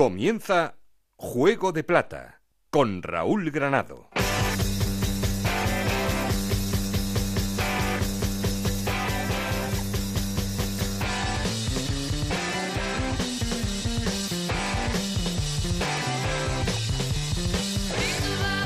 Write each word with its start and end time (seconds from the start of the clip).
Comienza 0.00 0.76
Juego 1.16 1.72
de 1.72 1.84
Plata 1.84 2.40
con 2.70 3.02
Raúl 3.02 3.50
Granado. 3.50 4.08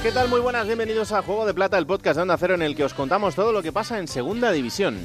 ¿Qué 0.04 0.12
tal? 0.12 0.28
Muy 0.28 0.38
buenas, 0.38 0.66
bienvenidos 0.68 1.10
a 1.10 1.22
Juego 1.22 1.46
de 1.46 1.52
Plata, 1.52 1.76
el 1.78 1.86
podcast 1.86 2.14
de 2.14 2.22
Onda 2.22 2.36
Cero 2.38 2.54
en 2.54 2.62
el 2.62 2.76
que 2.76 2.84
os 2.84 2.94
contamos 2.94 3.34
todo 3.34 3.50
lo 3.50 3.60
que 3.60 3.72
pasa 3.72 3.98
en 3.98 4.06
Segunda 4.06 4.52
División. 4.52 5.04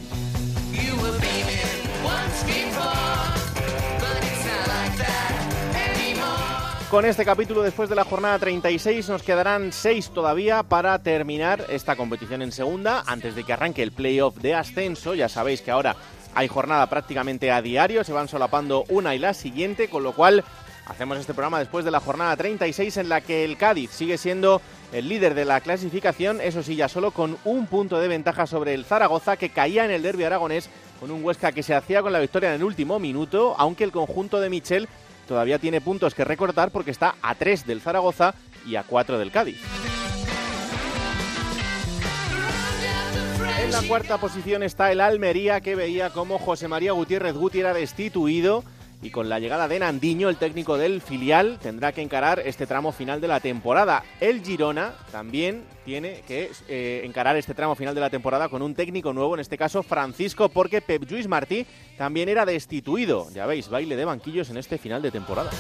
Con 6.89 7.05
este 7.05 7.23
capítulo 7.23 7.61
después 7.61 7.87
de 7.87 7.95
la 7.95 8.03
jornada 8.03 8.39
36 8.39 9.09
nos 9.09 9.21
quedarán 9.21 9.71
6 9.71 10.09
todavía 10.09 10.64
para 10.64 10.97
terminar 10.97 11.64
esta 11.69 11.95
competición 11.95 12.41
en 12.41 12.51
segunda 12.51 13.04
antes 13.05 13.36
de 13.36 13.43
que 13.43 13.54
arranque 13.54 13.83
el 13.83 13.91
playoff 13.91 14.36
de 14.37 14.55
ascenso. 14.55 15.14
Ya 15.14 15.29
sabéis 15.29 15.61
que 15.61 15.69
ahora 15.69 15.95
hay 16.33 16.47
jornada 16.47 16.89
prácticamente 16.89 17.51
a 17.51 17.61
diario, 17.61 18.04
se 18.04 18.11
van 18.11 18.28
solapando 18.28 18.86
una 18.89 19.14
y 19.14 19.19
la 19.19 19.36
siguiente, 19.36 19.87
con 19.87 20.01
lo 20.01 20.14
cual 20.14 20.43
hacemos 20.87 21.19
este 21.19 21.36
programa 21.36 21.59
después 21.59 21.86
de 21.86 21.91
la 21.91 22.00
jornada 22.00 22.36
36 22.36 22.97
en 22.97 23.09
la 23.09 23.21
que 23.21 23.45
el 23.45 23.57
Cádiz 23.57 23.92
sigue 23.92 24.17
siendo 24.17 24.59
el 24.92 25.07
líder 25.07 25.36
de 25.36 25.45
la 25.45 25.61
clasificación, 25.61 26.42
eso 26.42 26.64
sí, 26.64 26.75
ya 26.75 26.89
solo 26.89 27.11
con 27.11 27.37
un 27.45 27.67
punto 27.67 28.00
de 28.00 28.07
ventaja 28.07 28.47
sobre 28.47 28.73
el 28.73 28.83
Zaragoza 28.83 29.37
que 29.37 29.50
caía 29.50 29.86
en 29.86 29.92
el 29.92 30.01
derby 30.01 30.23
aragonés 30.23 30.71
con 31.00 31.11
un 31.11 31.23
Huesca 31.23 31.51
que 31.51 31.61
se 31.61 31.75
hacía 31.75 32.02
con 32.02 32.14
la 32.14 32.19
victoria 32.19 32.50
en 32.50 32.56
el 32.56 32.64
último 32.64 32.97
minuto, 32.97 33.53
aunque 33.59 33.83
el 33.83 33.92
conjunto 33.92 34.42
de 34.42 34.50
Michel 34.50 34.89
todavía 35.30 35.59
tiene 35.59 35.80
puntos 35.80 36.16
que 36.16 36.25
recortar 36.25 36.72
porque 36.72 36.89
está 36.89 37.14
a 37.22 37.36
3 37.36 37.67
del 37.67 37.81
Zaragoza 37.81 38.33
y 38.66 38.75
a 38.75 38.83
4 38.83 39.20
del 39.20 39.31
Cádiz. 39.31 39.61
En 43.62 43.72
la 43.72 43.84
cuarta 43.84 44.18
posición 44.18 44.64
está 44.64 44.92
el 44.92 45.00
Almería 45.00 45.62
que 45.62 45.76
veía 45.76 46.09
como 46.09 46.40
José 46.40 46.68
María 46.68 46.94
Gutiérrez 46.94 47.36
Guti 47.36 47.59
era 47.59 47.73
destituido 47.76 48.64
y 49.02 49.11
con 49.11 49.30
la 49.30 49.39
llegada 49.39 49.67
de 49.67 49.80
Nandiño, 49.80 50.30
el 50.30 50.38
técnico 50.38 50.78
del 50.78 51.02
filial, 51.02 51.58
tendrá 51.61 51.92
que 51.92 52.02
encarar 52.02 52.42
este 52.45 52.67
tramo 52.67 52.92
final 52.92 53.22
de 53.22 53.28
la 53.28 53.39
temporada. 53.39 54.03
El 54.19 54.44
Girona 54.44 54.94
también 55.11 55.64
tiene 55.86 56.22
que 56.28 56.52
eh, 56.67 57.02
encarar 57.06 57.38
este 57.38 57.53
tramo 57.53 57.75
final 57.75 57.95
de 57.95 58.02
la 58.02 58.09
temporada 58.09 58.50
con 58.50 58.61
un 58.61 58.75
técnico 58.75 59.14
nuevo, 59.14 59.36
en 59.36 59.39
este 59.39 59.58
caso 59.58 59.83
Francisco, 59.83 60.50
porque 60.50 60.81
Pep 60.81 61.06
Lluís 61.06 61.28
Martí 61.28 61.66
también 61.97 62.28
era 62.28 62.45
destituido. 62.45 63.30
Ya 63.31 63.45
veis, 63.45 63.69
baile 63.69 63.95
de 63.95 64.06
banquillos 64.06 64.50
en 64.50 64.58
este 64.58 64.78
final 64.78 65.02
de 65.02 65.11
temporada. 65.11 65.52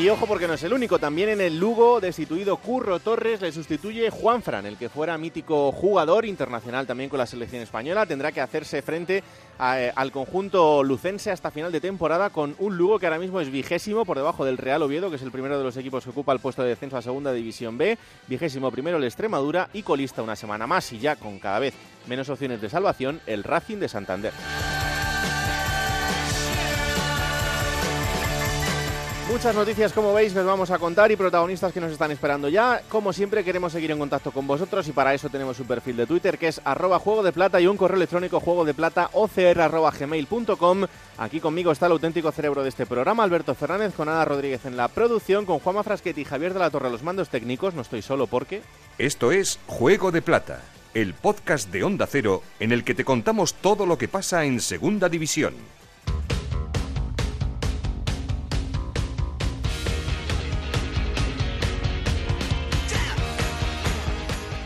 Y 0.00 0.08
ojo 0.08 0.26
porque 0.26 0.48
no 0.48 0.54
es 0.54 0.62
el 0.62 0.72
único, 0.72 0.98
también 0.98 1.28
en 1.28 1.42
el 1.42 1.60
Lugo 1.60 2.00
destituido 2.00 2.56
Curro 2.56 3.00
Torres 3.00 3.42
le 3.42 3.52
sustituye 3.52 4.08
Juan 4.08 4.42
Fran, 4.42 4.64
el 4.64 4.78
que 4.78 4.88
fuera 4.88 5.18
mítico 5.18 5.72
jugador 5.72 6.24
internacional 6.24 6.86
también 6.86 7.10
con 7.10 7.18
la 7.18 7.26
selección 7.26 7.60
española, 7.60 8.06
tendrá 8.06 8.32
que 8.32 8.40
hacerse 8.40 8.80
frente 8.80 9.22
a, 9.58 9.74
al 9.94 10.10
conjunto 10.10 10.82
lucense 10.82 11.30
hasta 11.30 11.50
final 11.50 11.70
de 11.70 11.82
temporada 11.82 12.30
con 12.30 12.56
un 12.60 12.78
Lugo 12.78 12.98
que 12.98 13.04
ahora 13.04 13.18
mismo 13.18 13.42
es 13.42 13.50
vigésimo 13.50 14.06
por 14.06 14.16
debajo 14.16 14.46
del 14.46 14.56
Real 14.56 14.80
Oviedo, 14.80 15.10
que 15.10 15.16
es 15.16 15.22
el 15.22 15.32
primero 15.32 15.58
de 15.58 15.64
los 15.64 15.76
equipos 15.76 16.04
que 16.04 16.10
ocupa 16.10 16.32
el 16.32 16.40
puesto 16.40 16.62
de 16.62 16.70
descenso 16.70 16.96
a 16.96 17.02
Segunda 17.02 17.34
División 17.34 17.76
B, 17.76 17.98
vigésimo 18.26 18.70
primero 18.70 18.96
el 18.96 19.04
Extremadura 19.04 19.68
y 19.74 19.82
colista 19.82 20.22
una 20.22 20.34
semana 20.34 20.66
más 20.66 20.90
y 20.94 20.98
ya 20.98 21.16
con 21.16 21.38
cada 21.38 21.58
vez 21.58 21.74
menos 22.06 22.30
opciones 22.30 22.62
de 22.62 22.70
salvación 22.70 23.20
el 23.26 23.44
Racing 23.44 23.76
de 23.76 23.88
Santander. 23.88 24.32
Muchas 29.30 29.54
noticias, 29.54 29.92
como 29.92 30.12
veis, 30.12 30.34
les 30.34 30.44
vamos 30.44 30.72
a 30.72 30.78
contar 30.80 31.12
y 31.12 31.16
protagonistas 31.16 31.72
que 31.72 31.80
nos 31.80 31.92
están 31.92 32.10
esperando 32.10 32.48
ya. 32.48 32.82
Como 32.88 33.12
siempre, 33.12 33.44
queremos 33.44 33.72
seguir 33.72 33.92
en 33.92 33.98
contacto 34.00 34.32
con 34.32 34.44
vosotros 34.44 34.88
y 34.88 34.92
para 34.92 35.14
eso 35.14 35.28
tenemos 35.28 35.60
un 35.60 35.68
perfil 35.68 35.96
de 35.96 36.06
Twitter 36.06 36.36
que 36.36 36.48
es 36.48 36.60
arroba 36.64 36.98
juego 36.98 37.22
de 37.22 37.30
plata 37.30 37.60
y 37.60 37.68
un 37.68 37.76
correo 37.76 37.96
electrónico 37.96 38.40
juego 38.40 38.64
de 38.64 38.74
plata 38.74 39.08
gmail.com. 39.14 40.84
Aquí 41.16 41.38
conmigo 41.38 41.70
está 41.70 41.86
el 41.86 41.92
auténtico 41.92 42.32
cerebro 42.32 42.64
de 42.64 42.70
este 42.70 42.86
programa, 42.86 43.22
Alberto 43.22 43.54
Fernández, 43.54 43.94
con 43.94 44.08
Ana 44.08 44.24
Rodríguez 44.24 44.66
en 44.66 44.76
la 44.76 44.88
producción, 44.88 45.46
con 45.46 45.60
Juanma 45.60 45.84
Frasquetti 45.84 46.22
y 46.22 46.24
Javier 46.24 46.52
de 46.52 46.58
la 46.58 46.70
Torre 46.70 46.90
los 46.90 47.04
mandos 47.04 47.28
técnicos. 47.28 47.72
No 47.74 47.82
estoy 47.82 48.02
solo 48.02 48.26
porque... 48.26 48.62
Esto 48.98 49.30
es 49.30 49.60
Juego 49.68 50.10
de 50.10 50.22
Plata, 50.22 50.60
el 50.92 51.14
podcast 51.14 51.70
de 51.70 51.84
Onda 51.84 52.08
Cero 52.08 52.42
en 52.58 52.72
el 52.72 52.82
que 52.82 52.96
te 52.96 53.04
contamos 53.04 53.54
todo 53.54 53.86
lo 53.86 53.96
que 53.96 54.08
pasa 54.08 54.44
en 54.44 54.60
Segunda 54.60 55.08
División. 55.08 55.54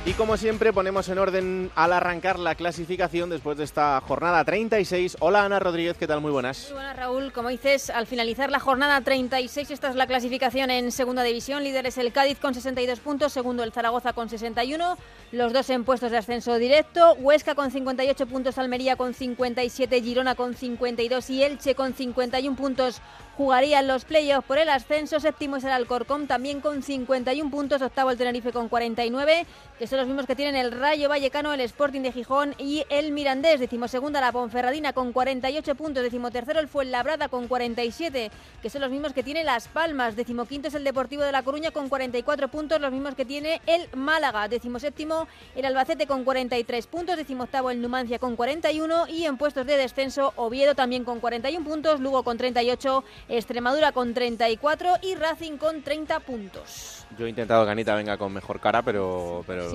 Y 0.06 0.12
como 0.12 0.36
siempre 0.36 0.70
ponemos 0.70 1.08
en 1.08 1.16
orden 1.16 1.70
al 1.74 1.90
arrancar 1.94 2.38
la 2.38 2.54
clasificación 2.54 3.30
después 3.30 3.56
de 3.56 3.64
esta 3.64 4.02
jornada 4.06 4.44
36. 4.44 5.16
Hola 5.18 5.46
Ana 5.46 5.58
Rodríguez, 5.60 5.96
¿qué 5.96 6.06
tal? 6.06 6.20
Muy 6.20 6.30
buenas. 6.30 6.66
Muy 6.66 6.74
buenas 6.74 6.94
Raúl, 6.94 7.32
como 7.32 7.48
dices, 7.48 7.88
al 7.88 8.06
finalizar 8.06 8.50
la 8.50 8.60
jornada 8.60 9.00
36, 9.00 9.70
esta 9.70 9.88
es 9.88 9.94
la 9.94 10.06
clasificación 10.06 10.70
en 10.70 10.92
segunda 10.92 11.22
división. 11.22 11.64
Líder 11.64 11.86
es 11.86 11.96
el 11.96 12.12
Cádiz 12.12 12.38
con 12.38 12.52
62 12.52 13.00
puntos, 13.00 13.32
segundo 13.32 13.62
el 13.62 13.72
Zaragoza 13.72 14.12
con 14.12 14.28
61, 14.28 14.98
los 15.32 15.52
dos 15.54 15.70
en 15.70 15.84
puestos 15.84 16.10
de 16.10 16.18
ascenso 16.18 16.58
directo. 16.58 17.14
Huesca 17.14 17.54
con 17.54 17.70
58 17.70 18.26
puntos, 18.26 18.58
Almería 18.58 18.96
con 18.96 19.14
57, 19.14 20.02
Girona 20.02 20.34
con 20.34 20.54
52 20.54 21.30
y 21.30 21.44
Elche 21.44 21.74
con 21.74 21.94
51 21.94 22.56
puntos 22.56 23.00
jugarían 23.36 23.86
los 23.86 24.04
playoffs 24.04 24.46
por 24.46 24.58
el 24.58 24.68
ascenso. 24.68 25.20
Séptimo 25.20 25.56
es 25.56 25.64
el 25.64 25.70
Alcorcón 25.70 26.26
también 26.26 26.60
con 26.60 26.82
51 26.82 27.50
puntos. 27.50 27.82
Octavo 27.82 28.10
el 28.10 28.18
Tenerife 28.18 28.52
con 28.52 28.68
49, 28.68 29.46
que 29.78 29.86
son 29.86 29.98
los 29.98 30.06
mismos 30.06 30.26
que 30.26 30.36
tienen 30.36 30.56
el 30.56 30.72
Rayo 30.72 31.08
Vallecano, 31.08 31.52
el 31.52 31.60
Sporting 31.60 32.02
de 32.02 32.12
Gijón 32.12 32.54
y 32.58 32.84
el 32.88 33.12
Mirandés. 33.12 33.60
Decimosegunda 33.60 34.20
la 34.20 34.32
Ponferradina 34.32 34.92
con 34.92 35.12
48 35.12 35.74
puntos. 35.74 36.02
Decimotercero 36.02 36.60
el 36.60 36.68
Fuenlabrada 36.68 37.28
con 37.28 37.48
47, 37.48 38.30
que 38.62 38.70
son 38.70 38.80
los 38.80 38.90
mismos 38.90 39.12
que 39.12 39.22
tiene 39.22 39.44
Las 39.44 39.68
Palmas. 39.68 40.16
Decimoquinto 40.16 40.68
es 40.68 40.74
el 40.74 40.84
Deportivo 40.84 41.22
de 41.22 41.32
La 41.32 41.42
Coruña 41.42 41.70
con 41.70 41.88
44 41.88 42.48
puntos, 42.48 42.80
los 42.80 42.92
mismos 42.92 43.14
que 43.14 43.24
tiene 43.24 43.60
el 43.66 43.88
Málaga. 43.94 44.48
Decimoséptimo 44.48 45.26
el 45.54 45.64
Albacete 45.64 46.06
con 46.06 46.24
43 46.24 46.86
puntos. 46.86 47.16
Decimoctavo 47.16 47.70
el 47.70 47.80
Numancia 47.80 48.18
con 48.18 48.36
41 48.36 49.08
y 49.08 49.24
en 49.24 49.36
puestos 49.36 49.66
de 49.66 49.76
descenso 49.76 50.32
Oviedo 50.36 50.74
también 50.74 51.04
con 51.04 51.20
41 51.20 51.64
puntos, 51.64 52.00
Lugo 52.00 52.22
con 52.22 52.38
38 52.38 53.04
Extremadura 53.28 53.92
con 53.92 54.12
34 54.14 54.94
y 55.02 55.14
Racing 55.14 55.56
con 55.56 55.82
30 55.82 56.20
puntos. 56.20 57.06
Yo 57.18 57.26
he 57.26 57.28
intentado 57.28 57.64
que 57.64 57.70
Anita 57.70 57.94
venga 57.94 58.18
con 58.18 58.32
mejor 58.32 58.60
cara, 58.60 58.82
pero, 58.82 59.42
pero 59.46 59.68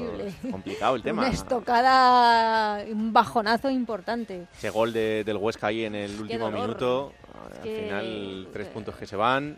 complicado 0.51 0.95
el 0.95 1.01
tema. 1.03 1.23
Una 1.23 1.31
estocada, 1.31 2.83
un 2.91 3.11
bajonazo 3.13 3.69
importante. 3.69 4.47
Ese 4.53 4.69
gol 4.69 4.93
de, 4.93 5.23
del 5.23 5.37
Huesca 5.37 5.67
ahí 5.67 5.85
en 5.85 5.95
el 5.95 6.19
último 6.19 6.45
dolor. 6.45 6.61
minuto, 6.61 7.13
Es 7.51 7.57
al 7.57 7.63
que- 7.63 7.81
final 7.83 8.47
tres 8.53 8.67
puntos 8.67 8.95
que 8.95 9.07
se 9.07 9.15
van. 9.15 9.57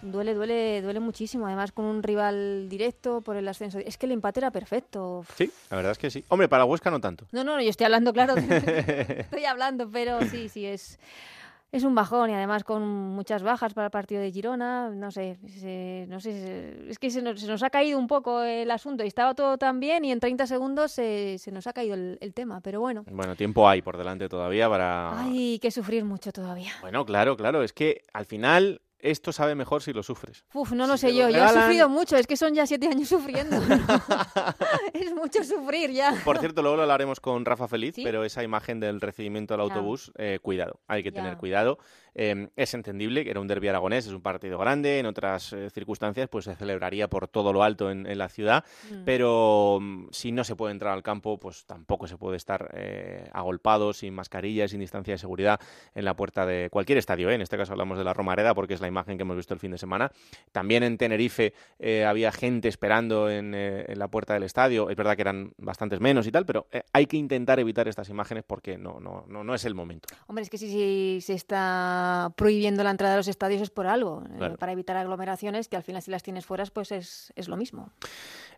Duele, 0.00 0.32
duele, 0.32 0.80
duele 0.80 1.00
muchísimo. 1.00 1.46
Además 1.48 1.72
con 1.72 1.84
un 1.84 2.02
rival 2.04 2.68
directo 2.68 3.20
por 3.20 3.36
el 3.36 3.48
ascenso. 3.48 3.78
Es 3.80 3.98
que 3.98 4.06
el 4.06 4.12
empate 4.12 4.38
era 4.38 4.52
perfecto. 4.52 5.24
Sí, 5.36 5.50
la 5.70 5.76
verdad 5.76 5.92
es 5.92 5.98
que 5.98 6.08
sí. 6.08 6.24
Hombre, 6.28 6.48
para 6.48 6.64
Huesca 6.64 6.88
no 6.90 7.00
tanto. 7.00 7.26
No, 7.32 7.42
no, 7.42 7.60
yo 7.60 7.68
estoy 7.68 7.84
hablando, 7.86 8.12
claro. 8.12 8.34
estoy 8.38 9.44
hablando, 9.44 9.88
pero 9.90 10.20
sí, 10.26 10.48
sí, 10.48 10.66
es, 10.66 11.00
es 11.70 11.84
un 11.84 11.94
bajón 11.94 12.30
y 12.30 12.34
además 12.34 12.64
con 12.64 12.82
muchas 12.86 13.42
bajas 13.42 13.74
para 13.74 13.86
el 13.86 13.90
partido 13.90 14.20
de 14.22 14.30
Girona. 14.32 14.88
No 14.90 15.10
sé, 15.10 15.38
se- 15.48 16.06
no 16.08 16.18
sé, 16.20 16.32
se- 16.32 16.90
es 16.90 16.98
que 16.98 17.10
se 17.10 17.20
nos, 17.22 17.40
se 17.40 17.46
nos 17.46 17.62
ha 17.62 17.70
caído 17.70 17.98
un 17.98 18.06
poco 18.06 18.42
el 18.42 18.70
asunto 18.70 19.04
y 19.04 19.06
estaba 19.08 19.34
todo 19.34 19.58
tan 19.58 19.78
bien 19.80 20.04
y 20.04 20.12
en 20.12 20.20
30 20.20 20.46
segundos 20.46 20.92
se, 20.92 21.36
se 21.38 21.52
nos 21.52 21.66
ha 21.66 21.72
caído 21.72 21.94
el, 21.94 22.18
el 22.20 22.32
tema, 22.34 22.60
pero 22.60 22.80
bueno. 22.80 23.04
Bueno, 23.10 23.36
tiempo 23.36 23.68
hay 23.68 23.82
por 23.82 23.96
delante 23.98 24.28
todavía 24.28 24.68
para... 24.68 25.20
Hay 25.22 25.58
que 25.58 25.70
sufrir 25.70 26.04
mucho 26.04 26.32
todavía. 26.32 26.72
Bueno, 26.80 27.04
claro, 27.04 27.36
claro. 27.36 27.62
Es 27.62 27.72
que 27.72 28.02
al 28.12 28.24
final 28.24 28.80
esto 29.00 29.32
sabe 29.32 29.54
mejor 29.54 29.82
si 29.82 29.92
lo 29.92 30.02
sufres. 30.02 30.44
Uf, 30.54 30.72
no 30.72 30.86
lo 30.86 30.96
Si 30.96 31.08
sé 31.08 31.14
yo, 31.14 31.28
lo 31.28 31.36
yo 31.36 31.44
he 31.44 31.48
sufrido 31.48 31.88
mucho, 31.88 32.16
es 32.16 32.26
que 32.26 32.36
son 32.36 32.54
ya 32.54 32.66
siete 32.66 32.88
años 32.88 33.08
sufriendo. 33.08 33.56
es 34.92 35.14
mucho 35.14 35.44
sufrir 35.44 35.90
ya. 35.92 36.14
Por 36.24 36.38
cierto, 36.38 36.62
luego 36.62 36.76
lo 36.76 36.82
hablaremos 36.82 37.20
con 37.20 37.44
Rafa 37.44 37.68
Feliz, 37.68 37.94
¿Sí? 37.94 38.02
pero 38.04 38.24
esa 38.24 38.42
imagen 38.42 38.80
del 38.80 39.00
recibimiento 39.00 39.54
al 39.54 39.60
autobús, 39.60 40.12
eh, 40.18 40.38
cuidado, 40.42 40.80
hay 40.86 41.02
que 41.02 41.10
Ya. 41.10 41.16
tener 41.22 41.36
cuidado. 41.36 41.78
Eh, 42.20 42.48
es 42.56 42.74
entendible 42.74 43.22
que 43.24 43.30
era 43.30 43.40
un 43.40 43.46
derbi 43.46 43.68
aragonés, 43.68 44.06
es 44.06 44.12
un 44.12 44.22
partido 44.22 44.58
grande, 44.58 44.98
en 44.98 45.06
otras 45.06 45.52
eh, 45.52 45.70
circunstancias 45.70 46.28
pues 46.28 46.44
se 46.46 46.56
celebraría 46.56 47.08
por 47.08 47.28
todo 47.28 47.52
lo 47.52 47.62
alto 47.62 47.90
en, 47.90 48.06
en 48.06 48.18
la 48.18 48.28
ciudad, 48.28 48.64
Mm. 48.90 49.04
pero 49.04 49.78
mm, 49.80 50.08
si 50.10 50.32
no 50.32 50.44
se 50.44 50.56
puede 50.56 50.72
entrar 50.72 50.92
al 50.92 51.02
campo, 51.02 51.38
pues 51.38 51.64
tampoco 51.64 52.06
se 52.06 52.16
puede 52.16 52.36
estar 52.36 52.70
eh, 52.74 53.28
agolpado, 53.32 53.92
sin 53.92 54.14
mascarilla, 54.14 54.68
sin 54.68 54.80
distancia 54.80 55.14
de 55.14 55.18
seguridad 55.18 55.60
en 55.94 56.04
la 56.04 56.14
puerta 56.14 56.46
de 56.46 56.68
cualquier 56.70 56.98
estadio. 56.98 57.30
¿eh? 57.30 57.34
En 57.34 57.40
este 57.40 57.56
caso 57.56 57.72
hablamos 57.72 57.98
de 57.98 58.04
la 58.04 58.14
Romareda 58.14 58.54
porque 58.54 58.74
es 58.74 58.80
la 58.80 58.88
imagen 58.88 59.16
que 59.16 59.22
hemos 59.22 59.36
visto 59.36 59.54
el 59.54 59.60
fin 59.60 59.70
de 59.70 59.78
semana. 59.78 60.10
También 60.52 60.82
en 60.82 60.98
Tenerife 60.98 61.54
eh, 61.78 62.04
había 62.04 62.32
gente 62.32 62.68
esperando 62.68 63.30
en, 63.30 63.54
en, 63.54 63.98
la 63.98 64.08
puerta 64.08 64.34
del 64.34 64.42
estadio. 64.42 64.90
Es 64.90 64.96
verdad 64.96 65.16
que 65.16 65.22
eran 65.22 65.52
bastantes 65.58 66.00
menos 66.00 66.26
y 66.26 66.32
tal, 66.32 66.46
pero 66.46 66.66
hay 66.92 67.06
que 67.06 67.16
intentar 67.16 67.60
evitar 67.60 67.88
estas 67.88 68.08
imágenes 68.08 68.44
porque 68.46 68.78
no, 68.78 69.00
no, 69.00 69.24
no, 69.28 69.44
no 69.44 69.54
es 69.54 69.64
el 69.64 69.74
momento. 69.74 70.08
Hombre, 70.26 70.42
es 70.42 70.50
que 70.50 70.58
si, 70.58 71.20
se 71.20 71.34
está 71.34 72.07
prohibiendo 72.36 72.84
la 72.84 72.90
entrada 72.90 73.14
a 73.14 73.16
los 73.16 73.28
estadios 73.28 73.62
es 73.62 73.70
por 73.70 73.86
algo, 73.86 74.24
para 74.58 74.72
evitar 74.72 74.96
aglomeraciones, 74.96 75.68
que 75.68 75.76
al 75.76 75.82
final 75.82 76.02
si 76.02 76.10
las 76.10 76.22
tienes 76.22 76.46
fuera, 76.46 76.64
pues 76.72 76.92
es, 76.92 77.32
es 77.36 77.48
lo 77.48 77.56
mismo 77.56 77.92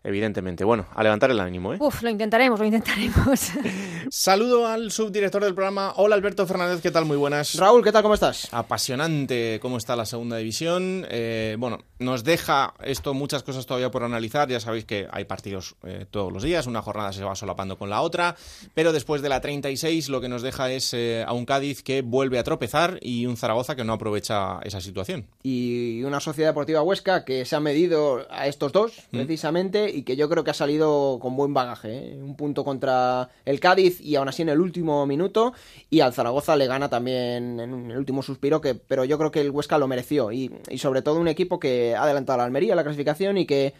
evidentemente. 0.03 0.63
Bueno, 0.63 0.87
a 0.93 1.03
levantar 1.03 1.31
el 1.31 1.39
ánimo, 1.39 1.73
¿eh? 1.73 1.77
Uf, 1.79 2.01
lo 2.01 2.09
intentaremos, 2.09 2.59
lo 2.59 2.65
intentaremos. 2.65 3.51
Saludo 4.09 4.67
al 4.67 4.91
subdirector 4.91 5.43
del 5.43 5.53
programa. 5.53 5.93
Hola, 5.97 6.15
Alberto 6.15 6.47
Fernández, 6.47 6.81
¿qué 6.81 6.91
tal? 6.91 7.05
Muy 7.05 7.17
buenas. 7.17 7.55
Raúl, 7.55 7.83
¿qué 7.83 7.91
tal? 7.91 8.01
¿Cómo 8.01 8.15
estás? 8.15 8.47
Apasionante 8.51 9.59
cómo 9.61 9.77
está 9.77 9.95
la 9.95 10.05
segunda 10.05 10.37
división. 10.37 11.05
Eh, 11.09 11.55
bueno, 11.59 11.79
nos 11.99 12.23
deja 12.23 12.73
esto 12.83 13.13
muchas 13.13 13.43
cosas 13.43 13.65
todavía 13.65 13.91
por 13.91 14.03
analizar. 14.03 14.49
Ya 14.49 14.59
sabéis 14.59 14.85
que 14.85 15.07
hay 15.11 15.25
partidos 15.25 15.75
eh, 15.83 16.05
todos 16.09 16.31
los 16.31 16.43
días, 16.43 16.67
una 16.67 16.81
jornada 16.81 17.13
se 17.13 17.23
va 17.23 17.35
solapando 17.35 17.77
con 17.77 17.89
la 17.89 18.01
otra, 18.01 18.35
pero 18.73 18.93
después 18.93 19.21
de 19.21 19.29
la 19.29 19.41
36 19.41 20.09
lo 20.09 20.21
que 20.21 20.29
nos 20.29 20.41
deja 20.41 20.71
es 20.71 20.93
eh, 20.93 21.23
a 21.25 21.33
un 21.33 21.45
Cádiz 21.45 21.83
que 21.83 22.01
vuelve 22.01 22.39
a 22.39 22.43
tropezar 22.43 22.97
y 23.01 23.25
un 23.25 23.37
Zaragoza 23.41 23.75
que 23.75 23.83
no 23.83 23.93
aprovecha 23.93 24.59
esa 24.63 24.79
situación. 24.79 25.25
Y 25.43 26.03
una 26.03 26.19
Sociedad 26.19 26.51
Deportiva 26.51 26.81
Huesca 26.81 27.25
que 27.25 27.43
se 27.45 27.55
ha 27.55 27.59
medido 27.59 28.25
a 28.29 28.47
estos 28.47 28.71
dos, 28.71 29.07
mm. 29.11 29.17
precisamente, 29.17 29.89
y 29.89 30.03
que 30.03 30.15
yo 30.15 30.29
creo 30.29 30.43
que 30.43 30.51
ha 30.51 30.55
salido 30.55 31.19
con 31.19 31.35
buen 31.35 31.53
bagaje. 31.53 32.13
¿eh? 32.13 32.17
Un 32.21 32.35
punto 32.35 32.63
contra 32.63 33.29
el 33.43 33.59
Cádiz 33.59 33.99
y 33.99 34.15
aún 34.15 34.29
así 34.29 34.43
en 34.43 34.49
el 34.49 34.61
último 34.61 35.05
minuto. 35.05 35.53
Y 35.89 35.99
al 35.99 36.13
Zaragoza 36.13 36.55
le 36.55 36.67
gana 36.67 36.89
también 36.89 37.59
en 37.59 37.91
el 37.91 37.97
último 37.97 38.21
suspiro, 38.21 38.61
que, 38.61 38.75
pero 38.75 39.03
yo 39.03 39.17
creo 39.17 39.31
que 39.31 39.41
el 39.41 39.51
Huesca 39.51 39.77
lo 39.77 39.87
mereció. 39.87 40.31
Y, 40.31 40.51
sobre 40.77 41.01
todo 41.01 41.19
un 41.19 41.27
equipo 41.27 41.59
que 41.59 41.95
ha 41.95 42.03
adelantado 42.03 42.35
a 42.35 42.37
la 42.37 42.45
Almería 42.45 42.75
la 42.75 42.83
clasificación 42.83 43.37
y 43.37 43.45
que 43.45 43.73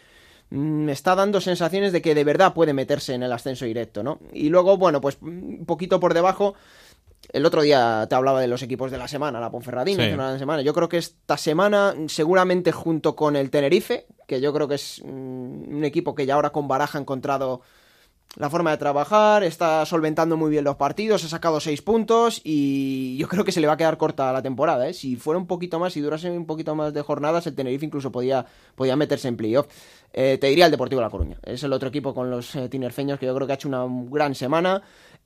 mm, 0.50 0.88
está 0.88 1.14
dando 1.14 1.40
sensaciones 1.40 1.92
de 1.92 2.02
que 2.02 2.14
de 2.14 2.24
verdad 2.24 2.52
puede 2.52 2.74
meterse 2.74 3.14
en 3.14 3.22
el 3.22 3.32
ascenso 3.32 3.64
directo, 3.64 4.02
¿no? 4.02 4.18
Y 4.32 4.48
luego, 4.48 4.76
bueno, 4.76 5.00
pues 5.00 5.18
un 5.22 5.64
poquito 5.66 6.00
por 6.00 6.14
debajo 6.14 6.54
el 7.30 7.46
otro 7.46 7.62
día 7.62 8.06
te 8.08 8.14
hablaba 8.14 8.40
de 8.40 8.48
los 8.48 8.62
equipos 8.62 8.90
de 8.90 8.98
la 8.98 9.08
semana, 9.08 9.40
la 9.40 9.50
Ponferradina, 9.50 10.06
la 10.16 10.38
semana. 10.38 10.62
Yo 10.62 10.74
creo 10.74 10.88
que 10.88 10.98
esta 10.98 11.36
semana, 11.36 11.94
seguramente 12.08 12.72
junto 12.72 13.14
con 13.14 13.36
el 13.36 13.50
Tenerife, 13.50 14.06
que 14.26 14.40
yo 14.40 14.52
creo 14.52 14.68
que 14.68 14.74
es 14.74 15.00
mm, 15.04 15.76
un 15.76 15.84
equipo 15.84 16.14
que 16.14 16.26
ya 16.26 16.34
ahora 16.34 16.50
con 16.50 16.68
Baraja 16.68 16.98
ha 16.98 17.00
encontrado 17.00 17.62
la 18.36 18.48
forma 18.48 18.70
de 18.70 18.78
trabajar, 18.78 19.44
está 19.44 19.84
solventando 19.84 20.38
muy 20.38 20.50
bien 20.50 20.64
los 20.64 20.76
partidos, 20.76 21.22
ha 21.24 21.28
sacado 21.28 21.60
seis 21.60 21.82
puntos 21.82 22.40
y 22.42 23.16
yo 23.18 23.28
creo 23.28 23.44
que 23.44 23.52
se 23.52 23.60
le 23.60 23.66
va 23.66 23.74
a 23.74 23.76
quedar 23.76 23.98
corta 23.98 24.32
la 24.32 24.40
temporada. 24.40 24.88
¿eh? 24.88 24.94
Si 24.94 25.16
fuera 25.16 25.38
un 25.38 25.46
poquito 25.46 25.78
más, 25.78 25.92
si 25.92 26.00
durase 26.00 26.30
un 26.30 26.46
poquito 26.46 26.74
más 26.74 26.94
de 26.94 27.02
jornadas, 27.02 27.46
el 27.46 27.54
Tenerife 27.54 27.84
incluso 27.84 28.10
podía, 28.10 28.46
podía 28.74 28.96
meterse 28.96 29.28
en 29.28 29.36
playoff. 29.36 29.66
Eh, 30.14 30.38
te 30.40 30.46
diría 30.46 30.64
el 30.64 30.70
Deportivo 30.70 31.02
La 31.02 31.10
Coruña. 31.10 31.36
Es 31.42 31.62
el 31.62 31.72
otro 31.74 31.90
equipo 31.90 32.14
con 32.14 32.30
los 32.30 32.54
eh, 32.56 32.70
tinerfeños 32.70 33.18
que 33.18 33.26
yo 33.26 33.34
creo 33.34 33.46
que 33.46 33.52
ha 33.52 33.56
hecho 33.56 33.68
una 33.68 33.84
gran 34.10 34.34
semana. 34.34 34.82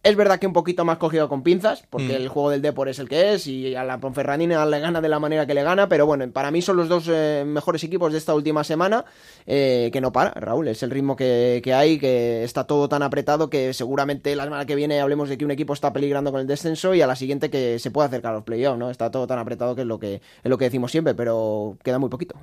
Es 0.06 0.14
verdad 0.14 0.38
que 0.38 0.46
un 0.46 0.52
poquito 0.52 0.84
más 0.84 0.98
cogido 0.98 1.28
con 1.28 1.42
pinzas, 1.42 1.82
porque 1.90 2.12
mm. 2.12 2.22
el 2.22 2.28
juego 2.28 2.50
del 2.50 2.62
Depor 2.62 2.88
es 2.88 3.00
el 3.00 3.08
que 3.08 3.34
es 3.34 3.48
y 3.48 3.74
a 3.74 3.82
la 3.82 3.98
Ponferradina 3.98 4.64
le 4.64 4.78
gana 4.78 5.00
de 5.00 5.08
la 5.08 5.18
manera 5.18 5.48
que 5.48 5.52
le 5.52 5.64
gana, 5.64 5.88
pero 5.88 6.06
bueno, 6.06 6.30
para 6.30 6.52
mí 6.52 6.62
son 6.62 6.76
los 6.76 6.88
dos 6.88 7.08
eh, 7.08 7.42
mejores 7.44 7.82
equipos 7.82 8.12
de 8.12 8.18
esta 8.18 8.32
última 8.32 8.62
semana 8.62 9.04
eh, 9.46 9.90
que 9.92 10.00
no 10.00 10.12
para, 10.12 10.30
Raúl, 10.30 10.68
es 10.68 10.84
el 10.84 10.92
ritmo 10.92 11.16
que, 11.16 11.60
hay, 11.74 11.98
que 11.98 12.44
está 12.44 12.68
todo 12.68 12.88
tan 12.88 13.02
apretado 13.02 13.50
que 13.50 13.74
seguramente 13.74 14.36
la 14.36 14.44
semana 14.44 14.64
que 14.64 14.76
viene 14.76 15.00
hablemos 15.00 15.28
de 15.28 15.36
que 15.36 15.44
un 15.44 15.50
equipo 15.50 15.72
está 15.72 15.92
peligrando 15.92 16.30
con 16.30 16.40
el 16.40 16.46
descenso 16.46 16.94
y 16.94 17.00
a 17.00 17.08
la 17.08 17.16
siguiente 17.16 17.50
que 17.50 17.80
se 17.80 17.90
puede 17.90 18.06
acercar 18.06 18.30
a 18.30 18.36
los 18.36 18.44
playoffs, 18.44 18.78
¿no? 18.78 18.90
Está 18.90 19.10
todo 19.10 19.26
tan 19.26 19.40
apretado 19.40 19.74
que 19.74 19.80
es 19.80 19.88
lo 19.88 19.98
que, 19.98 20.14
es 20.14 20.48
lo 20.48 20.56
que 20.56 20.66
decimos 20.66 20.92
siempre, 20.92 21.16
pero 21.16 21.78
queda 21.82 21.98
muy 21.98 22.10
poquito. 22.10 22.36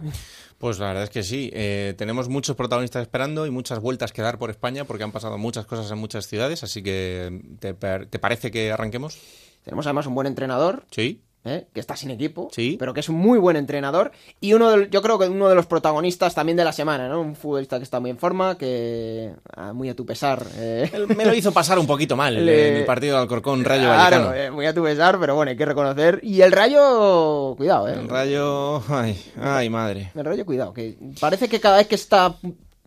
Pues 0.57 0.79
la 0.79 0.87
verdad 0.87 1.03
es 1.03 1.09
que 1.09 1.23
sí, 1.23 1.49
eh, 1.53 1.93
tenemos 1.97 2.27
muchos 2.27 2.57
protagonistas 2.57 3.03
esperando 3.03 3.45
y 3.45 3.51
muchas 3.51 3.79
vueltas 3.79 4.11
que 4.11 4.21
dar 4.21 4.37
por 4.37 4.49
España 4.49 4.83
porque 4.83 5.03
han 5.03 5.13
pasado 5.13 5.37
muchas 5.37 5.65
cosas 5.65 5.89
en 5.91 5.97
muchas 5.97 6.27
ciudades, 6.27 6.63
así 6.63 6.83
que 6.83 7.41
¿te, 7.59 7.73
parece 7.73 8.51
que 8.51 8.71
arranquemos? 8.71 9.17
Tenemos 9.63 9.85
además 9.85 10.07
un 10.07 10.15
buen 10.15 10.27
entrenador. 10.27 10.85
Sí. 10.91 11.21
¿eh? 11.45 11.67
que 11.73 11.79
está 11.79 11.95
sin 11.95 12.11
equipo, 12.11 12.49
sí. 12.51 12.77
pero 12.79 12.93
que 12.93 13.01
es 13.01 13.09
un 13.09 13.15
muy 13.15 13.37
buen 13.37 13.55
entrenador 13.55 14.11
y 14.39 14.53
uno 14.53 14.81
yo 14.83 15.01
creo 15.01 15.19
que 15.19 15.27
uno 15.27 15.49
de 15.49 15.55
los 15.55 15.65
protagonistas 15.65 16.33
también 16.33 16.57
de 16.57 16.63
la 16.63 16.71
semana, 16.71 17.09
¿no? 17.09 17.21
Un 17.21 17.35
futbolista 17.35 17.77
que 17.77 17.83
está 17.83 17.99
muy 17.99 18.09
en 18.09 18.17
forma, 18.17 18.57
que 18.57 19.33
ah, 19.55 19.73
muy 19.73 19.89
a 19.89 19.95
tu 19.95 20.05
pesar. 20.05 20.45
Eh. 20.57 20.89
Me 21.15 21.25
lo 21.25 21.33
hizo 21.33 21.51
pasar 21.51 21.79
un 21.79 21.87
poquito 21.87 22.15
mal 22.15 22.37
en 22.37 22.47
el 22.47 22.85
partido 22.85 23.15
de 23.15 23.23
Alcorcón 23.23 23.63
Rayo 23.63 23.83
claro, 23.83 24.33
eh, 24.33 24.51
muy 24.51 24.65
a 24.65 24.73
tu 24.73 24.83
pesar, 24.83 25.19
pero 25.19 25.35
bueno, 25.35 25.51
hay 25.51 25.57
que 25.57 25.65
reconocer. 25.65 26.19
Y 26.23 26.41
el 26.41 26.51
Rayo, 26.51 27.55
cuidado, 27.57 27.87
¿eh? 27.87 27.93
El 27.93 28.09
Rayo, 28.09 28.81
ay, 28.89 29.19
ay 29.41 29.69
madre. 29.69 30.11
El 30.15 30.25
Rayo, 30.25 30.45
cuidado, 30.45 30.73
que 30.73 30.97
parece 31.19 31.49
que 31.49 31.59
cada 31.59 31.77
vez 31.77 31.87
que 31.87 31.95
está 31.95 32.35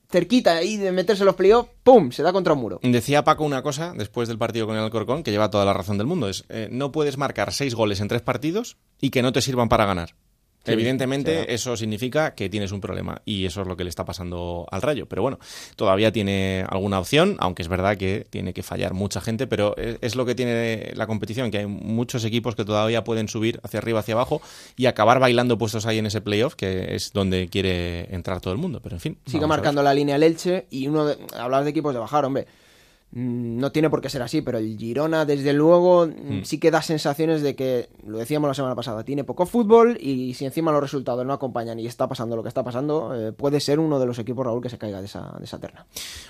cerquita 0.09 0.57
ahí 0.57 0.77
de 0.77 0.93
meterse 0.93 1.25
los 1.25 1.35
playoffs, 1.35 1.71
¡pum! 1.83 2.11
Se 2.11 2.23
da 2.23 2.33
contra 2.33 2.55
un 2.55 2.61
muro. 2.61 2.81
Decía 2.83 3.25
Paco 3.25 3.45
una 3.45 3.63
cosa 3.63 3.93
después 3.97 4.29
del 4.29 4.39
partido 4.39 4.67
con 4.67 4.77
el 4.77 4.83
Alcorcón, 4.83 5.23
que 5.23 5.31
lleva 5.31 5.51
toda 5.51 5.65
la 5.65 5.73
razón 5.73 5.99
del 5.99 6.07
mundo, 6.07 6.29
es 6.29 6.45
eh, 6.49 6.69
no 6.71 6.93
puedes 6.93 7.19
marcar 7.19 7.53
seis 7.53 7.75
goles 7.75 8.01
en 8.01 8.09
tres 8.09 8.23
partidos 8.23 8.77
y 9.01 9.11
que 9.11 9.23
no 9.23 9.33
te 9.33 9.41
sirvan 9.41 9.69
para 9.69 9.87
ganar. 9.87 10.15
Evidentemente, 10.67 11.53
eso 11.53 11.77
significa 11.77 12.35
que 12.35 12.49
tienes 12.49 12.73
un 12.73 12.81
problema 12.81 13.23
y 13.25 13.47
eso 13.47 13.63
es 13.63 13.67
lo 13.67 13.77
que 13.77 13.85
le 13.85 13.91
está 13.91 14.05
pasando 14.05 14.67
al 14.71 14.83
Rayo. 14.83 15.07
Pero 15.07 15.23
bueno, 15.23 15.39
todavía 15.77 16.13
tiene 16.13 16.65
alguna 16.69 16.99
opción, 16.99 17.37
aunque 17.39 17.63
es 17.63 17.69
verdad 17.69 17.97
que 17.97 18.27
tiene 18.29 18.53
que 18.53 18.63
fallar 18.63 18.95
mucha 18.95 19.21
gente, 19.21 19.47
pero 19.47 19.77
es, 19.77 20.17
lo 20.17 20.27
que 20.27 20.35
tiene 20.35 20.93
la 20.95 21.07
competición, 21.07 21.51
que 21.51 21.59
hay 21.59 21.67
muchos 21.67 22.25
equipos 22.25 22.55
que 22.55 22.65
todavía 22.65 23.05
pueden 23.05 23.29
subir 23.29 23.61
hacia 23.63 23.79
arriba, 23.79 24.01
hacia 24.01 24.15
abajo 24.15 24.41
y 24.77 24.87
acabar 24.87 25.21
bailando 25.21 25.59
puestos 25.59 25.87
ahí 25.87 25.99
en 25.99 26.07
ese 26.07 26.21
playoff, 26.21 26.55
que 26.55 26.95
es 26.95 27.13
donde 27.13 27.49
quiere 27.49 28.15
entrar 28.15 28.41
todo 28.41 28.53
el 28.53 28.59
mundo. 28.59 28.81
Pero 28.83 28.97
en 28.97 29.01
fin. 29.01 29.19
Sigue 29.27 29.47
marcando 29.47 29.83
la 29.83 29.95
línea 29.95 30.17
el 30.17 30.23
Elche 30.23 30.67
y 30.71 30.87
uno 30.89 31.07
de, 31.07 31.17
hablabas 31.39 31.65
de 31.65 31.71
equipos 31.71 31.93
de 31.93 32.01
bajar, 32.01 32.25
hombre. 32.25 32.47
Mm, 33.13 33.59
no 33.59 33.73
tiene 33.73 33.89
por 33.89 34.01
qué 34.01 34.11
ser 34.11 34.23
así, 34.23 34.43
pero 34.43 34.59
el 34.59 34.77
Girona, 34.77 35.25
desde 35.25 35.53
luego, 35.53 36.07
mm, 36.07 36.11
hmm. 36.11 36.45
sí 36.45 36.59
que 36.59 36.71
da 36.71 36.83
sensaciones 36.83 37.41
de 37.43 37.55
que, 37.55 37.89
lo 38.07 38.19
decíamos 38.19 38.49
la 38.49 38.55
semana 38.55 38.75
pasada, 38.75 39.05
tiene 39.05 39.25
poco 39.25 39.47
fútbol 39.47 39.97
y 40.01 40.35
si 40.35 40.45
encima 40.45 40.73
los 40.73 40.81
resultados 40.81 41.25
no 41.25 41.33
acompañan 41.33 41.79
y 41.79 41.87
está 41.87 42.09
pasando 42.09 42.37
lo 42.37 42.43
que 42.43 42.49
está 42.49 42.65
pasando, 42.65 43.15
eh, 43.15 43.33
puede 43.33 43.61
ser 43.61 43.79
uno 43.79 43.99
de 43.99 44.07
los 44.07 44.19
equipos, 44.19 44.45
Raúl, 44.45 44.63
que 44.63 44.71
se 44.71 44.79
caiga 44.79 45.01
de 45.01 45.07
esa, 45.07 45.35
de 45.39 45.45
esa 45.45 45.59
terna. 45.59 45.87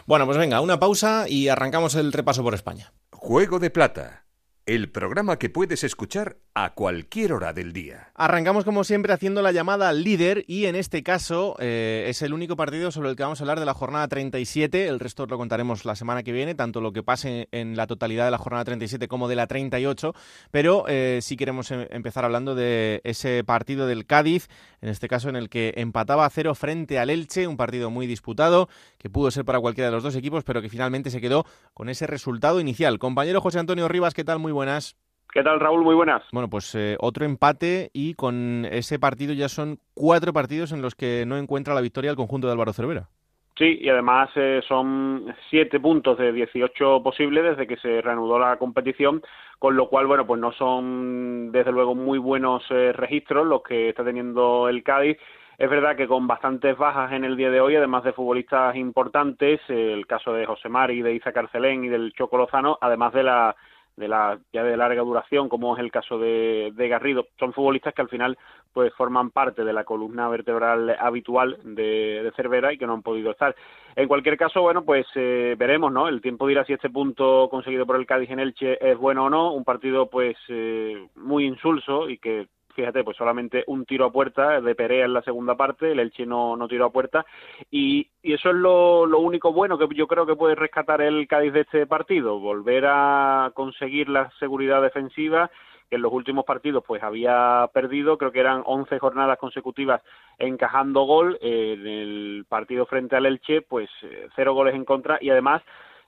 Bueno, 0.07 0.27
pues 0.27 0.39
venga, 0.39 0.61
una 0.61 0.79
pausa 0.79 1.27
y 1.29 1.49
arrancamos 1.49 1.95
el 1.95 2.13
repaso 2.13 2.43
por 2.43 2.55
España. 2.55 2.93
Juego 3.11 3.59
de 3.59 3.71
Plata 3.71 4.26
el 4.67 4.91
programa 4.91 5.39
que 5.39 5.49
puedes 5.49 5.85
escuchar 5.85 6.39
a 6.53 6.75
cualquier 6.75 7.33
hora 7.33 7.53
del 7.53 7.73
día. 7.73 8.11
Arrancamos 8.17 8.65
como 8.65 8.83
siempre 8.83 9.13
haciendo 9.13 9.41
la 9.41 9.53
llamada 9.53 9.89
al 9.89 10.03
líder 10.03 10.45
y 10.49 10.65
en 10.65 10.75
este 10.75 11.05
caso 11.05 11.55
eh, 11.61 12.07
es 12.09 12.21
el 12.23 12.33
único 12.33 12.57
partido 12.57 12.91
sobre 12.91 13.11
el 13.11 13.15
que 13.15 13.23
vamos 13.23 13.41
a 13.41 13.45
hablar 13.45 13.61
de 13.61 13.67
la 13.67 13.75
jornada 13.75 14.09
37, 14.09 14.89
el 14.89 14.99
resto 14.99 15.27
lo 15.27 15.39
contaremos 15.39 15.85
la 15.85 15.95
semana 15.95 16.25
que 16.25 16.33
viene, 16.33 16.57
tanto 16.57 16.81
lo 16.81 16.93
que 16.93 17.05
pase 17.05 17.49
en 17.53 17.77
la 17.77 17.87
totalidad 17.87 18.25
de 18.25 18.33
la 18.33 18.39
jornada 18.39 18.65
37 18.65 19.07
como 19.07 19.29
de 19.29 19.37
la 19.37 19.47
38, 19.47 20.15
pero 20.51 20.85
eh, 20.89 21.21
sí 21.23 21.37
queremos 21.37 21.71
em, 21.71 21.87
empezar 21.91 22.25
hablando 22.25 22.57
de 22.57 23.03
ese 23.05 23.45
partido 23.45 23.87
del 23.87 24.05
Cádiz, 24.05 24.49
en 24.81 24.89
este 24.89 25.07
caso 25.07 25.29
en 25.29 25.37
el 25.37 25.49
que 25.49 25.75
empataba 25.77 26.27
a 26.27 26.31
cero 26.31 26.57
frente 26.57 26.99
al 26.99 27.11
Elche, 27.11 27.47
un 27.47 27.57
partido 27.57 27.91
muy 27.91 28.09
disputado 28.09 28.69
que 28.99 29.11
pudo 29.11 29.31
ser 29.31 29.45
para 29.45 29.61
cualquiera 29.61 29.91
de 29.91 29.95
los 29.95 30.03
dos 30.03 30.17
equipos, 30.17 30.43
pero 30.43 30.61
que 30.61 30.69
finalmente 30.69 31.11
se 31.11 31.21
quedó 31.21 31.47
con 31.73 31.89
ese 31.89 32.09
resultado 32.09 32.61
inicial. 32.61 32.99
Compañero 32.99 33.41
José 33.41 33.61
Antonio 33.61 33.87
Rivas, 33.87 34.15
¿qué 34.15 34.25
tal? 34.25 34.39
Muy 34.41 34.56
buenas. 34.57 34.97
¿Qué 35.33 35.43
tal, 35.43 35.61
Raúl? 35.61 35.85
Muy 35.85 35.95
buenas. 35.95 36.23
Bueno, 36.33 36.49
pues 36.49 36.75
eh, 36.75 36.97
otro 36.99 37.27
empate 37.27 37.91
y 37.93 38.15
con 38.15 38.65
ese 38.71 38.99
partido 38.99 39.35
ya 39.35 39.51
son 39.51 39.79
cuatro 39.93 40.33
partidos 40.33 40.73
en 40.73 40.81
los 40.81 40.95
que 40.95 41.25
no 41.27 41.37
encuentra 41.37 41.75
la 41.75 41.83
victoria 41.83 42.11
el 42.11 42.17
conjunto 42.17 42.47
de 42.47 42.55
Álvaro 42.55 42.73
Cervera. 42.73 43.11
Sí, 43.59 43.79
y 43.81 43.89
además 43.91 44.31
eh, 44.35 44.63
son 44.67 45.35
siete 45.51 45.79
puntos 45.79 46.17
de 46.17 46.33
18 46.33 47.03
posibles 47.03 47.45
desde 47.45 47.67
que 47.67 47.77
se 47.77 48.01
reanudó 48.01 48.39
la 48.39 48.57
competición, 48.57 49.23
con 49.59 49.77
lo 49.77 49.89
cual, 49.89 50.07
bueno, 50.07 50.27
pues 50.27 50.41
no 50.41 50.53
son 50.53 51.53
desde 51.53 51.73
luego 51.73 51.95
muy 51.95 52.19
buenos 52.19 52.63
eh, 52.71 52.93
registros 52.93 53.47
los 53.47 53.63
que 53.63 53.91
está 53.91 54.05
teniendo 54.05 54.71
el 54.71 54.83
Cádiz. 54.83 55.19
Es 55.59 55.69
verdad 55.69 55.97
que 55.97 56.07
con 56.07 56.27
bastantes 56.27 56.79
bajas 56.79 57.13
en 57.13 57.25
el 57.25 57.37
día 57.37 57.51
de 57.51 57.61
hoy, 57.61 57.77
además 57.77 58.05
de 58.05 58.13
futbolistas 58.15 58.75
importantes, 58.77 59.61
el 59.69 60.07
caso 60.07 60.33
de 60.33 60.47
José 60.47 60.69
Mari, 60.71 61.03
de 61.03 61.15
Isa 61.15 61.33
Carcelén 61.33 61.85
y 61.85 61.89
del 61.89 62.13
Choco 62.15 62.39
Lozano, 62.39 62.79
además 62.81 63.13
de 63.13 63.23
la 63.23 63.57
de 63.97 64.09
la 64.09 64.39
ya 64.53 64.63
de 64.63 64.77
larga 64.77 65.03
duración, 65.03 65.49
como 65.49 65.77
es 65.77 65.81
el 65.83 65.91
caso 65.91 66.19
de, 66.19 66.73
de, 66.75 66.89
Garrido. 66.89 67.27
Son 67.39 67.53
futbolistas 67.53 67.95
que 67.95 68.03
al 68.03 68.09
final 68.09 68.37
pues 68.73 68.93
forman 68.95 69.31
parte 69.31 69.65
de 69.65 69.73
la 69.73 69.85
columna 69.85 70.29
vertebral 70.29 70.95
habitual 71.01 71.59
de, 71.65 72.31
Cervera 72.37 72.73
y 72.73 72.79
que 72.79 72.87
no 72.87 72.93
han 72.93 73.03
podido 73.03 73.31
estar. 73.31 73.57
En 73.95 74.07
cualquier 74.07 74.37
caso, 74.37 74.61
bueno, 74.61 74.85
pues 74.85 75.07
eh, 75.15 75.55
veremos, 75.59 75.91
¿no? 75.91 76.09
El 76.09 76.21
tiempo 76.21 76.47
dirá 76.47 76.65
si 76.65 76.75
este 76.75 76.91
punto 76.91 77.49
conseguido 77.51 77.87
por 77.87 77.97
el 77.97 78.07
Cádiz 78.07 78.31
en 78.31 78.41
Elche 78.41 78.77
es 78.87 78.99
bueno 78.99 79.25
o 79.25 79.31
no. 79.31 79.53
Un 79.53 79.65
partido 79.65 80.11
pues 80.11 80.37
eh, 80.49 81.09
muy 81.15 81.47
insulso 81.47 82.11
y 82.11 82.19
que 82.19 82.49
fíjate, 82.77 83.03
pues 83.03 83.17
solamente 83.17 83.65
un 83.67 83.87
tiro 83.87 84.05
a 84.05 84.13
puerta 84.13 84.61
de 84.61 84.75
Perea 84.75 85.07
en 85.07 85.15
la 85.15 85.23
segunda 85.23 85.57
parte, 85.57 85.91
el 85.91 85.99
Elche 85.99 86.27
no, 86.27 86.57
no 86.57 86.69
tiró 86.69 86.85
a 86.85 86.93
puerta, 86.93 87.25
y, 87.71 88.07
y 88.23 88.35
eso 88.35 88.51
es 88.51 88.55
lo, 88.55 89.07
lo, 89.07 89.19
único 89.19 89.53
bueno 89.53 89.79
que 89.79 89.89
yo 89.95 90.07
creo 90.07 90.27
que 90.27 90.37
puede 90.37 90.55
rescatar 90.55 91.01
el 91.01 91.27
Cádiz 91.27 91.55
de 91.55 91.63
este 91.63 91.87
partido, 91.87 92.39
volver 92.39 92.85
a 92.87 93.51
conseguir 93.55 94.11
la 94.11 94.31
seguridad 94.39 94.83
defensiva 94.83 95.51
que 95.89 95.97
en 95.97 96.03
los 96.03 96.13
últimos 96.13 96.45
partidos 96.45 96.83
pues 96.87 97.03
había 97.03 97.71
perdido, 97.73 98.19
creo 98.19 98.33
que 98.33 98.41
eran 98.41 98.63
11 98.65 98.99
jornadas 98.99 99.39
consecutivas 99.39 100.03
encajando 100.39 101.03
gol, 101.03 101.39
en 101.41 101.87
el 101.87 102.45
partido 102.49 102.87
frente 102.87 103.17
al 103.17 103.27
Elche 103.27 103.63
pues 103.63 103.89
eh, 104.03 104.29
cero 104.35 104.55
goles 104.55 104.75
en 104.75 104.85
contra 104.85 105.19
y 105.21 105.31
además 105.31 105.63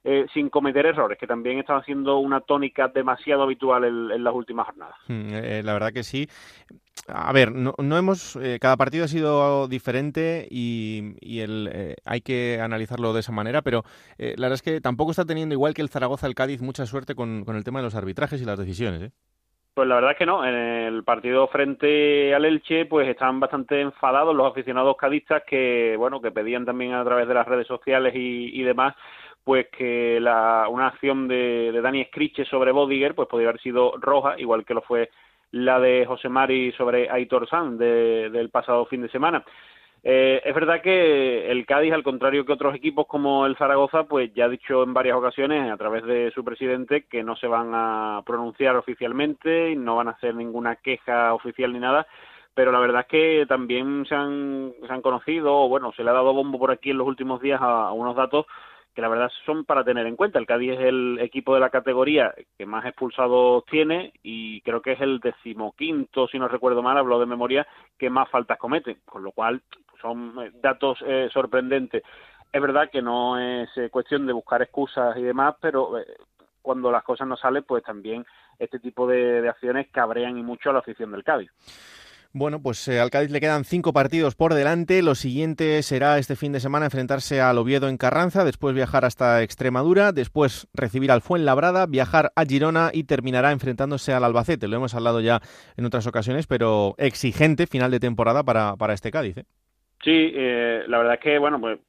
eh, 0.05 0.27
sin 0.33 0.49
cometer 0.49 0.87
errores, 0.87 1.19
que 1.19 1.27
también 1.27 1.59
estaba 1.59 1.83
siendo 1.85 2.19
una 2.19 2.41
tónica 2.41 2.89
demasiado 2.89 3.43
habitual 3.43 3.85
en, 3.85 4.25
las 4.25 4.35
últimas 4.35 4.67
jornadas. 4.67 4.97
Hmm, 5.09 5.29
eh, 5.33 5.63
la 5.65 5.73
verdad 5.73 5.93
que 5.93 6.03
sí. 6.03 6.29
A 7.07 7.33
ver, 7.33 7.53
no, 7.53 7.75
hemos, 7.97 8.39
cada 8.61 8.77
partido 8.77 9.05
ha 9.05 9.09
sido 9.09 9.67
diferente 9.67 10.47
y, 10.51 11.41
el, 11.41 11.97
hay 12.05 12.21
que 12.21 12.61
analizarlo 12.61 13.15
de 13.15 13.21
esa 13.21 13.33
manera, 13.33 13.63
pero 13.63 13.83
la 14.19 14.49
verdad 14.49 14.55
es 14.55 14.63
que 14.63 14.81
tampoco 14.81 15.13
está 15.13 15.25
teniendo 15.25 15.55
igual 15.55 15.75
que 15.75 15.81
el 15.81 15.89
Zaragoza, 15.89 16.27
el 16.27 16.35
Cádiz, 16.35 16.61
mucha 16.61 16.85
suerte 16.85 17.15
con, 17.15 17.45
con 17.45 17.57
el 17.57 17.65
tema 17.65 17.79
de 17.79 17.85
los 17.85 17.95
arbitrajes 17.95 18.43
y 18.43 18.45
las 18.45 18.59
decisiones. 18.59 19.03
¿eh? 19.03 19.11
Pues 19.79 19.87
la 19.87 19.95
verdad 19.95 20.11
es 20.11 20.19
que 20.19 20.27
no. 20.27 20.45
En 20.45 20.57
el 20.57 21.05
partido 21.05 21.47
frente 21.47 22.35
al 22.35 22.45
Elche, 22.45 22.87
pues 22.87 23.07
estaban 23.07 23.39
bastante 23.39 23.81
enfadados 23.81 24.35
los 24.35 24.51
aficionados 24.51 24.97
cadistas 24.97 25.45
que, 25.47 25.95
bueno, 25.97 26.21
que 26.21 26.33
pedían 26.33 26.65
también 26.65 26.95
a 26.95 27.05
través 27.05 27.29
de 27.29 27.35
las 27.35 27.47
redes 27.47 27.69
sociales 27.69 28.13
y, 28.17 28.61
demás, 28.65 28.97
pues 29.49 29.69
que 29.69 30.21
la, 30.21 30.67
una 30.69 30.89
acción 30.89 31.27
de, 31.27 31.73
de 31.73 31.81
Dani 31.81 32.05
Scriche 32.05 32.45
sobre 32.45 32.71
Bodiger, 32.71 33.15
pues 33.15 33.29
podría 33.31 33.49
haber 33.49 33.63
sido 33.63 33.95
roja, 33.99 34.39
igual 34.39 34.67
que 34.67 34.75
lo 34.75 34.83
fue 34.83 35.09
la 35.53 35.81
de 35.81 36.05
José 36.05 36.29
Mari 36.29 36.73
sobre 36.73 37.09
Aitor 37.09 37.49
San 37.49 37.79
del 37.79 38.51
pasado 38.51 38.85
fin 38.85 39.01
de 39.01 39.09
semana. 39.09 39.43
Eh, 40.05 40.43
es 40.45 40.55
verdad 40.55 40.83
que 40.83 41.51
el 41.51 41.65
Cádiz, 41.65 41.95
al 41.95 42.03
contrario 42.03 42.45
que 42.45 42.53
otros 42.53 42.75
equipos 42.75 43.07
como 43.07 43.47
el 43.47 43.57
Zaragoza, 43.57 44.05
pues 44.05 44.35
ya 44.35 44.45
ha 44.45 44.49
dicho 44.51 44.83
en 44.83 44.93
varias 44.93 45.17
ocasiones 45.17 45.73
a 45.73 45.79
través 45.79 46.05
de 46.05 46.31
su 46.33 46.45
presidente 46.45 47.07
que 47.07 47.23
no 47.23 47.35
se 47.35 47.47
van 47.47 47.71
a 47.73 48.21
pronunciar 48.27 48.77
oficialmente 48.77 49.71
y 49.71 49.77
no 49.77 49.97
van 49.97 50.09
a 50.09 50.11
hacer 50.11 50.35
ninguna 50.35 50.77
queja 50.77 51.33
oficial 51.33 51.73
ni 51.73 51.79
nada, 51.79 52.07
pero 52.53 52.71
la 52.71 52.81
verdad 52.81 53.01
es 53.01 53.07
que 53.07 53.47
también 53.49 54.05
se 54.07 54.15
han, 54.15 54.75
se 54.87 54.93
han 54.93 55.01
conocido, 55.01 55.57
o 55.57 55.71
bueno, 55.71 55.91
se 55.93 56.05
le 56.05 56.11
ha 56.11 56.13
dado 56.13 56.35
bombo 56.35 56.59
por 56.59 56.71
aquí 56.71 56.91
en 56.91 56.99
los 56.99 57.07
últimos 57.07 57.41
días 57.41 57.63
a 57.63 57.93
unos 57.93 58.15
datos 58.15 58.45
que 58.95 59.03
la 59.03 59.09
verdad 59.09 59.31
son 59.47 59.65
para 59.65 59.85
tener 59.85 60.07
en 60.07 60.17
cuenta. 60.17 60.39
El 60.39 60.47
Cádiz 60.47 60.73
es 60.73 60.81
el 60.81 61.19
equipo 61.21 61.55
de 61.55 61.61
la 61.61 61.71
categoría 61.71 62.35
que 62.57 62.67
más 62.67 62.85
expulsados 62.85 63.65
tiene 63.67 64.13
y 64.23 64.61
creo 64.63 64.83
que 64.83 64.93
es 64.93 65.01
el 65.01 65.21
decimoquinto, 65.21 66.27
si 66.29 66.39
no 66.39 66.49
recuerdo 66.49 66.83
mal, 66.83 66.99
hablo 66.99 67.21
de 67.21 67.27
memoria, 67.27 67.67
que 67.97 68.11
más 68.11 68.29
faltas 68.29 68.59
comete, 68.59 68.99
con 69.05 69.23
lo 69.23 69.33
cual 69.33 69.63
son 70.01 70.35
eh, 70.41 70.51
datos 70.61 70.99
eh, 71.07 71.29
sorprendentes. 71.33 72.03
Es 72.53 72.61
verdad 72.63 72.91
que 72.91 73.03
no 73.03 73.39
es 73.39 73.69
eh, 73.77 73.91
cuestión 73.91 74.27
de 74.27 74.33
buscar 74.33 74.63
excusas 74.63 75.17
y 75.17 75.23
demás, 75.23 75.55
pero 75.61 75.93
cuando 76.63 76.91
las 76.91 77.05
cosas 77.05 77.29
no 77.29 77.37
salen, 77.37 77.65
pues 77.65 77.85
también 77.85 78.25
este 78.59 78.79
tipo 78.79 79.07
de, 79.07 79.43
de 79.43 79.49
acciones 79.49 79.89
cabrean 79.93 80.39
y 80.39 80.43
mucho 80.43 80.71
a 80.71 80.73
la 80.73 80.79
afición 80.81 81.13
del 81.13 81.25
Cádiz. 81.25 81.51
Bueno, 82.35 82.61
pues 82.63 82.87
eh, 82.89 83.01
al 83.01 83.09
Cádiz 83.09 83.31
le 83.31 83.41
quedan 83.41 83.65
cinco 83.65 83.95
partidos 83.95 84.35
por 84.35 84.53
delante. 84.53 85.03
Lo 85.03 85.15
siguiente 85.15 85.83
será 85.83 86.19
este 86.19 86.37
fin 86.37 86.53
de 86.53 86.61
semana 86.61 86.85
enfrentarse 86.85 87.41
al 87.41 87.57
Oviedo 87.57 87.89
en 87.89 87.97
Carranza, 87.97 88.45
después 88.45 88.75
viajar 88.75 89.07
hasta 89.07 89.43
Extremadura, 89.43 90.13
después 90.13 90.69
recibir 90.75 91.11
al 91.11 91.23
Fuenlabrada, 91.23 91.87
viajar 91.87 92.31
a 92.37 92.45
Girona 92.45 92.91
y 92.93 93.05
terminará 93.05 93.51
enfrentándose 93.51 94.13
al 94.13 94.25
Albacete. 94.25 94.69
Lo 94.69 94.77
hemos 94.77 94.95
hablado 94.95 95.23
ya 95.23 95.41
en 95.79 95.87
otras 95.87 96.07
ocasiones, 96.07 96.47
pero 96.47 96.95
exigente 96.99 97.67
final 97.67 97.91
de 97.91 98.01
temporada 98.01 98.45
para, 98.45 98.77
para 98.77 98.93
este 98.93 99.11
Cádiz. 99.11 99.39
¿eh? 99.39 99.45
Sí, 100.05 100.31
eh, 100.35 100.85
la 100.87 100.99
verdad 100.99 101.15
es 101.15 101.21
que, 101.21 101.39
bueno, 101.39 101.59
pues 101.59 101.81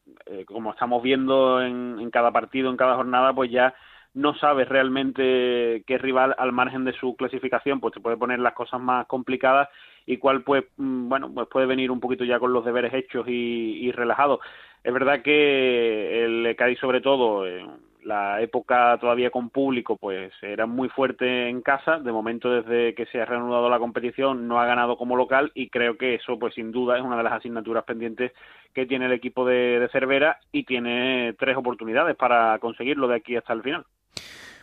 como 0.48 0.72
estamos 0.72 1.04
viendo 1.04 1.62
en, 1.62 2.00
en 2.00 2.10
cada 2.12 2.32
partido, 2.32 2.70
en 2.70 2.78
cada 2.78 2.96
jornada, 2.96 3.34
pues 3.34 3.52
ya 3.52 3.74
no 4.14 4.36
sabes 4.36 4.68
realmente 4.68 5.84
qué 5.86 5.98
rival 5.98 6.36
al 6.38 6.52
margen 6.52 6.86
de 6.86 6.94
su 6.94 7.16
clasificación 7.16 7.80
pues 7.80 7.94
te 7.94 8.00
puede 8.00 8.18
poner 8.18 8.40
las 8.40 8.54
cosas 8.54 8.80
más 8.80 9.06
complicadas 9.08 9.70
y 10.10 10.18
cuál 10.18 10.42
pues 10.42 10.66
mm, 10.78 11.08
bueno 11.08 11.32
pues 11.32 11.48
puede 11.50 11.68
venir 11.68 11.92
un 11.92 12.00
poquito 12.00 12.24
ya 12.24 12.40
con 12.40 12.52
los 12.52 12.66
deberes 12.66 12.94
hechos 12.96 13.28
y, 13.28 13.78
y 13.80 13.92
relajado. 13.92 14.40
Es 14.84 14.92
verdad 14.92 15.22
que 15.22 16.26
el 16.26 16.56
Cádiz 16.56 16.80
sobre 16.80 17.00
todo 17.00 17.46
en 17.46 17.70
la 18.04 18.42
época 18.42 18.98
todavía 19.00 19.30
con 19.30 19.52
público 19.52 19.98
pues 19.98 20.34
era 20.42 20.66
muy 20.66 20.90
fuerte 20.90 21.48
en 21.48 21.62
casa. 21.62 22.00
De 22.00 22.12
momento 22.12 22.50
desde 22.50 22.96
que 22.96 23.06
se 23.06 23.22
ha 23.22 23.26
reanudado 23.26 23.70
la 23.70 23.78
competición 23.78 24.48
no 24.48 24.60
ha 24.60 24.66
ganado 24.66 24.98
como 24.98 25.16
local 25.16 25.52
y 25.54 25.70
creo 25.70 25.96
que 25.96 26.16
eso 26.16 26.40
pues 26.40 26.56
sin 26.56 26.72
duda 26.72 26.98
es 26.98 27.04
una 27.04 27.18
de 27.18 27.24
las 27.24 27.34
asignaturas 27.34 27.84
pendientes 27.84 28.32
que 28.74 28.88
tiene 28.88 29.06
el 29.06 29.12
equipo 29.12 29.46
de, 29.46 29.80
de 29.80 29.90
Cervera 29.90 30.40
y 30.52 30.64
tiene 30.64 31.36
tres 31.38 31.56
oportunidades 31.56 32.16
para 32.16 32.58
conseguirlo 32.58 33.08
de 33.08 33.16
aquí 33.18 33.36
hasta 33.36 33.54
el 33.54 33.62
final 33.62 33.86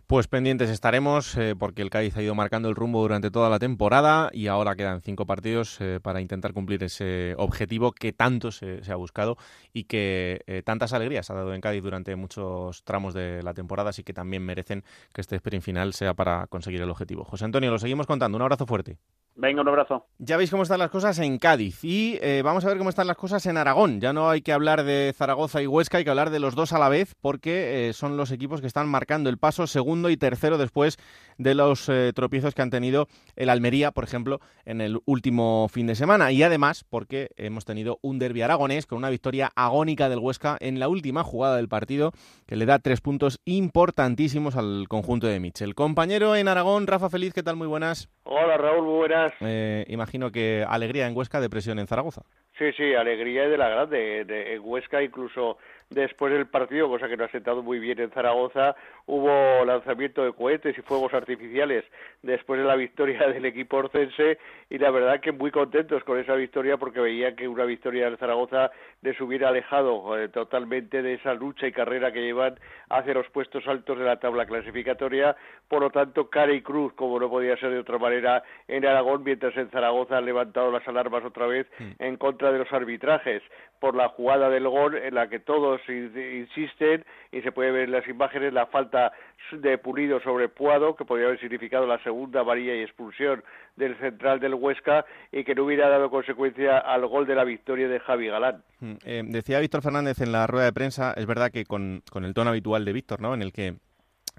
pues 0.06 0.28
pendientes 0.28 0.70
estaremos 0.70 1.36
eh, 1.36 1.56
porque 1.58 1.82
el 1.82 1.90
Cádiz 1.90 2.16
ha 2.16 2.22
ido 2.22 2.34
marcando 2.34 2.68
el 2.68 2.76
rumbo 2.76 3.02
durante 3.02 3.30
toda 3.30 3.50
la 3.50 3.58
temporada 3.58 4.30
y 4.32 4.46
ahora 4.46 4.76
quedan 4.76 5.00
cinco 5.00 5.26
partidos 5.26 5.80
eh, 5.80 5.98
para 6.00 6.20
intentar 6.20 6.52
cumplir 6.52 6.84
ese 6.84 7.34
objetivo 7.38 7.90
que 7.92 8.12
tanto 8.12 8.52
se, 8.52 8.80
ha 8.88 8.96
buscado 8.96 9.36
y 9.72 9.84
que 9.84 10.42
eh, 10.46 10.62
tantas 10.64 10.92
alegrías 10.92 11.28
ha 11.30 11.34
dado 11.34 11.54
en 11.54 11.60
Cádiz 11.60 11.82
durante 11.82 12.14
muchos 12.14 12.84
tramos 12.84 13.14
de 13.14 13.42
la 13.42 13.52
temporada, 13.52 13.90
así 13.90 14.04
que 14.04 14.12
también 14.12 14.44
merecen 14.44 14.84
que 15.12 15.20
este 15.20 15.36
sprint 15.36 15.64
final 15.64 15.92
sea 15.92 16.14
para 16.14 16.46
conseguir 16.46 16.82
el 16.82 16.90
objetivo. 16.90 17.24
José 17.24 17.44
Antonio, 17.44 17.70
lo 17.70 17.78
seguimos 17.78 18.06
contando. 18.06 18.36
Un 18.36 18.42
abrazo 18.42 18.66
fuerte. 18.66 18.98
Venga, 19.38 19.60
un 19.60 19.68
abrazo. 19.68 20.06
Ya 20.18 20.38
veis 20.38 20.50
cómo 20.50 20.62
están 20.62 20.78
las 20.78 20.88
cosas 20.88 21.18
en 21.18 21.36
Cádiz 21.36 21.84
y 21.84 22.18
eh, 22.22 22.40
vamos 22.42 22.64
a 22.64 22.68
ver 22.68 22.78
cómo 22.78 22.88
están 22.88 23.06
las 23.06 23.18
cosas 23.18 23.44
en 23.44 23.58
Aragón. 23.58 24.00
Ya 24.00 24.14
no 24.14 24.30
hay 24.30 24.40
que 24.40 24.54
hablar 24.54 24.82
de 24.82 25.12
Zaragoza 25.14 25.60
y 25.60 25.66
Huesca, 25.66 25.98
hay 25.98 26.04
que 26.04 26.10
hablar 26.10 26.30
de 26.30 26.40
los 26.40 26.54
dos 26.54 26.72
a 26.72 26.78
la 26.78 26.88
vez 26.88 27.14
porque 27.20 27.88
eh, 27.88 27.92
son 27.92 28.16
los 28.16 28.32
equipos 28.32 28.62
que 28.62 28.66
están 28.66 28.88
marcando 28.88 29.28
el 29.28 29.36
paso 29.36 29.66
segundo 29.66 30.08
y 30.08 30.16
tercero 30.16 30.56
después 30.56 30.96
de 31.36 31.54
los 31.54 31.86
eh, 31.90 32.12
tropiezos 32.14 32.54
que 32.54 32.62
han 32.62 32.70
tenido 32.70 33.08
el 33.36 33.50
Almería, 33.50 33.90
por 33.90 34.04
ejemplo, 34.04 34.40
en 34.64 34.80
el 34.80 35.00
último 35.04 35.68
fin 35.70 35.86
de 35.86 35.96
semana. 35.96 36.32
Y 36.32 36.42
además 36.42 36.84
porque 36.88 37.28
hemos 37.36 37.66
tenido 37.66 37.98
un 38.00 38.18
derbi 38.18 38.40
aragonés 38.40 38.86
con 38.86 38.96
una 38.96 39.10
victoria 39.10 39.52
agónica 39.54 40.08
del 40.08 40.18
Huesca 40.18 40.56
en 40.60 40.80
la 40.80 40.88
última 40.88 41.24
jugada 41.24 41.56
del 41.56 41.68
partido 41.68 42.12
que 42.46 42.56
le 42.56 42.64
da 42.64 42.78
tres 42.78 43.02
puntos 43.02 43.38
importantísimos 43.44 44.56
al 44.56 44.86
conjunto 44.88 45.26
de 45.26 45.40
Mitchell. 45.40 45.74
Compañero 45.74 46.36
en 46.36 46.48
Aragón, 46.48 46.86
Rafa 46.86 47.10
Feliz, 47.10 47.34
¿qué 47.34 47.42
tal? 47.42 47.56
Muy 47.56 47.66
buenas. 47.66 48.08
Hola 48.24 48.56
Raúl, 48.56 48.84
muy 48.84 48.94
buenas. 48.94 49.25
Eh, 49.40 49.84
imagino 49.88 50.30
que 50.30 50.64
alegría 50.68 51.06
en 51.06 51.16
Huesca, 51.16 51.40
depresión 51.40 51.78
en 51.78 51.86
Zaragoza. 51.86 52.22
Sí, 52.58 52.72
sí, 52.76 52.94
alegría 52.94 53.48
de 53.48 53.58
la 53.58 53.68
grande. 53.68 54.24
De, 54.24 54.54
en 54.54 54.60
Huesca 54.64 55.02
incluso 55.02 55.58
después 55.90 56.32
del 56.32 56.46
partido, 56.46 56.88
cosa 56.88 57.08
que 57.08 57.16
no 57.16 57.24
ha 57.24 57.30
sentado 57.30 57.62
muy 57.62 57.78
bien 57.78 58.00
en 58.00 58.10
Zaragoza, 58.10 58.74
hubo 59.06 59.64
lanzamiento 59.64 60.24
de 60.24 60.32
cohetes 60.32 60.76
y 60.76 60.82
fuegos 60.82 61.14
artificiales 61.14 61.84
después 62.22 62.60
de 62.60 62.66
la 62.66 62.74
victoria 62.74 63.26
del 63.28 63.44
equipo 63.44 63.76
orcense 63.76 64.38
y 64.68 64.78
la 64.78 64.90
verdad 64.90 65.20
que 65.20 65.32
muy 65.32 65.50
contentos 65.50 66.02
con 66.04 66.18
esa 66.18 66.34
victoria 66.34 66.76
porque 66.76 67.00
veían 67.00 67.36
que 67.36 67.46
una 67.46 67.64
victoria 67.64 68.10
de 68.10 68.16
Zaragoza 68.16 68.70
les 69.02 69.20
hubiera 69.20 69.48
alejado 69.48 70.18
eh, 70.18 70.28
totalmente 70.28 71.02
de 71.02 71.14
esa 71.14 71.34
lucha 71.34 71.66
y 71.66 71.72
carrera 71.72 72.12
que 72.12 72.22
llevan 72.22 72.58
hacia 72.90 73.14
los 73.14 73.28
puestos 73.30 73.66
altos 73.68 73.98
de 73.98 74.04
la 74.04 74.18
tabla 74.18 74.46
clasificatoria. 74.46 75.36
Por 75.68 75.82
lo 75.82 75.90
tanto, 75.90 76.28
cara 76.30 76.52
y 76.52 76.62
cruz, 76.62 76.92
como 76.94 77.20
no 77.20 77.30
podía 77.30 77.56
ser 77.56 77.70
de 77.70 77.78
otra 77.78 77.98
manera, 77.98 78.42
en 78.66 78.84
Aragón, 78.84 79.22
mientras 79.24 79.56
en 79.56 79.70
Zaragoza 79.70 80.18
han 80.18 80.24
levantado 80.24 80.70
las 80.70 80.86
alarmas 80.88 81.24
otra 81.24 81.46
vez 81.46 81.66
mm. 81.78 81.90
en 82.02 82.16
contra 82.16 82.50
de 82.50 82.58
los 82.58 82.72
arbitrajes 82.72 83.42
por 83.80 83.94
la 83.94 84.08
jugada 84.08 84.48
del 84.48 84.68
gol 84.68 84.96
en 84.96 85.14
la 85.14 85.28
que 85.28 85.38
todos 85.38 85.80
insisten 85.88 87.04
y 87.32 87.42
se 87.42 87.52
puede 87.52 87.70
ver 87.70 87.84
en 87.84 87.92
las 87.92 88.06
imágenes 88.08 88.52
la 88.52 88.66
falta 88.66 89.12
de 89.52 89.78
Pulido 89.78 90.20
sobre 90.20 90.48
Puado 90.48 90.96
que 90.96 91.04
podría 91.04 91.26
haber 91.26 91.40
significado 91.40 91.86
la 91.86 92.02
segunda 92.02 92.42
varilla 92.42 92.74
y 92.74 92.82
expulsión 92.82 93.42
del 93.76 93.96
central 93.98 94.40
del 94.40 94.54
Huesca 94.54 95.04
y 95.30 95.44
que 95.44 95.54
no 95.54 95.64
hubiera 95.64 95.88
dado 95.88 96.10
consecuencia 96.10 96.78
al 96.78 97.06
gol 97.06 97.26
de 97.26 97.34
la 97.34 97.44
victoria 97.44 97.88
de 97.88 98.00
Javi 98.00 98.28
Galán. 98.28 98.62
Mm, 98.80 98.94
eh, 99.04 99.22
decía 99.24 99.60
Víctor 99.60 99.82
Fernández 99.82 100.20
en 100.20 100.32
la 100.32 100.46
rueda 100.46 100.66
de 100.66 100.72
prensa, 100.72 101.12
es 101.16 101.26
verdad 101.26 101.50
que 101.50 101.64
con, 101.64 102.02
con 102.10 102.24
el 102.24 102.34
tono 102.34 102.50
habitual 102.50 102.84
de 102.84 102.92
Víctor, 102.92 103.20
¿no? 103.20 103.34
En 103.34 103.42
el 103.42 103.52
que 103.52 103.74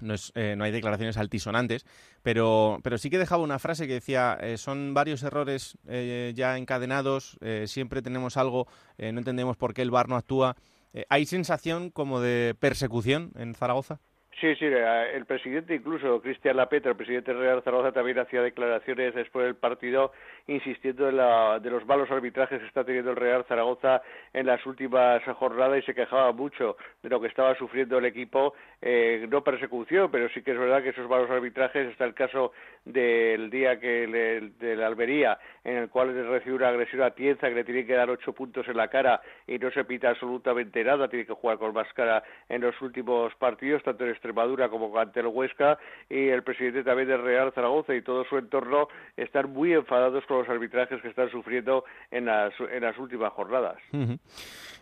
no, 0.00 0.14
es, 0.14 0.32
eh, 0.34 0.54
no 0.56 0.64
hay 0.64 0.72
declaraciones 0.72 1.16
altisonantes, 1.16 1.84
pero, 2.22 2.78
pero 2.82 2.98
sí 2.98 3.10
que 3.10 3.18
dejaba 3.18 3.42
una 3.42 3.58
frase 3.58 3.86
que 3.86 3.94
decía, 3.94 4.38
eh, 4.40 4.58
son 4.58 4.94
varios 4.94 5.22
errores 5.22 5.78
eh, 5.86 6.32
ya 6.34 6.56
encadenados, 6.56 7.38
siempre 7.66 8.02
tenemos 8.02 8.36
algo, 8.36 8.66
no 8.98 9.18
entendemos 9.18 9.56
por 9.56 9.74
qué 9.74 9.82
el 9.82 9.90
VAR 9.90 10.08
no 10.08 10.16
actúa. 10.16 10.56
¿Hay 11.08 11.26
sensación 11.26 11.90
como 11.90 12.20
de 12.20 12.56
persecución 12.58 13.32
en 13.36 13.54
Zaragoza? 13.54 14.00
Sí, 14.40 14.54
sí, 14.54 14.66
eh, 14.66 15.16
el 15.16 15.26
presidente, 15.26 15.74
incluso 15.74 16.20
Cristian 16.22 16.56
Lapetra, 16.56 16.92
el 16.92 16.96
presidente 16.96 17.34
de 17.34 17.40
Real 17.40 17.62
Zaragoza, 17.62 17.90
también 17.90 18.20
hacía 18.20 18.40
declaraciones 18.40 19.12
después 19.12 19.44
del 19.44 19.56
partido 19.56 20.12
insistiendo 20.46 21.08
en 21.08 21.16
la, 21.16 21.58
de 21.58 21.70
los 21.70 21.84
malos 21.86 22.08
arbitrajes 22.08 22.60
que 22.60 22.66
está 22.66 22.84
teniendo 22.84 23.10
el 23.10 23.16
Real 23.16 23.44
Zaragoza 23.48 24.00
en 24.32 24.46
las 24.46 24.64
últimas 24.64 25.24
jornadas 25.24 25.80
y 25.80 25.86
se 25.86 25.94
quejaba 25.94 26.30
mucho 26.32 26.76
de 27.02 27.08
lo 27.08 27.20
que 27.20 27.26
estaba 27.26 27.56
sufriendo 27.56 27.98
el 27.98 28.04
equipo, 28.04 28.54
eh, 28.80 29.26
no 29.28 29.42
persecución, 29.42 30.08
pero 30.10 30.28
sí 30.28 30.42
que 30.42 30.52
es 30.52 30.58
verdad 30.58 30.84
que 30.84 30.90
esos 30.90 31.08
malos 31.08 31.30
arbitrajes, 31.30 31.88
está 31.88 32.04
el 32.04 32.14
caso 32.14 32.52
del 32.84 33.50
día 33.50 33.80
que 33.80 34.52
de 34.58 34.76
la 34.76 34.86
Almería, 34.86 35.38
en 35.64 35.78
el 35.78 35.88
cual 35.90 36.14
recibe 36.28 36.54
una 36.54 36.68
agresión 36.68 37.02
a 37.02 37.10
Tienza 37.10 37.48
que 37.48 37.56
le 37.56 37.64
tiene 37.64 37.84
que 37.84 37.94
dar 37.94 38.08
ocho 38.08 38.32
puntos 38.32 38.66
en 38.68 38.76
la 38.76 38.88
cara 38.88 39.20
y 39.48 39.58
no 39.58 39.70
se 39.72 39.84
pita 39.84 40.10
absolutamente 40.10 40.84
nada, 40.84 41.08
tiene 41.08 41.26
que 41.26 41.34
jugar 41.34 41.58
con 41.58 41.74
más 41.74 41.92
cara 41.92 42.22
en 42.48 42.62
los 42.62 42.80
últimos 42.80 43.34
partidos, 43.34 43.82
tanto 43.82 44.04
en 44.04 44.10
Extremadura 44.28 44.68
como 44.68 44.96
ante 44.98 45.20
el 45.20 45.26
Huesca, 45.26 45.78
y 46.08 46.28
el 46.28 46.42
presidente 46.42 46.84
también 46.84 47.08
del 47.08 47.22
Real 47.22 47.52
Zaragoza 47.52 47.94
y 47.94 48.02
todo 48.02 48.24
su 48.24 48.36
entorno 48.36 48.88
están 49.16 49.52
muy 49.52 49.72
enfadados 49.72 50.24
con 50.26 50.38
los 50.38 50.48
arbitrajes 50.48 51.00
que 51.00 51.08
están 51.08 51.30
sufriendo 51.30 51.84
en 52.10 52.26
las, 52.26 52.52
en 52.70 52.82
las 52.82 52.98
últimas 52.98 53.32
jornadas. 53.32 53.78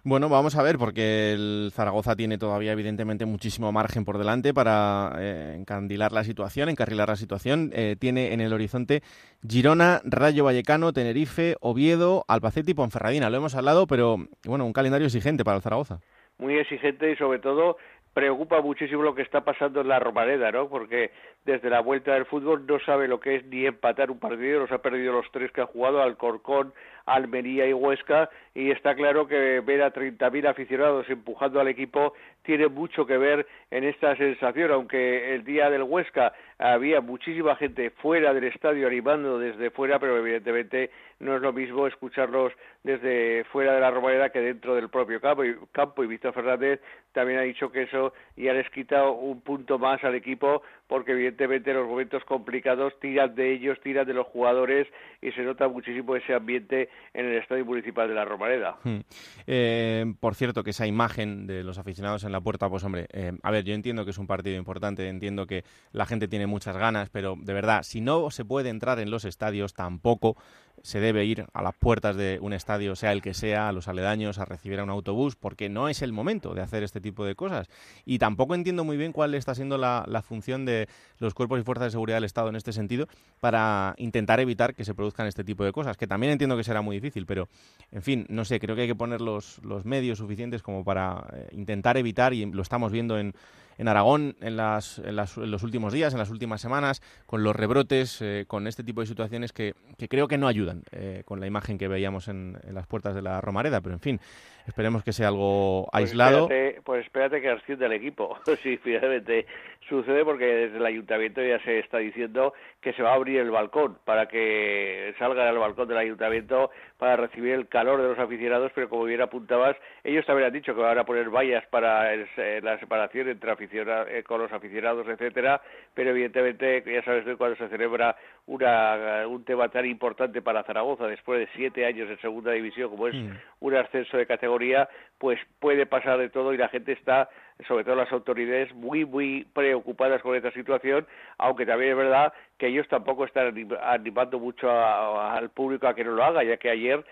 Bueno, 0.03 0.29
vamos 0.29 0.57
a 0.57 0.63
ver, 0.63 0.79
porque 0.79 1.33
el 1.33 1.71
Zaragoza 1.73 2.17
tiene 2.17 2.39
todavía 2.39 2.73
evidentemente 2.73 3.25
muchísimo 3.25 3.71
margen 3.73 4.05
por 4.05 4.19
delante 4.19 4.53
para 4.53 5.13
eh, 5.19 5.55
encandilar 5.57 6.13
la 6.13 6.25
situación, 6.25 6.69
encarrilar 6.69 7.09
la 7.09 7.17
situación. 7.17 7.71
Eh, 7.73 7.97
tiene 7.99 8.33
en 8.33 8.41
el 8.41 8.53
horizonte 8.53 9.03
Girona, 9.47 10.01
Rayo 10.05 10.45
Vallecano, 10.45 10.93
Tenerife, 10.93 11.57
Oviedo, 11.61 12.25
Albacete 12.29 12.73
y 12.73 12.75
Ponferradina. 12.75 13.31
Lo 13.31 13.37
hemos 13.37 13.55
hablado, 13.55 13.87
pero 13.87 14.17
bueno, 14.45 14.65
un 14.65 14.73
calendario 14.73 15.07
exigente 15.07 15.45
para 15.45 15.57
el 15.57 15.63
Zaragoza. 15.63 16.01
Muy 16.39 16.59
exigente 16.59 17.11
y 17.11 17.17
sobre 17.17 17.39
todo 17.39 17.79
preocupa 18.17 18.63
muchísimo 18.63 19.03
lo 19.03 19.15
que 19.15 19.21
está 19.21 19.43
pasando 19.43 19.83
en 19.83 19.89
la 19.89 19.99
Romareda, 19.99 20.51
¿no? 20.51 20.71
Porque 20.71 21.11
desde 21.45 21.69
la 21.69 21.81
vuelta 21.81 22.15
del 22.15 22.25
fútbol 22.25 22.67
no 22.67 22.81
sabe 22.81 23.09
lo 23.09 23.21
que 23.21 23.37
es 23.37 23.45
ni 23.45 23.67
empatar 23.67 24.11
un 24.11 24.19
partido, 24.19 24.61
los 24.61 24.73
ha 24.73 24.79
perdido 24.79 25.13
los 25.13 25.31
tres 25.33 25.53
que 25.53 25.61
ha 25.61 25.67
jugado, 25.67 26.01
Alcorcón, 26.01 26.73
Almería 27.07 27.67
y 27.67 27.73
Huesca, 27.73 28.29
y 28.55 28.71
está 28.71 28.95
claro 28.95 29.27
que 29.27 29.61
ver 29.61 29.83
a 29.83 29.93
30.000 29.93 30.49
aficionados 30.49 31.09
empujando 31.09 31.61
al 31.61 31.69
equipo 31.69 32.15
tiene 32.43 32.69
mucho 32.69 33.07
que 33.07 33.17
ver 33.17 33.47
en 33.71 33.85
esta 33.85 34.17
sensación, 34.17 34.71
aunque 34.71 35.35
el 35.35 35.45
día 35.45 35.71
del 35.71 35.83
Huesca 35.83 36.33
había 36.59 37.01
muchísima 37.01 37.57
gente 37.57 37.91
fuera 37.91 38.33
del 38.33 38.45
estadio 38.45 38.87
animando 38.87 39.39
desde 39.39 39.71
fuera, 39.71 39.99
pero 39.99 40.17
evidentemente 40.17 40.91
no 41.21 41.37
es 41.37 41.43
lo 41.43 41.53
mismo 41.53 41.87
escucharlos 41.87 42.53
desde 42.83 43.45
fuera 43.45 43.75
de 43.75 43.81
la 43.81 43.91
Romareda 43.91 44.31
que 44.31 44.41
dentro 44.41 44.75
del 44.75 44.89
propio 44.89 45.21
campo 45.21 45.45
y, 45.45 45.57
campo, 45.73 46.05
y 46.05 46.07
Víctor 46.07 46.35
Fernández 46.35 46.81
también 47.13 47.39
ha 47.39 47.43
dicho 47.43 47.71
que 47.71 47.83
eso 47.83 48.13
ya 48.37 48.53
les 48.53 48.69
quita 48.71 49.09
un 49.09 49.41
punto 49.41 49.79
más 49.79 50.03
al 50.05 50.15
equipo 50.15 50.63
porque 50.89 51.13
evidentemente 51.13 51.73
los 51.73 51.89
momentos 51.89 52.25
complicados 52.25 52.93
tiran 53.01 53.35
de 53.35 53.53
ellos, 53.53 53.79
tiran 53.83 54.07
de 54.07 54.15
los 54.15 54.27
jugadores 54.29 54.87
y 55.21 55.33
se 55.33 55.43
nota 55.43 55.69
muchísimo 55.69 56.15
ese 56.15 56.35
ambiente 56.35 56.89
en 57.13 57.27
el 57.27 57.39
estadio 57.39 57.65
municipal 57.65 58.09
de 58.09 58.15
la 58.15 58.25
Romareda. 58.25 58.77
Hmm. 58.85 59.01
Eh, 59.47 60.05
por 60.21 60.35
cierto, 60.35 60.63
que 60.63 60.71
esa 60.71 60.87
imagen 60.87 61.47
de 61.47 61.65
los 61.65 61.79
aficionados 61.79 62.25
en 62.25 62.33
la 62.33 62.41
puerta, 62.41 62.69
pues 62.69 62.85
hombre, 62.85 63.07
eh, 63.13 63.33
a 63.43 63.51
ver, 63.51 63.65
yo 63.65 63.75
entiendo 63.75 64.05
que 64.05 64.11
es 64.11 64.19
un 64.19 64.27
partido 64.27 64.57
importante, 64.57 65.09
entiendo 65.09 65.47
que 65.47 65.65
la 65.93 66.07
gente 66.07 66.29
tiene 66.29 66.47
muchas 66.47 66.77
ganas, 66.77 67.11
pero 67.11 67.35
de 67.37 67.53
verdad, 67.53 67.83
si 67.83 68.01
no 68.01 68.31
se 68.31 68.45
puede 68.45 68.69
entrar 68.69 68.99
en 69.01 69.11
los 69.11 69.25
estadios, 69.25 69.75
tampoco 69.75 70.37
se 70.83 71.01
debe 71.01 71.25
ir 71.25 71.47
a 71.53 71.63
las 71.63 71.75
puertas 71.75 72.17
de 72.17 72.39
un 72.41 72.53
estadio, 72.53 72.95
sea 72.97 73.13
el 73.13 73.23
que 73.23 73.35
sea, 73.35 73.69
a 73.69 73.73
los 73.73 73.89
aledaños, 73.89 74.39
a 74.39 74.45
recibir 74.45 74.79
a 74.79 74.85
un 74.85 74.91
autobús, 74.91 75.35
porque 75.35 75.69
no 75.69 75.89
es 75.89 76.03
el 76.03 76.13
momento 76.13 76.55
de 76.55 76.61
hacer 76.61 76.83
este 76.83 77.01
tipo 77.01 77.25
de 77.25 77.35
cosas. 77.35 77.69
Y 78.05 78.19
tampoco 78.19 78.55
entiendo 78.55 78.85
muy 78.85 78.97
bien 78.97 79.13
cuál 79.13 79.35
está 79.35 79.55
siendo 79.55 79.79
la, 79.79 80.05
la 80.07 80.23
función 80.23 80.65
de 80.65 80.76
los 81.19 81.35
cuerpos 81.35 81.61
y 81.61 81.63
fuerzas 81.63 81.87
de 81.87 81.91
seguridad 81.93 82.17
del 82.17 82.25
Estado 82.25 82.49
en 82.49 82.57
este 82.57 82.73
sentido 82.73 83.07
para 83.41 83.95
intentar 83.99 84.41
evitar 84.41 84.75
que 84.75 84.85
se 84.85 84.95
produzcan 84.95 85.27
este 85.27 85.45
tipo 85.45 85.65
de 85.65 85.73
cosas, 85.73 85.97
que 85.97 86.07
también 86.07 86.33
entiendo 86.33 86.57
que 86.57 86.65
será 86.65 86.83
muy 86.83 86.97
difícil, 86.97 87.27
pero 87.27 87.49
en 87.93 88.03
fin, 88.03 88.27
no 88.29 88.45
sé, 88.45 88.61
creo 88.61 88.77
que 88.77 88.83
hay 88.83 88.89
que 88.89 88.95
poner 88.95 89.21
los, 89.21 89.63
los 89.65 89.85
medios 89.85 90.19
suficientes 90.19 90.63
como 90.63 90.85
para 90.85 91.27
eh, 91.33 91.49
intentar 91.53 91.97
evitar, 91.97 92.35
y 92.35 92.45
lo 92.45 92.63
estamos 92.63 92.93
viendo 92.93 93.19
en 93.19 93.35
en 93.79 93.89
Aragón 93.89 94.37
en, 94.41 94.57
las, 94.57 94.99
en, 94.99 95.17
los 95.17 95.63
últimos 95.63 95.93
días, 95.93 96.13
en 96.13 96.19
las 96.19 96.31
últimas 96.31 96.61
semanas, 96.61 97.03
con 97.27 97.43
los 97.43 97.55
rebrotes, 97.55 98.21
eh, 98.23 98.45
con 98.47 98.67
este 98.67 98.83
tipo 98.83 99.01
de 99.01 99.07
situaciones 99.07 99.53
que, 99.53 99.75
que 99.99 100.09
creo 100.09 100.29
que 100.29 100.39
no 100.39 100.49
ayudan 100.49 100.83
eh, 100.93 101.23
con 101.25 101.41
la 101.41 101.47
imagen 101.47 101.79
que 101.79 101.89
veíamos 101.89 102.29
en, 102.29 102.59
en, 102.67 102.75
las 102.75 102.87
puertas 102.87 103.15
de 103.15 103.23
la 103.23 103.41
Romareda. 103.41 103.81
Pero 103.81 103.95
en 103.95 104.01
fin, 104.01 104.21
esperemos 104.67 105.05
que 105.05 105.13
sea 105.13 105.29
algo 105.29 105.89
pues 105.91 106.11
aislado. 106.11 106.43
Espérate, 106.43 106.83
pues 106.83 107.05
espérate 107.05 107.41
que 107.41 107.51
ascienda 107.51 107.89
del 107.89 107.99
equipo. 107.99 108.39
sí, 108.63 108.79
finalmente 108.79 109.47
sucede 109.89 110.25
porque 110.25 110.45
desde 110.45 110.79
el 110.79 110.87
ayuntamiento 110.87 111.43
ya 111.43 111.59
se 111.61 111.79
está 111.79 111.99
diciendo 111.99 112.55
que 112.81 112.93
se 112.93 113.03
va 113.03 113.13
a 113.13 113.15
abrir 113.15 113.41
el 113.41 113.51
balcón 113.51 113.99
para 114.05 114.27
que 114.27 115.15
salgan 115.19 115.47
al 115.47 115.59
balcón 115.59 115.89
del 115.89 115.99
ayuntamiento 115.99 116.71
para 116.99 117.17
recibir 117.17 117.55
el 117.55 117.69
calor 117.69 118.01
de 118.01 118.09
los 118.09 118.19
aficionados, 118.19 118.73
pero 118.75 118.89
como 118.89 119.05
bien 119.05 119.21
apuntabas, 119.21 119.77
ellos 120.03 120.25
también 120.27 120.49
han 120.49 120.53
dicho 120.53 120.75
que 120.75 120.81
van 120.81 120.99
a 120.99 121.05
poner 121.05 121.31
vallas 121.31 121.65
para 121.67 122.13
el, 122.13 122.27
eh, 122.37 122.61
la 122.63 122.79
separación 122.79 123.29
entre 123.29 123.51
aficionados, 123.51 124.09
eh, 124.11 124.23
con 124.23 124.41
los 124.41 124.53
aficionados, 124.53 125.07
etcétera, 125.09 125.61
pero 125.95 126.11
evidentemente 126.11 126.83
ya 126.87 127.03
sabes 127.03 127.25
que 127.25 127.37
cuando 127.37 127.57
se 127.57 127.69
celebra 127.69 128.17
una, 128.47 129.27
un 129.27 129.45
tema 129.45 129.69
tan 129.69 129.87
importante 129.87 130.43
para 130.43 130.65
Zaragoza 130.65 131.07
después 131.07 131.41
de 131.41 131.49
siete 131.55 131.85
años 131.85 132.09
en 132.09 132.19
segunda 132.21 132.53
división 132.53 132.91
como 132.91 133.09
es 133.09 133.15
mm. 133.15 133.31
un 133.61 133.75
ascenso 133.77 134.17
de 134.17 134.27
categoría, 134.27 134.89
pues 135.19 135.39
puede 135.61 135.87
pasar 135.87 136.19
de 136.19 136.31
todo 136.31 136.53
y 136.53 136.57
la 136.57 136.69
gente 136.69 136.93
está 136.93 137.29
sobre 137.67 137.85
todo 137.85 137.97
las 137.97 138.13
autoridades, 138.13 138.75
muy, 138.75 139.05
muy 139.05 139.47
preocupadas 139.53 140.21
con 140.23 140.37
esta 140.37 140.51
situación, 140.53 141.07
aunque 141.39 141.65
también 141.65 141.93
es 141.93 141.97
verdad 141.97 142.33
que 142.59 142.69
ellos 142.69 142.89
tampoco 142.89 143.25
están 143.25 143.55
animando 143.83 144.39
mucho 144.39 144.71
al 144.71 145.51
público 145.51 145.87
a 145.87 145.95
que 145.95 146.05
no 146.05 146.13
lo 146.13 146.25
haga, 146.25 146.43
ya 146.43 146.57
que 146.57 146.71
ayer, 146.71 147.05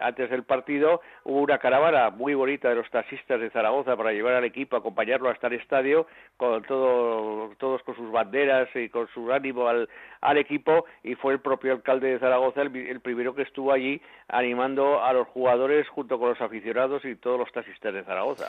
antes 0.00 0.30
del 0.30 0.44
partido, 0.44 1.00
hubo 1.24 1.40
una 1.40 1.58
caravana 1.58 2.10
muy 2.10 2.34
bonita 2.34 2.68
de 2.68 2.76
los 2.76 2.88
taxistas 2.90 3.40
de 3.40 3.50
Zaragoza 3.50 3.96
para 3.96 4.12
llevar 4.12 4.34
al 4.34 4.44
equipo, 4.44 4.76
acompañarlo 4.76 5.28
hasta 5.30 5.48
el 5.48 5.54
estadio, 5.54 6.06
con 6.36 6.62
todo, 6.62 7.54
todos 7.58 7.82
con 7.82 7.96
sus 7.96 8.10
banderas 8.10 8.68
y 8.74 8.88
con 8.88 9.08
su 9.08 9.32
ánimo 9.32 9.66
al, 9.66 9.88
al 10.20 10.38
equipo, 10.38 10.84
y 11.02 11.14
fue 11.16 11.32
el 11.32 11.40
propio 11.40 11.72
alcalde 11.72 12.10
de 12.10 12.18
Zaragoza 12.18 12.62
el, 12.62 12.74
el 12.76 13.00
primero 13.00 13.34
que 13.34 13.42
estuvo 13.42 13.72
allí 13.72 14.00
animando 14.28 15.02
a 15.02 15.12
los 15.12 15.26
jugadores 15.28 15.88
junto 15.88 16.18
con 16.18 16.30
los 16.30 16.40
aficionados 16.40 17.04
y 17.04 17.16
todos 17.16 17.38
los 17.38 17.50
taxistas 17.52 17.92
de 17.92 18.04
Zaragoza. 18.04 18.48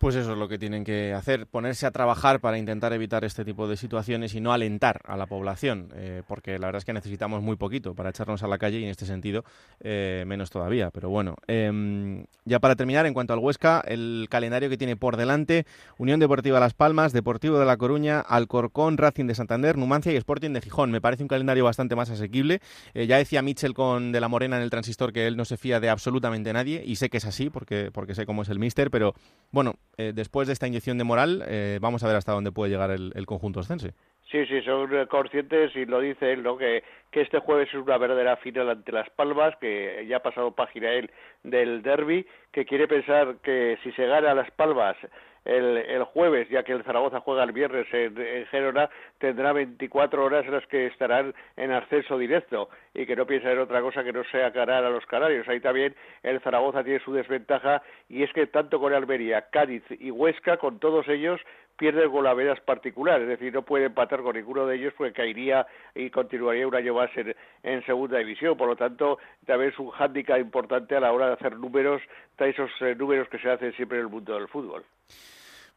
Pues 0.00 0.14
eso 0.14 0.32
es 0.32 0.38
lo 0.38 0.48
que 0.48 0.58
tienen 0.58 0.82
que 0.82 1.12
hacer, 1.12 1.46
ponerse 1.46 1.84
a 1.84 1.90
trabajar 1.90 2.40
para 2.40 2.56
intentar 2.56 2.94
evitar 2.94 3.22
este 3.22 3.44
tipo 3.44 3.68
de 3.68 3.76
situaciones 3.76 4.34
y 4.34 4.40
no 4.40 4.50
alentar 4.50 5.02
a 5.04 5.14
la 5.18 5.26
población, 5.26 5.92
eh, 5.94 6.22
porque 6.26 6.58
la 6.58 6.68
verdad 6.68 6.78
es 6.78 6.86
que 6.86 6.94
necesitamos 6.94 7.42
muy 7.42 7.56
poquito 7.56 7.94
para 7.94 8.08
echarnos 8.08 8.42
a 8.42 8.48
la 8.48 8.56
calle 8.56 8.78
y 8.78 8.84
en 8.84 8.88
este 8.88 9.04
sentido 9.04 9.44
eh, 9.80 10.24
menos 10.26 10.48
todavía. 10.48 10.90
Pero 10.90 11.10
bueno, 11.10 11.36
em, 11.48 12.24
ya 12.46 12.60
para 12.60 12.76
terminar, 12.76 13.04
en 13.04 13.12
cuanto 13.12 13.34
al 13.34 13.40
Huesca, 13.40 13.84
el 13.86 14.26
calendario 14.30 14.70
que 14.70 14.78
tiene 14.78 14.96
por 14.96 15.18
delante, 15.18 15.66
Unión 15.98 16.18
Deportiva 16.18 16.58
Las 16.60 16.72
Palmas, 16.72 17.12
Deportivo 17.12 17.58
de 17.58 17.66
La 17.66 17.76
Coruña, 17.76 18.20
Alcorcón, 18.20 18.96
Racing 18.96 19.26
de 19.26 19.34
Santander, 19.34 19.76
Numancia 19.76 20.10
y 20.12 20.16
Sporting 20.16 20.54
de 20.54 20.62
Gijón. 20.62 20.90
Me 20.92 21.02
parece 21.02 21.24
un 21.24 21.28
calendario 21.28 21.66
bastante 21.66 21.94
más 21.94 22.08
asequible. 22.08 22.62
Eh, 22.94 23.06
ya 23.06 23.18
decía 23.18 23.42
Mitchell 23.42 23.74
con 23.74 24.12
De 24.12 24.20
la 24.20 24.28
Morena 24.28 24.56
en 24.56 24.62
el 24.62 24.70
transistor 24.70 25.12
que 25.12 25.26
él 25.26 25.36
no 25.36 25.44
se 25.44 25.58
fía 25.58 25.78
de 25.78 25.90
absolutamente 25.90 26.54
nadie 26.54 26.82
y 26.86 26.96
sé 26.96 27.10
que 27.10 27.18
es 27.18 27.26
así 27.26 27.50
porque, 27.50 27.90
porque 27.92 28.14
sé 28.14 28.24
cómo 28.24 28.40
es 28.40 28.48
el 28.48 28.58
míster, 28.58 28.90
pero 28.90 29.14
bueno, 29.50 29.74
eh, 30.00 30.12
después 30.14 30.46
de 30.46 30.54
esta 30.54 30.66
inyección 30.66 30.96
de 30.96 31.04
moral, 31.04 31.44
eh, 31.46 31.78
vamos 31.80 32.02
a 32.02 32.06
ver 32.06 32.16
hasta 32.16 32.32
dónde 32.32 32.52
puede 32.52 32.70
llegar 32.70 32.90
el, 32.90 33.26
conjunto 33.26 33.60
ostense. 33.60 33.92
Sí, 34.30 34.46
sí, 34.46 34.62
son 34.62 34.88
conscientes 35.06 35.74
y 35.76 35.84
lo 35.84 36.00
dice 36.00 36.32
él, 36.32 36.42
¿no? 36.42 36.56
Que, 36.56 36.82
que 37.10 37.20
este 37.20 37.40
jueves 37.40 37.68
es 37.68 37.74
una 37.74 37.98
verdadera 37.98 38.36
final 38.36 38.70
ante 38.70 38.92
Las 38.92 39.10
Palmas, 39.10 39.54
que 39.60 40.06
ya 40.08 40.18
ha 40.18 40.22
pasado 40.22 40.52
página 40.52 40.90
él 40.92 41.10
del 41.42 41.82
derby, 41.82 42.26
que 42.52 42.64
quiere 42.64 42.88
pensar 42.88 43.36
que 43.42 43.76
si 43.82 43.92
se 43.92 44.06
gana 44.06 44.34
Las 44.34 44.50
Palmas 44.52 44.96
el, 45.44 45.76
el 45.78 46.04
jueves, 46.04 46.48
ya 46.48 46.62
que 46.62 46.72
el 46.72 46.84
Zaragoza 46.84 47.20
juega 47.20 47.44
el 47.44 47.52
viernes 47.52 47.86
en, 47.92 48.18
en 48.18 48.46
Gerona, 48.46 48.90
tendrá 49.18 49.52
24 49.52 50.24
horas 50.24 50.44
en 50.46 50.52
las 50.52 50.66
que 50.66 50.86
estarán 50.86 51.34
en 51.56 51.72
ascenso 51.72 52.18
directo 52.18 52.68
y 52.94 53.06
que 53.06 53.16
no 53.16 53.26
piensa 53.26 53.50
en 53.50 53.58
otra 53.58 53.80
cosa 53.80 54.04
que 54.04 54.12
no 54.12 54.24
sea 54.24 54.50
ganar 54.50 54.84
a 54.84 54.90
los 54.90 55.06
canarios. 55.06 55.48
Ahí 55.48 55.60
también 55.60 55.94
el 56.22 56.40
Zaragoza 56.40 56.84
tiene 56.84 57.00
su 57.00 57.12
desventaja 57.12 57.82
y 58.08 58.22
es 58.22 58.32
que 58.32 58.46
tanto 58.46 58.78
con 58.80 58.92
Almería, 58.92 59.46
Cádiz 59.50 59.84
y 59.90 60.10
Huesca, 60.10 60.56
con 60.58 60.78
todos 60.78 61.08
ellos, 61.08 61.40
pierde 61.80 62.06
golaveras 62.06 62.60
particular, 62.60 63.22
es 63.22 63.28
decir, 63.28 63.54
no 63.54 63.62
puede 63.62 63.86
empatar 63.86 64.20
con 64.20 64.36
ninguno 64.36 64.66
de 64.66 64.76
ellos 64.76 64.92
porque 64.98 65.14
caería 65.14 65.66
y 65.94 66.10
continuaría 66.10 66.68
un 66.68 66.74
año 66.74 66.92
más 66.92 67.08
en, 67.16 67.34
en 67.62 67.82
segunda 67.86 68.18
división. 68.18 68.54
Por 68.54 68.68
lo 68.68 68.76
tanto, 68.76 69.18
también 69.46 69.70
es 69.70 69.78
un 69.78 69.88
hándicap 69.88 70.38
importante 70.38 70.94
a 70.94 71.00
la 71.00 71.10
hora 71.10 71.28
de 71.28 71.32
hacer 71.32 71.56
números, 71.56 72.02
esos 72.36 72.70
eh, 72.82 72.94
números 72.94 73.28
que 73.30 73.38
se 73.38 73.48
hacen 73.48 73.72
siempre 73.72 73.96
en 73.96 74.04
el 74.04 74.10
mundo 74.10 74.34
del 74.34 74.46
fútbol. 74.48 74.84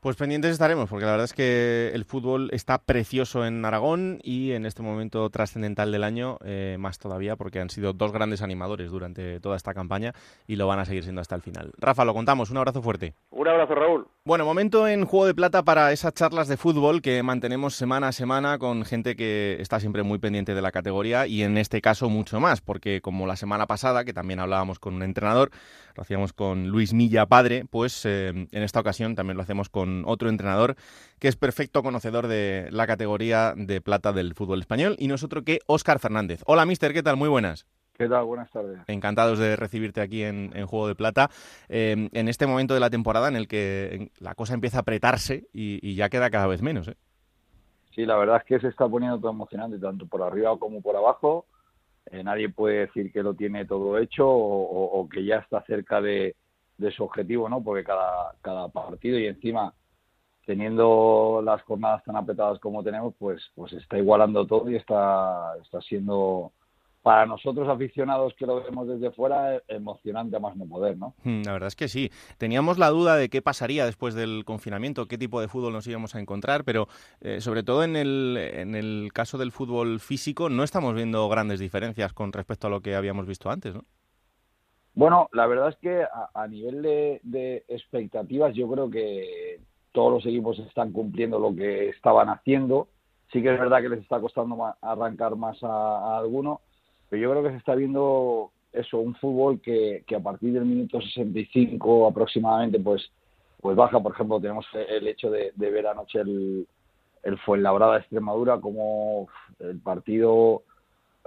Pues 0.03 0.17
pendientes 0.17 0.51
estaremos, 0.51 0.89
porque 0.89 1.05
la 1.05 1.11
verdad 1.11 1.23
es 1.23 1.31
que 1.31 1.91
el 1.93 2.03
fútbol 2.03 2.49
está 2.51 2.77
precioso 2.77 3.45
en 3.45 3.63
Aragón 3.63 4.19
y 4.21 4.51
en 4.51 4.65
este 4.65 4.83
momento 4.83 5.29
trascendental 5.29 5.93
del 5.93 6.03
año, 6.03 6.39
eh, 6.43 6.75
más 6.77 6.99
todavía, 6.99 7.37
porque 7.37 7.61
han 7.61 7.69
sido 7.69 7.93
dos 7.93 8.11
grandes 8.11 8.41
animadores 8.41 8.91
durante 8.91 9.39
toda 9.39 9.55
esta 9.55 9.73
campaña 9.73 10.11
y 10.45 10.57
lo 10.57 10.67
van 10.67 10.79
a 10.79 10.85
seguir 10.85 11.03
siendo 11.03 11.21
hasta 11.21 11.35
el 11.35 11.41
final. 11.41 11.71
Rafa, 11.77 12.03
lo 12.03 12.13
contamos. 12.13 12.49
Un 12.49 12.57
abrazo 12.57 12.81
fuerte. 12.81 13.13
Un 13.29 13.47
abrazo, 13.47 13.75
Raúl. 13.75 14.05
Bueno, 14.25 14.43
momento 14.43 14.89
en 14.89 15.05
Juego 15.05 15.25
de 15.25 15.35
Plata 15.35 15.63
para 15.63 15.93
esas 15.93 16.13
charlas 16.13 16.49
de 16.49 16.57
fútbol 16.57 17.01
que 17.01 17.23
mantenemos 17.23 17.73
semana 17.73 18.09
a 18.09 18.11
semana 18.11 18.57
con 18.57 18.83
gente 18.83 19.15
que 19.15 19.57
está 19.61 19.79
siempre 19.79 20.03
muy 20.03 20.17
pendiente 20.19 20.53
de 20.53 20.61
la 20.61 20.71
categoría 20.71 21.27
y 21.27 21.43
en 21.43 21.57
este 21.57 21.81
caso 21.81 22.09
mucho 22.09 22.41
más, 22.41 22.59
porque 22.59 22.99
como 22.99 23.25
la 23.25 23.37
semana 23.37 23.67
pasada, 23.67 24.03
que 24.03 24.13
también 24.13 24.41
hablábamos 24.41 24.79
con 24.79 24.95
un 24.95 25.03
entrenador, 25.03 25.51
lo 25.95 26.03
hacíamos 26.03 26.33
con 26.33 26.67
Luis 26.69 26.93
Milla 26.93 27.25
padre, 27.25 27.65
pues 27.69 28.05
eh, 28.05 28.29
en 28.29 28.63
esta 28.63 28.79
ocasión 28.79 29.15
también 29.15 29.35
lo 29.37 29.43
hacemos 29.43 29.69
con 29.69 29.92
otro 30.05 30.29
entrenador 30.29 30.75
que 31.19 31.27
es 31.27 31.35
perfecto 31.35 31.83
conocedor 31.83 32.27
de 32.27 32.67
la 32.71 32.87
categoría 32.87 33.53
de 33.55 33.81
plata 33.81 34.11
del 34.11 34.33
fútbol 34.33 34.59
español 34.59 34.95
y 34.99 35.07
no 35.07 35.15
es 35.15 35.23
otro 35.23 35.43
que 35.43 35.59
Óscar 35.67 35.99
Fernández. 35.99 36.41
Hola, 36.45 36.65
mister, 36.65 36.93
¿qué 36.93 37.03
tal? 37.03 37.17
Muy 37.17 37.29
buenas. 37.29 37.65
¿Qué 37.97 38.09
tal? 38.09 38.25
Buenas 38.25 38.51
tardes. 38.51 38.79
Encantados 38.87 39.37
de 39.37 39.55
recibirte 39.55 40.01
aquí 40.01 40.23
en, 40.23 40.49
Juego 40.65 40.87
de 40.87 40.95
Plata, 40.95 41.29
eh, 41.69 42.09
en 42.11 42.27
este 42.27 42.47
momento 42.47 42.73
de 42.73 42.79
la 42.79 42.89
temporada 42.89 43.27
en 43.27 43.35
el 43.35 43.47
que 43.47 44.11
la 44.19 44.33
cosa 44.33 44.55
empieza 44.55 44.77
a 44.77 44.81
apretarse 44.81 45.45
y, 45.53 45.93
ya 45.95 46.09
queda 46.09 46.31
cada 46.31 46.47
vez 46.47 46.63
menos. 46.63 46.87
¿eh? 46.87 46.95
Sí, 47.93 48.05
la 48.05 48.17
verdad 48.17 48.37
es 48.37 48.43
que 48.45 48.59
se 48.59 48.69
está 48.69 48.87
poniendo 48.87 49.19
todo 49.19 49.31
emocionante, 49.31 49.77
tanto 49.77 50.07
por 50.07 50.23
arriba 50.23 50.57
como 50.57 50.81
por 50.81 50.95
abajo. 50.95 51.45
Eh, 52.07 52.23
nadie 52.23 52.49
puede 52.49 52.87
decir 52.87 53.11
que 53.11 53.21
lo 53.21 53.35
tiene 53.35 53.65
todo 53.65 53.97
hecho 53.99 54.27
o, 54.27 55.07
que 55.07 55.23
ya 55.23 55.37
está 55.37 55.61
cerca 55.61 56.01
de, 56.01 56.35
su 56.95 57.03
objetivo, 57.03 57.47
¿no? 57.47 57.63
Porque 57.63 57.83
cada, 57.83 58.35
cada 58.41 58.67
partido 58.69 59.19
y 59.19 59.27
encima 59.27 59.73
teniendo 60.45 61.41
las 61.43 61.61
jornadas 61.63 62.03
tan 62.03 62.15
apretadas 62.15 62.59
como 62.59 62.83
tenemos, 62.83 63.13
pues, 63.17 63.41
pues 63.55 63.73
está 63.73 63.97
igualando 63.97 64.45
todo 64.45 64.69
y 64.69 64.75
está, 64.75 65.53
está 65.61 65.81
siendo 65.81 66.51
para 67.01 67.25
nosotros 67.25 67.67
aficionados 67.67 68.33
que 68.35 68.45
lo 68.45 68.63
vemos 68.63 68.87
desde 68.87 69.11
fuera, 69.11 69.61
emocionante 69.67 70.37
a 70.37 70.39
más 70.39 70.55
no 70.55 70.65
poder, 70.65 70.97
¿no? 70.97 71.13
Hmm, 71.23 71.41
la 71.43 71.51
verdad 71.51 71.67
es 71.67 71.75
que 71.75 71.89
sí. 71.89 72.09
Teníamos 72.37 72.77
la 72.77 72.89
duda 72.89 73.17
de 73.17 73.27
qué 73.29 73.41
pasaría 73.41 73.85
después 73.85 74.15
del 74.15 74.45
confinamiento, 74.45 75.05
qué 75.05 75.17
tipo 75.17 75.41
de 75.41 75.49
fútbol 75.49 75.73
nos 75.73 75.85
íbamos 75.85 76.15
a 76.15 76.21
encontrar, 76.21 76.63
pero 76.63 76.87
eh, 77.19 77.41
sobre 77.41 77.63
todo 77.63 77.83
en 77.83 77.97
el, 77.97 78.37
en 78.37 78.73
el 78.73 79.11
caso 79.13 79.37
del 79.37 79.51
fútbol 79.51 79.99
físico 79.99 80.47
no 80.47 80.63
estamos 80.63 80.95
viendo 80.95 81.27
grandes 81.27 81.59
diferencias 81.59 82.13
con 82.13 82.31
respecto 82.31 82.67
a 82.67 82.69
lo 82.69 82.79
que 82.79 82.95
habíamos 82.95 83.27
visto 83.27 83.49
antes, 83.49 83.75
¿no? 83.75 83.83
Bueno, 84.95 85.27
la 85.33 85.47
verdad 85.47 85.69
es 85.69 85.75
que 85.77 86.05
a, 86.33 86.47
nivel 86.47 86.81
de, 87.23 87.65
expectativas 87.67 88.53
yo 88.53 88.69
creo 88.69 88.89
que 88.91 89.59
todos 89.93 90.11
los 90.11 90.25
equipos 90.25 90.59
están 90.59 90.91
cumpliendo 90.91 91.39
lo 91.39 91.55
que 91.55 91.89
estaban 91.89 92.27
haciendo. 92.29 92.89
Sí 93.31 93.41
que 93.41 93.53
es 93.53 93.59
verdad 93.59 93.81
que 93.81 93.89
les 93.89 94.01
está 94.01 94.19
costando 94.19 94.57
arrancar 94.81 95.35
más 95.37 95.63
a, 95.63 95.67
a 95.67 96.17
alguno, 96.19 96.59
pero 97.09 97.21
yo 97.21 97.31
creo 97.31 97.43
que 97.43 97.51
se 97.51 97.57
está 97.57 97.75
viendo 97.75 98.51
eso, 98.73 98.97
un 98.97 99.15
fútbol 99.15 99.61
que, 99.61 100.03
que 100.05 100.15
a 100.15 100.19
partir 100.19 100.53
del 100.53 100.65
minuto 100.65 100.99
65 100.99 102.07
aproximadamente, 102.07 102.79
pues, 102.79 103.09
pues 103.61 103.75
baja. 103.77 104.01
Por 104.01 104.13
ejemplo, 104.13 104.41
tenemos 104.41 104.65
el 104.73 105.07
hecho 105.07 105.29
de, 105.29 105.53
ver 105.55 105.87
anoche 105.87 106.19
el, 106.19 106.67
el 107.21 107.37
Fuenlabrada 107.39 107.99
Extremadura, 107.99 108.59
como 108.59 109.27
el 109.59 109.79
partido 109.79 110.63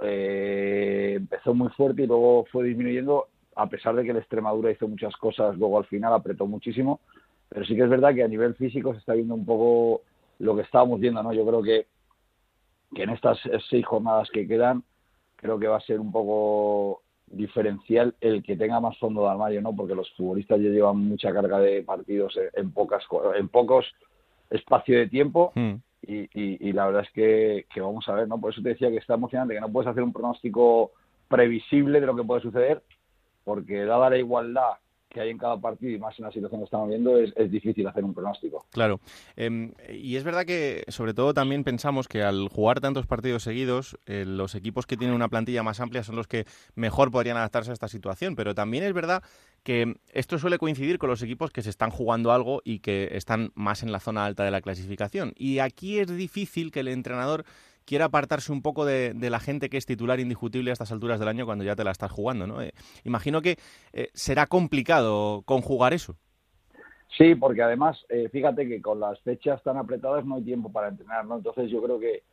eh, 0.01 1.13
empezó 1.15 1.53
muy 1.53 1.69
fuerte 1.69 2.03
y 2.03 2.07
luego 2.07 2.45
fue 2.51 2.65
disminuyendo, 2.65 3.27
a 3.55 3.67
pesar 3.67 3.95
de 3.95 4.03
que 4.03 4.11
el 4.11 4.17
Extremadura 4.17 4.71
hizo 4.71 4.87
muchas 4.87 5.15
cosas, 5.15 5.57
luego 5.57 5.77
al 5.77 5.85
final 5.85 6.13
apretó 6.13 6.45
muchísimo. 6.45 6.99
Pero 7.49 7.65
sí 7.65 7.75
que 7.75 7.83
es 7.83 7.89
verdad 7.89 8.13
que 8.13 8.23
a 8.23 8.27
nivel 8.27 8.55
físico 8.55 8.93
se 8.93 8.99
está 8.99 9.13
viendo 9.13 9.33
un 9.33 9.45
poco 9.45 10.01
lo 10.39 10.55
que 10.55 10.61
estábamos 10.61 10.99
viendo, 10.99 11.23
¿no? 11.23 11.33
Yo 11.33 11.45
creo 11.45 11.63
que, 11.63 11.87
que 12.93 13.03
en 13.03 13.09
estas 13.11 13.39
seis 13.69 13.85
jornadas 13.85 14.29
que 14.31 14.47
quedan, 14.47 14.83
creo 15.35 15.57
que 15.57 15.67
va 15.67 15.77
a 15.77 15.81
ser 15.81 15.99
un 15.99 16.11
poco 16.11 17.01
diferencial 17.27 18.15
el 18.21 18.41
que 18.41 18.55
tenga 18.55 18.79
más 18.79 18.97
fondo 18.97 19.23
de 19.23 19.29
armario, 19.29 19.61
¿no? 19.61 19.75
Porque 19.75 19.95
los 19.95 20.09
futbolistas 20.13 20.59
ya 20.59 20.69
llevan 20.69 20.97
mucha 20.97 21.33
carga 21.33 21.59
de 21.59 21.83
partidos 21.83 22.37
en 22.53 22.71
pocas 22.71 23.03
en 23.35 23.49
pocos 23.49 23.85
espacio 24.49 24.97
de 24.97 25.07
tiempo 25.07 25.51
hmm. 25.55 25.73
y, 26.03 26.71
la 26.71 26.85
verdad 26.85 27.03
es 27.03 27.11
que, 27.11 27.65
que, 27.73 27.81
vamos 27.81 28.07
a 28.07 28.13
ver, 28.13 28.27
¿no? 28.27 28.39
Por 28.39 28.53
eso 28.53 28.61
te 28.61 28.69
decía 28.69 28.89
que 28.89 28.97
está 28.97 29.15
emocionante, 29.15 29.55
que 29.55 29.61
no 29.61 29.71
puedes 29.71 29.89
hacer 29.89 30.03
un 30.03 30.13
pronóstico 30.13 30.91
previsible 31.27 31.99
de 31.99 32.05
lo 32.05 32.15
que 32.15 32.23
puede 32.23 32.41
suceder, 32.41 32.81
porque 33.43 33.83
dada 33.83 34.09
la 34.09 34.17
igualdad 34.17 34.77
que 35.17 35.23
hay 35.23 35.29
en 35.31 35.37
cada 35.39 35.59
partido 35.59 35.91
y 35.91 35.97
más 35.97 36.17
en 36.19 36.25
la 36.25 36.31
situación 36.31 36.61
que 36.61 36.65
estamos 36.65 36.89
viendo, 36.89 37.17
es, 37.17 37.33
difícil 37.49 37.87
hacer 37.87 38.03
un 38.03 38.13
pronóstico. 38.13 38.65
Claro. 38.71 38.99
Em, 39.35 39.71
y 39.89 40.15
es 40.15 40.23
verdad 40.23 40.45
que, 40.45 40.83
sobre 40.89 41.15
todo, 41.15 41.33
también 41.33 41.63
pensamos 41.63 42.07
que 42.07 42.21
al 42.21 42.49
jugar 42.49 42.81
tantos 42.81 43.07
partidos 43.07 43.41
seguidos, 43.41 43.97
eh, 44.05 44.25
los 44.27 44.53
equipos 44.53 44.85
que 44.85 44.95
tienen 44.95 45.15
una 45.15 45.27
plantilla 45.27 45.63
más 45.63 45.79
amplia 45.79 46.03
son 46.03 46.17
los 46.17 46.27
que 46.27 46.45
mejor 46.75 47.09
podrían 47.09 47.37
adaptarse 47.37 47.71
a 47.71 47.73
esta 47.73 47.87
situación. 47.87 48.35
Pero 48.35 48.53
también 48.53 48.83
es 48.83 48.93
verdad 48.93 49.23
que 49.63 49.95
esto 50.13 50.37
suele 50.37 50.59
coincidir 50.59 50.99
con 50.99 51.09
los 51.09 51.23
equipos 51.23 51.49
que 51.49 51.63
se 51.63 51.71
están 51.71 51.89
jugando 51.89 52.31
algo 52.31 52.61
y 52.63 52.79
que 52.79 53.09
están 53.13 53.51
más 53.55 53.81
en 53.81 53.91
la 53.91 53.99
zona 53.99 54.23
alta 54.23 54.43
de 54.43 54.51
la 54.51 54.61
clasificación. 54.61 55.33
Y 55.35 55.59
aquí 55.59 55.97
es 55.97 56.15
difícil 56.15 56.71
que 56.71 56.81
el 56.81 56.89
entrenador 56.89 57.43
quiere 57.87 58.03
apartarse 58.03 58.51
un 58.51 58.61
poco 58.61 58.85
de, 58.85 59.15
la 59.15 59.39
gente 59.39 59.69
que 59.69 59.77
es 59.77 59.85
titular 59.85 60.19
indiscutible 60.19 60.69
a 60.69 60.73
estas 60.73 60.91
alturas 60.91 61.19
del 61.19 61.29
año 61.29 61.45
cuando 61.45 61.63
ya 61.63 61.75
te 61.75 61.85
la 61.85 61.91
estás 61.91 62.11
jugando, 62.11 62.45
¿no? 62.45 62.61
Eh, 62.61 62.73
imagino 63.05 63.41
que 63.41 63.55
eh, 63.93 64.09
será 64.13 64.45
complicado 64.45 65.41
conjugar 65.45 65.93
eso. 65.93 66.15
Sí, 67.17 67.33
porque 67.35 67.63
además, 67.63 67.97
eh, 68.09 68.27
fíjate 68.29 68.67
que 68.67 68.81
con 68.81 68.99
las 68.99 69.19
fechas 69.21 69.63
tan 69.63 69.77
apretadas 69.77 70.25
no 70.25 70.35
hay 70.35 70.43
tiempo 70.43 70.69
para 70.69 70.89
entrenar, 70.89 71.25
¿no? 71.25 71.37
Entonces 71.37 71.71
yo 71.71 71.81
creo 71.81 71.97
que, 71.97 72.23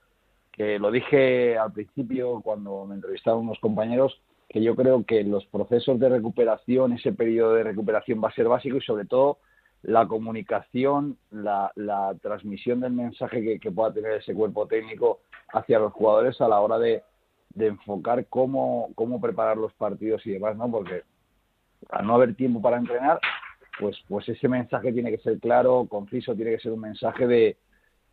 que 0.51 0.81
lo 0.81 0.91
dije 0.91 1.57
al 1.57 1.73
principio 1.73 2.41
cuando 2.43 2.85
me 2.85 2.97
entrevistaron 2.97 3.43
unos 3.43 3.61
compañeros, 3.61 4.21
que 4.49 4.61
yo 4.61 4.75
creo 4.75 5.05
que 5.05 5.23
los 5.23 5.47
procesos 5.47 6.01
de 6.01 6.09
recuperación, 6.09 6.93
ese 6.95 7.13
periodo 7.13 7.55
de 7.55 7.63
recuperación 7.63 8.21
va 8.23 8.29
a 8.29 8.35
ser 8.35 8.49
básico 8.49 8.77
y 8.77 8.83
sobre 8.83 9.05
todo 9.07 9.39
la 9.85 10.07
comunicación, 10.07 11.19
la, 11.31 11.71
transmisión 12.23 12.81
del 12.81 12.93
mensaje 12.93 13.59
que, 13.59 13.71
pueda 13.71 13.93
tener 13.93 14.13
ese 14.13 14.35
cuerpo 14.35 14.67
técnico 14.67 15.21
hacia 15.53 15.79
los 15.79 15.93
jugadores 15.93 16.41
a 16.41 16.49
la 16.49 16.61
hora 16.61 16.79
de, 16.79 17.03
enfocar 17.57 18.27
cómo, 18.27 18.91
preparar 19.21 19.57
los 19.57 19.73
partidos 19.75 20.27
y 20.27 20.33
demás, 20.33 20.57
¿no? 20.57 20.71
Porque 20.71 21.03
al 21.91 22.07
no 22.07 22.15
haber 22.15 22.35
tiempo 22.35 22.63
para 22.63 22.79
entrenar, 22.79 23.21
pues, 23.79 23.97
pues 24.09 24.29
ese 24.29 24.49
mensaje 24.49 24.93
tiene 24.93 25.11
que 25.11 25.19
ser 25.19 25.39
claro, 25.39 25.87
conciso, 25.89 26.35
tiene 26.35 26.53
que 26.53 26.61
ser 26.61 26.73
un 26.73 26.81
mensaje 26.81 27.27
de, 27.27 27.57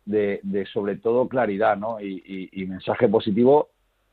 de, 0.04 0.66
sobre 0.72 0.96
todo 0.96 1.26
claridad, 1.26 1.76
¿no? 1.76 2.00
Y, 2.00 2.50
y, 2.52 2.66
mensaje 2.66 3.08
positivo 3.08 3.70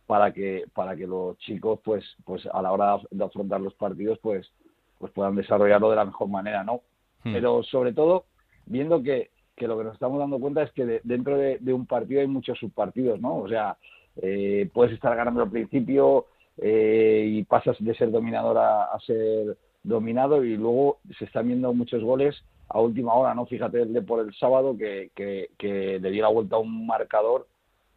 para 0.07 0.31
que 0.31 0.63
para 0.73 0.95
que 0.95 1.05
los 1.05 1.37
chicos, 1.39 1.79
pues, 1.83 2.05
pues 2.23 2.45
a 2.51 2.61
la 2.61 2.71
hora 2.71 2.97
de 3.11 3.23
afrontar 3.23 3.59
los 3.59 3.73
partidos, 3.73 4.17
pues, 4.19 4.49
pues 4.97 5.11
puedan 5.11 5.35
desarrollarlo 5.35 5.89
de 5.89 5.95
la 5.97 6.05
mejor 6.05 6.29
manera, 6.29 6.63
¿no? 6.63 6.81
Hmm. 7.23 7.33
Pero 7.33 7.63
sobre 7.63 7.93
todo, 7.93 8.25
viendo 8.65 9.01
que, 9.03 9.31
que, 9.55 9.67
lo 9.67 9.77
que 9.77 9.83
nos 9.83 9.93
estamos 9.93 10.19
dando 10.19 10.39
cuenta 10.39 10.63
es 10.63 10.71
que 10.71 11.01
dentro 11.03 11.37
de, 11.37 11.73
un 11.73 11.85
partido 11.85 12.21
hay 12.21 12.27
muchos 12.27 12.57
subpartidos, 12.59 13.19
¿no? 13.19 13.37
O 13.37 13.49
sea, 13.49 13.77
eh, 14.21 14.69
puedes 14.73 14.93
estar 14.93 15.15
ganando 15.15 15.43
al 15.43 15.51
principio 15.51 16.27
eh, 16.57 17.25
y 17.27 17.43
pasas 17.43 17.77
de 17.79 17.95
ser 17.95 18.11
dominador 18.11 18.57
a, 18.57 18.97
ser 19.05 19.57
dominado 19.83 20.43
y 20.43 20.57
luego 20.57 20.99
se 21.17 21.25
están 21.25 21.47
viendo 21.47 21.73
muchos 21.73 22.03
goles 22.03 22.35
a 22.67 22.79
última 22.79 23.13
hora, 23.13 23.33
¿no? 23.33 23.45
Fíjate 23.45 23.81
el 23.81 23.93
de 23.93 24.01
por 24.01 24.25
el 24.25 24.33
sábado 24.35 24.77
que, 24.77 25.11
que, 25.15 25.99
le 25.99 26.11
dio 26.11 26.23
la 26.23 26.29
vuelta 26.29 26.57
a 26.57 26.59
un 26.59 26.85
marcador 26.85 27.47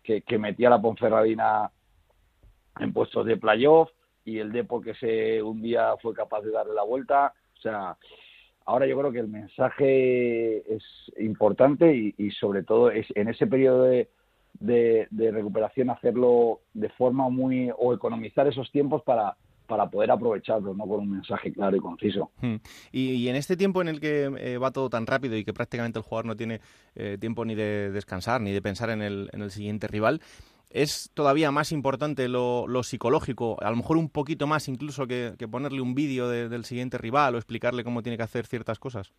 que, 0.03 0.23
que 0.23 0.39
metía 0.39 0.69
a 0.69 0.71
la 0.71 0.83
Ponferradina 0.83 1.71
en 2.79 2.93
puestos 2.93 3.27
de 3.27 3.37
playoff 3.37 3.91
y 4.25 4.39
el 4.39 4.53
de 4.53 4.65
porque 4.65 4.95
se 4.95 5.43
un 5.43 5.63
día 5.63 5.95
fue 6.01 6.15
capaz 6.15 6.43
de 6.43 6.53
darle 6.53 6.75
la 6.75 6.85
vuelta. 6.85 7.35
O 7.59 7.61
sea, 7.61 7.97
Ahora 8.65 8.87
yo 8.87 8.99
creo 8.99 9.13
que 9.13 9.19
el 9.19 9.29
mensaje 9.29 10.75
es 10.75 10.83
importante 11.19 12.15
y, 12.17 12.31
sobre 12.33 12.63
todo 12.63 12.91
es 12.91 13.07
en 13.15 13.29
ese 13.29 13.47
periodo 13.47 13.85
de, 13.85 14.09
de, 14.61 15.31
recuperación 15.31 15.91
hacerlo 15.91 16.61
de 16.75 16.89
forma 16.91 17.29
muy 17.29 17.71
o 17.77 17.95
economizar 17.95 18.47
esos 18.47 18.71
tiempos 18.71 19.03
para 19.03 19.37
para 19.73 19.89
poder 19.89 20.11
aprovecharlos, 20.11 20.77
¿no? 20.77 20.87
Con 20.87 21.01
un 21.01 21.11
mensaje 21.13 21.51
claro 21.51 21.75
y 21.75 21.81
conciso. 21.81 22.31
Hmm. 22.43 22.57
Y, 22.91 23.29
en 23.29 23.37
este 23.37 23.57
tiempo 23.57 23.81
en 23.81 23.89
el 23.89 24.01
que 24.01 24.25
eh, 24.25 24.59
va 24.59 24.71
todo 24.71 24.91
tan 24.91 25.07
rápido 25.07 25.35
y 25.35 25.45
que 25.45 25.55
prácticamente 25.55 25.99
el 25.99 26.05
jugador 26.05 26.27
no 26.27 26.37
tiene 26.37 26.61
eh, 26.95 27.17
tiempo 27.19 27.47
ni 27.47 27.55
de 27.55 27.91
descansar 27.91 28.43
ni 28.43 28.53
de 28.53 28.61
pensar 28.61 28.91
en 28.91 29.01
el, 29.01 29.31
en 29.33 29.41
el 29.41 29.51
siguiente 29.51 29.87
rival, 29.87 30.21
es 30.73 31.11
todavía 31.15 31.51
más 31.51 31.73
importante 31.73 32.29
lo, 32.29 32.67
psicológico, 32.83 33.57
a 33.61 33.71
lo 33.71 33.77
mejor 33.77 33.97
un 33.97 34.09
poquito 34.09 34.47
más 34.47 34.69
incluso 34.69 35.07
que, 35.07 35.35
ponerle 35.51 35.81
un 35.81 35.95
vídeo 35.95 36.29
del 36.29 36.65
siguiente 36.65 36.99
rival 36.99 37.35
o 37.35 37.39
explicarle 37.39 37.85
cómo 37.85 38.03
tiene 38.03 38.17
que 38.17 38.25
hacer 38.25 38.47
ciertas 38.47 38.79
cosas. 38.79 39.13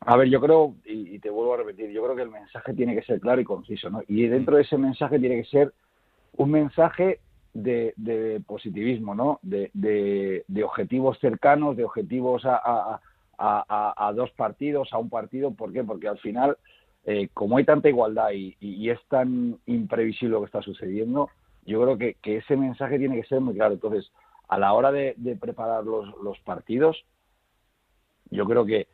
A 0.00 0.16
ver, 0.16 0.28
yo 0.28 0.40
creo, 0.40 0.76
y, 0.84 1.18
te 1.18 1.30
vuelvo 1.30 1.54
a 1.54 1.58
repetir, 1.58 1.90
yo 1.90 2.04
creo 2.04 2.14
que 2.14 2.22
el 2.22 2.30
mensaje 2.30 2.74
tiene 2.74 2.94
que 2.94 3.02
ser 3.02 3.20
claro 3.20 3.40
y 3.40 3.44
conciso, 3.44 3.88
¿no? 3.88 4.02
Y 4.06 4.26
dentro 4.26 4.56
de 4.56 4.62
ese 4.62 4.76
mensaje 4.76 5.18
tiene 5.18 5.42
que 5.42 5.48
ser 5.48 5.72
un 6.36 6.50
mensaje 6.50 7.20
de, 7.54 8.42
positivismo, 8.46 9.14
¿no? 9.14 9.40
De, 9.42 10.44
objetivos 10.64 11.18
cercanos, 11.18 11.76
de 11.76 11.84
objetivos 11.84 12.42
a, 12.44 13.00
a, 13.38 14.12
dos 14.14 14.30
partidos, 14.32 14.92
a 14.92 14.98
un 14.98 15.08
partido. 15.08 15.52
¿Por 15.52 15.72
qué? 15.72 15.82
Porque 15.82 16.08
al 16.08 16.18
final 16.18 16.56
eh, 17.08 17.28
como 17.32 17.56
hay 17.56 17.64
tanta 17.64 17.88
igualdad 17.88 18.30
y, 18.32 18.90
es 18.90 18.98
tan 19.08 19.58
imprevisible 19.66 20.32
lo 20.32 20.40
que 20.40 20.46
está 20.46 20.60
sucediendo, 20.60 21.30
yo 21.64 21.80
creo 21.80 21.96
que, 21.96 22.16
ese 22.24 22.56
mensaje 22.56 22.98
tiene 22.98 23.20
que 23.20 23.28
ser 23.28 23.40
muy 23.40 23.54
claro. 23.54 23.74
Entonces, 23.74 24.10
a 24.48 24.58
la 24.58 24.72
hora 24.72 24.90
de, 24.90 25.14
preparar 25.40 25.84
los, 25.84 26.38
partidos, 26.40 27.04
yo 28.30 28.44
creo 28.44 28.66
que, 28.66 28.88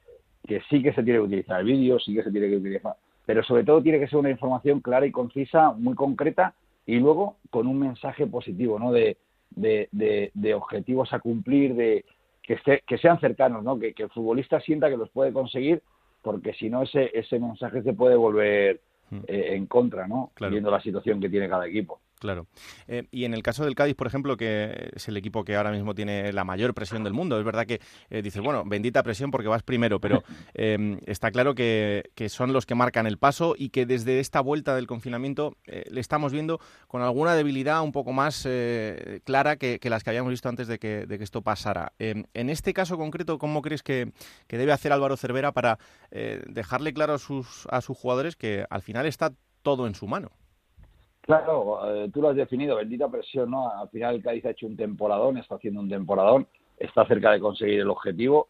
sí 0.68 0.82
que 0.82 0.92
se 0.92 1.02
tiene 1.02 1.20
que 1.20 1.24
utilizar 1.24 1.60
el 1.60 1.66
vídeo, 1.66 1.98
sí 1.98 2.14
que 2.14 2.22
se 2.22 2.30
tiene 2.30 2.50
que 2.50 2.56
utilizar, 2.56 2.96
pero 3.24 3.42
sobre 3.44 3.64
todo 3.64 3.82
tiene 3.82 3.98
que 3.98 4.08
ser 4.08 4.18
una 4.18 4.30
información 4.30 4.80
clara 4.80 5.06
y 5.06 5.10
concisa, 5.10 5.72
muy 5.72 5.94
concreta 5.94 6.54
y 6.84 6.96
luego 6.96 7.36
con 7.48 7.66
un 7.66 7.78
mensaje 7.78 8.26
positivo, 8.26 8.78
¿no? 8.78 8.92
De, 8.92 9.16
objetivos 10.54 11.14
a 11.14 11.20
cumplir, 11.20 11.74
de 11.74 12.04
que, 12.42 12.82
que 12.86 12.98
sean 12.98 13.18
cercanos, 13.20 13.64
¿no? 13.64 13.78
Que, 13.78 13.94
el 13.96 14.10
futbolista 14.10 14.60
sienta 14.60 14.90
que 14.90 14.98
los 14.98 15.08
puede 15.08 15.32
conseguir, 15.32 15.82
porque 16.22 16.54
si 16.54 16.70
no 16.70 16.82
ese, 16.82 17.10
ese 17.12 17.38
mensaje 17.38 17.82
se 17.82 17.92
puede 17.92 18.16
volver 18.16 18.80
hmm. 19.10 19.20
eh, 19.26 19.54
en 19.56 19.66
contra, 19.66 20.06
¿no? 20.06 20.30
Viendo 20.38 20.70
la 20.70 20.80
situación 20.80 21.20
que 21.20 21.28
tiene 21.28 21.48
cada 21.48 21.66
equipo. 21.66 22.00
Claro. 22.22 22.46
Eh, 22.86 23.08
y 23.10 23.24
en 23.24 23.34
el 23.34 23.42
caso 23.42 23.64
del 23.64 23.74
Cádiz, 23.74 23.96
por 23.96 24.06
ejemplo, 24.06 24.36
que 24.36 24.90
es 24.94 25.08
el 25.08 25.16
equipo 25.16 25.44
que 25.44 25.56
ahora 25.56 25.72
mismo 25.72 25.92
tiene 25.92 26.32
la 26.32 26.44
mayor 26.44 26.72
presión 26.72 27.02
del 27.02 27.14
mundo, 27.14 27.36
es 27.36 27.44
verdad 27.44 27.66
que 27.66 27.80
eh, 28.10 28.22
dices, 28.22 28.40
bueno, 28.40 28.62
bendita 28.64 29.02
presión 29.02 29.32
porque 29.32 29.48
vas 29.48 29.64
primero, 29.64 30.00
pero 30.00 30.22
em, 30.54 31.00
está 31.04 31.32
claro 31.32 31.56
que, 31.56 32.04
son 32.28 32.52
los 32.52 32.64
que 32.64 32.76
marcan 32.76 33.08
el 33.08 33.18
paso 33.18 33.56
y 33.58 33.70
que 33.70 33.86
desde 33.86 34.20
esta 34.20 34.40
vuelta 34.40 34.76
del 34.76 34.86
confinamiento 34.86 35.56
eh, 35.66 35.82
le 35.90 36.00
estamos 36.00 36.30
viendo 36.30 36.60
con 36.86 37.02
alguna 37.02 37.34
debilidad 37.34 37.82
un 37.82 37.90
poco 37.90 38.12
más 38.12 38.48
clara 39.24 39.56
que, 39.56 39.80
las 39.82 40.04
que 40.04 40.10
habíamos 40.10 40.30
visto 40.30 40.48
antes 40.48 40.68
de 40.68 40.78
que, 40.78 41.04
esto 41.22 41.42
pasara. 41.42 41.92
En 41.98 42.50
este 42.50 42.72
caso 42.72 42.96
concreto, 42.96 43.38
¿cómo 43.38 43.62
crees 43.62 43.82
que, 43.82 44.12
debe 44.48 44.70
hacer 44.70 44.92
Álvaro 44.92 45.16
Cervera 45.16 45.50
para 45.50 45.80
dejarle 46.12 46.94
claro 46.94 47.14
a 47.14 47.18
sus, 47.18 47.66
a 47.68 47.80
sus 47.80 47.98
jugadores 47.98 48.36
que 48.36 48.64
al 48.70 48.82
final 48.82 49.06
está 49.06 49.32
todo 49.62 49.88
en 49.88 49.96
su 49.96 50.06
mano? 50.06 50.30
Claro, 51.22 51.78
eh, 51.94 52.10
tú 52.12 52.20
lo 52.20 52.30
has 52.30 52.36
definido, 52.36 52.76
bendita 52.76 53.08
presión, 53.08 53.50
¿no? 53.50 53.70
Al 53.70 53.88
final 53.90 54.16
el 54.16 54.22
Cádiz 54.22 54.44
ha 54.44 54.50
hecho 54.50 54.66
un 54.66 54.76
temporadón, 54.76 55.38
está 55.38 55.54
haciendo 55.54 55.80
un 55.80 55.88
temporadón, 55.88 56.48
está 56.78 57.06
cerca 57.06 57.30
de 57.30 57.38
conseguir 57.38 57.80
el 57.80 57.90
objetivo, 57.90 58.48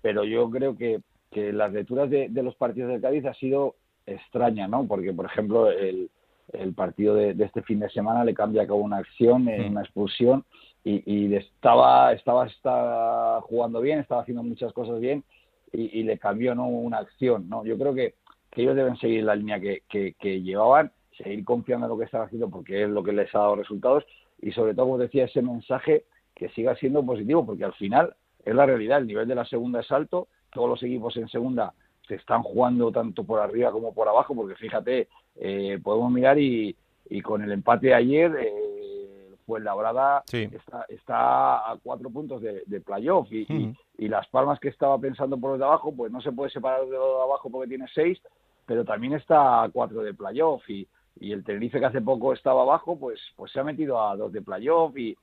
pero 0.00 0.22
yo 0.22 0.48
creo 0.48 0.76
que, 0.76 1.00
que 1.32 1.52
las 1.52 1.72
lecturas 1.72 2.08
de, 2.08 2.28
los 2.30 2.54
partidos 2.54 2.92
del 2.92 3.00
Cádiz 3.00 3.24
ha 3.26 3.34
sido 3.34 3.74
extraña, 4.06 4.68
¿no? 4.68 4.86
Porque, 4.86 5.12
por 5.12 5.26
ejemplo, 5.26 5.68
el, 5.68 6.08
el 6.52 6.72
partido 6.72 7.16
de, 7.16 7.34
este 7.36 7.62
fin 7.62 7.80
de 7.80 7.90
semana 7.90 8.24
le 8.24 8.32
cambia 8.32 8.64
como 8.64 8.84
una 8.84 8.98
acción, 8.98 9.46
mm. 9.46 9.70
una 9.70 9.82
expulsión, 9.82 10.44
y, 10.84 11.02
y, 11.12 11.34
estaba, 11.34 12.12
estaba, 12.12 12.46
estaba 12.46 13.40
jugando 13.40 13.80
bien, 13.80 13.98
estaba 13.98 14.22
haciendo 14.22 14.44
muchas 14.44 14.72
cosas 14.72 15.00
bien, 15.00 15.24
y, 15.72 15.98
y 15.98 16.04
le 16.04 16.16
cambió, 16.18 16.54
¿no? 16.54 16.68
Una 16.68 16.98
acción, 16.98 17.48
¿no? 17.48 17.64
Yo 17.64 17.76
creo 17.76 17.92
que, 17.92 18.14
que 18.52 18.62
ellos 18.62 18.76
deben 18.76 18.96
seguir 18.98 19.24
la 19.24 19.34
línea 19.34 19.58
que, 19.58 19.82
que, 19.88 20.14
que 20.20 20.40
llevaban 20.42 20.92
seguir 21.16 21.44
confiando 21.44 21.86
en 21.86 21.90
lo 21.90 21.98
que 21.98 22.04
están 22.04 22.22
haciendo 22.22 22.48
porque 22.48 22.84
es 22.84 22.88
lo 22.88 23.02
que 23.02 23.12
les 23.12 23.34
ha 23.34 23.38
dado 23.38 23.56
resultados 23.56 24.04
y 24.40 24.52
sobre 24.52 24.74
todo, 24.74 24.86
como 24.86 24.98
decía, 24.98 25.24
ese 25.24 25.42
mensaje 25.42 26.04
que 26.34 26.48
siga 26.50 26.74
siendo 26.76 27.04
positivo 27.04 27.46
porque 27.46 27.64
al 27.64 27.74
final 27.74 28.14
es 28.44 28.54
la 28.54 28.66
realidad, 28.66 28.98
el 28.98 29.06
nivel 29.06 29.28
de 29.28 29.34
la 29.34 29.44
segunda 29.44 29.80
es 29.80 29.90
alto, 29.90 30.28
todos 30.52 30.68
los 30.68 30.82
equipos 30.82 31.16
en 31.16 31.28
segunda 31.28 31.72
se 32.06 32.16
están 32.16 32.42
jugando 32.42 32.92
tanto 32.92 33.24
por 33.24 33.40
arriba 33.40 33.72
como 33.72 33.94
por 33.94 34.08
abajo 34.08 34.34
porque 34.34 34.56
fíjate, 34.56 35.08
eh, 35.36 35.78
podemos 35.82 36.12
mirar 36.12 36.38
y, 36.38 36.76
y, 37.08 37.20
con 37.22 37.42
el 37.42 37.52
empate 37.52 37.88
de 37.88 37.94
ayer 37.94 38.36
eh, 38.38 39.30
fue 39.46 39.60
Labrada 39.60 40.22
está, 40.30 40.84
está 40.88 41.70
a 41.70 41.76
cuatro 41.82 42.10
puntos 42.10 42.42
de, 42.42 42.80
playoff 42.80 43.30
y, 43.32 43.74
y, 43.98 44.08
Las 44.08 44.26
Palmas 44.28 44.60
que 44.60 44.68
estaba 44.68 44.98
pensando 44.98 45.38
por 45.38 45.52
los 45.52 45.58
de 45.58 45.64
abajo 45.64 45.94
pues 45.94 46.12
no 46.12 46.20
se 46.20 46.32
puede 46.32 46.50
separar 46.50 46.84
de 46.84 46.96
los 46.96 47.16
de 47.16 47.22
abajo 47.22 47.50
porque 47.50 47.68
tiene 47.68 47.86
seis 47.94 48.20
pero 48.66 48.84
también 48.84 49.14
está 49.14 49.62
a 49.62 49.68
cuatro 49.70 50.02
de 50.02 50.14
playoff 50.14 50.68
y, 50.68 50.86
y 51.20 51.32
el 51.32 51.44
Tenerife 51.44 51.78
que 51.78 51.86
hace 51.86 52.00
poco 52.00 52.32
estaba 52.32 52.62
abajo, 52.62 52.98
pues, 52.98 53.20
pues 53.36 53.52
se 53.52 53.60
ha 53.60 53.64
metido 53.64 54.00
a 54.00 54.16
dos 54.16 54.32
de 54.32 54.42
playoff 54.42 54.96
y, 54.96 55.16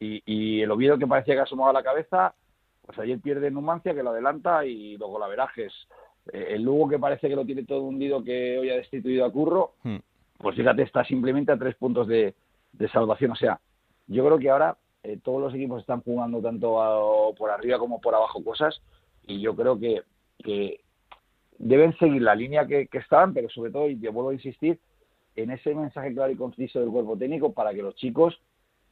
y, 0.00 0.60
el 0.60 0.70
Oviedo 0.70 0.98
que 0.98 1.06
parecía 1.06 1.34
que 1.34 1.40
asomaba 1.40 1.72
la 1.72 1.82
cabeza, 1.82 2.34
pues 2.84 2.98
ayer 2.98 3.20
pierde 3.20 3.50
Numancia 3.50 3.94
que 3.94 4.02
lo 4.02 4.10
adelanta 4.10 4.64
y 4.64 4.96
luego 4.96 5.18
la 5.18 5.28
Verajes. 5.28 5.72
Eh, 6.32 6.48
el 6.50 6.62
Lugo 6.62 6.88
que 6.88 6.98
parece 6.98 7.28
que 7.28 7.36
lo 7.36 7.44
tiene 7.44 7.64
todo 7.64 7.82
hundido 7.82 8.22
que 8.22 8.58
hoy 8.58 8.70
ha 8.70 8.76
destituido 8.76 9.24
a 9.24 9.32
Curro, 9.32 9.74
hmm. 9.82 9.96
pues 10.38 10.56
fíjate, 10.56 10.82
está 10.82 11.04
simplemente 11.04 11.52
a 11.52 11.58
tres 11.58 11.74
puntos 11.76 12.06
de, 12.06 12.34
salvación. 12.92 13.32
O 13.32 13.36
sea, 13.36 13.60
yo 14.06 14.24
creo 14.24 14.38
que 14.38 14.50
ahora 14.50 14.76
eh, 15.02 15.18
todos 15.22 15.40
los 15.40 15.54
equipos 15.54 15.80
están 15.80 16.00
jugando 16.02 16.40
tanto 16.40 17.34
por 17.36 17.50
arriba 17.50 17.78
como 17.78 18.00
por 18.00 18.14
abajo 18.14 18.42
cosas 18.42 18.80
y 19.26 19.40
yo 19.40 19.54
creo 19.54 19.78
que, 19.78 20.02
que 20.38 20.80
deben 21.58 21.96
seguir 21.98 22.22
la 22.22 22.34
línea 22.34 22.66
que, 22.66 22.86
que 22.86 22.98
estaban, 22.98 23.34
pero 23.34 23.48
sobre 23.50 23.70
todo, 23.70 23.88
y 23.88 23.96
te 23.96 24.08
vuelvo 24.08 24.30
a 24.30 24.34
insistir, 24.34 24.78
en 25.42 25.50
ese 25.50 25.74
mensaje 25.74 26.12
claro 26.12 26.32
y 26.32 26.36
conciso 26.36 26.80
del 26.80 26.90
cuerpo 26.90 27.16
técnico 27.16 27.52
para 27.52 27.72
que 27.72 27.82
los 27.82 27.94
chicos, 27.94 28.40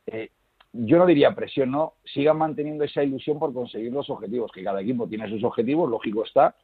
eh, 0.07 0.31
yo 0.73 0.99
no 0.99 1.07
diría 1.07 1.35
presión, 1.35 1.73
no, 1.73 1.95
sigan 2.05 2.39
manteniendo 2.39 2.85
esa 2.85 3.03
ilusión 3.03 3.39
por 3.39 3.53
conseguir 3.53 3.93
los 3.93 4.09
objetivos, 4.11 4.53
que 4.53 4.63
cada 4.63 4.81
equipo 4.81 5.09
tiene 5.09 5.29
sus 5.29 5.43
objetivos, 5.43 5.91
lógico 5.91 6.25
está, 6.25 6.55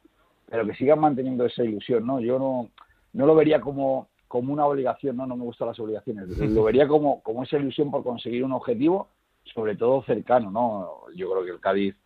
pero 0.49 0.65
que 0.65 0.75
sigan 0.75 1.01
manteniendo 1.01 1.45
esa 1.47 1.65
ilusión, 1.65 2.07
¿no? 2.07 2.21
Yo 2.21 2.39
no, 2.39 2.69
no 3.15 3.27
lo 3.27 3.35
vería 3.35 3.61
como, 3.61 4.09
como 4.29 4.53
una 4.53 4.67
obligación, 4.67 5.17
no, 5.17 5.27
no 5.27 5.37
me 5.37 5.45
gustan 5.45 5.69
las 5.69 5.81
obligaciones, 5.81 6.29
lo 6.39 6.63
vería 6.63 6.87
como, 6.87 7.21
como 7.23 7.43
esa 7.43 7.57
ilusión 7.57 7.91
por 7.91 8.05
conseguir 8.05 8.45
un 8.45 8.53
objetivo, 8.53 9.09
sobre 9.53 9.75
todo 9.75 10.05
cercano, 10.05 10.51
¿no? 10.53 11.13
Yo 11.17 11.29
creo 11.31 11.45
que 11.45 11.51
el 11.51 11.61
Cádiz 11.61 11.97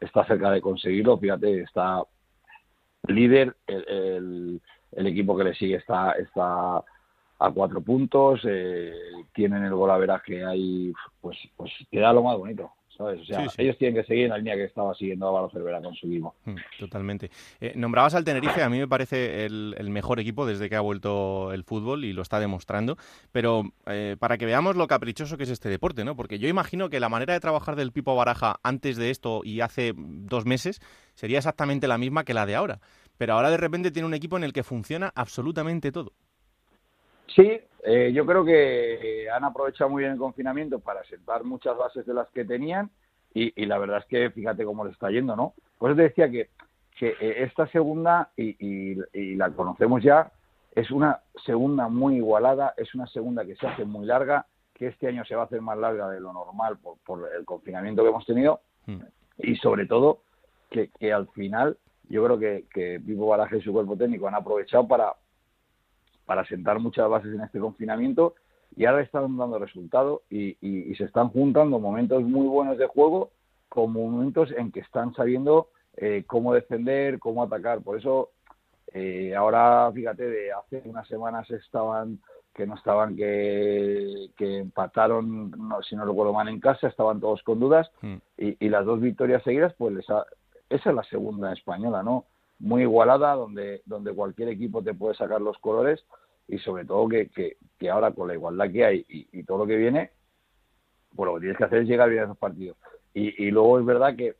está 0.00 0.26
cerca 0.26 0.50
de 0.50 0.60
conseguirlo, 0.60 1.18
fíjate, 1.18 1.60
está 1.60 2.02
líder, 3.06 3.54
el, 3.68 4.60
el 4.92 5.06
equipo 5.06 5.36
que 5.36 5.44
le 5.44 5.54
sigue 5.54 5.76
está, 5.76 6.12
está 6.12 6.82
a 7.40 7.50
cuatro 7.50 7.80
puntos, 7.80 8.40
eh, 8.44 8.92
tienen 9.34 9.64
el 9.64 9.74
gol 9.74 9.90
a 9.90 10.22
que 10.24 10.44
hay, 10.44 10.92
pues, 11.20 11.38
pues 11.56 11.72
queda 11.90 12.12
lo 12.12 12.22
más 12.22 12.36
bonito. 12.36 12.70
¿sabes? 12.96 13.20
O 13.22 13.24
sea, 13.24 13.46
ellos 13.56 13.78
tienen 13.78 13.98
que 13.98 14.06
seguir 14.06 14.24
en 14.24 14.30
la 14.30 14.36
línea 14.36 14.56
que 14.56 14.64
estaba 14.64 14.94
siguiendo 14.94 15.26
Álvaro 15.26 15.48
Cervera 15.50 15.80
con 15.80 15.94
su 15.94 16.06
equipo. 16.06 16.34
Mm, 16.44 16.56
totalmente. 16.78 17.30
Eh, 17.58 17.72
nombrabas 17.74 18.14
al 18.14 18.24
Tenerife, 18.24 18.62
a 18.62 18.68
mí 18.68 18.78
me 18.78 18.88
parece 18.88 19.46
el, 19.46 19.74
mejor 19.88 20.20
equipo 20.20 20.44
desde 20.44 20.68
que 20.68 20.76
ha 20.76 20.82
vuelto 20.82 21.50
el 21.54 21.64
fútbol 21.64 22.04
y 22.04 22.12
lo 22.12 22.20
está 22.20 22.40
demostrando, 22.40 22.98
pero 23.32 23.62
eh, 23.86 24.16
para 24.18 24.36
que 24.36 24.44
veamos 24.44 24.76
lo 24.76 24.86
caprichoso 24.86 25.38
que 25.38 25.44
es 25.44 25.50
este 25.50 25.70
deporte, 25.70 26.04
¿no? 26.04 26.14
Porque 26.14 26.38
yo 26.38 26.46
imagino 26.46 26.90
que 26.90 27.00
la 27.00 27.08
manera 27.08 27.32
de 27.32 27.40
trabajar 27.40 27.74
del 27.74 27.92
Pipo 27.92 28.14
Baraja 28.14 28.60
antes 28.62 28.98
de 28.98 29.08
esto 29.08 29.40
y 29.44 29.62
hace 29.62 29.94
dos 29.96 30.44
meses 30.44 30.80
sería 31.14 31.38
exactamente 31.38 31.88
la 31.88 31.96
misma 31.96 32.24
que 32.24 32.34
la 32.34 32.44
de 32.44 32.54
ahora. 32.54 32.80
Pero 33.16 33.32
ahora 33.32 33.50
de 33.50 33.56
repente 33.56 33.90
tiene 33.90 34.06
un 34.06 34.14
equipo 34.14 34.36
en 34.36 34.44
el 34.44 34.52
que 34.52 34.62
funciona 34.62 35.10
absolutamente 35.14 35.90
todo. 35.90 36.12
Sí, 37.34 37.60
eh, 37.84 38.12
yo 38.12 38.26
creo 38.26 38.44
que 38.44 39.22
eh, 39.22 39.30
han 39.30 39.44
aprovechado 39.44 39.90
muy 39.90 40.02
bien 40.02 40.12
el 40.12 40.18
confinamiento 40.18 40.80
para 40.80 41.02
sentar 41.04 41.44
muchas 41.44 41.76
bases 41.76 42.04
de 42.04 42.14
las 42.14 42.28
que 42.30 42.44
tenían 42.44 42.90
y, 43.32 43.64
la 43.66 43.78
verdad 43.78 43.98
es 43.98 44.06
que 44.06 44.30
fíjate 44.30 44.64
cómo 44.64 44.84
le 44.84 44.90
está 44.90 45.08
yendo, 45.08 45.36
¿no? 45.36 45.54
Pues 45.78 45.94
te 45.94 46.02
decía 46.02 46.28
que, 46.28 46.50
que 46.98 47.10
eh, 47.20 47.44
esta 47.44 47.68
segunda, 47.68 48.30
y, 48.36 48.96
la 49.36 49.50
conocemos 49.50 50.02
ya, 50.02 50.32
es 50.74 50.90
una 50.90 51.20
segunda 51.44 51.88
muy 51.88 52.16
igualada, 52.16 52.74
es 52.76 52.92
una 52.94 53.06
segunda 53.06 53.44
que 53.44 53.54
se 53.54 53.68
hace 53.68 53.84
muy 53.84 54.04
larga, 54.04 54.46
que 54.74 54.88
este 54.88 55.06
año 55.06 55.24
se 55.24 55.36
va 55.36 55.42
a 55.42 55.44
hacer 55.44 55.60
más 55.60 55.78
larga 55.78 56.08
de 56.08 56.20
lo 56.20 56.32
normal 56.32 56.78
por, 57.04 57.28
el 57.36 57.44
confinamiento 57.44 58.02
que 58.02 58.08
hemos 58.08 58.26
tenido 58.26 58.60
hmm. 58.86 58.98
y 59.38 59.56
sobre 59.56 59.86
todo 59.86 60.22
que, 60.70 60.90
al 61.12 61.28
final 61.28 61.78
yo 62.08 62.24
creo 62.24 62.38
que, 62.38 62.64
que 62.72 63.00
Pipo 63.00 63.28
Baraje 63.28 63.58
y 63.58 63.62
su 63.62 63.72
cuerpo 63.72 63.96
técnico 63.96 64.26
han 64.26 64.34
aprovechado 64.34 64.88
para, 64.88 65.14
para 66.30 66.44
sentar 66.44 66.78
muchas 66.78 67.08
bases 67.08 67.34
en 67.34 67.40
este 67.40 67.58
confinamiento 67.58 68.36
y 68.76 68.84
ahora 68.84 69.02
están 69.02 69.36
dando 69.36 69.58
resultado 69.58 70.22
y, 70.30 70.54
se 70.94 71.02
están 71.02 71.30
juntando 71.30 71.80
momentos 71.80 72.22
muy 72.22 72.46
buenos 72.46 72.78
de 72.78 72.86
juego 72.86 73.32
con 73.68 73.92
momentos 73.92 74.52
en 74.56 74.70
que 74.70 74.78
están 74.78 75.12
sabiendo 75.12 75.70
eh, 75.96 76.22
cómo 76.28 76.54
defender, 76.54 77.18
cómo 77.18 77.42
atacar. 77.42 77.80
Por 77.80 77.98
eso 77.98 78.30
eh, 78.92 79.34
ahora, 79.34 79.90
fíjate, 79.92 80.24
de 80.24 80.52
hace 80.52 80.82
unas 80.84 81.08
semanas 81.08 81.50
estaban 81.50 82.20
que 82.54 82.64
no 82.64 82.76
estaban, 82.76 83.16
que, 83.16 84.30
empataron, 84.38 85.50
si 85.82 85.96
no 85.96 86.04
recuerdo 86.04 86.32
mal, 86.32 86.46
en 86.46 86.60
casa, 86.60 86.86
estaban 86.86 87.18
todos 87.18 87.42
con 87.42 87.58
dudas 87.58 87.90
hmm. 88.02 88.18
y, 88.36 88.68
las 88.68 88.84
dos 88.84 89.00
victorias 89.00 89.42
seguidas, 89.42 89.74
pues 89.76 89.96
esa 89.98 90.26
es 90.68 90.94
la 90.94 91.02
segunda 91.02 91.52
española, 91.52 92.04
¿no? 92.04 92.26
Muy 92.60 92.82
igualada, 92.82 93.34
donde, 93.34 93.82
donde 93.86 94.14
cualquier 94.14 94.50
equipo 94.50 94.82
te 94.82 94.94
puede 94.94 95.14
sacar 95.14 95.40
los 95.40 95.58
colores 95.58 96.04
y 96.46 96.58
sobre 96.58 96.84
todo 96.84 97.08
que, 97.08 97.28
que, 97.28 97.90
ahora 97.90 98.12
con 98.12 98.28
la 98.28 98.34
igualdad 98.34 98.70
que 98.70 98.84
hay 98.84 99.06
y, 99.08 99.42
todo 99.44 99.58
lo 99.58 99.66
que 99.66 99.76
viene, 99.76 100.10
pues 101.14 101.26
lo 101.26 101.34
que 101.34 101.40
tienes 101.40 101.58
que 101.58 101.64
hacer 101.64 101.82
es 101.82 101.88
llegar 101.88 102.10
bien 102.10 102.22
a 102.22 102.24
esos 102.24 102.38
partidos. 102.38 102.76
Y, 103.14 103.44
y 103.44 103.50
luego 103.50 103.78
es 103.78 103.86
verdad 103.86 104.14
que, 104.14 104.36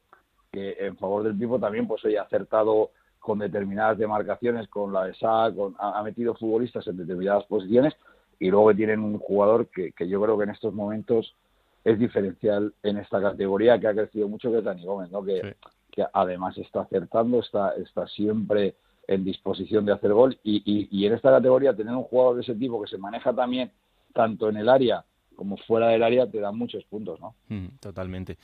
que 0.53 0.77
en 0.79 0.97
favor 0.97 1.23
del 1.23 1.37
Pipo 1.37 1.59
también 1.59 1.87
pues 1.87 2.05
hoy 2.05 2.17
ha 2.17 2.23
acertado 2.23 2.91
con 3.19 3.39
determinadas 3.39 3.99
demarcaciones, 3.99 4.69
con 4.69 4.93
la 4.93 5.05
de 5.05 5.15
con, 5.55 5.75
ha, 5.79 6.03
metido 6.03 6.35
futbolistas 6.35 6.87
en 6.87 6.97
determinadas 6.97 7.45
posiciones 7.45 7.95
y 8.39 8.51
luego 8.51 8.75
tienen 8.75 9.01
un 9.01 9.19
jugador 9.19 9.69
que, 9.69 9.93
que 9.93 10.09
yo 10.09 10.21
creo 10.21 10.37
que 10.39 10.45
en 10.45 10.51
estos 10.51 10.75
momentos 10.75 11.35
es 11.85 11.99
diferencial 11.99 12.75
en 12.83 12.99
esta 12.99 13.21
categoría 13.21 13.79
que 13.79 13.87
ha 13.87 13.95
crecido 13.95 14.29
mucho 14.29 14.51
que 14.51 14.59
es 14.59 14.65
Dani 14.65 14.85
Gómez, 14.85 15.11
¿no? 15.11 15.23
que, 15.23 15.57
que 15.91 16.05
además 16.13 16.57
está 16.59 16.83
acertando, 16.83 17.41
está, 17.41 17.75
está 17.75 18.07
siempre 18.09 18.77
en 19.07 19.25
disposición 19.25 19.85
de 19.85 19.93
hacer 19.93 20.13
gol 20.13 20.39
y, 20.45 20.89
y, 20.91 21.07
en 21.07 21.15
esta 21.15 21.31
categoría 21.31 21.75
tener 21.75 21.95
un 21.95 22.05
jugador 22.05 22.37
de 22.37 22.43
ese 22.43 22.55
tipo 22.55 22.81
que 22.81 22.89
se 22.89 22.99
maneja 22.99 23.33
también 23.33 23.73
tanto 24.15 24.49
en 24.49 24.57
el 24.57 24.69
área 24.69 25.05
como 25.35 25.57
fuera 25.57 25.89
del 25.89 26.03
área 26.03 26.31
te 26.31 26.39
da 26.39 26.53
muchos 26.53 26.85
puntos, 26.85 27.19
¿no? 27.19 27.35
totalmente. 27.81 28.37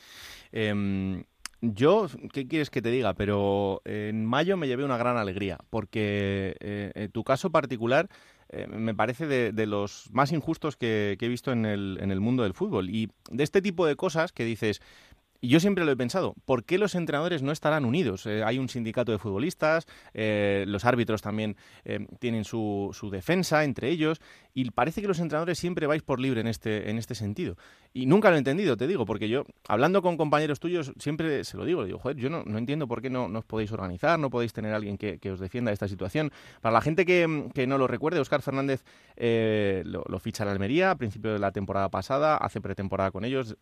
Em, 0.50 1.24
yo, 1.60 2.06
¿qué 2.32 2.48
quieres 2.48 2.70
que 2.70 2.80
te 2.80 2.90
diga? 2.90 3.12
Pero 3.12 3.82
en 3.84 4.24
mayo 4.24 4.56
me 4.56 4.66
llevé 4.66 4.82
una 4.82 4.96
gran 4.96 5.18
alegría, 5.18 5.58
porque 5.68 6.56
en 6.60 7.10
tu 7.12 7.22
caso 7.22 7.50
particular 7.50 8.08
me 8.68 8.94
parece 8.94 9.26
de, 9.26 9.66
los 9.66 10.08
más 10.12 10.32
injustos 10.32 10.76
que, 10.76 11.16
he 11.20 11.28
visto 11.28 11.52
en 11.52 11.66
el, 11.66 11.98
en 12.00 12.10
el 12.10 12.20
mundo 12.20 12.44
del 12.44 12.54
fútbol. 12.54 12.88
Y 12.90 13.10
de 13.30 13.44
este 13.44 13.60
tipo 13.60 13.86
de 13.86 13.96
cosas 13.96 14.32
que 14.32 14.44
dices, 14.44 14.80
y 15.40 15.48
yo 15.48 15.60
siempre 15.60 15.84
lo 15.84 15.92
he 15.92 15.96
pensado, 15.96 16.34
¿por 16.44 16.64
qué 16.64 16.78
los 16.78 16.94
entrenadores 16.94 17.42
no 17.42 17.52
estarán 17.52 17.84
unidos? 17.84 18.26
Eh, 18.26 18.42
hay 18.44 18.58
un 18.58 18.68
sindicato 18.68 19.12
de 19.12 19.18
futbolistas, 19.18 19.86
eh, 20.14 20.64
los 20.66 20.84
árbitros 20.84 21.22
también 21.22 21.56
eh, 21.84 22.06
tienen 22.18 22.44
su, 22.44 22.90
su, 22.92 23.10
defensa 23.10 23.64
entre 23.64 23.90
ellos, 23.90 24.20
y 24.54 24.70
parece 24.70 25.02
que 25.02 25.08
los 25.08 25.20
entrenadores 25.20 25.58
siempre 25.58 25.86
vais 25.86 26.02
por 26.02 26.20
libre 26.20 26.40
en 26.40 26.46
este, 26.46 26.90
en 26.90 26.98
este 26.98 27.14
sentido. 27.14 27.56
Y 27.92 28.06
nunca 28.06 28.30
lo 28.30 28.36
he 28.36 28.38
entendido, 28.38 28.76
te 28.76 28.86
digo, 28.86 29.04
porque 29.04 29.28
yo, 29.28 29.44
hablando 29.68 30.02
con 30.02 30.16
compañeros 30.16 30.60
tuyos, 30.60 30.92
siempre 30.98 31.44
se 31.44 31.56
lo 31.56 31.64
digo, 31.64 31.84
digo, 31.84 31.98
joder, 31.98 32.16
yo 32.16 32.30
no, 32.30 32.42
no 32.44 32.58
entiendo 32.58 32.86
por 32.88 33.02
qué 33.02 33.10
no, 33.10 33.28
no, 33.28 33.40
os 33.40 33.44
podéis 33.44 33.72
organizar, 33.72 34.18
no 34.18 34.30
podéis 34.30 34.52
tener 34.52 34.72
alguien 34.74 34.98
que, 34.98 35.18
que 35.18 35.30
os 35.30 35.40
defienda 35.40 35.72
esta 35.72 35.88
situación. 35.88 36.32
Para 36.60 36.72
la 36.72 36.80
gente 36.80 37.04
que, 37.04 37.50
que 37.54 37.66
no 37.66 37.78
lo 37.78 37.86
recuerde, 37.86 38.20
Oscar 38.20 38.42
Fernández 38.42 38.84
lo, 39.16 40.18
ficha 40.18 40.44
la 40.44 40.52
Almería 40.52 40.90
a 40.90 40.96
principio 40.96 41.32
de 41.32 41.38
la 41.38 41.52
temporada 41.52 41.90
pasada, 41.90 42.36
hace 42.36 42.60
pretemporada 42.60 43.10
con 43.10 43.24
ellos 43.24 43.56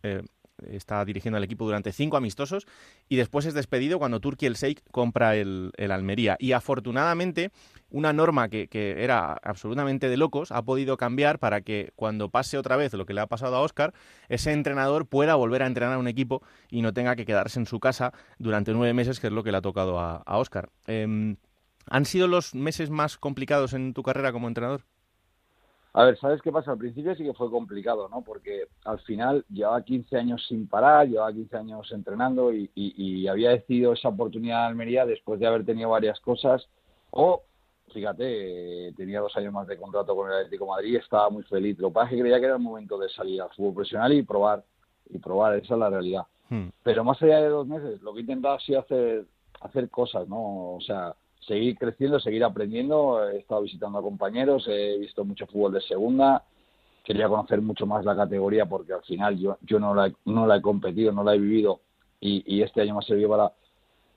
está 0.69 1.03
dirigiendo 1.05 1.37
al 1.37 1.43
equipo 1.43 1.65
durante 1.65 1.91
cinco 1.91 2.17
amistosos 2.17 2.67
y 3.09 3.15
después 3.15 3.45
es 3.45 3.53
despedido 3.53 3.99
cuando 3.99 4.19
Turquía 4.19 4.49
el 4.49 4.55
Sheikh 4.55 4.81
compra 4.91 5.35
el, 5.35 5.71
Almería. 5.77 6.37
Y 6.39 6.53
afortunadamente, 6.53 7.51
una 7.89 8.13
norma 8.13 8.49
que, 8.49 8.67
era 8.71 9.33
absolutamente 9.43 10.09
de 10.09 10.17
locos 10.17 10.51
ha 10.51 10.61
podido 10.63 10.97
cambiar 10.97 11.39
para 11.39 11.61
que 11.61 11.91
cuando 11.95 12.29
pase 12.29 12.57
otra 12.57 12.75
vez 12.75 12.93
lo 12.93 13.05
que 13.05 13.13
le 13.13 13.21
ha 13.21 13.27
pasado 13.27 13.55
a 13.55 13.61
Oscar, 13.61 13.93
ese 14.29 14.51
entrenador 14.51 15.07
pueda 15.07 15.35
volver 15.35 15.63
a 15.63 15.67
entrenar 15.67 15.93
a 15.93 15.99
un 15.99 16.07
equipo 16.07 16.41
y 16.69 16.81
no 16.81 16.93
tenga 16.93 17.15
que 17.15 17.25
quedarse 17.25 17.59
en 17.59 17.65
su 17.65 17.79
casa 17.79 18.13
durante 18.37 18.73
nueve 18.73 18.93
meses, 18.93 19.19
que 19.19 19.27
es 19.27 19.33
lo 19.33 19.43
que 19.43 19.51
le 19.51 19.57
ha 19.57 19.61
tocado 19.61 19.99
a, 19.99 20.23
Oscar. 20.37 20.69
Em, 20.87 21.37
¿Han 21.87 22.05
sido 22.05 22.27
los 22.27 22.55
meses 22.55 22.89
más 22.89 23.17
complicados 23.17 23.73
en 23.73 23.93
tu 23.93 24.03
carrera 24.03 24.31
como 24.31 24.47
entrenador? 24.47 24.85
A 25.97 26.03
ver, 26.03 26.17
¿sabes 26.19 26.41
qué 26.41 26.51
pasa? 26.51 26.71
Al 26.71 26.77
principio 26.77 27.15
sí 27.15 27.23
que 27.23 27.33
fue 27.33 27.49
complicado, 27.49 28.09
¿no? 28.09 28.21
Porque 28.21 28.67
al 28.83 28.99
final 28.99 29.45
llevaba 29.49 29.81
15 29.81 30.17
años 30.17 30.45
sin 30.45 30.67
parar, 30.67 31.07
llevaba 31.07 31.31
15 31.31 31.55
años 31.55 31.89
entrenando 31.93 32.51
y, 32.51 33.27
había 33.29 33.51
decidido 33.51 33.93
esa 33.93 34.09
oportunidad 34.09 34.59
de 34.59 34.65
Almería 34.65 35.05
después 35.05 35.39
de 35.39 35.47
haber 35.47 35.65
tenido 35.65 35.89
varias 35.91 36.19
cosas. 36.19 36.67
O, 37.11 37.43
fíjate, 37.93 38.91
tenía 38.97 39.21
dos 39.21 39.37
años 39.37 39.53
más 39.53 39.67
de 39.67 39.77
contrato 39.77 40.13
con 40.17 40.29
el 40.29 40.39
Atlético 40.39 40.65
de 40.65 40.71
Madrid, 40.71 40.95
estaba 40.97 41.29
muy 41.29 41.43
feliz. 41.43 41.79
Lo 41.79 41.87
que 41.87 41.93
pasa 41.93 42.07
es 42.07 42.15
que 42.15 42.21
creía 42.23 42.39
que 42.39 42.45
era 42.45 42.55
el 42.55 42.61
momento 42.61 42.97
de 42.97 43.07
salir 43.07 43.41
al 43.41 43.51
fútbol 43.51 43.75
profesional 43.75 44.11
y 44.11 44.21
probar, 44.21 44.65
y 45.09 45.17
probar, 45.17 45.55
esa 45.55 45.75
es 45.75 45.79
la 45.79 45.89
realidad. 45.89 46.23
Hmm. 46.49 46.67
Pero 46.83 47.05
más 47.05 47.21
allá 47.21 47.39
de 47.39 47.47
dos 47.47 47.67
meses, 47.67 48.01
lo 48.01 48.11
que 48.11 48.19
he 48.19 48.21
intentado 48.21 48.55
ha 48.55 48.59
sido 48.59 48.81
hacer, 48.81 49.23
hacer 49.61 49.89
cosas, 49.89 50.27
¿no? 50.27 50.75
O 50.75 50.81
sea, 50.81 51.15
seguir 51.47 51.77
creciendo, 51.77 52.19
seguir 52.19 52.43
aprendiendo. 52.43 53.27
He 53.29 53.39
estado 53.39 53.61
visitando 53.61 53.99
a 53.99 54.01
compañeros, 54.01 54.67
he 54.67 54.97
visto 54.97 55.23
mucho 55.23 55.47
fútbol 55.47 55.73
de 55.73 55.81
segunda. 55.81 56.43
Quería 57.03 57.29
conocer 57.29 57.61
mucho 57.61 57.85
más 57.85 58.03
la 58.03 58.15
categoría 58.15 58.65
porque 58.65 58.93
al 58.93 59.03
final 59.03 59.37
yo, 59.37 59.57
yo 59.61 59.79
no, 59.79 59.93
la, 59.93 60.11
no 60.25 60.47
la 60.47 60.57
he 60.57 60.61
competido, 60.61 61.11
no 61.11 61.23
la 61.23 61.35
he 61.35 61.39
vivido 61.39 61.81
y, 62.19 62.63
este 62.63 62.81
año 62.81 62.95
me 62.95 62.99
ha 62.99 63.03
servido 63.03 63.29
para... 63.29 63.51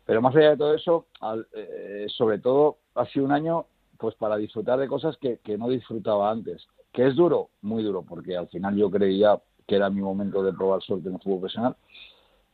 Pero 0.06 0.22
más 0.22 0.34
allá 0.34 0.50
de 0.50 0.56
todo 0.56 0.74
eso, 0.74 1.06
eh, 1.54 2.06
sobre 2.08 2.38
todo 2.38 2.78
ha 2.94 3.04
sido 3.06 3.26
un 3.26 3.32
año 3.32 3.66
pues 3.98 4.14
para 4.14 4.36
disfrutar 4.36 4.78
de 4.78 4.88
cosas 4.88 5.18
que, 5.18 5.38
que 5.38 5.58
no 5.58 5.68
disfrutaba 5.68 6.30
antes. 6.30 6.66
¿Que 6.92 7.06
es 7.08 7.14
duro? 7.14 7.50
Muy 7.60 7.82
duro, 7.82 8.02
porque 8.02 8.34
al 8.34 8.48
final 8.48 8.74
yo 8.76 8.90
creía 8.90 9.38
que 9.66 9.76
era 9.76 9.90
mi 9.90 10.00
momento 10.00 10.42
de 10.42 10.54
probar 10.54 10.80
suerte 10.80 11.08
en 11.08 11.16
el 11.16 11.20
fútbol 11.20 11.40
profesional 11.40 11.76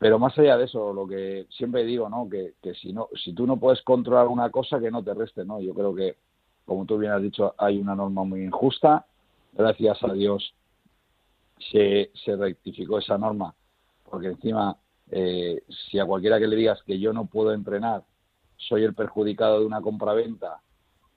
pero 0.05 0.19
más 0.19 0.39
allá 0.39 0.59
de 0.59 0.67
eso, 0.67 0.93
lo 0.93 1.07
que 1.07 1.47
siempre 1.49 1.83
digo, 1.83 2.11
¿no? 2.11 2.29
Que, 2.29 2.57
que 2.63 2.75
si 2.75 2.93
no, 2.93 3.09
si 3.15 3.33
tú 3.33 3.47
no 3.47 3.59
puedes 3.59 3.81
controlar 3.81 4.27
una 4.27 4.51
cosa, 4.51 4.79
que 4.79 4.91
no 4.91 5.03
te 5.03 5.15
reste, 5.15 5.47
¿no? 5.47 5.63
Yo 5.63 5.73
creo 5.73 5.95
que, 5.95 6.19
como 6.67 6.85
tú 6.85 6.99
bien 6.99 7.13
has 7.13 7.23
dicho, 7.23 7.55
hay 7.57 7.79
una 7.79 7.95
norma 7.95 8.23
muy 8.23 8.45
injusta. 8.45 9.07
Gracias 9.55 10.05
a 10.05 10.13
Dios 10.13 10.55
se, 11.73 12.11
se 12.23 12.37
rectificó 12.37 12.99
esa 12.99 13.17
norma, 13.17 13.55
porque 14.05 14.27
encima, 14.27 14.77
eh, 15.11 15.63
si 15.89 15.99
a 15.99 16.05
cualquiera 16.05 16.39
que 16.39 16.49
le 16.49 16.57
digas 16.57 16.83
que 16.83 16.99
yo 16.99 17.15
no 17.15 17.25
puedo 17.25 17.55
entrenar, 17.55 18.03
soy 18.59 18.85
el 18.85 18.93
perjudicado 18.93 19.61
de 19.61 19.65
una 19.65 19.81
compraventa 19.81 20.61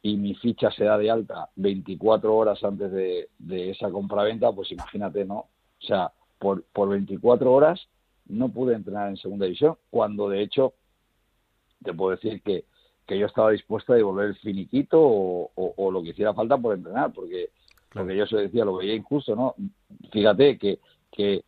y 0.01 0.15
mi 0.15 0.33
ficha 0.33 0.71
se 0.71 0.85
da 0.85 0.97
de 0.97 1.11
alta 1.11 1.49
24 1.57 2.33
horas 2.33 2.63
antes 2.63 2.89
de, 2.93 3.27
de 3.37 3.71
esa 3.71 3.91
compraventa, 3.91 4.53
pues 4.53 4.71
imagínate, 4.71 5.25
¿no? 5.25 5.39
O 5.39 5.85
sea, 5.85 6.13
por, 6.39 6.63
por 6.71 6.87
24 6.87 7.51
horas 7.51 7.85
no 8.29 8.49
pude 8.49 8.75
entrenar 8.75 9.09
en 9.09 9.17
segunda 9.17 9.45
división, 9.45 9.77
cuando 9.89 10.29
de 10.29 10.41
hecho 10.41 10.73
te 11.83 11.93
puedo 11.93 12.11
decir 12.11 12.41
que, 12.41 12.65
que 13.05 13.17
yo 13.17 13.25
estaba 13.25 13.51
dispuesto 13.51 13.93
a 13.93 13.95
devolver 13.95 14.27
el 14.27 14.35
finiquito 14.37 14.99
o, 15.01 15.91
lo 15.91 16.01
que 16.03 16.09
hiciera 16.09 16.33
falta 16.33 16.57
por 16.57 16.75
entrenar, 16.75 17.13
porque, 17.13 17.49
porque 17.91 18.15
yo 18.15 18.25
se 18.25 18.37
decía, 18.37 18.65
lo 18.65 18.77
veía 18.77 18.95
injusto, 18.95 19.35
¿no? 19.35 19.55
Fíjate 20.11 20.57
que, 20.57 20.79
que 21.11 21.43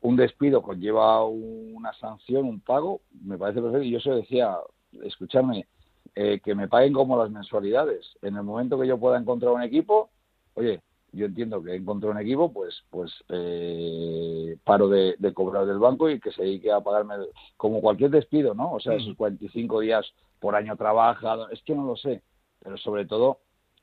un 0.00 0.16
despido 0.16 0.62
conlleva 0.62 1.24
una 1.24 1.92
sanción, 1.94 2.44
un 2.44 2.60
pago, 2.60 3.00
me 3.22 3.38
parece 3.38 3.60
perfecto, 3.60 3.84
y 3.84 3.90
yo 3.90 4.00
se 4.00 4.10
decía, 4.10 4.56
escucharme, 5.02 5.66
eh, 6.14 6.40
que 6.42 6.54
me 6.54 6.68
paguen 6.68 6.92
como 6.92 7.16
las 7.16 7.30
mensualidades. 7.30 8.16
En 8.22 8.36
el 8.36 8.42
momento 8.42 8.78
que 8.78 8.86
yo 8.86 8.98
pueda 8.98 9.18
encontrar 9.18 9.52
un 9.52 9.62
equipo, 9.62 10.10
oye, 10.54 10.82
yo 11.12 11.26
entiendo 11.26 11.62
que 11.62 11.74
encontró 11.74 12.10
un 12.10 12.18
equipo, 12.18 12.52
pues 12.52 12.82
pues 12.90 13.12
eh, 13.30 14.56
paro 14.64 14.88
de, 14.88 15.16
cobrar 15.34 15.66
del 15.66 15.78
banco 15.78 16.10
y 16.10 16.20
que 16.20 16.32
se 16.32 16.42
dedique 16.42 16.70
a 16.70 16.80
pagarme 16.80 17.14
como 17.56 17.80
cualquier 17.80 18.10
despido, 18.10 18.54
¿no? 18.54 18.72
O 18.72 18.80
sea, 18.80 18.94
esos 18.94 19.16
45 19.16 19.80
días 19.80 20.06
por 20.38 20.54
año 20.54 20.76
trabajado, 20.76 21.48
es 21.50 21.62
que 21.62 21.74
no 21.74 21.86
lo 21.86 21.96
sé, 21.96 22.22
pero 22.62 22.76
sobre 22.76 23.06
todo 23.06 23.38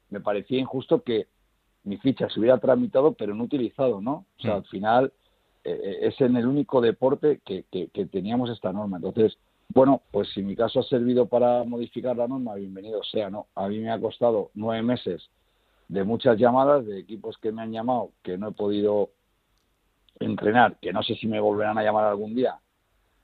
me 0.09 0.21
parecía 0.21 0.59
injusto 0.59 1.01
que 1.03 1.27
mi 1.83 1.97
ficha 1.97 2.29
se 2.29 2.39
hubiera 2.39 2.57
tramitado 2.59 3.13
pero 3.13 3.33
no 3.33 3.43
utilizado, 3.43 4.01
¿no? 4.01 4.25
O 4.37 4.41
sea, 4.41 4.55
al 4.55 4.65
final 4.65 5.11
eh, 5.63 5.79
eh, 5.83 5.97
es 6.03 6.21
en 6.21 6.35
el 6.35 6.47
único 6.47 6.81
deporte 6.81 7.41
que, 7.43 7.65
que, 7.71 7.87
que 7.89 8.05
teníamos 8.05 8.49
esta 8.49 8.71
norma. 8.71 8.97
Entonces, 8.97 9.37
bueno, 9.69 10.01
pues 10.11 10.29
si 10.33 10.43
mi 10.43 10.55
caso 10.55 10.79
ha 10.79 10.83
servido 10.83 11.25
para 11.25 11.63
modificar 11.63 12.15
la 12.15 12.27
norma, 12.27 12.55
bienvenido 12.55 13.03
sea, 13.03 13.29
¿no? 13.29 13.47
A 13.55 13.67
mí 13.67 13.79
me 13.79 13.91
ha 13.91 13.99
costado 13.99 14.51
nueve 14.53 14.83
meses 14.83 15.29
de 15.87 16.03
muchas 16.03 16.37
llamadas 16.37 16.85
de 16.85 16.99
equipos 16.99 17.37
que 17.37 17.51
me 17.51 17.61
han 17.61 17.71
llamado 17.71 18.11
que 18.23 18.37
no 18.37 18.49
he 18.49 18.51
podido 18.51 19.11
entrenar, 20.19 20.77
que 20.79 20.93
no 20.93 21.03
sé 21.03 21.15
si 21.15 21.27
me 21.27 21.39
volverán 21.39 21.77
a 21.77 21.83
llamar 21.83 22.05
algún 22.05 22.35
día 22.35 22.59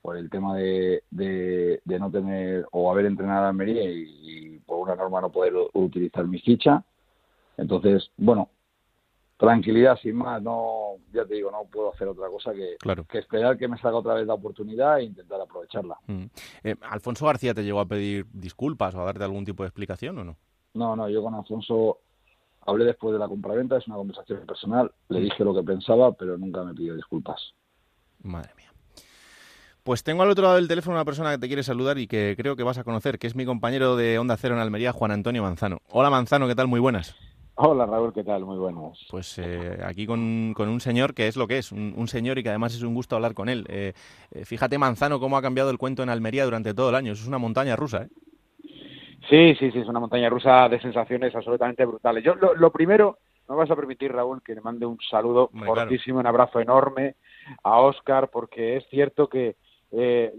por 0.02 0.18
el 0.18 0.30
tema 0.30 0.56
de, 0.56 1.04
de, 1.12 2.00
no 2.00 2.10
tener 2.10 2.66
o 2.72 2.92
haber 2.92 3.06
entrenado 3.06 3.46
a 3.46 3.50
Almería 3.50 3.84
y, 3.84 4.60
por 4.66 4.80
una 4.80 4.96
norma 4.96 5.22
no 5.22 5.32
poder 5.32 5.54
utilizar 5.74 6.26
mi 6.26 6.40
ficha. 6.40 6.84
Entonces, 7.58 8.10
bueno, 8.18 8.50
tranquilidad 9.38 9.98
sin 10.02 10.16
más, 10.16 10.42
no, 10.42 10.96
ya 11.14 11.26
te 11.26 11.36
digo, 11.36 11.52
no 11.52 11.66
puedo 11.66 11.94
hacer 11.94 12.08
otra 12.08 12.30
cosa 12.30 12.54
que, 12.54 12.78
que 13.08 13.18
esperar 13.20 13.58
que 13.58 13.68
me 13.68 13.78
salga 13.78 14.00
otra 14.00 14.16
vez 14.16 14.26
la 14.26 14.34
oportunidad 14.34 15.00
e 15.00 15.04
intentar 15.04 15.42
aprovecharla. 15.42 15.98
Mm. 16.08 16.26
Eh, 16.64 16.76
¿Alfonso 16.90 17.26
García 17.26 17.54
te 17.54 17.64
llegó 17.64 17.80
a 17.80 17.88
pedir 17.88 18.26
disculpas 18.32 18.96
o 18.96 19.02
a 19.02 19.06
darte 19.06 19.24
algún 19.24 19.46
tipo 19.46 19.64
de 19.64 19.68
explicación 19.68 20.18
o 20.18 20.24
no? 20.24 20.38
No, 20.74 20.96
no, 20.96 21.10
yo 21.10 21.22
con 21.22 21.36
Alfonso 21.36 22.00
Hablé 22.66 22.86
después 22.86 23.14
de 23.14 23.20
la 23.20 23.28
compraventa, 23.28 23.78
es 23.78 23.88
una 23.88 23.98
conversación 23.98 24.46
personal, 24.46 24.92
le 25.10 25.20
mm. 25.20 25.24
dije 25.24 25.44
lo 25.44 25.54
que 25.54 25.64
pensaba, 25.64 26.12
pero 26.14 26.38
nunca 26.38 26.64
me 26.64 26.74
pidió 26.74 26.96
disculpas. 26.96 27.54
Madre 28.22 28.52
mía. 28.56 28.72
Pues 29.84 30.04
tengo 30.04 30.22
al 30.22 30.30
otro 30.30 30.44
lado 30.44 30.56
del 30.58 30.68
teléfono 30.68 30.96
una 30.96 31.06
persona 31.06 31.32
que 31.32 31.40
te 31.40 31.48
quiere 31.48 31.64
saludar 31.64 31.98
y 31.98 32.06
que 32.06 32.36
creo 32.38 32.56
que 32.56 32.62
vas 32.62 32.78
a 32.78 32.84
conocer, 32.84 33.18
que 33.18 33.26
es 33.26 33.36
mi 33.36 33.46
compañero 33.46 33.96
de 33.96 34.20
Onda 34.20 34.38
Cero 34.38 34.54
en 34.54 34.62
Almería, 34.62 34.92
Juan 34.92 35.12
Antonio 35.12 35.42
Manzano. 35.42 35.80
Hola 35.90 36.12
Manzano, 36.12 36.48
¿qué 36.48 36.54
tal? 36.54 36.68
Muy 36.68 36.80
buenas. 36.80 37.16
Hola 37.56 37.86
Raúl, 37.86 38.14
¿qué 38.14 38.24
tal? 38.24 38.46
Muy 38.46 38.58
buenas. 38.58 39.06
Pues 39.10 39.38
eh, 39.38 39.80
aquí 39.84 40.06
con, 40.06 40.20
un 40.20 40.80
señor 40.82 41.14
que 41.14 41.28
es 41.28 41.36
lo 41.36 41.48
que 41.48 41.58
es, 41.58 41.72
un, 41.72 42.08
señor 42.08 42.38
y 42.38 42.44
que 42.44 42.50
además 42.50 42.74
es 42.76 42.82
un 42.82 42.94
gusto 42.94 43.16
hablar 43.16 43.34
con 43.34 43.50
él. 43.50 43.66
Eh, 43.70 43.94
eh, 44.32 44.46
fíjate 44.46 44.78
Manzano 44.78 45.20
cómo 45.20 45.38
ha 45.38 45.42
cambiado 45.42 45.70
el 45.70 45.78
cuento 45.78 46.02
en 46.02 46.10
Almería 46.10 46.46
durante 46.46 46.74
todo 46.74 46.90
el 46.90 46.96
año, 46.96 47.14
es 47.14 47.28
una 47.28 47.38
montaña 47.38 47.76
rusa. 47.76 48.04
¿eh? 48.04 48.10
Sí, 49.32 49.56
sí, 49.56 49.72
sí, 49.72 49.80
es 49.80 49.88
una 49.88 50.02
montaña 50.02 50.30
rusa 50.30 50.68
de 50.68 50.82
sensaciones 50.82 51.34
absolutamente 51.34 51.86
brutales. 51.86 52.22
Yo, 52.22 52.36
lo, 52.36 52.70
primero, 52.70 53.20
me 53.48 53.56
vas 53.56 53.72
a 53.72 53.78
permitir, 53.78 54.12
Raúl, 54.12 54.44
que 54.44 54.54
le 54.54 54.60
mande 54.60 54.86
un 54.86 54.98
saludo 55.10 55.50
fortísimo, 55.66 56.20
un 56.20 56.28
abrazo 56.28 56.60
enorme 56.60 57.16
a 57.64 57.80
Oscar, 57.80 58.30
porque 58.30 58.76
es 58.76 58.86
cierto 58.90 59.30
que 59.30 59.56
eh, 59.94 60.34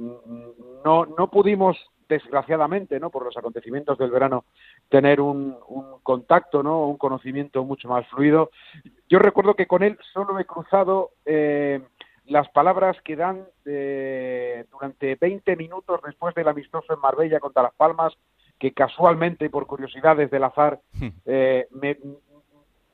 no, 0.85 1.07
no 1.07 1.31
pudimos, 1.31 1.79
desgraciadamente, 2.07 3.01
¿no? 3.01 3.09
por 3.09 3.25
los 3.25 3.35
acontecimientos 3.39 3.97
del 3.97 4.11
verano, 4.11 4.45
tener 4.91 5.23
un, 5.23 5.57
un 5.69 6.01
contacto, 6.03 6.63
¿no? 6.63 6.87
un 6.87 6.99
conocimiento 6.99 7.65
mucho 7.65 7.89
más 7.89 8.07
fluido. 8.09 8.51
Yo 9.09 9.19
recuerdo 9.19 9.55
que 9.55 9.67
con 9.67 9.83
él 9.83 9.99
solo 10.13 10.39
he 10.39 10.45
cruzado 10.45 11.13
eh, 11.25 11.81
las 12.27 12.51
palabras 12.51 12.97
que 13.03 13.17
dan 13.17 13.47
eh, 13.65 14.67
durante 14.71 15.15
20 15.15 15.57
minutos 15.57 16.01
después 16.05 16.35
del 16.35 16.49
amistoso 16.49 16.93
en 16.93 17.01
Marbella 17.01 17.41
contra 17.41 17.63
Las 17.63 17.75
Palmas, 17.75 18.13
que 18.63 18.73
casualmente, 18.73 19.51
por 19.51 19.67
curiosidades 19.67 20.31
del 20.31 20.45
azar, 20.45 20.79
hmm. 20.93 21.09
eh, 21.27 21.67
me, 21.73 21.99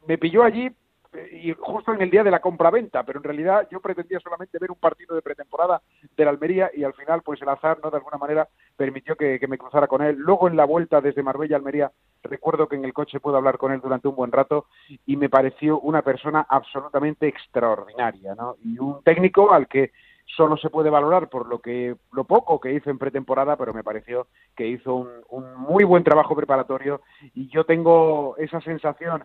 me 0.07 0.17
pilló 0.17 0.43
allí 0.43 0.71
eh, 1.13 1.41
y 1.43 1.53
justo 1.53 1.93
en 1.93 2.01
el 2.01 2.09
día 2.09 2.25
de 2.25 2.31
la 2.31 2.41
compra-venta, 2.41 3.03
pero 3.03 3.19
en 3.19 3.25
realidad 3.25 3.69
yo 3.71 3.79
pretendía 3.79 4.19
solamente 4.19 4.57
ver 4.59 4.71
un 4.71 4.79
partido 4.79 5.15
de 5.15 5.21
pretemporada 5.21 5.83
la 6.17 6.31
Almería 6.31 6.71
y 6.75 6.85
al 6.85 6.95
final 6.95 7.21
pues 7.21 7.43
el 7.43 7.51
azar 7.51 7.81
no 7.85 7.91
de 7.91 7.99
alguna 7.99 8.17
manera 8.17 8.49
permitió 8.79 9.15
que, 9.15 9.39
me 9.47 9.59
cruzara 9.59 9.87
con 9.87 10.01
él. 10.01 10.17
Luego 10.17 10.49
en 10.49 10.57
la 10.57 10.65
vuelta 10.65 11.03
desde 11.03 11.23
Marbella 11.23 11.57
a 11.57 11.59
Almería 11.59 11.93
recuerdo 12.23 12.67
que 12.67 12.77
en 12.77 12.87
el 12.87 12.95
coche 12.95 13.21
pude 13.21 13.37
hablar 13.37 13.59
con 13.59 13.71
él 13.71 13.83
durante 13.83 14.09
un 14.09 14.17
buen 14.17 14.33
rato 14.33 14.69
y 15.05 15.19
me 15.19 15.29
pareció 15.29 15.81
una 15.81 16.01
persona 16.01 16.47
absolutamente 16.49 17.29
extraordinaria, 17.29 18.35
¿no? 18.35 18.57
Y 18.65 18.79
un 18.79 19.03
técnico 19.03 19.53
al 19.53 19.69
que 19.69 19.93
solo 20.37 20.57
se 20.57 20.71
puede 20.71 20.91
valorar 20.91 21.29
por 21.29 21.49
lo 21.49 21.61
que 21.61 21.97
lo 22.13 22.25
poco 22.25 22.61
que 22.61 22.73
hizo 22.73 22.91
en 22.91 22.99
pretemporada, 22.99 23.57
pero 23.57 23.73
me 23.73 23.85
pareció 23.85 24.29
que 24.57 24.67
hizo 24.67 24.95
un, 24.95 25.55
muy 25.57 25.85
buen 25.85 26.05
trabajo 26.05 26.37
preparatorio 26.37 27.01
y 27.35 27.49
yo 27.49 27.65
tengo 27.65 28.37
esa 28.39 28.61
sensación 28.61 29.25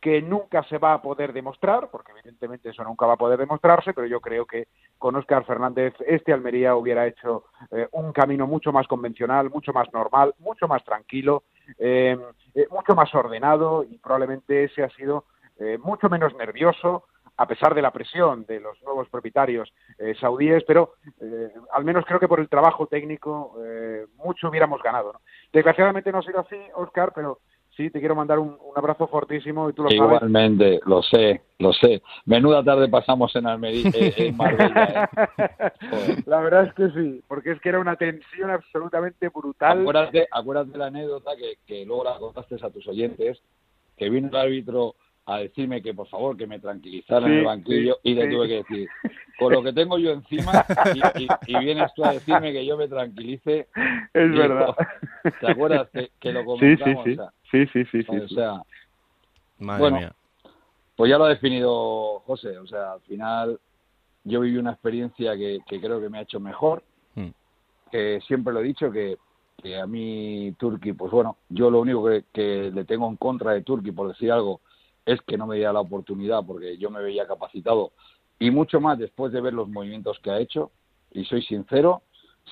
que 0.00 0.22
nunca 0.22 0.62
se 0.64 0.78
va 0.78 0.92
a 0.92 1.02
poder 1.02 1.32
demostrar, 1.32 1.88
porque 1.90 2.12
evidentemente 2.12 2.68
eso 2.68 2.84
nunca 2.84 3.06
va 3.06 3.14
a 3.14 3.18
poder 3.18 3.38
demostrarse, 3.38 3.92
pero 3.92 4.06
yo 4.06 4.20
creo 4.20 4.46
que 4.46 4.68
con 4.98 5.16
Óscar 5.16 5.44
Fernández 5.44 5.94
este 6.06 6.32
Almería 6.32 6.76
hubiera 6.76 7.06
hecho 7.06 7.46
eh, 7.72 7.88
un 7.92 8.12
camino 8.12 8.46
mucho 8.46 8.72
más 8.72 8.86
convencional, 8.86 9.50
mucho 9.50 9.72
más 9.72 9.92
normal, 9.92 10.34
mucho 10.38 10.68
más 10.68 10.84
tranquilo, 10.84 11.44
eh, 11.78 12.16
eh, 12.54 12.66
mucho 12.70 12.94
más 12.94 13.12
ordenado 13.14 13.84
y 13.84 13.98
probablemente 13.98 14.64
ese 14.64 14.84
ha 14.84 14.90
sido 14.90 15.24
mucho 15.82 16.10
menos 16.10 16.34
nervioso, 16.34 17.04
a 17.36 17.46
pesar 17.46 17.74
de 17.74 17.82
la 17.82 17.90
presión 17.90 18.44
de 18.46 18.60
los 18.60 18.82
nuevos 18.82 19.08
propietarios 19.08 19.72
saudíes, 20.20 20.64
pero 20.64 20.94
al 21.72 21.84
menos 21.84 22.04
creo 22.06 22.18
que 22.18 22.28
por 22.28 22.40
el 22.40 22.48
trabajo 22.48 22.86
técnico 22.86 23.54
mucho 24.16 24.48
hubiéramos 24.48 24.82
ganado. 24.82 25.20
Desgraciadamente 25.52 26.12
no 26.12 26.18
ha 26.18 26.22
sido 26.22 26.40
así, 26.40 26.56
Óscar, 26.74 27.12
pero 27.14 27.40
sí, 27.76 27.90
te 27.90 28.00
quiero 28.00 28.14
mandar 28.14 28.38
un, 28.38 28.56
abrazo 28.74 29.06
fortísimo 29.06 29.68
y 29.68 29.72
tú 29.72 29.82
lo 29.82 29.90
sabes. 29.90 30.16
Igualmente, 30.16 30.80
lo 30.86 31.02
sé, 31.02 31.42
lo 31.58 31.72
sé. 31.72 32.02
Menuda 32.24 32.64
tarde 32.64 32.88
pasamos 32.88 33.34
en 33.36 33.46
Almería, 33.46 33.90
eh, 33.94 34.14
en 34.16 34.36
Marbella. 34.36 35.08
¿eh? 35.38 36.22
La 36.26 36.40
verdad 36.40 36.66
es 36.66 36.74
que 36.74 36.88
sí, 36.90 37.22
porque 37.28 37.52
es 37.52 37.60
que 37.60 37.68
era 37.68 37.78
una 37.78 37.96
tensión 37.96 38.50
absolutamente 38.50 39.28
brutal. 39.28 39.82
Acuérdate, 39.82 40.26
acuérdate 40.30 40.70
de 40.72 40.78
la 40.78 40.86
anécdota 40.86 41.36
que, 41.36 41.58
que 41.66 41.84
luego 41.84 42.04
la 42.04 42.18
contaste 42.18 42.56
a 42.62 42.70
tus 42.70 42.86
oyentes, 42.88 43.40
que 43.96 44.10
vino 44.10 44.28
el 44.28 44.36
árbitro 44.36 44.94
a 45.26 45.38
decirme 45.38 45.82
que 45.82 45.92
por 45.92 46.06
favor 46.06 46.36
que 46.36 46.46
me 46.46 46.60
tranquilizara 46.60 47.26
en 47.26 47.32
el 47.32 47.44
banquillo 47.44 47.98
y 48.04 48.14
le 48.14 48.28
tuve 48.28 48.46
que 48.46 48.54
decir 48.56 48.88
con 49.38 49.52
lo 49.52 49.62
que 49.62 49.72
tengo 49.72 49.98
yo 49.98 50.12
encima 50.12 50.64
y, 51.46 51.58
vienes 51.58 51.92
tú 51.94 52.04
a 52.04 52.12
decirme 52.12 52.52
que 52.52 52.64
yo 52.64 52.76
me 52.76 52.86
tranquilice 52.86 53.66
es 54.14 54.32
verdad. 54.32 54.74
te 55.40 55.50
acuerdas 55.50 55.88
que, 56.20 56.32
lo 56.32 56.44
comentamos 56.44 57.04
sí 57.04 57.16
sí. 57.50 57.66
sí 57.66 57.84
sí 57.92 58.02
sí, 58.04 58.16
o 58.16 58.28
sea 58.28 58.62
bueno 59.58 60.10
pues 60.94 61.10
ya 61.10 61.18
lo 61.18 61.24
ha 61.24 61.30
definido 61.30 62.20
José 62.20 62.56
o 62.58 62.66
sea 62.66 62.92
al 62.92 63.00
final 63.00 63.58
yo 64.22 64.40
viví 64.40 64.58
una 64.58 64.72
experiencia 64.72 65.36
que, 65.36 65.60
creo 65.66 66.00
que 66.00 66.08
me 66.08 66.18
ha 66.18 66.22
hecho 66.22 66.40
mejor. 66.40 66.82
Hmm. 67.14 67.30
que 67.92 68.20
siempre 68.26 68.52
lo 68.52 68.60
he 68.60 68.64
dicho 68.64 68.90
que 68.90 69.16
que 69.62 69.80
a 69.80 69.86
mí 69.86 70.54
Turki, 70.58 70.92
pues 70.92 71.10
bueno, 71.10 71.38
yo 71.48 71.70
lo 71.70 71.80
único 71.80 72.04
que, 72.04 72.24
que 72.30 72.70
le 72.74 72.84
tengo 72.84 73.08
en 73.08 73.16
contra 73.16 73.52
de 73.52 73.62
Turki, 73.62 73.90
por 73.90 74.08
decir 74.08 74.30
algo, 74.30 74.60
es 75.06 75.22
que 75.22 75.38
no 75.38 75.46
me 75.46 75.56
diera 75.56 75.72
la 75.72 75.80
oportunidad 75.80 76.44
porque 76.44 76.76
yo 76.76 76.90
me 76.90 77.00
veía 77.00 77.26
capacitado 77.26 77.92
y 78.38 78.50
mucho 78.50 78.80
más 78.80 78.98
después 78.98 79.32
de 79.32 79.40
ver 79.40 79.54
los 79.54 79.68
movimientos 79.68 80.18
que 80.18 80.30
ha 80.30 80.38
hecho 80.38 80.72
y 81.12 81.24
soy 81.24 81.42
sincero, 81.42 82.02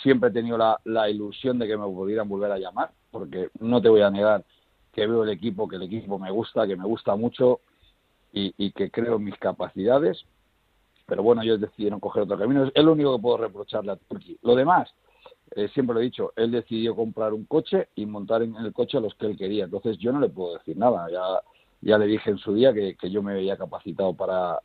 siempre 0.03 0.31
he 0.31 0.33
tenido 0.33 0.57
la, 0.57 1.11
ilusión 1.11 1.59
de 1.59 1.67
que 1.67 1.77
me 1.77 1.85
pudieran 1.85 2.29
volver 2.29 2.53
a 2.53 2.59
llamar 2.59 2.93
porque 3.11 3.51
no 3.61 3.83
te 3.83 3.89
voy 3.89 4.01
a 4.01 4.11
negar 4.11 4.45
que 4.93 5.07
veo 5.07 5.25
el 5.25 5.31
equipo, 5.31 5.69
que 5.69 5.77
el 5.77 5.83
equipo 5.83 6.19
me 6.19 6.31
gusta, 6.31 6.67
que 6.67 6.77
me 6.77 6.85
gusta 6.85 7.17
mucho 7.17 7.61
y, 8.33 8.73
que 8.73 8.91
creo 8.91 9.17
en 9.17 9.25
mis 9.25 9.37
capacidades, 9.37 10.25
pero 11.07 11.23
bueno, 11.23 11.43
ellos 11.43 11.61
decidieron 11.61 12.01
coger 12.01 12.25
otro 12.25 12.37
camino. 12.37 12.71
Es 12.75 12.85
lo 12.85 12.93
único 12.93 13.15
que 13.15 13.23
puedo 13.23 13.37
reprocharle 13.37 13.93
a 13.93 13.97
Turki. 13.97 14.37
Lo 14.43 14.57
demás, 14.57 14.93
eh, 15.55 15.69
siempre 15.69 15.95
lo 15.95 16.01
he 16.01 16.05
dicho, 16.05 16.33
él 16.35 16.51
decidió 16.51 16.97
comprar 16.97 17.33
un 17.33 17.45
coche 17.45 17.91
y 17.95 18.07
montar 18.07 18.43
en 18.43 18.57
el 18.57 18.73
coche 18.73 18.99
a 18.99 19.01
los 19.01 19.15
que 19.15 19.27
él 19.27 19.37
quería. 19.37 19.65
Entonces 19.65 19.99
yo 19.99 20.13
no 20.13 20.19
le 20.19 20.31
puedo 20.31 20.55
decir 20.55 20.77
nada. 20.77 21.09
Ya 21.11 21.23
ya 21.85 21.99
le 21.99 22.07
dije 22.07 22.31
en 22.31 22.39
su 22.39 22.55
día 22.55 22.73
que, 22.73 22.97
yo 23.11 23.23
me 23.23 23.35
veía 23.35 23.57
capacitado 23.57 24.15
para, 24.15 24.61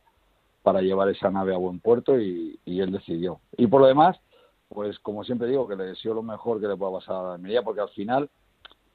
para 0.62 0.80
llevar 0.80 1.08
esa 1.10 1.30
nave 1.30 1.54
a 1.54 1.58
buen 1.58 1.78
puerto 1.78 2.18
y, 2.18 2.58
él 2.64 2.90
decidió. 2.90 3.40
Y 3.56 3.66
por 3.66 3.82
lo 3.82 3.86
demás, 3.86 4.16
pues 4.68 4.98
como 5.00 5.22
siempre 5.24 5.48
digo, 5.48 5.68
que 5.68 5.76
le 5.76 5.84
deseo 5.84 6.14
lo 6.14 6.22
mejor 6.22 6.60
que 6.60 6.66
le 6.66 6.76
pueda 6.76 6.98
pasar 6.98 7.16
a 7.16 7.22
la 7.22 7.34
Almería, 7.34 7.62
porque 7.62 7.82
al 7.82 7.90
final, 7.90 8.30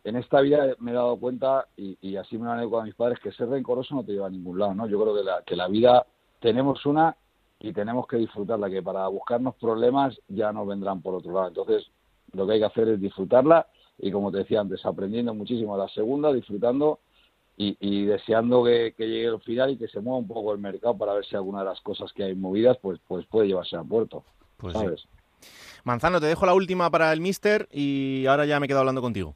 en 0.04 0.16
esta 0.16 0.42
vida 0.42 0.76
me 0.80 0.92
he 0.92 0.96
dado 0.96 1.18
cuenta, 1.18 1.68
y, 1.78 2.16
así 2.16 2.38
me 2.38 2.46
lo 2.46 2.52
han 2.52 2.82
a 2.82 2.84
mis 2.84 2.96
padres, 2.96 3.20
que 3.20 3.32
ser 3.32 3.50
rencoroso 3.50 3.94
no 3.94 4.04
te 4.04 4.14
lleva 4.14 4.28
a 4.28 4.32
ningún 4.32 4.58
lado, 4.58 4.74
¿no? 4.74 4.88
Yo 4.88 5.00
creo 5.00 5.16
que 5.16 5.24
la, 5.24 5.44
que 5.44 5.56
la 5.56 5.68
vida 5.68 6.06
tenemos 6.40 6.84
una 6.86 7.16
y 7.60 7.74
tenemos 7.74 8.08
que 8.08 8.18
disfrutarla, 8.18 8.70
que 8.70 8.82
para 8.82 9.08
buscarnos 9.08 9.56
problemas 9.56 10.20
ya 10.28 10.52
nos 10.52 10.68
vendrán 10.68 11.02
por 11.02 11.14
otro 11.14 11.32
lado. 11.32 11.48
Entonces, 11.50 11.92
lo 12.34 12.48
que 12.48 12.54
hay 12.54 12.60
que 12.60 12.66
hacer 12.66 12.88
es 12.90 13.00
disfrutarla 13.00 13.68
y, 14.00 14.12
como 14.12 14.32
te 14.32 14.40
decía 14.40 14.62
antes, 14.62 14.84
aprendiendo 14.84 15.34
muchísimo 15.36 15.78
la 15.78 15.88
segunda, 15.90 16.34
disfrutando 16.34 17.00
y, 17.58 18.06
deseando 18.06 18.64
que, 18.64 18.94
llegue 18.98 19.28
el 19.28 19.40
final 19.40 19.72
y 19.72 19.78
que 19.78 19.88
se 19.88 20.02
mueva 20.02 20.20
un 20.20 20.28
poco 20.28 20.54
el 20.54 20.60
mercado 20.60 20.98
para 20.98 21.14
ver 21.14 21.26
si 21.26 21.36
alguna 21.36 21.60
de 21.60 21.66
las 21.66 21.82
cosas 21.82 22.12
que 22.14 22.24
hay 22.24 22.36
movidas 22.36 22.78
pues, 22.82 23.00
pues 23.08 23.26
puede 23.28 23.48
llevarse 23.48 23.78
a 23.78 23.84
puerto. 23.84 24.24
Pues 24.58 24.74
¿sabes? 24.74 25.08
Manzano, 25.84 26.20
te 26.20 26.26
dejo 26.26 26.46
la 26.46 26.54
última 26.54 26.90
para 26.90 27.14
el 27.14 27.22
Mister 27.22 27.68
y 27.72 28.26
ahora 28.28 28.46
ya 28.46 28.60
me 28.60 28.68
quedo 28.68 28.80
hablando 28.80 29.02
contigo. 29.02 29.36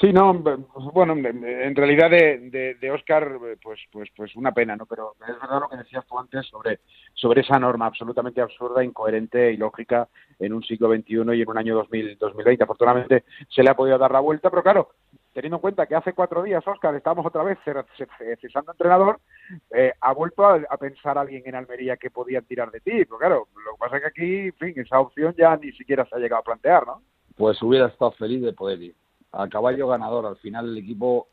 Sí, 0.00 0.12
no, 0.12 0.34
bueno, 0.92 1.14
en 1.14 1.74
realidad 1.74 2.10
de, 2.10 2.76
de, 2.78 2.90
Oscar, 2.90 3.38
pues, 3.62 3.80
pues, 3.90 4.10
pues 4.14 4.36
una 4.36 4.52
pena, 4.52 4.76
¿no? 4.76 4.84
Pero 4.84 5.14
es 5.26 5.40
verdad 5.40 5.58
lo 5.58 5.70
que 5.70 5.78
decías 5.78 6.04
tú 6.06 6.18
antes 6.18 6.44
sobre, 6.46 6.80
sobre 7.14 7.40
esa 7.40 7.58
norma 7.58 7.86
absolutamente 7.86 8.42
absurda, 8.42 8.84
incoherente 8.84 9.50
y 9.52 9.56
lógica 9.56 10.06
en 10.38 10.52
un 10.52 10.62
siglo 10.62 10.94
XXI 10.94 11.14
y 11.34 11.40
en 11.40 11.48
un 11.48 11.56
año 11.56 11.74
2000, 11.76 12.18
2020. 12.18 12.62
Afortunadamente 12.62 13.24
se 13.48 13.62
le 13.62 13.70
ha 13.70 13.74
podido 13.74 13.96
dar 13.96 14.12
la 14.12 14.20
vuelta, 14.20 14.50
pero 14.50 14.62
claro, 14.62 14.90
teniendo 15.36 15.58
en 15.58 15.60
cuenta 15.60 15.84
que 15.84 15.94
hace 15.94 16.14
cuatro 16.14 16.42
días, 16.42 16.66
Oscar, 16.66 16.94
estábamos 16.94 17.26
otra 17.26 17.42
vez 17.42 17.58
cesando 18.40 18.72
entrenador, 18.72 19.20
eh, 19.70 19.92
ha 20.00 20.14
vuelto 20.14 20.46
a, 20.46 20.76
pensar 20.78 21.18
alguien 21.18 21.42
en 21.44 21.54
Almería 21.54 21.98
que 21.98 22.08
podía 22.08 22.40
tirar 22.40 22.70
de 22.70 22.80
ti. 22.80 23.04
Pero 23.04 23.18
claro, 23.18 23.48
lo 23.66 23.72
que 23.72 23.78
pasa 23.78 23.96
es 23.96 24.02
que 24.02 24.08
aquí, 24.08 24.38
en 24.46 24.54
fin, 24.54 24.72
esa 24.76 24.98
opción 24.98 25.34
ya 25.36 25.54
ni 25.58 25.72
siquiera 25.72 26.06
se 26.06 26.16
ha 26.16 26.18
llegado 26.18 26.40
a 26.40 26.44
plantear, 26.44 26.86
¿no? 26.86 27.02
Pues 27.36 27.60
hubiera 27.60 27.88
estado 27.88 28.12
feliz 28.12 28.40
de 28.40 28.54
poder 28.54 28.82
ir 28.82 28.94
a 29.32 29.46
caballo 29.46 29.88
ganador. 29.88 30.24
Al 30.24 30.38
final 30.38 30.70
el 30.70 30.78
equipo, 30.78 31.28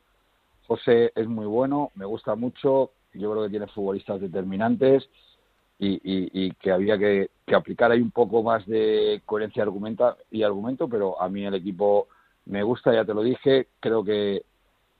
José, 0.67 1.13
es 1.15 1.27
muy 1.29 1.45
bueno, 1.45 1.89
me 1.95 2.03
gusta 2.03 2.35
mucho, 2.35 2.91
yo 3.13 3.31
creo 3.31 3.43
que 3.43 3.51
tiene 3.51 3.67
futbolistas 3.67 4.19
determinantes 4.19 5.07
y, 5.79 6.51
que 6.55 6.71
había 6.73 6.97
que, 6.97 7.29
aplicar 7.55 7.89
ahí 7.91 8.01
un 8.01 8.11
poco 8.11 8.43
más 8.43 8.65
de 8.65 9.21
coherencia 9.25 9.63
argumenta, 9.63 10.17
y 10.29 10.43
argumento, 10.43 10.89
pero 10.89 11.21
a 11.21 11.29
mí 11.29 11.45
el 11.45 11.53
equipo 11.53 12.09
me 12.45 12.63
gusta, 12.63 12.93
ya 12.93 13.05
te 13.05 13.13
lo 13.13 13.23
dije, 13.23 13.67
creo 13.79 14.03
que, 14.03 14.43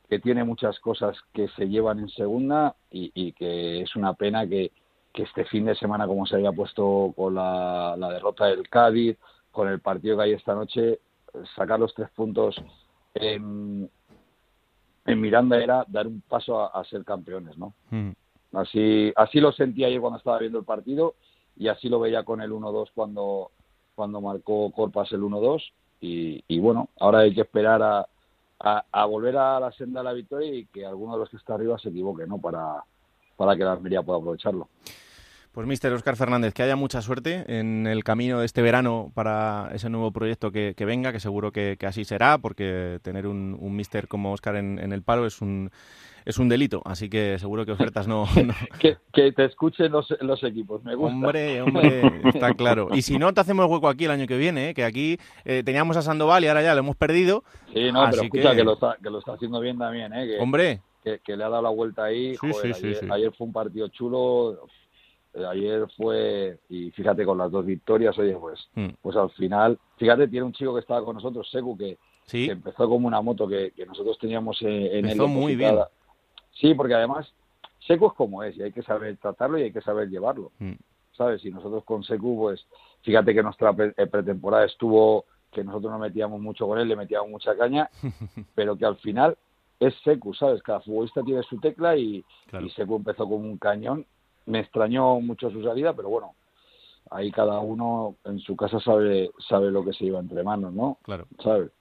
que 0.09 0.19
tiene 0.19 0.43
muchas 0.43 0.79
cosas 0.79 1.17
que 1.33 1.47
se 1.49 1.67
llevan 1.67 1.99
en 1.99 2.09
segunda 2.09 2.75
y, 2.91 3.31
que 3.33 3.81
es 3.81 3.95
una 3.95 4.13
pena 4.13 4.47
que, 4.47 4.71
que, 5.11 5.23
este 5.23 5.45
fin 5.45 5.65
de 5.65 5.75
semana, 5.75 6.07
como 6.07 6.25
se 6.25 6.35
había 6.35 6.51
puesto 6.51 7.13
con 7.15 7.35
la, 7.35 7.95
la 7.97 8.09
derrota 8.11 8.45
del 8.45 8.69
Cádiz, 8.69 9.17
con 9.51 9.67
el 9.67 9.79
partido 9.79 10.17
que 10.17 10.23
hay 10.23 10.33
esta 10.33 10.55
noche, 10.55 10.99
sacar 11.55 11.79
los 11.79 11.93
tres 11.93 12.09
puntos 12.11 12.55
en, 13.13 13.89
Miranda 15.05 15.61
era 15.61 15.85
dar 15.87 16.07
un 16.07 16.21
paso 16.21 16.61
a, 16.61 16.83
ser 16.85 17.03
campeones, 17.03 17.57
¿no? 17.57 17.73
Mm. 17.89 18.11
Así, 18.53 19.11
así 19.15 19.39
lo 19.39 19.51
sentía 19.51 19.87
ayer 19.87 19.99
cuando 19.99 20.17
estaba 20.17 20.39
viendo 20.39 20.59
el 20.59 20.65
partido 20.65 21.15
y 21.57 21.67
así 21.67 21.89
lo 21.89 21.99
veía 21.99 22.23
con 22.23 22.41
el 22.41 22.51
1-2 22.51 22.89
cuando, 22.93 23.51
cuando 23.95 24.21
marcó 24.21 24.71
Corpas 24.71 25.11
el 25.11 25.21
1-2 25.21 25.61
y, 26.03 26.43
y, 26.49 26.59
bueno, 26.59 26.89
ahora 26.99 27.19
hay 27.19 27.33
que 27.33 27.41
esperar 27.41 27.81
a, 27.81 28.05
a, 28.59 29.05
volver 29.05 29.37
a 29.37 29.57
la 29.57 29.71
senda 29.71 30.01
de 30.01 30.03
la 30.03 30.11
victoria 30.11 30.53
y 30.53 30.65
que 30.65 30.85
alguno 30.85 31.13
de 31.13 31.19
los 31.19 31.29
que 31.29 31.37
está 31.37 31.53
arriba 31.53 31.79
se 31.79 31.89
equivoque, 31.89 32.27
¿no? 32.27 32.39
Para, 32.39 32.83
para 33.37 33.55
que 33.55 33.63
la 33.63 33.71
Almería 33.71 34.01
pueda 34.01 34.19
aprovecharlo. 34.19 34.67
Pues 35.53 35.67
Mister 35.67 35.93
Oscar 35.93 36.15
Fernández, 36.15 36.51
que 36.55 36.63
haya 36.63 36.75
mucha 36.75 37.03
suerte 37.03 37.45
en 37.47 37.85
el 37.85 38.03
camino 38.03 38.39
de 38.39 38.45
este 38.47 38.63
verano 38.63 39.11
para 39.13 39.69
ese 39.71 39.87
nuevo 39.87 40.11
proyecto 40.11 40.51
que, 40.51 40.73
venga, 40.79 41.11
que 41.11 41.19
seguro 41.19 41.51
que, 41.51 41.77
así 41.85 42.05
será, 42.05 42.39
porque 42.39 42.97
tener 43.03 43.27
un, 43.27 43.55
un 43.59 43.75
Mister 43.75 44.07
como 44.07 44.33
Oscar 44.33 44.55
en, 44.55 44.79
el 44.79 45.03
palo 45.03 45.27
es 45.27 45.41
un, 45.41 45.69
es 46.25 46.39
un 46.39 46.49
delito, 46.49 46.81
así 46.85 47.07
que 47.07 47.37
seguro 47.37 47.67
que 47.67 47.71
ofertas 47.71 48.07
no... 48.07 48.25
que, 48.79 48.97
te 49.31 49.45
escuchen 49.45 49.91
los, 49.91 50.11
los, 50.21 50.43
equipos, 50.43 50.83
me 50.83 50.95
gusta. 50.95 51.13
Hombre, 51.13 51.61
hombre, 51.61 52.01
está 52.33 52.55
claro. 52.55 52.87
Y 52.91 53.03
si 53.03 53.19
no, 53.19 53.31
te 53.31 53.41
hacemos 53.41 53.67
hueco 53.67 53.89
aquí 53.89 54.05
el 54.05 54.11
año 54.11 54.25
que 54.25 54.37
viene, 54.37 54.69
¿eh? 54.69 54.73
que 54.73 54.83
aquí 54.83 55.19
eh, 55.45 55.61
teníamos 55.63 55.97
a 55.97 56.01
Sandoval 56.01 56.43
y 56.43 56.47
ahora 56.47 56.63
ya 56.63 56.73
lo 56.73 56.79
hemos 56.79 56.95
perdido. 56.95 57.43
Sí, 57.71 57.91
no, 57.91 58.09
pero 58.09 58.23
escucha 58.23 58.55
que... 58.55 58.63
lo, 58.63 58.73
está, 58.73 58.97
que 59.03 59.09
lo 59.11 59.19
está 59.19 59.33
haciendo 59.33 59.59
bien 59.59 59.77
también, 59.77 60.13
¿eh? 60.13 60.39
hombre. 60.39 60.81
Que, 61.03 61.19
le 61.35 61.43
ha 61.43 61.49
dado 61.49 61.61
la 61.61 61.69
vuelta 61.69 62.05
ahí. 62.05 62.35
ayer 63.11 63.31
fue 63.37 63.45
un 63.45 63.53
partido 63.53 63.87
chulo 63.89 64.67
ayer 65.49 65.87
fue, 65.97 66.59
y 66.69 66.91
fíjate, 66.91 67.25
con 67.25 67.37
las 67.37 67.51
dos 67.51 67.65
victorias, 67.65 68.17
oye, 68.17 68.35
pues, 68.35 68.67
hmm. 68.75 68.89
pues 69.01 69.15
al 69.15 69.29
final, 69.31 69.79
fíjate, 69.97 70.27
tiene 70.27 70.45
un 70.45 70.53
chico 70.53 70.73
que 70.73 70.81
estaba 70.81 71.03
con 71.03 71.15
nosotros, 71.15 71.49
Seku, 71.49 71.77
que, 71.77 71.97
empezó 72.31 72.87
como 72.87 73.07
una 73.07 73.21
moto 73.21 73.47
que, 73.47 73.73
nosotros 73.85 74.17
teníamos 74.19 74.61
en, 74.61 75.05
el 75.05 75.17
muy 75.27 75.55
bien. 75.55 75.77
Sí, 76.51 76.73
porque 76.73 76.93
además, 76.93 77.33
Seku 77.85 78.07
es 78.07 78.13
como 78.13 78.43
es, 78.43 78.55
y 78.57 78.63
hay 78.63 78.71
que 78.71 78.83
saber 78.83 79.17
tratarlo 79.17 79.57
y 79.57 79.63
hay 79.63 79.71
que 79.73 79.81
saber 79.81 80.09
llevarlo. 80.09 80.51
Hmm. 80.59 80.73
¿sabes? 81.17 81.43
Y 81.45 81.51
nosotros 81.51 81.83
con 81.83 82.03
Secu, 82.03 82.37
pues 82.37 82.65
fíjate 83.01 83.33
que 83.33 83.43
nuestra 83.43 83.75
eh, 83.97 84.07
pretemporada 84.07 84.65
estuvo 84.65 85.25
que 85.51 85.63
nosotros 85.63 85.91
no 85.91 85.99
metíamos 85.99 86.41
mucho 86.41 86.67
con 86.67 86.79
él, 86.79 86.87
le 86.87 86.95
metíamos 86.95 87.29
mucha 87.29 87.55
caña, 87.55 87.89
pero 88.55 88.75
que 88.75 88.85
al 88.85 88.97
final 88.97 89.37
es 89.79 89.93
Secu, 90.03 90.33
¿sabes? 90.33 90.63
Cada 90.63 90.81
futbolista 90.81 91.21
tiene 91.23 91.43
su 91.43 91.59
tecla 91.59 91.95
y, 91.95 92.23
y 92.59 92.69
Secu 92.71 92.95
empezó 92.95 93.23
como 93.25 93.45
un 93.45 93.57
cañón. 93.57 94.05
Me 94.45 94.59
extrañó 94.59 95.19
mucho 95.19 95.49
su 95.49 95.63
salida, 95.63 95.93
pero 95.93 96.09
bueno, 96.09 96.35
ahí 97.11 97.31
cada 97.31 97.59
uno 97.59 98.15
en 98.25 98.39
su 98.39 98.55
casa 98.55 98.79
sabe 98.79 99.31
sabe 99.47 99.71
lo 99.71 99.83
que 99.83 99.93
se 99.93 100.05
lleva 100.05 100.19
entre 100.19 100.43
manos, 100.43 100.73
¿no? 100.73 100.97
Claro. 101.03 101.27
¿Sabes? 101.41 101.71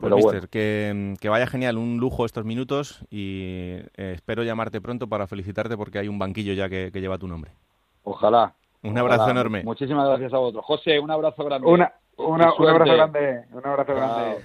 Pues, 0.00 0.24
Pero 0.30 0.48
que, 0.48 1.28
vaya 1.28 1.46
genial, 1.46 1.76
un 1.76 1.98
lujo 1.98 2.24
estos 2.24 2.46
minutos 2.46 3.04
y 3.10 3.74
eh, 3.96 4.12
espero 4.14 4.42
llamarte 4.42 4.80
pronto 4.80 5.08
para 5.08 5.26
felicitarte 5.26 5.76
porque 5.76 5.98
hay 5.98 6.08
un 6.08 6.18
banquillo 6.18 6.54
ya 6.54 6.70
que, 6.70 6.90
lleva 6.90 7.18
tu 7.18 7.28
nombre. 7.28 7.50
Ojalá. 8.04 8.54
Un 8.82 8.96
abrazo 8.96 9.30
enorme. 9.30 9.62
Muchísimas 9.62 10.08
gracias 10.08 10.32
a 10.32 10.38
vosotros. 10.38 10.64
José, 10.64 10.98
un 10.98 11.10
abrazo 11.10 11.44
grande. 11.44 11.68
Una, 11.68 11.92
un 12.16 12.40
abrazo 12.40 12.94
grande. 12.94 13.44
Un 13.52 13.66
abrazo 13.66 13.94
grande. 13.94 14.38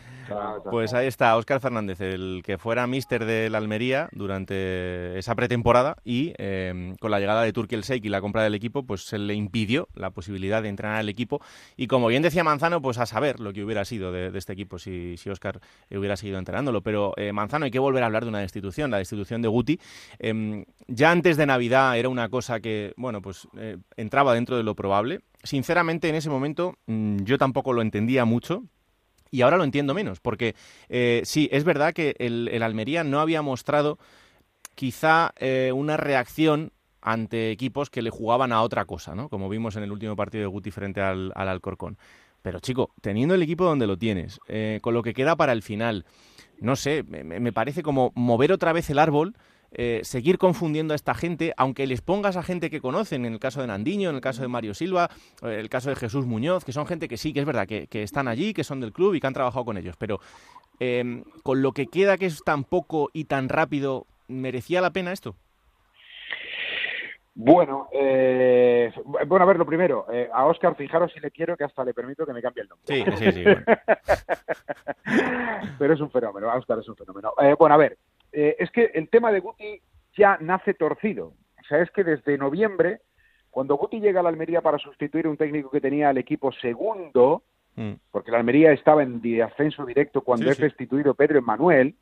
Pues 0.69 0.93
ahí 0.93 1.07
está 1.07 1.35
Óscar 1.35 1.59
Fernández, 1.59 2.01
el 2.01 2.41
que 2.43 2.57
fuera 2.57 2.87
míster 2.87 3.25
de 3.25 3.49
la 3.49 3.57
Almería 3.57 4.09
durante 4.11 5.17
esa 5.17 5.35
pretemporada 5.35 5.97
y 6.03 6.33
em, 6.37 6.95
con 6.95 7.11
la 7.11 7.19
llegada 7.19 7.43
de 7.43 7.53
Turkiel 7.53 7.81
Sheik 7.81 8.05
y 8.05 8.09
la 8.09 8.21
compra 8.21 8.43
del 8.43 8.55
equipo, 8.55 8.83
pues 8.83 9.05
se 9.05 9.17
le 9.17 9.33
impidió 9.33 9.87
la 9.93 10.11
posibilidad 10.11 10.61
de 10.61 10.69
entrenar 10.69 10.97
al 10.97 11.09
equipo. 11.09 11.41
Y 11.77 11.87
como 11.87 12.07
bien 12.07 12.23
decía 12.23 12.43
Manzano, 12.43 12.81
pues 12.81 12.97
a 12.97 13.05
saber 13.05 13.39
lo 13.39 13.53
que 13.53 13.63
hubiera 13.63 13.85
sido 13.85 14.11
de, 14.11 14.35
este 14.37 14.53
equipo 14.53 14.79
si, 14.79 15.17
si 15.17 15.29
Óscar 15.29 15.59
hubiera 15.91 16.17
seguido 16.17 16.39
entrenándolo. 16.39 16.81
Pero 16.81 17.13
eh, 17.17 17.31
Manzano, 17.31 17.65
hay 17.65 17.71
que 17.71 17.79
volver 17.79 18.03
a 18.03 18.07
hablar 18.07 18.23
de 18.23 18.29
una 18.29 18.39
destitución, 18.39 18.91
la 18.91 18.97
destitución 18.97 19.41
de 19.41 19.47
Guti. 19.47 19.79
Em, 20.19 20.65
ya 20.87 21.11
antes 21.11 21.37
de 21.37 21.45
Navidad 21.45 21.97
era 21.97 22.09
una 22.09 22.29
cosa 22.29 22.59
que, 22.59 22.93
bueno, 22.97 23.21
pues 23.21 23.47
eh, 23.57 23.77
entraba 23.97 24.33
dentro 24.33 24.57
de 24.57 24.63
lo 24.63 24.75
probable. 24.75 25.21
Sinceramente, 25.43 26.09
en 26.09 26.15
ese 26.15 26.29
momento 26.29 26.75
mm, 26.87 27.17
yo 27.23 27.37
tampoco 27.37 27.73
lo 27.73 27.81
entendía 27.81 28.25
mucho, 28.25 28.63
y 29.35 29.41
ahora 29.41 29.57
lo 29.57 29.65
entiendo 29.65 29.93
menos, 29.93 30.19
porque 30.19 30.55
eh, 30.87 31.21
sí, 31.25 31.49
es 31.51 31.63
verdad 31.65 31.93
que 31.93 32.15
el, 32.19 32.63
Almería 32.63 33.03
no 33.03 33.19
había 33.19 33.41
mostrado 33.41 33.99
quizá 34.75 35.33
eh, 35.37 35.71
una 35.73 35.97
reacción 35.97 36.71
ante 37.01 37.51
equipos 37.51 37.89
que 37.89 38.01
le 38.01 38.09
jugaban 38.09 38.53
a 38.53 38.61
otra 38.61 38.85
cosa, 38.85 39.13
¿no? 39.13 39.27
Como 39.27 39.49
vimos 39.49 39.75
en 39.75 39.83
el 39.83 39.91
último 39.91 40.15
partido 40.15 40.43
de 40.43 40.47
Guti 40.47 40.71
frente 40.71 41.01
al, 41.01 41.33
Alcorcón. 41.35 41.97
Pero 42.41 42.59
chico, 42.59 42.91
teniendo 43.01 43.35
el 43.35 43.41
equipo 43.41 43.65
donde 43.65 43.87
lo 43.87 43.97
tienes, 43.97 44.39
eh, 44.47 44.79
con 44.81 44.93
lo 44.93 45.03
que 45.03 45.13
queda 45.13 45.35
para 45.35 45.51
el 45.51 45.61
final, 45.61 46.05
no 46.59 46.75
sé, 46.75 47.03
me 47.03 47.51
parece 47.51 47.83
como 47.83 48.11
mover 48.15 48.53
otra 48.53 48.71
vez 48.71 48.89
el 48.89 48.99
árbol 48.99 49.35
eh, 49.77 49.99
seguir 50.03 50.37
confundiendo 50.37 50.93
a 50.93 50.95
esta 50.95 51.13
gente, 51.13 51.53
aunque 51.57 51.85
les 51.85 51.99
pongas 51.99 52.37
a 52.37 52.43
gente 52.43 52.69
que 52.69 52.79
conocen, 52.79 53.25
en 53.25 53.33
el 53.33 53.39
caso 53.39 53.59
de 53.59 53.67
Nandiño, 53.67 54.09
en 54.09 54.15
el 54.15 54.21
caso 54.21 54.41
de 54.41 54.47
Mario 54.47 54.73
Silva, 54.73 55.09
en 55.41 55.49
eh, 55.49 55.59
el 55.59 55.67
caso 55.67 55.89
de 55.89 55.97
Jesús 55.97 56.25
Muñoz, 56.25 56.63
que 56.63 56.71
son 56.71 56.87
gente 56.87 57.09
que 57.09 57.17
sí, 57.17 57.33
que 57.33 57.41
es 57.41 57.45
verdad, 57.45 57.67
que, 57.67 57.89
están 57.91 58.29
allí, 58.29 58.53
que 58.53 58.63
son 58.63 58.79
del 58.79 58.93
club 58.93 59.15
y 59.15 59.19
que 59.19 59.27
han 59.27 59.33
trabajado 59.33 59.65
con 59.65 59.77
ellos, 59.77 59.97
pero 59.97 60.21
em, 60.79 61.25
con 61.43 61.61
lo 61.61 61.73
que 61.73 61.87
queda 61.87 62.17
que 62.17 62.27
es 62.27 62.41
tan 62.45 62.63
poco 62.63 63.09
y 63.11 63.25
tan 63.25 63.49
rápido, 63.49 64.07
¿merecía 64.29 64.79
la 64.79 64.91
pena 64.91 65.11
esto? 65.11 65.35
Bueno, 67.33 67.89
eh, 67.91 68.93
bueno, 69.27 69.43
a 69.43 69.45
ver, 69.45 69.57
lo 69.57 69.65
primero, 69.65 70.05
a 70.33 70.45
Oscar, 70.45 70.77
fijaros 70.77 71.11
si 71.11 71.19
le 71.19 71.31
quiero 71.31 71.57
que 71.57 71.65
hasta 71.65 71.83
le 71.83 71.93
permito 71.93 72.25
que 72.25 72.31
me 72.31 72.41
cambie 72.41 72.63
el 72.63 72.69
nombre. 72.69 72.85
Sí, 72.87 73.03
sí, 73.17 73.29
sí. 73.33 73.43
Pero 75.77 75.93
es 75.93 75.99
un 75.99 76.09
fenómeno, 76.11 76.47
Oscar 76.55 76.79
es 76.79 76.87
un 76.87 76.95
fenómeno. 76.95 77.33
bueno, 77.59 77.75
a 77.75 77.77
ver, 77.77 77.97
eh, 78.35 78.57
es 78.59 78.69
que 78.71 78.91
el 78.93 79.07
tema 79.07 79.31
de 79.31 79.39
Guti 79.39 79.81
ya 80.17 80.37
nace 80.41 80.73
torcido. 80.73 81.27
O 81.27 81.63
sea, 81.67 81.81
es 81.81 81.89
que 81.91 82.03
desde 82.03 82.37
noviembre, 82.37 82.99
cuando 83.49 83.75
Guti 83.75 84.01
llega 84.01 84.19
a 84.19 84.23
la 84.23 84.29
Almería 84.29 84.61
para 84.61 84.77
sustituir 84.77 85.25
a 85.25 85.29
un 85.29 85.37
técnico 85.37 85.71
que 85.71 85.79
tenía 85.79 86.09
al 86.09 86.17
equipo 86.17 86.51
segundo, 86.51 87.43
mm. 87.75 87.93
porque 88.11 88.31
la 88.31 88.39
Almería 88.39 88.73
estaba 88.73 89.03
en 89.03 89.21
ascenso 89.41 89.85
directo 89.85 90.19
cuando 90.19 90.51
es 90.51 90.57
destituido 90.57 91.15
Pedro 91.15 91.39
Emanuel, 91.39 91.95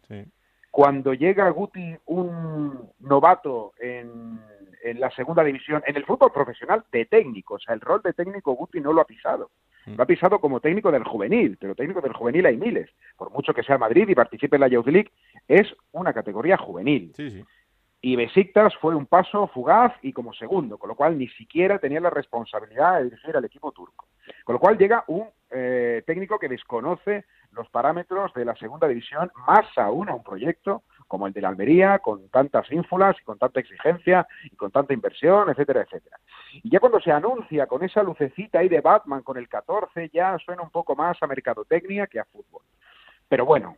cuando 0.72 1.14
llega 1.14 1.48
Guti 1.52 1.96
un 2.08 2.90
novato 3.02 3.74
en, 3.80 4.40
en, 4.84 5.00
la 5.00 5.12
segunda 5.12 5.44
división, 5.44 5.84
en 5.86 5.96
el 5.96 6.04
fútbol 6.04 6.32
profesional 6.32 6.84
de 6.92 7.06
técnico, 7.06 7.54
o 7.54 7.60
sea, 7.60 7.76
el 7.76 7.82
rol 7.82 8.02
de 8.02 8.14
técnico 8.14 8.54
Guti 8.54 8.82
no 8.82 8.92
lo 8.92 9.02
ha 9.02 9.06
pisado. 9.06 9.52
Mm. 9.86 9.96
Lo 9.96 10.04
ha 10.04 10.08
pisado 10.08 10.40
como 10.40 10.60
técnico 10.60 10.92
del 10.92 11.04
juvenil, 11.04 11.58
pero 11.60 11.76
técnico 11.76 12.02
del 12.02 12.14
juvenil 12.14 12.46
hay 12.46 12.58
miles. 12.58 12.90
Por 13.18 13.32
mucho 13.32 13.54
que 13.54 13.64
sea 13.64 13.78
Madrid 13.78 14.08
y 14.08 14.16
participe 14.16 14.56
en 14.56 14.62
la 14.62 14.68
Youth 14.68 14.88
League, 14.88 15.12
es 15.48 15.68
una 15.92 16.14
categoría 16.14 16.58
juvenil. 16.58 17.14
Y 18.02 18.18
Besiktas 18.18 18.76
fue 18.82 18.96
un 18.96 19.06
paso 19.06 19.48
fugaz 19.48 19.94
y 20.02 20.12
como 20.12 20.34
segundo, 20.34 20.78
con 20.78 20.90
lo 20.90 20.96
cual 20.96 21.18
ni 21.18 21.30
siquiera 21.30 21.80
tenía 21.80 22.02
la 22.02 22.10
responsabilidad 22.10 22.98
de 22.98 23.06
dirigir 23.06 23.38
al 23.38 23.46
equipo 23.46 23.72
turco. 23.72 24.08
Con 24.44 24.54
lo 24.54 24.60
cual 24.60 24.78
llega 24.78 25.06
un 25.08 25.28
eh, 25.52 26.04
técnico 26.06 26.38
que 26.38 26.50
desconoce 26.50 27.26
los 27.52 27.70
parámetros 27.70 28.34
de 28.34 28.44
la 28.44 28.56
segunda 28.56 28.88
división, 28.88 29.32
más 29.48 29.66
aún 29.78 30.10
a 30.10 30.16
un 30.16 30.24
proyecto 30.24 30.84
como 31.14 31.28
el 31.28 31.34
de 31.34 31.42
la 31.42 31.50
Almería, 31.50 32.00
con 32.00 32.28
tantas 32.30 32.72
ínfulas 32.72 33.16
con 33.24 33.38
tanta 33.38 33.60
exigencia 33.60 34.28
y 34.46 34.56
con 34.56 34.72
tanta 34.72 34.96
inversión, 34.96 35.48
etcétera, 35.48 35.82
etcétera. 35.82 36.18
Y 36.64 36.72
ya 36.72 36.80
cuando 36.80 37.00
se 37.00 37.12
anuncia 37.12 37.68
con 37.68 37.84
esa 37.84 38.02
lucecita 38.02 38.58
ahí 38.58 38.68
de 38.68 38.82
Batman 38.82 39.22
con 39.22 39.38
el 39.38 39.48
14, 39.48 40.10
ya 40.12 40.36
suena 40.40 40.64
un 40.64 40.72
poco 40.72 40.96
más 40.96 41.16
a 41.22 41.28
mercadotecnia 41.28 42.08
que 42.08 42.20
a 42.20 42.26
fútbol. 42.26 42.64
Pero 43.30 43.46
bueno, 43.46 43.78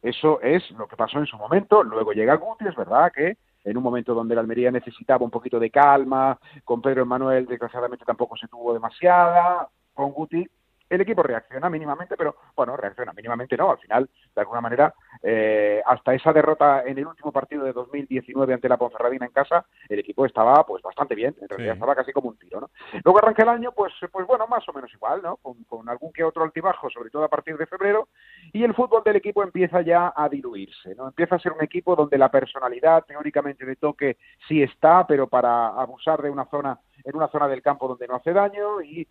eso 0.00 0.40
es 0.42 0.70
lo 0.78 0.86
que 0.86 0.94
pasó 0.94 1.18
en 1.18 1.26
su 1.26 1.36
momento. 1.36 1.82
Luego 1.82 2.12
llega 2.12 2.36
Guti, 2.36 2.68
es 2.68 2.76
verdad 2.76 3.10
que 3.12 3.36
en 3.64 3.76
un 3.76 3.82
momento 3.82 4.14
donde 4.14 4.36
la 4.36 4.42
Almería 4.42 4.70
necesitaba 4.70 5.24
un 5.24 5.30
poquito 5.32 5.58
de 5.58 5.72
calma, 5.72 6.38
con 6.62 6.80
Pedro 6.80 7.02
Emanuel 7.02 7.46
desgraciadamente 7.46 8.04
tampoco 8.04 8.36
se 8.36 8.46
tuvo 8.46 8.72
demasiada, 8.72 9.68
con 9.92 10.12
Guti 10.12 10.48
el 10.88 11.00
equipo 11.00 11.22
reacciona 11.22 11.68
mínimamente, 11.68 12.16
pero 12.16 12.36
bueno, 12.54 12.76
reacciona 12.76 13.12
mínimamente 13.12 13.56
no, 13.56 13.70
al 13.70 13.78
final, 13.78 14.08
de 14.34 14.40
alguna 14.40 14.60
manera, 14.60 14.94
eh, 15.22 15.82
hasta 15.84 16.14
esa 16.14 16.32
derrota 16.32 16.82
en 16.84 16.98
el 16.98 17.06
último 17.06 17.32
partido 17.32 17.64
de 17.64 17.72
2019 17.72 18.54
ante 18.54 18.68
la 18.68 18.76
Ponferradina 18.76 19.26
en 19.26 19.32
casa, 19.32 19.66
el 19.88 19.98
equipo 19.98 20.26
estaba 20.26 20.64
pues 20.64 20.82
bastante 20.82 21.14
bien, 21.14 21.34
en 21.40 21.48
realidad 21.48 21.74
estaba 21.74 21.94
casi 21.94 22.12
como 22.12 22.28
un 22.28 22.38
tiro, 22.38 22.60
¿no? 22.60 22.70
Luego 23.04 23.18
arranca 23.18 23.42
el 23.42 23.48
año, 23.48 23.72
pues, 23.72 23.92
pues 24.12 24.26
bueno, 24.26 24.46
más 24.46 24.68
o 24.68 24.72
menos 24.72 24.92
igual, 24.92 25.22
¿no? 25.22 25.36
Con, 25.36 25.64
con 25.64 25.88
algún 25.88 26.12
que 26.12 26.24
otro 26.24 26.44
altibajo, 26.44 26.88
sobre 26.90 27.10
todo 27.10 27.24
a 27.24 27.28
partir 27.28 27.56
de 27.56 27.66
febrero, 27.66 28.08
y 28.52 28.62
el 28.62 28.74
fútbol 28.74 29.02
del 29.04 29.16
equipo 29.16 29.42
empieza 29.42 29.80
ya 29.82 30.12
a 30.14 30.28
diluirse, 30.28 30.94
¿no? 30.94 31.08
Empieza 31.08 31.36
a 31.36 31.40
ser 31.40 31.52
un 31.52 31.62
equipo 31.62 31.96
donde 31.96 32.18
la 32.18 32.30
personalidad 32.30 33.04
teóricamente 33.04 33.64
de 33.64 33.76
toque 33.76 34.18
sí 34.46 34.62
está, 34.62 35.06
pero 35.06 35.26
para 35.26 35.68
abusar 35.68 36.22
de 36.22 36.30
una 36.30 36.44
zona 36.46 36.78
en 37.04 37.16
una 37.16 37.28
zona 37.28 37.48
del 37.48 37.62
campo 37.62 37.88
donde 37.88 38.08
no 38.08 38.16
hace 38.16 38.32
daño 38.32 38.82
y, 38.82 39.06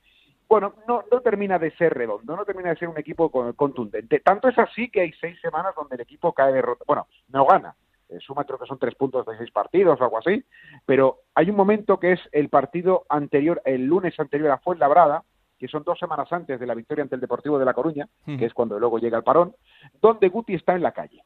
bueno, 0.48 0.76
no, 0.88 1.04
no 1.12 1.22
termina 1.22 1.58
de 1.60 1.72
ser 1.72 1.94
redondo, 1.94 2.36
no 2.36 2.46
termina 2.46 2.70
de 2.70 2.78
ser 2.78 2.88
un 2.88 2.98
equipo 2.98 3.30
contundente. 3.30 4.20
Tanto 4.20 4.48
es 4.48 4.58
así 4.58 4.90
que 4.90 5.02
hay 5.02 5.14
seis 5.14 5.40
semanas 5.42 5.74
donde 5.76 5.96
el 5.96 6.02
equipo 6.02 6.34
cae 6.34 6.54
derrota, 6.54 6.84
bueno, 6.88 7.08
no 7.30 7.46
gana, 7.46 7.76
eh, 8.10 8.20
suma 8.20 8.44
creo 8.44 8.60
que 8.60 8.68
son 8.68 8.78
tres 8.78 8.96
puntos 8.96 9.26
de 9.26 9.38
seis 9.38 9.52
partidos 9.52 10.00
o 10.00 10.04
algo 10.04 10.20
así, 10.20 10.44
pero 10.86 11.22
hay 11.34 11.50
un 11.50 11.56
momento 11.56 12.00
que 12.00 12.14
es 12.14 12.20
el 12.32 12.50
partido 12.50 13.06
anterior, 13.10 13.62
el 13.66 13.86
lunes 13.86 14.20
anterior 14.20 14.52
a 14.52 14.60
Fuenlabrada, 14.60 15.24
que 15.58 15.68
son 15.68 15.84
dos 15.84 15.98
semanas 15.98 16.32
antes 16.32 16.60
de 16.60 16.66
la 16.66 16.76
victoria 16.76 17.04
ante 17.04 17.16
el 17.16 17.22
Deportivo 17.22 17.58
de 17.58 17.66
La 17.66 17.74
Coruña, 17.74 18.08
que 18.26 18.46
es 18.46 18.54
cuando 18.54 18.78
luego 18.78 19.00
llega 19.00 19.18
el 19.18 19.24
parón, 19.24 19.56
donde 20.02 20.28
Guti 20.28 20.54
está 20.54 20.76
en 20.76 20.84
la 20.84 20.92
calle. 20.92 21.24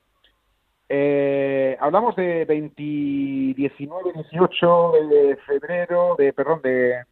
Eh, 0.87 1.77
hablamos 1.79 2.15
de 2.15 2.45
20, 2.45 2.81
19, 3.55 4.13
18 4.13 4.91
de 5.09 5.35
febrero, 5.37 6.15
de, 6.17 6.33
perdón, 6.33 6.61
de 6.63 7.03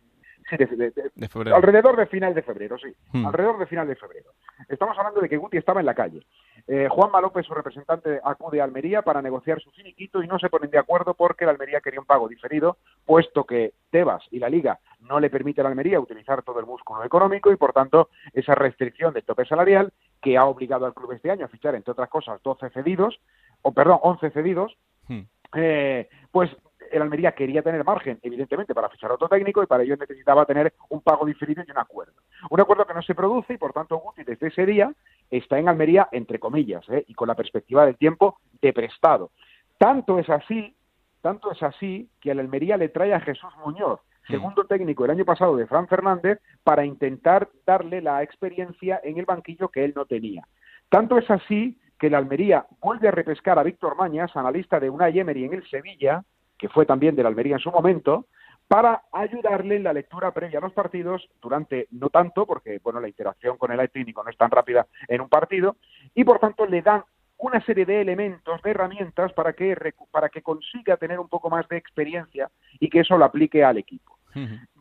Alrededor 1.54 1.98
de 1.98 2.06
final 2.06 2.34
de 2.34 2.42
febrero, 2.42 2.78
sí. 2.78 2.88
Hmm. 3.12 3.26
Alrededor 3.26 3.60
de 3.60 3.66
final 3.66 3.88
de 3.88 3.96
febrero. 3.96 4.32
Estamos 4.70 4.98
hablando 4.98 5.22
de 5.22 5.30
que 5.30 5.38
Guti 5.38 5.58
estaba 5.58 5.80
en 5.80 5.86
la 5.86 5.94
calle. 5.94 6.22
Eh, 6.68 6.88
Juanma 6.90 7.22
López, 7.22 7.46
su 7.46 7.54
representante, 7.54 8.20
acude 8.24 8.62
a 8.62 8.64
Almería 8.64 9.02
para 9.02 9.22
negociar 9.22 9.62
su 9.62 9.72
finiquito 9.72 10.22
y 10.22 10.28
no 10.28 10.40
se 10.40 10.50
ponen 10.50 10.70
de 10.70 10.78
acuerdo 10.78 11.14
porque 11.14 11.46
la 11.46 11.52
Almería 11.52 11.82
quería 11.82 12.00
un 12.00 12.06
pago 12.06 12.28
diferido, 12.28 12.78
puesto 13.06 13.46
que 13.46 13.74
Tebas 13.90 14.24
y 14.32 14.40
la 14.40 14.50
Liga 14.50 14.80
no 15.02 15.20
le 15.20 15.30
permiten 15.30 15.62
a 15.62 15.64
la 15.64 15.70
Almería 15.72 16.00
utilizar 16.00 16.44
todo 16.44 16.60
el 16.60 16.66
músculo 16.66 17.04
económico 17.04 17.52
y, 17.52 17.56
por 17.56 17.74
tanto, 17.74 18.10
esa 18.34 18.56
restricción 18.56 19.14
del 19.14 19.24
tope 19.24 19.46
salarial 19.46 19.92
que 20.22 20.38
ha 20.38 20.46
obligado 20.46 20.86
al 20.86 20.94
club 20.94 21.12
este 21.14 21.32
año 21.32 21.46
a 21.46 21.50
fichar, 21.50 21.76
entre 21.76 21.92
otras 21.92 22.10
cosas, 22.10 22.42
12 22.44 22.70
cedidos, 22.72 23.20
o 23.62 23.72
perdón, 23.72 24.00
11 24.02 24.32
cedidos, 24.32 24.78
hmm. 25.08 25.22
eh, 25.56 26.10
pues 26.32 26.50
el 26.92 27.02
Almería 27.02 27.34
quería 27.34 27.62
tener 27.62 27.84
margen, 27.84 28.20
evidentemente, 28.22 28.74
para 28.74 28.90
fichar 28.90 29.12
otro 29.12 29.28
técnico 29.28 29.64
y 29.64 29.68
para 29.68 29.84
ello 29.84 29.96
necesitaba 29.98 30.46
tener 30.46 30.74
un 30.90 31.02
pago 31.02 31.26
diferido 31.26 31.64
y 31.66 31.72
un 31.72 31.78
acuerdo. 31.78 32.14
Un 32.50 32.60
acuerdo 32.60 32.86
que 32.86 32.94
no 32.94 33.02
se 33.02 33.16
produce 33.16 33.54
y, 33.54 33.58
por 33.58 33.74
tanto, 33.74 33.98
Guti 33.98 34.24
desde 34.24 34.48
ese 34.48 34.66
día 34.66 34.94
está 35.30 35.60
en 35.60 35.70
Almería, 35.70 36.10
entre 36.12 36.40
comillas, 36.40 36.88
¿eh? 36.90 37.04
y 37.08 37.14
con 37.14 37.28
la 37.28 37.36
perspectiva 37.36 37.86
del 37.86 37.98
tiempo 37.98 38.40
de 38.62 38.74
prestado. 38.74 39.32
Tanto 39.78 40.20
es 40.20 40.30
así, 40.30 40.76
tanto 41.22 41.52
es 41.52 41.62
así 41.62 42.10
que 42.22 42.32
al 42.32 42.40
Almería 42.40 42.78
le 42.78 42.90
trae 42.90 43.14
a 43.14 43.20
Jesús 43.20 43.54
Muñoz, 43.66 44.00
mm. 44.00 44.32
segundo 44.32 44.64
técnico 44.66 45.06
el 45.06 45.12
año 45.12 45.26
pasado 45.26 45.56
de 45.56 45.68
Fran 45.68 45.88
Fernández, 45.88 46.40
para 46.64 46.86
intentar 46.86 47.50
darle 47.66 48.02
la 48.02 48.24
experiencia 48.24 49.00
en 49.04 49.18
el 49.18 49.26
banquillo 49.26 49.70
que 49.70 49.84
él 49.84 49.94
no 49.96 50.06
tenía. 50.06 50.44
Tanto 50.90 51.18
es 51.18 51.30
así 51.30 51.78
que 52.00 52.08
el 52.08 52.16
Almería 52.16 52.66
vuelve 52.80 53.08
a 53.08 53.12
repescar 53.12 53.58
a 53.60 53.64
Víctor 53.64 53.96
Mañas, 53.96 54.36
analista 54.36 54.80
de 54.80 54.90
una 54.90 55.10
Emery 55.10 55.46
en 55.46 55.54
el 55.54 55.68
Sevilla, 55.68 56.24
que 56.58 56.70
fue 56.70 56.86
también 56.86 57.16
de 57.16 57.24
la 57.24 57.30
Almería 57.30 57.56
en 57.56 57.62
su 57.62 57.72
momento, 57.72 58.28
para 58.68 59.04
ayudarle 59.14 59.78
en 59.78 59.84
la 59.84 59.94
lectura 59.94 60.32
previa 60.34 60.60
a 60.60 60.62
los 60.62 60.74
partidos 60.74 61.30
durante, 61.42 61.88
no 61.92 62.10
tanto, 62.10 62.46
porque 62.46 62.80
bueno, 62.84 63.00
la 63.00 63.08
interacción 63.08 63.58
con 63.58 63.72
el 63.72 63.90
técnico 63.90 64.24
no 64.24 64.30
es 64.30 64.38
tan 64.38 64.52
rápida 64.52 64.88
en 65.08 65.22
un 65.22 65.30
partido, 65.30 65.78
y 66.14 66.24
por 66.24 66.40
tanto 66.40 66.66
le 66.66 66.82
dan 66.82 67.04
una 67.38 67.64
serie 67.64 67.86
de 67.86 68.02
elementos, 68.02 68.62
de 68.62 68.72
herramientas 68.72 69.32
para 69.34 69.54
que, 69.54 69.76
para 70.12 70.30
que 70.30 70.42
consiga 70.42 70.98
tener 70.98 71.20
un 71.20 71.30
poco 71.30 71.50
más 71.50 71.68
de 71.68 71.78
experiencia 71.78 72.50
y 72.80 72.90
que 72.90 73.02
eso 73.02 73.18
lo 73.18 73.26
aplique 73.26 73.64
al 73.64 73.78
equipo. 73.78 74.18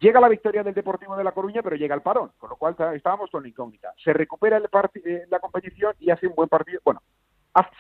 Llega 0.01 0.21
la 0.21 0.29
victoria 0.29 0.63
del 0.63 0.75
Deportivo 0.75 1.17
de 1.17 1.25
La 1.25 1.33
Coruña, 1.33 1.63
pero 1.63 1.77
llega 1.77 1.95
el 1.95 2.03
parón, 2.03 2.33
con 2.37 2.51
lo 2.51 2.57
cual 2.57 2.77
estábamos 2.95 3.31
con 3.31 3.47
incógnita. 3.47 3.95
Se 4.05 4.13
recupera 4.13 4.59
el 4.59 4.69
eh, 5.05 5.25
la 5.31 5.39
competición 5.39 5.95
y 5.99 6.11
hace 6.11 6.27
un 6.27 6.35
buen 6.35 6.51
partido. 6.51 6.81
Bueno, 6.85 7.01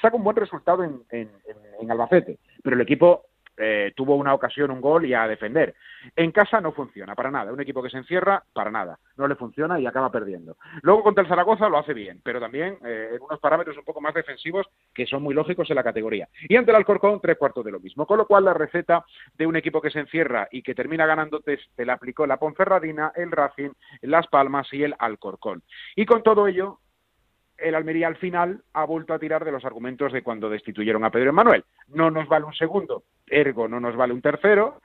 saca 0.00 0.16
un 0.16 0.24
buen 0.24 0.36
resultado 0.36 0.84
en, 0.84 1.02
en 1.10 1.90
Albacete, 1.90 2.38
pero 2.62 2.76
el 2.76 2.82
equipo 2.82 3.26
eh, 3.56 3.92
tuvo 3.96 4.16
una 4.16 4.34
ocasión, 4.34 4.70
un 4.70 4.80
gol 4.80 5.06
y 5.06 5.14
a 5.14 5.26
defender. 5.26 5.74
En 6.14 6.32
casa 6.32 6.60
no 6.60 6.72
funciona 6.72 7.14
para 7.14 7.30
nada. 7.30 7.52
Un 7.52 7.60
equipo 7.60 7.82
que 7.82 7.90
se 7.90 7.98
encierra, 7.98 8.42
para 8.52 8.70
nada. 8.70 8.98
No 9.16 9.26
le 9.26 9.34
funciona 9.34 9.80
y 9.80 9.86
acaba 9.86 10.10
perdiendo. 10.10 10.56
Luego 10.82 11.02
contra 11.02 11.22
el 11.22 11.28
Zaragoza 11.28 11.68
lo 11.68 11.78
hace 11.78 11.94
bien, 11.94 12.20
pero 12.22 12.40
también 12.40 12.78
eh, 12.84 13.10
en 13.14 13.22
unos 13.22 13.40
parámetros 13.40 13.76
un 13.76 13.84
poco 13.84 14.00
más 14.00 14.14
defensivos 14.14 14.66
que 14.94 15.06
son 15.06 15.22
muy 15.22 15.34
lógicos 15.34 15.68
en 15.70 15.76
la 15.76 15.84
categoría. 15.84 16.28
Y 16.48 16.56
ante 16.56 16.70
el 16.70 16.76
Alcorcón, 16.76 17.20
tres 17.20 17.38
cuartos 17.38 17.64
de 17.64 17.72
lo 17.72 17.80
mismo. 17.80 18.06
Con 18.06 18.18
lo 18.18 18.26
cual, 18.26 18.44
la 18.44 18.54
receta 18.54 19.04
de 19.34 19.46
un 19.46 19.56
equipo 19.56 19.80
que 19.80 19.90
se 19.90 20.00
encierra 20.00 20.48
y 20.50 20.62
que 20.62 20.74
termina 20.74 21.06
ganando 21.06 21.40
te 21.40 21.58
la 21.84 21.94
aplicó 21.94 22.26
la 22.26 22.38
Ponferradina, 22.38 23.12
el 23.14 23.30
Racing, 23.30 23.70
Las 24.02 24.26
Palmas 24.28 24.72
y 24.72 24.82
el 24.82 24.94
Alcorcón. 24.98 25.62
Y 25.94 26.06
con 26.06 26.22
todo 26.22 26.46
ello, 26.46 26.80
el 27.58 27.74
Almería 27.74 28.06
al 28.06 28.16
final 28.16 28.62
ha 28.72 28.84
vuelto 28.84 29.14
a 29.14 29.18
tirar 29.18 29.44
de 29.44 29.52
los 29.52 29.64
argumentos 29.64 30.12
de 30.12 30.22
cuando 30.22 30.50
destituyeron 30.50 31.04
a 31.04 31.10
Pedro 31.10 31.30
Emanuel. 31.30 31.64
No 31.88 32.10
nos 32.10 32.28
vale 32.28 32.44
un 32.44 32.54
segundo, 32.54 33.04
ergo 33.26 33.68
no 33.68 33.80
nos 33.80 33.96
vale 33.96 34.12
un 34.12 34.22
tercero. 34.22 34.80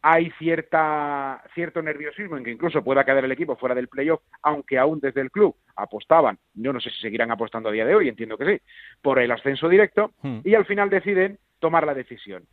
Hay 0.00 0.30
cierta, 0.38 1.42
cierto 1.54 1.82
nerviosismo 1.82 2.38
en 2.38 2.44
que 2.44 2.50
incluso 2.50 2.82
pueda 2.82 3.04
quedar 3.04 3.24
el 3.24 3.32
equipo 3.32 3.56
fuera 3.56 3.74
del 3.74 3.88
playoff, 3.88 4.22
aunque 4.42 4.78
aún 4.78 4.98
desde 5.00 5.20
el 5.20 5.30
club 5.30 5.56
apostaban, 5.76 6.38
yo 6.54 6.72
no 6.72 6.80
sé 6.80 6.90
si 6.90 7.00
seguirán 7.00 7.30
apostando 7.30 7.68
a 7.68 7.72
día 7.72 7.84
de 7.84 7.94
hoy, 7.94 8.08
entiendo 8.08 8.38
que 8.38 8.46
sí, 8.46 8.62
por 9.02 9.18
el 9.18 9.30
ascenso 9.30 9.68
directo, 9.68 10.12
hmm. 10.22 10.38
y 10.44 10.54
al 10.54 10.64
final 10.64 10.88
deciden 10.88 11.38
tomar 11.58 11.86
la 11.86 11.94
decisión. 11.94 12.44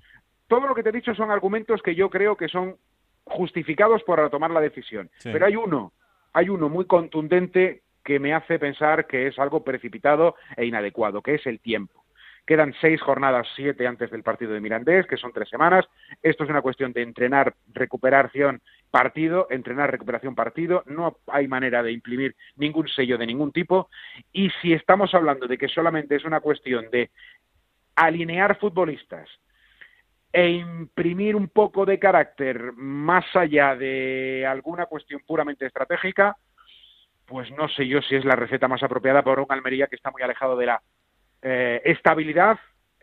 Todo 0.47 0.67
lo 0.67 0.76
que 0.76 0.84
te 0.84 0.89
he 0.89 0.93
dicho 0.93 1.15
son 1.15 1.32
argumentos 1.32 1.82
que 1.82 1.95
yo 1.95 2.09
creo 2.09 2.36
que 2.36 2.49
son 2.49 2.76
justificados 3.24 4.03
para 4.03 4.30
tomar 4.30 4.51
la 4.51 4.59
decisión. 4.59 5.09
Pero 5.24 5.45
hay 5.45 5.55
uno, 5.55 5.93
hay 6.34 6.49
uno 6.49 6.67
muy 6.67 6.86
contundente 6.86 7.84
que 8.03 8.19
me 8.19 8.33
hace 8.33 8.59
pensar 8.59 9.07
que 9.07 9.27
es 9.27 9.39
algo 9.39 9.63
precipitado 9.63 10.35
e 10.55 10.65
inadecuado, 10.65 11.21
que 11.21 11.35
es 11.35 11.45
el 11.47 11.59
tiempo. 11.59 12.01
Quedan 12.45 12.73
seis 12.81 12.99
jornadas, 13.01 13.47
siete 13.55 13.85
antes 13.85 14.09
del 14.09 14.23
partido 14.23 14.53
de 14.53 14.59
Mirandés, 14.59 15.05
que 15.05 15.17
son 15.17 15.31
tres 15.31 15.47
semanas. 15.47 15.85
Esto 16.23 16.43
es 16.43 16.49
una 16.49 16.61
cuestión 16.61 16.91
de 16.91 17.03
entrenar, 17.03 17.53
recuperación, 17.71 18.61
partido, 18.89 19.47
entrenar, 19.51 19.91
recuperación, 19.91 20.33
partido. 20.33 20.83
No 20.87 21.17
hay 21.27 21.47
manera 21.47 21.83
de 21.83 21.91
imprimir 21.91 22.35
ningún 22.55 22.87
sello 22.87 23.17
de 23.17 23.27
ningún 23.27 23.51
tipo. 23.51 23.89
Y 24.33 24.49
si 24.61 24.73
estamos 24.73 25.13
hablando 25.13 25.47
de 25.47 25.57
que 25.57 25.67
solamente 25.67 26.15
es 26.15 26.25
una 26.25 26.39
cuestión 26.39 26.89
de 26.89 27.11
alinear 27.95 28.57
futbolistas 28.57 29.29
e 30.33 30.49
imprimir 30.49 31.35
un 31.35 31.49
poco 31.49 31.85
de 31.85 31.99
carácter 31.99 32.73
más 32.73 33.25
allá 33.35 33.75
de 33.75 34.45
alguna 34.47 34.85
cuestión 34.87 35.21
puramente 35.27 35.65
estratégica, 35.65 36.37
pues 37.32 37.49
no 37.51 37.69
sé 37.69 37.88
yo 37.88 38.01
si 38.01 38.15
es 38.15 38.25
la 38.25 38.36
receta 38.36 38.67
más 38.67 38.84
apropiada 38.84 39.23
para 39.23 39.41
un 39.41 39.47
Almería 39.49 39.88
que 39.88 39.95
está 39.95 40.11
muy 40.11 40.21
alejado 40.21 40.57
de 40.57 40.65
la 40.65 40.82
eh, 41.41 41.82
estabilidad 41.86 42.59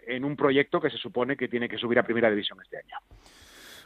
en 0.06 0.22
un 0.22 0.36
proyecto 0.36 0.82
que 0.82 0.90
se 0.90 0.98
supone 0.98 1.34
que 1.34 1.48
tiene 1.48 1.66
que 1.66 1.78
subir 1.78 1.98
a 1.98 2.02
primera 2.02 2.28
división 2.28 2.58
este 2.62 2.76
año. 2.76 2.96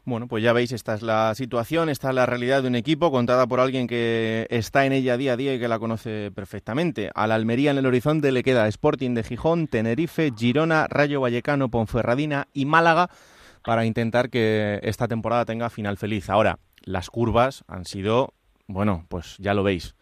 Bueno, 0.05 0.26
pues 0.26 0.43
ya 0.43 0.53
veis, 0.53 0.72
esta 0.72 0.95
es 0.95 1.03
la 1.03 1.32
situación, 1.36 1.88
esta 1.88 2.09
es 2.09 2.16
la 2.16 2.26
realidad 2.26 2.62
de 2.62 2.68
un 2.68 2.74
equipo 2.74 3.12
contada 3.12 3.47
por 3.47 3.61
alguien 3.61 3.86
que 3.86 4.49
está 4.51 4.84
en 4.84 4.93
ella 4.93 5.16
día 5.16 5.34
a 5.34 5.36
día 5.36 5.55
y 5.55 5.61
que 5.61 5.68
la 5.68 5.78
conoce 5.78 6.32
perfectamente. 6.34 7.12
Al 7.14 7.30
Almería 7.30 7.70
en 7.70 7.78
el 7.78 7.86
horizonte 7.86 8.32
le 8.32 8.43
queda 8.43 8.66
Sporting 8.66 9.14
de 9.14 9.22
Gijón, 9.22 9.68
Tenerife, 9.68 10.32
Girona, 10.36 10.88
Rayo 10.88 11.20
Vallecano, 11.20 11.70
Ponferradina 11.70 12.49
y 12.53 12.66
Málaga 12.66 13.11
para 13.62 13.86
intentar 13.86 14.28
que 14.28 14.80
esta 14.82 15.07
temporada 15.07 15.45
tenga 15.45 15.70
final 15.70 15.99
feliz. 15.99 16.28
Ahora, 16.28 16.59
las 16.82 17.11
curvas 17.11 17.62
han 17.68 17.84
sido, 17.84 18.34
bueno, 18.66 19.07
pues 19.09 19.36
ya 19.38 19.55
lo 19.55 19.62
veis 19.62 19.95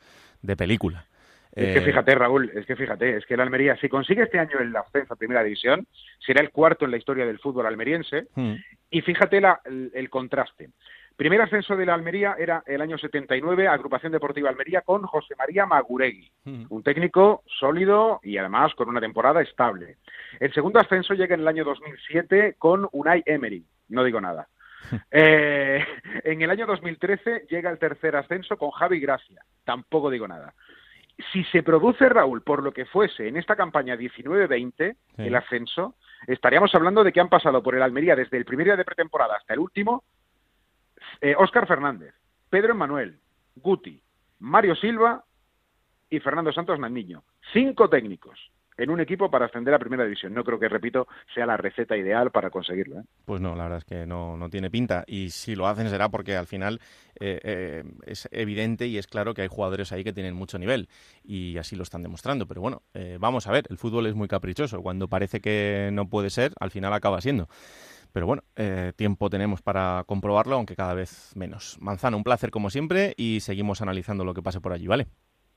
de 0.42 0.56
película. 0.56 1.04
Es 1.52 1.72
que 1.72 1.78
eh, 1.78 1.82
fíjate, 1.82 2.14
Raúl, 2.14 2.50
es 2.54 2.64
que 2.64 2.76
fíjate, 2.76 3.16
es 3.16 3.26
que 3.26 3.34
el 3.34 3.40
Almería, 3.40 3.76
si 3.76 3.88
consigue 3.88 4.22
este 4.22 4.38
año 4.38 4.58
el 4.60 4.74
ascenso 4.76 5.14
a 5.14 5.16
Primera 5.16 5.42
División, 5.42 5.86
será 6.24 6.40
el 6.40 6.50
cuarto 6.50 6.84
en 6.84 6.92
la 6.92 6.96
historia 6.96 7.26
del 7.26 7.40
fútbol 7.40 7.66
almeriense. 7.66 8.28
Hmm. 8.34 8.54
Y 8.90 9.00
fíjate 9.00 9.40
la, 9.40 9.60
el, 9.64 10.08
contraste. 10.10 10.70
Primer 11.16 11.42
ascenso 11.42 11.76
de 11.76 11.86
la 11.86 11.94
Almería 11.94 12.36
era 12.38 12.62
el 12.66 12.80
año 12.80 12.96
79, 12.96 13.66
Agrupación 13.66 14.12
Deportiva 14.12 14.48
Almería, 14.48 14.82
con 14.82 15.02
José 15.02 15.34
María 15.36 15.66
Maguregui, 15.66 16.30
hmm. 16.44 16.64
un 16.68 16.82
técnico 16.84 17.42
sólido 17.58 18.20
y 18.22 18.38
además 18.38 18.72
con 18.74 18.88
una 18.88 19.00
temporada 19.00 19.42
estable. 19.42 19.96
El 20.38 20.52
segundo 20.54 20.78
ascenso 20.78 21.14
llega 21.14 21.34
en 21.34 21.40
el 21.40 21.48
año 21.48 21.64
2007 21.64 22.54
con 22.58 22.88
Unai 22.92 23.24
Emery, 23.26 23.64
no 23.88 24.04
digo 24.04 24.20
nada. 24.20 24.46
Eh, 25.12 25.84
en 26.24 26.42
el 26.42 26.50
año 26.50 26.66
2013 26.66 27.46
llega 27.48 27.70
el 27.70 27.78
tercer 27.78 28.16
ascenso 28.16 28.56
con 28.56 28.70
Javi 28.70 28.98
Gracia. 28.98 29.42
Tampoco 29.64 30.10
digo 30.10 30.26
nada. 30.26 30.54
Si 31.32 31.44
se 31.44 31.62
produce, 31.62 32.08
Raúl, 32.08 32.42
por 32.42 32.62
lo 32.62 32.72
que 32.72 32.86
fuese 32.86 33.28
en 33.28 33.36
esta 33.36 33.56
campaña 33.56 33.96
19-20, 33.96 34.96
el 35.18 35.34
ascenso, 35.36 35.96
estaríamos 36.26 36.74
hablando 36.74 37.04
de 37.04 37.12
que 37.12 37.20
han 37.20 37.28
pasado 37.28 37.62
por 37.62 37.74
el 37.74 37.82
Almería 37.82 38.16
desde 38.16 38.36
el 38.36 38.44
primer 38.44 38.66
día 38.66 38.76
de 38.76 38.84
pretemporada 38.84 39.36
hasta 39.36 39.54
el 39.54 39.60
último 39.60 40.02
Óscar 41.36 41.64
eh, 41.64 41.66
Fernández, 41.66 42.14
Pedro 42.48 42.72
Emanuel, 42.72 43.18
Guti, 43.56 44.02
Mario 44.38 44.74
Silva 44.74 45.24
y 46.08 46.20
Fernando 46.20 46.52
Santos 46.52 46.78
Nandiño. 46.78 47.22
Cinco 47.52 47.88
técnicos 47.88 48.50
en 48.80 48.88
un 48.88 49.00
equipo 49.00 49.30
para 49.30 49.46
ascender 49.46 49.74
a 49.74 49.78
primera 49.78 50.04
división. 50.04 50.32
No 50.32 50.42
creo 50.42 50.58
que, 50.58 50.68
repito, 50.68 51.06
sea 51.34 51.44
la 51.44 51.58
receta 51.58 51.96
ideal 51.96 52.30
para 52.30 52.48
conseguirlo. 52.48 53.00
¿eh? 53.00 53.04
Pues 53.26 53.40
no, 53.40 53.54
la 53.54 53.64
verdad 53.64 53.78
es 53.78 53.84
que 53.84 54.06
no, 54.06 54.38
no 54.38 54.48
tiene 54.48 54.70
pinta. 54.70 55.04
Y 55.06 55.30
si 55.30 55.54
lo 55.54 55.66
hacen 55.66 55.88
será 55.90 56.08
porque 56.08 56.34
al 56.34 56.46
final 56.46 56.80
eh, 57.20 57.40
eh, 57.42 57.84
es 58.06 58.26
evidente 58.32 58.86
y 58.86 58.96
es 58.96 59.06
claro 59.06 59.34
que 59.34 59.42
hay 59.42 59.48
jugadores 59.48 59.92
ahí 59.92 60.02
que 60.02 60.14
tienen 60.14 60.34
mucho 60.34 60.58
nivel 60.58 60.88
y 61.22 61.58
así 61.58 61.76
lo 61.76 61.82
están 61.82 62.02
demostrando. 62.02 62.46
Pero 62.46 62.62
bueno, 62.62 62.82
vamos 63.18 63.46
a 63.46 63.52
ver, 63.52 63.64
el 63.68 63.76
fútbol 63.76 64.06
es 64.06 64.14
muy 64.14 64.28
caprichoso. 64.28 64.82
Cuando 64.82 65.08
parece 65.08 65.40
que 65.40 65.90
no 65.92 66.08
puede 66.08 66.30
ser, 66.30 66.52
al 66.58 66.70
final 66.70 66.94
acaba 66.94 67.20
siendo. 67.20 67.48
Pero 68.12 68.26
bueno, 68.26 68.42
tiempo 68.96 69.28
tenemos 69.28 69.60
para 69.60 70.04
comprobarlo, 70.06 70.56
aunque 70.56 70.74
cada 70.74 70.94
vez 70.94 71.32
menos. 71.36 71.76
Manzano, 71.80 72.16
un 72.16 72.24
placer 72.24 72.50
como 72.50 72.70
siempre 72.70 73.12
y 73.18 73.40
seguimos 73.40 73.82
analizando 73.82 74.24
lo 74.24 74.32
que 74.32 74.42
pase 74.42 74.60
por 74.60 74.72
allí, 74.72 74.86
¿vale? 74.86 75.06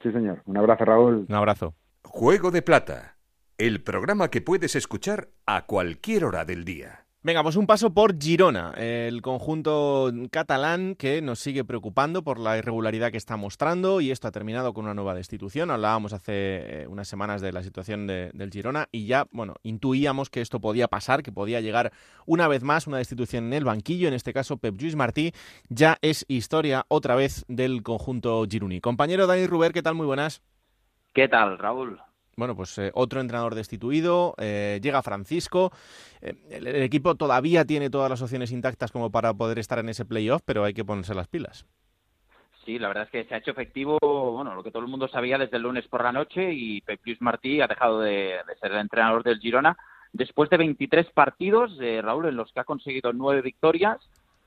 Sí, 0.01 0.11
señor. 0.11 0.41
Un 0.45 0.57
abrazo, 0.57 0.84
Raúl. 0.84 1.26
Un 1.28 1.36
abrazo. 1.36 1.74
Juego 2.03 2.51
de 2.51 2.61
Plata, 2.61 3.12
el 3.57 3.81
programa 3.83 4.29
que 4.29 4.41
puedes 4.41 4.75
escuchar 4.75 5.29
a 5.45 5.65
cualquier 5.65 6.25
hora 6.25 6.45
del 6.45 6.65
día. 6.65 7.03
Venga, 7.25 7.41
pues 7.41 7.55
un 7.55 7.67
paso 7.67 7.93
por 7.93 8.21
Girona, 8.21 8.73
el 8.75 9.21
conjunto 9.21 10.11
catalán 10.29 10.95
que 10.95 11.21
nos 11.21 11.39
sigue 11.39 11.63
preocupando 11.63 12.21
por 12.21 12.37
la 12.37 12.57
irregularidad 12.57 13.11
que 13.11 13.17
está 13.17 13.37
mostrando 13.37 14.01
y 14.01 14.11
esto 14.11 14.27
ha 14.27 14.31
terminado 14.31 14.73
con 14.73 14.83
una 14.83 14.93
nueva 14.93 15.15
destitución. 15.15 15.71
Hablábamos 15.71 16.11
hace 16.11 16.33
eh, 16.81 16.87
unas 16.89 17.07
semanas 17.07 17.39
de 17.39 17.53
la 17.53 17.63
situación 17.63 18.07
del 18.07 18.49
Girona 18.51 18.89
y 18.91 19.05
ya, 19.05 19.27
bueno, 19.31 19.55
intuíamos 19.63 20.29
que 20.29 20.41
esto 20.41 20.59
podía 20.59 20.89
pasar, 20.89 21.23
que 21.23 21.31
podía 21.31 21.61
llegar 21.61 21.93
una 22.25 22.49
vez 22.49 22.61
más 22.61 22.87
una 22.87 22.97
destitución 22.97 23.45
en 23.45 23.53
el 23.53 23.63
banquillo, 23.63 24.09
en 24.09 24.15
este 24.15 24.33
caso 24.33 24.57
Pep 24.57 24.75
Lluís 24.75 24.97
Martí, 24.97 25.31
ya 25.69 25.97
es 26.01 26.25
historia 26.27 26.85
otra 26.89 27.15
vez 27.15 27.45
del 27.47 27.83
conjunto 27.83 28.45
giruní. 28.49 28.81
Compañero 28.81 29.27
Dani 29.27 29.47
Ruber, 29.47 29.71
¿qué 29.71 29.81
tal? 29.81 29.95
Muy 29.95 30.07
buenas. 30.07 30.41
¿Qué 31.13 31.29
tal, 31.29 31.57
Raúl? 31.57 32.01
Bueno, 32.36 32.55
pues 32.55 32.77
eh, 32.79 32.91
otro 32.95 33.21
entrenador 33.21 33.53
destituido, 33.53 34.34
eh, 34.39 34.79
llega 34.81 35.03
Francisco, 35.03 35.71
eh, 36.21 36.34
el, 36.49 36.67
equipo 36.81 37.15
todavía 37.15 37.63
tiene 37.63 37.91
todas 37.91 38.09
las 38.09 38.21
opciones 38.21 38.51
intactas 38.51 38.91
como 38.91 39.11
para 39.11 39.34
poder 39.34 39.59
estar 39.59 39.77
en 39.79 39.89
ese 39.89 40.05
playoff, 40.05 40.41
pero 40.43 40.63
hay 40.63 40.73
que 40.73 40.84
ponerse 40.84 41.13
las 41.13 41.27
pilas. 41.27 41.67
Sí, 42.65 42.79
la 42.79 42.88
verdad 42.88 43.03
es 43.03 43.09
que 43.11 43.25
se 43.25 43.36
ha 43.36 43.38
hecho 43.38 43.51
efectivo, 43.51 43.99
bueno, 44.01 44.55
lo 44.55 44.63
que 44.63 44.71
todo 44.71 44.81
el 44.81 44.89
mundo 44.89 45.07
sabía 45.09 45.38
desde 45.38 45.57
el 45.57 45.63
lunes 45.63 45.88
por 45.88 46.03
la 46.03 46.13
noche 46.13 46.53
y 46.53 46.81
Pep 46.81 47.01
Martí 47.19 47.61
ha 47.61 47.67
dejado 47.67 47.99
de, 47.99 48.38
ser 48.59 48.71
el 48.71 48.79
entrenador 48.79 49.21
del 49.23 49.39
Girona. 49.39 49.77
Después 50.13 50.49
de 50.49 50.57
23 50.57 51.07
partidos, 51.11 51.77
Raúl, 52.01 52.27
en 52.27 52.38
los 52.38 52.51
que 52.53 52.61
ha 52.61 52.63
conseguido 52.63 53.11
nueve 53.11 53.41
victorias, 53.41 53.99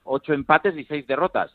ocho 0.05 0.33
empates 0.33 0.77
y 0.77 0.85
seis 0.85 1.07
derrotas 1.07 1.53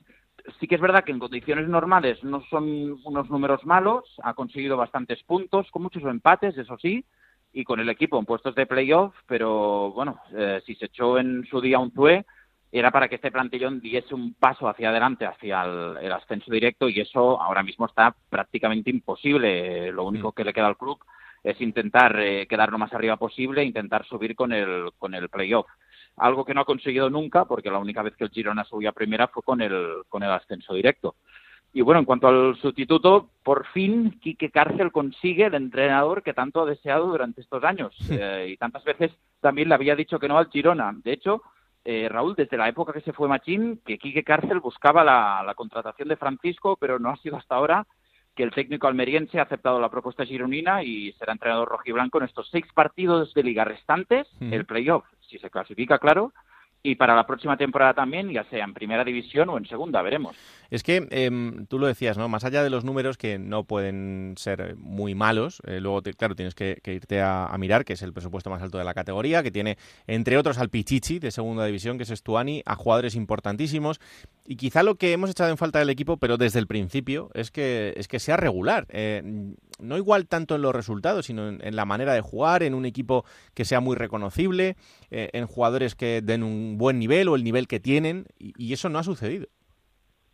sí 0.60 0.68
que 0.68 0.76
es 0.76 0.82
verdad 0.82 1.04
que 1.04 1.12
en 1.12 1.20
condiciones 1.20 1.68
normales 1.68 2.24
no 2.24 2.44
son 2.50 2.98
unos 3.04 3.30
números 3.30 3.66
malos, 3.66 4.04
ha 4.24 4.34
conseguido 4.34 4.78
bastantes 4.78 5.22
puntos, 5.24 5.70
con 5.72 5.84
muchos 5.84 6.04
empates, 6.04 6.58
eso 6.58 6.78
sí, 6.78 7.06
y 7.54 7.64
con 7.64 7.80
el 7.80 7.90
equipo 7.90 8.18
en 8.18 8.26
puestos 8.26 8.56
de 8.56 8.66
playoff, 8.66 9.14
pero 9.28 9.92
bueno, 9.92 10.20
eh, 10.36 10.62
si 10.66 10.76
se 10.76 10.86
echó 10.86 11.18
en 11.18 11.46
su 11.50 11.60
día 11.62 11.80
un 11.80 11.92
TUE, 11.92 12.26
era 12.72 12.90
para 12.90 13.10
que 13.10 13.16
este 13.16 13.32
plantillón 13.32 13.82
diese 13.82 14.16
un 14.16 14.34
paso 14.34 14.70
hacia 14.70 14.90
adelante, 14.90 15.26
hacia 15.26 15.64
el, 15.64 16.12
ascenso 16.12 16.52
directo, 16.52 16.88
y 16.88 17.02
eso 17.02 17.42
ahora 17.42 17.64
mismo 17.64 17.86
está 17.86 18.16
prácticamente 18.30 18.90
imposible. 18.90 19.92
Lo 19.92 20.06
único 20.06 20.30
mm. 20.30 20.32
que 20.32 20.46
le 20.46 20.54
queda 20.54 20.68
al 20.68 20.78
club 20.78 20.98
es 21.44 21.60
intentar 21.60 22.18
eh, 22.20 22.48
quedar 22.48 22.72
lo 22.72 22.78
más 22.78 22.94
arriba 22.94 23.18
posible, 23.18 23.64
intentar 23.64 24.06
subir 24.06 24.36
con 24.36 24.54
el, 24.54 24.92
con 24.98 25.14
el 25.14 25.28
playoff. 25.28 25.66
Algo 26.18 26.46
que 26.46 26.54
no 26.54 26.62
ha 26.62 26.66
conseguido 26.66 27.10
nunca, 27.10 27.46
porque 27.46 27.72
la 27.72 27.80
única 27.80 28.02
vez 28.02 28.16
que 28.16 28.26
el 28.26 28.30
Girona 28.30 28.64
subió 28.64 28.90
a 28.90 28.94
primera 28.94 29.28
fue 29.28 29.44
con 29.44 29.62
el, 29.62 30.04
con 30.10 30.24
el 30.24 30.32
ascenso 30.32 30.74
directo. 30.74 31.16
Y 31.74 31.82
bueno, 31.82 32.00
en 32.00 32.06
cuanto 32.06 32.28
al 32.28 32.58
sustituto, 32.58 33.30
por 33.44 33.66
fin 33.68 34.20
Quique 34.20 34.52
Cárcel 34.52 34.92
consigue 34.92 35.46
el 35.46 35.54
entrenador 35.54 36.22
que 36.22 36.34
tanto 36.34 36.62
ha 36.62 36.66
deseado 36.66 37.08
durante 37.08 37.42
estos 37.42 37.64
años. 37.64 37.96
Eh, 38.12 38.50
y 38.52 38.58
tantas 38.58 38.84
veces 38.84 39.12
también 39.40 39.70
le 39.70 39.76
había 39.76 39.96
dicho 39.96 40.20
que 40.20 40.28
no 40.28 40.38
al 40.38 40.50
Girona. 40.50 40.94
De 41.04 41.14
hecho, 41.14 41.42
eh, 41.86 42.08
Raúl, 42.10 42.36
desde 42.36 42.58
la 42.58 42.68
época 42.68 42.94
que 42.94 43.02
se 43.02 43.14
fue 43.14 43.30
Machín, 43.30 43.82
que 43.86 43.98
Quique 43.98 44.24
Cárcel 44.24 44.60
buscaba 44.60 45.04
la, 45.04 45.44
la, 45.46 45.56
contratación 45.56 46.10
de 46.10 46.18
Francisco, 46.18 46.78
pero 46.80 47.00
no 47.00 47.10
ha 47.10 47.18
sido 47.18 47.38
hasta 47.38 47.56
ahora 47.56 47.88
que 48.36 48.44
el 48.44 48.52
técnico 48.52 48.88
almeriense 48.88 49.40
ha 49.40 49.44
aceptado 49.44 49.80
la 49.80 49.90
propuesta 49.90 50.26
gironina 50.26 50.84
y 50.84 51.12
será 51.14 51.34
entrenador 51.34 51.70
rojiblanco 51.70 52.20
en 52.20 52.26
estos 52.26 52.50
seis 52.50 52.66
partidos 52.74 53.34
de 53.34 53.44
liga 53.44 53.66
restantes, 53.66 54.28
el 54.40 54.66
playoff, 54.66 55.04
si 55.32 55.40
se 55.40 55.50
clasifica, 55.50 55.98
claro, 55.98 56.34
y 56.84 56.96
para 56.96 57.16
la 57.16 57.28
próxima 57.28 57.58
temporada 57.58 57.94
también, 57.94 58.32
ya 58.32 58.44
sea 58.46 58.64
en 58.64 58.74
primera 58.74 59.04
división 59.04 59.50
o 59.50 59.58
en 59.58 59.66
segunda, 59.68 60.02
veremos. 60.02 60.36
Es 60.72 60.82
que 60.82 61.08
em, 61.12 61.68
tú 61.68 61.78
lo 61.78 61.86
decías, 61.86 62.18
¿no? 62.18 62.28
Más 62.28 62.44
allá 62.44 62.64
de 62.64 62.72
los 62.72 62.84
números 62.84 63.18
que 63.18 63.38
no 63.38 63.66
pueden 63.66 64.34
ser 64.38 64.76
muy 64.78 65.14
malos, 65.14 65.62
eh, 65.68 65.80
luego, 65.80 66.02
claro, 66.18 66.36
tienes 66.36 66.56
que, 66.56 66.82
irte 66.86 67.22
a, 67.22 67.56
mirar, 67.60 67.86
que 67.86 67.94
es 67.94 68.02
el 68.02 68.14
presupuesto 68.14 68.50
más 68.50 68.64
alto 68.64 68.80
de 68.80 68.84
la 68.84 68.96
categoría, 68.96 69.44
que 69.44 69.52
tiene, 69.52 69.78
entre 70.08 70.38
otros, 70.38 70.58
al 70.58 70.70
Pichichi 70.70 71.20
de 71.20 71.30
segunda 71.30 71.66
división, 71.66 71.98
que 71.98 72.04
es 72.04 72.10
Estuani, 72.10 72.64
a 72.66 72.76
jugadores 72.76 73.14
importantísimos. 73.14 74.00
Y 74.46 74.56
quizá 74.56 74.84
lo 74.84 74.96
que 74.96 75.14
hemos 75.14 75.30
echado 75.30 75.50
en 75.52 75.58
falta 75.58 75.80
del 75.80 75.90
equipo, 75.90 76.18
pero 76.18 76.38
desde 76.38 76.60
el 76.60 76.68
principio, 76.68 77.30
es 77.34 77.52
que, 77.52 77.94
es 77.96 78.08
que 78.08 78.20
sea 78.20 78.38
regular. 78.38 78.88
Eh, 78.90 79.22
no 79.80 79.98
igual 79.98 80.28
tanto 80.28 80.56
en 80.56 80.62
los 80.62 80.74
resultados, 80.74 81.28
sino 81.28 81.48
en, 81.50 81.76
la 81.76 81.86
manera 81.86 82.14
de 82.14 82.22
jugar, 82.22 82.64
en 82.64 82.74
un 82.74 82.86
equipo 82.86 83.24
que 83.54 83.66
sea 83.66 83.80
muy 83.80 83.96
reconocible, 83.96 84.78
eh, 85.12 85.30
en 85.34 85.46
jugadores 85.46 85.96
que 85.96 86.22
den 86.24 86.44
un 86.44 86.78
buen 86.78 87.00
nivel 87.00 87.28
o 87.30 87.36
el 87.36 87.44
nivel 87.44 87.68
que 87.68 87.80
tienen, 87.80 88.26
y 88.38 88.74
eso 88.74 88.90
no 88.90 89.00
ha 89.00 89.04
sucedido. 89.04 89.48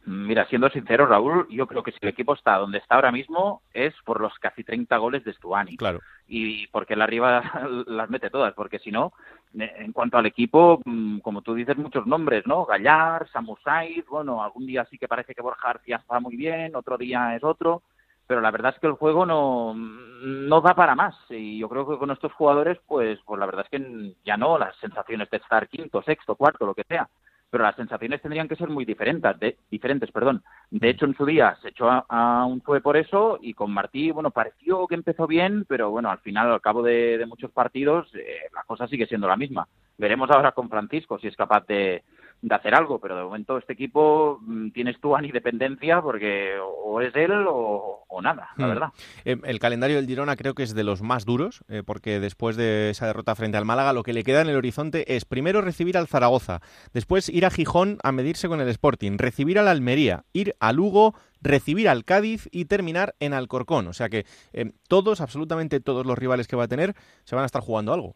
Mira, 0.09 0.45
siendo 0.45 0.69
sincero, 0.69 1.05
Raúl, 1.05 1.45
yo 1.49 1.67
creo 1.67 1.83
que 1.83 1.91
si 1.91 1.97
el 1.99 2.07
equipo 2.07 2.33
está 2.33 2.55
donde 2.55 2.77
está 2.77 2.95
ahora 2.95 3.11
mismo 3.11 3.61
es 3.73 3.93
por 4.05 4.21
los 4.21 4.33
casi 4.39 4.63
30 4.63 4.95
goles 4.95 5.21
de 5.25 5.33
Stuani. 5.33 5.75
Claro. 5.75 5.99
Y 6.29 6.65
porque 6.67 6.93
él 6.93 7.01
arriba 7.01 7.43
las 7.87 8.09
mete 8.09 8.29
todas, 8.29 8.53
porque 8.53 8.79
si 8.79 8.89
no, 8.89 9.11
en 9.53 9.91
cuanto 9.91 10.17
al 10.17 10.25
equipo, 10.25 10.79
mm, 10.85 11.19
como 11.19 11.41
tú 11.41 11.53
dices, 11.53 11.75
muchos 11.75 12.07
nombres, 12.07 12.47
¿no? 12.47 12.65
Gallar, 12.65 13.27
Samusai, 13.33 14.01
bueno, 14.09 14.41
algún 14.41 14.65
día 14.65 14.87
sí 14.89 14.97
que 14.97 15.09
parece 15.09 15.35
que 15.35 15.41
Borja 15.41 15.73
García 15.73 15.97
está 15.97 16.21
muy 16.21 16.37
bien, 16.37 16.77
otro 16.77 16.97
día 16.97 17.35
es 17.35 17.43
otro, 17.43 17.81
pero 18.27 18.39
la 18.39 18.51
verdad 18.51 18.73
es 18.75 18.79
que 18.79 18.87
el 18.87 18.93
juego 18.93 19.25
no, 19.25 19.73
no 19.75 20.61
da 20.61 20.73
para 20.73 20.95
más. 20.95 21.17
Y 21.29 21.57
yo 21.59 21.67
creo 21.67 21.85
que 21.85 21.97
con 21.97 22.11
estos 22.11 22.31
jugadores, 22.31 22.77
pues, 22.87 23.19
pues 23.25 23.37
la 23.37 23.45
verdad 23.45 23.65
es 23.69 23.77
que 23.77 24.13
ya 24.23 24.37
no 24.37 24.57
las 24.57 24.73
sensaciones 24.77 25.29
de 25.29 25.37
estar 25.37 25.67
quinto, 25.67 26.01
sexto, 26.01 26.37
cuarto, 26.37 26.65
lo 26.65 26.73
que 26.73 26.85
sea 26.85 27.09
pero 27.49 27.63
las 27.63 27.75
sensaciones 27.75 28.21
tendrían 28.21 28.47
que 28.47 28.55
ser 28.55 28.69
muy 28.69 28.85
diferentes, 28.85 29.39
de, 29.39 29.57
diferentes, 29.71 30.11
perdón. 30.11 30.43
De 30.69 30.89
hecho, 30.89 31.05
en 31.05 31.15
su 31.15 31.25
día 31.25 31.57
se 31.61 31.69
echó 31.69 31.89
a, 31.89 32.45
un 32.45 32.61
fue 32.61 32.81
por 32.81 32.97
eso 32.97 33.39
y 33.41 33.53
con 33.53 33.71
Martí, 33.71 34.11
bueno, 34.11 34.31
pareció 34.31 34.87
que 34.87 34.95
empezó 34.95 35.27
bien, 35.27 35.65
pero 35.67 35.89
bueno, 35.89 36.09
al 36.09 36.19
final, 36.19 36.51
al 36.51 36.61
cabo 36.61 36.83
de, 36.83 37.23
muchos 37.27 37.51
partidos, 37.51 38.13
eh, 38.15 38.49
la 38.53 38.63
cosa 38.63 38.87
sigue 38.87 39.07
siendo 39.07 39.27
la 39.27 39.37
misma. 39.37 39.67
Veremos 39.97 40.29
ahora 40.29 40.51
con 40.51 40.69
Francisco 40.69 41.17
si 41.19 41.27
es 41.27 41.35
capaz 41.35 41.65
de, 41.67 42.03
de 42.41 42.55
hacer 42.55 42.75
algo, 42.75 42.99
pero 42.99 43.17
de 43.17 43.23
momento 43.23 43.57
este 43.57 43.73
equipo 43.73 44.39
mm, 44.41 44.69
tienes 44.69 44.99
tú 44.99 45.15
a 45.15 45.21
ni 45.21 45.31
dependencia 45.31 46.01
porque 46.01 46.55
o 46.59 47.01
es 47.01 47.15
él 47.15 47.31
o, 47.47 48.03
nada, 48.21 48.49
la 48.57 48.65
hmm. 48.65 48.69
verdad. 48.69 48.87
Eh, 49.25 49.37
el 49.43 49.59
calendario 49.59 49.97
del 49.97 50.07
Girona 50.07 50.35
creo 50.35 50.55
que 50.55 50.63
es 50.63 50.73
de 50.73 50.83
los 50.83 51.01
más 51.01 51.25
duros, 51.25 51.63
eh, 51.67 51.83
porque 51.85 52.19
después 52.19 52.55
de 52.55 52.89
esa 52.89 53.05
derrota 53.05 53.35
frente 53.35 53.57
al 53.57 53.65
Málaga, 53.65 53.93
lo 53.93 54.03
que 54.03 54.13
le 54.13 54.23
queda 54.23 54.41
en 54.41 54.49
el 54.49 54.55
horizonte 54.55 55.15
es 55.15 55.25
primero 55.25 55.61
recibir 55.61 55.97
al 55.97 56.07
Zaragoza, 56.07 56.61
después 56.93 57.29
ir 57.29 57.45
a 57.45 57.51
Gijón 57.51 57.99
a 58.03 58.11
medirse 58.11 58.47
con 58.47 58.59
el 58.59 58.67
Sporting, 58.69 59.17
recibir 59.17 59.59
al 59.59 59.67
Almería, 59.67 60.25
ir 60.33 60.55
a 60.59 60.73
Lugo, 60.73 61.13
recibir 61.41 61.89
al 61.89 62.05
Cádiz 62.05 62.49
y 62.51 62.65
terminar 62.65 63.15
en 63.19 63.33
Alcorcón. 63.33 63.87
O 63.87 63.93
sea 63.93 64.09
que 64.09 64.25
eh, 64.53 64.71
todos, 64.87 65.21
absolutamente 65.21 65.79
todos 65.79 66.05
los 66.05 66.17
rivales 66.17 66.47
que 66.47 66.55
va 66.55 66.63
a 66.63 66.67
tener, 66.67 66.95
se 67.23 67.35
van 67.35 67.43
a 67.43 67.47
estar 67.47 67.61
jugando 67.61 67.93
algo. 67.93 68.15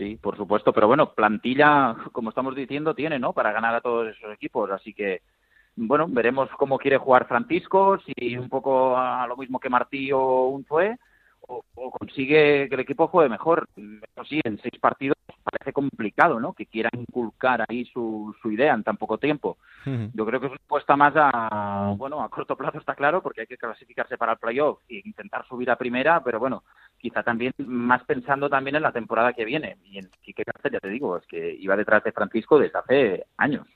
Sí, 0.00 0.16
por 0.16 0.34
supuesto, 0.34 0.72
pero 0.72 0.86
bueno, 0.86 1.12
plantilla, 1.12 1.94
como 2.12 2.30
estamos 2.30 2.56
diciendo, 2.56 2.94
tiene, 2.94 3.18
¿no? 3.18 3.34
Para 3.34 3.52
ganar 3.52 3.74
a 3.74 3.82
todos 3.82 4.08
esos 4.08 4.32
equipos, 4.32 4.70
así 4.70 4.94
que, 4.94 5.20
bueno, 5.76 6.06
veremos 6.08 6.48
cómo 6.56 6.78
quiere 6.78 6.96
jugar 6.96 7.28
Francisco, 7.28 7.98
si 7.98 8.34
un 8.38 8.48
poco 8.48 8.96
a 8.96 9.26
lo 9.26 9.36
mismo 9.36 9.60
que 9.60 9.68
Martí 9.68 10.10
o 10.10 10.46
un 10.46 10.64
fue, 10.64 10.96
o, 11.42 11.62
consigue 11.90 12.66
que 12.70 12.74
el 12.74 12.80
equipo 12.80 13.08
juegue 13.08 13.28
mejor. 13.28 13.68
Eso 13.76 14.24
sí, 14.24 14.40
en 14.42 14.58
seis 14.62 14.80
partidos 14.80 15.18
parece 15.42 15.74
complicado, 15.74 16.40
¿no? 16.40 16.54
Que 16.54 16.64
quiera 16.64 16.88
inculcar 16.94 17.66
ahí 17.68 17.84
su, 17.84 18.34
su 18.40 18.50
idea 18.50 18.72
en 18.72 18.82
tan 18.82 18.96
poco 18.96 19.18
tiempo. 19.18 19.58
Yo 19.84 20.24
creo 20.24 20.40
que 20.40 20.46
es 20.46 20.52
una 20.52 20.62
apuesta 20.64 20.96
más 20.96 21.12
a, 21.14 21.92
bueno, 21.94 22.22
a 22.22 22.30
corto 22.30 22.56
plazo 22.56 22.78
está 22.78 22.94
claro, 22.94 23.22
porque 23.22 23.42
hay 23.42 23.46
que 23.46 23.58
clasificarse 23.58 24.16
para 24.16 24.32
el 24.32 24.38
playoff 24.38 24.80
e 24.88 25.02
intentar 25.04 25.46
subir 25.46 25.70
a 25.70 25.76
primera, 25.76 26.22
pero 26.24 26.38
bueno, 26.38 26.62
quizá 27.00 27.22
también 27.22 27.52
más 27.58 28.04
pensando 28.04 28.48
también 28.48 28.76
en 28.76 28.82
la 28.82 28.92
temporada 28.92 29.32
que 29.32 29.44
viene. 29.44 29.78
Y 29.84 29.98
en 29.98 30.10
Quique 30.22 30.44
Cárcel, 30.44 30.72
ya 30.72 30.80
te 30.80 30.88
digo, 30.88 31.16
es 31.16 31.26
que 31.26 31.54
iba 31.58 31.76
detrás 31.76 32.04
de 32.04 32.12
Francisco 32.12 32.58
desde 32.58 32.78
hace 32.78 33.26
años. 33.36 33.66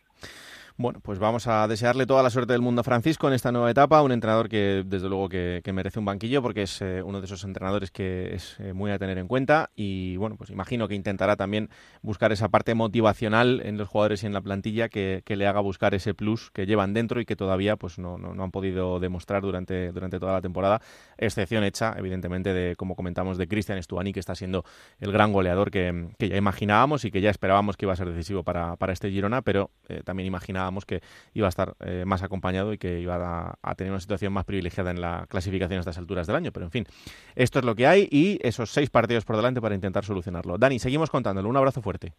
Bueno, 0.77 0.99
pues 1.01 1.21
vamos 1.21 1.47
a 1.47 1.69
desearle 1.69 2.05
toda 2.05 2.25
la 2.25 2.31
suerte 2.31 2.53
del 2.53 2.61
mundo 2.61 2.81
a 2.81 2.85
Francisco 2.85 3.29
en 3.29 3.35
esta 3.35 3.53
nueva 3.53 3.71
etapa, 3.71 4.03
un 4.03 4.11
entrenador 4.11 4.49
que 4.49 4.83
desde 4.85 5.09
luego 5.09 5.29
que, 5.29 5.63
merece 5.73 6.01
un 6.01 6.05
banquillo 6.05 6.43
porque 6.43 6.63
es 6.63 6.83
eh, 6.83 7.01
uno 7.01 7.21
de 7.21 7.27
esos 7.27 7.45
entrenadores 7.45 7.93
que 7.93 8.35
es 8.35 8.57
eh, 8.59 8.73
muy 8.73 8.91
a 8.91 8.99
tener 8.99 9.19
en 9.19 9.29
cuenta 9.29 9.71
y 9.77 10.17
bueno, 10.17 10.35
pues 10.37 10.51
imagino 10.51 10.89
que 10.89 10.97
intentará 10.97 11.37
también 11.37 11.71
buscar 12.03 12.33
esa 12.33 12.49
parte 12.49 12.75
motivacional 12.75 13.63
en 13.65 13.79
los 13.79 13.89
jugadores 13.89 14.25
y 14.25 14.27
en 14.27 14.33
la 14.33 14.41
plantilla 14.41 14.89
que, 14.89 15.23
le 15.25 15.47
haga 15.47 15.61
buscar 15.61 15.95
ese 15.95 16.13
plus 16.13 16.51
que 16.51 16.67
llevan 16.67 16.93
dentro 16.93 17.21
y 17.21 17.25
que 17.25 17.37
todavía 17.37 17.77
pues 17.77 18.01
no, 18.01 18.19
no, 18.19 18.43
han 18.43 18.51
podido 18.51 18.99
demostrar 18.99 19.43
durante, 19.43 19.93
durante 19.93 20.19
toda 20.19 20.33
la 20.33 20.41
temporada, 20.41 20.81
excepción 21.19 21.63
hecha 21.63 21.95
evidentemente 21.97 22.53
de, 22.53 22.75
como 22.75 22.97
comentamos, 22.97 23.39
de 23.39 23.47
Cristian 23.47 23.81
Stuani 23.81 24.13
que 24.13 24.19
está 24.19 24.35
siendo 24.35 24.65
el 24.99 25.13
gran 25.13 25.33
goleador 25.33 25.71
que, 25.71 26.09
ya 26.19 26.37
imaginábamos 26.37 27.05
y 27.05 27.13
que 27.13 27.21
ya 27.21 27.31
esperábamos 27.31 27.77
que 27.77 27.85
iba 27.85 27.93
a 27.93 27.97
ser 27.97 28.09
decisivo 28.09 28.43
para, 28.43 28.75
para 28.75 28.93
este 28.93 29.09
Girona, 29.11 29.43
pero 29.43 29.71
eh, 29.89 30.03
también 30.05 30.27
imaginábamos 30.27 30.64
que 30.87 31.03
iba 31.33 31.47
a 31.47 31.49
estar 31.49 31.75
eh, 31.81 32.05
más 32.07 32.23
acompañado 32.23 32.73
y 32.73 32.79
que 32.79 33.01
iba 33.01 33.57
a, 33.63 33.75
tener 33.75 33.93
una 33.93 34.01
situación 34.01 34.33
más 34.33 34.45
privilegiada 34.45 34.91
en 34.91 35.01
la 35.01 35.27
clasificación 35.29 35.79
a 35.79 35.81
estas 35.81 35.99
alturas 35.99 36.27
del 36.27 36.37
año. 36.37 36.53
Pero 36.53 36.67
en 36.67 36.71
fin, 36.71 36.87
esto 37.35 37.59
es 37.59 37.65
lo 37.65 37.75
que 37.75 37.87
hay 37.87 38.09
y 38.11 38.39
esos 38.43 38.71
seis 38.71 38.91
partidos 38.91 39.25
por 39.25 39.37
delante 39.37 39.61
para 39.61 39.75
intentar 39.75 40.05
solucionarlo. 40.05 40.59
Dani, 40.59 40.79
seguimos 40.79 41.11
contándolo. 41.11 41.49
Un 41.49 41.57
abrazo 41.57 41.83
fuerte. 41.83 42.15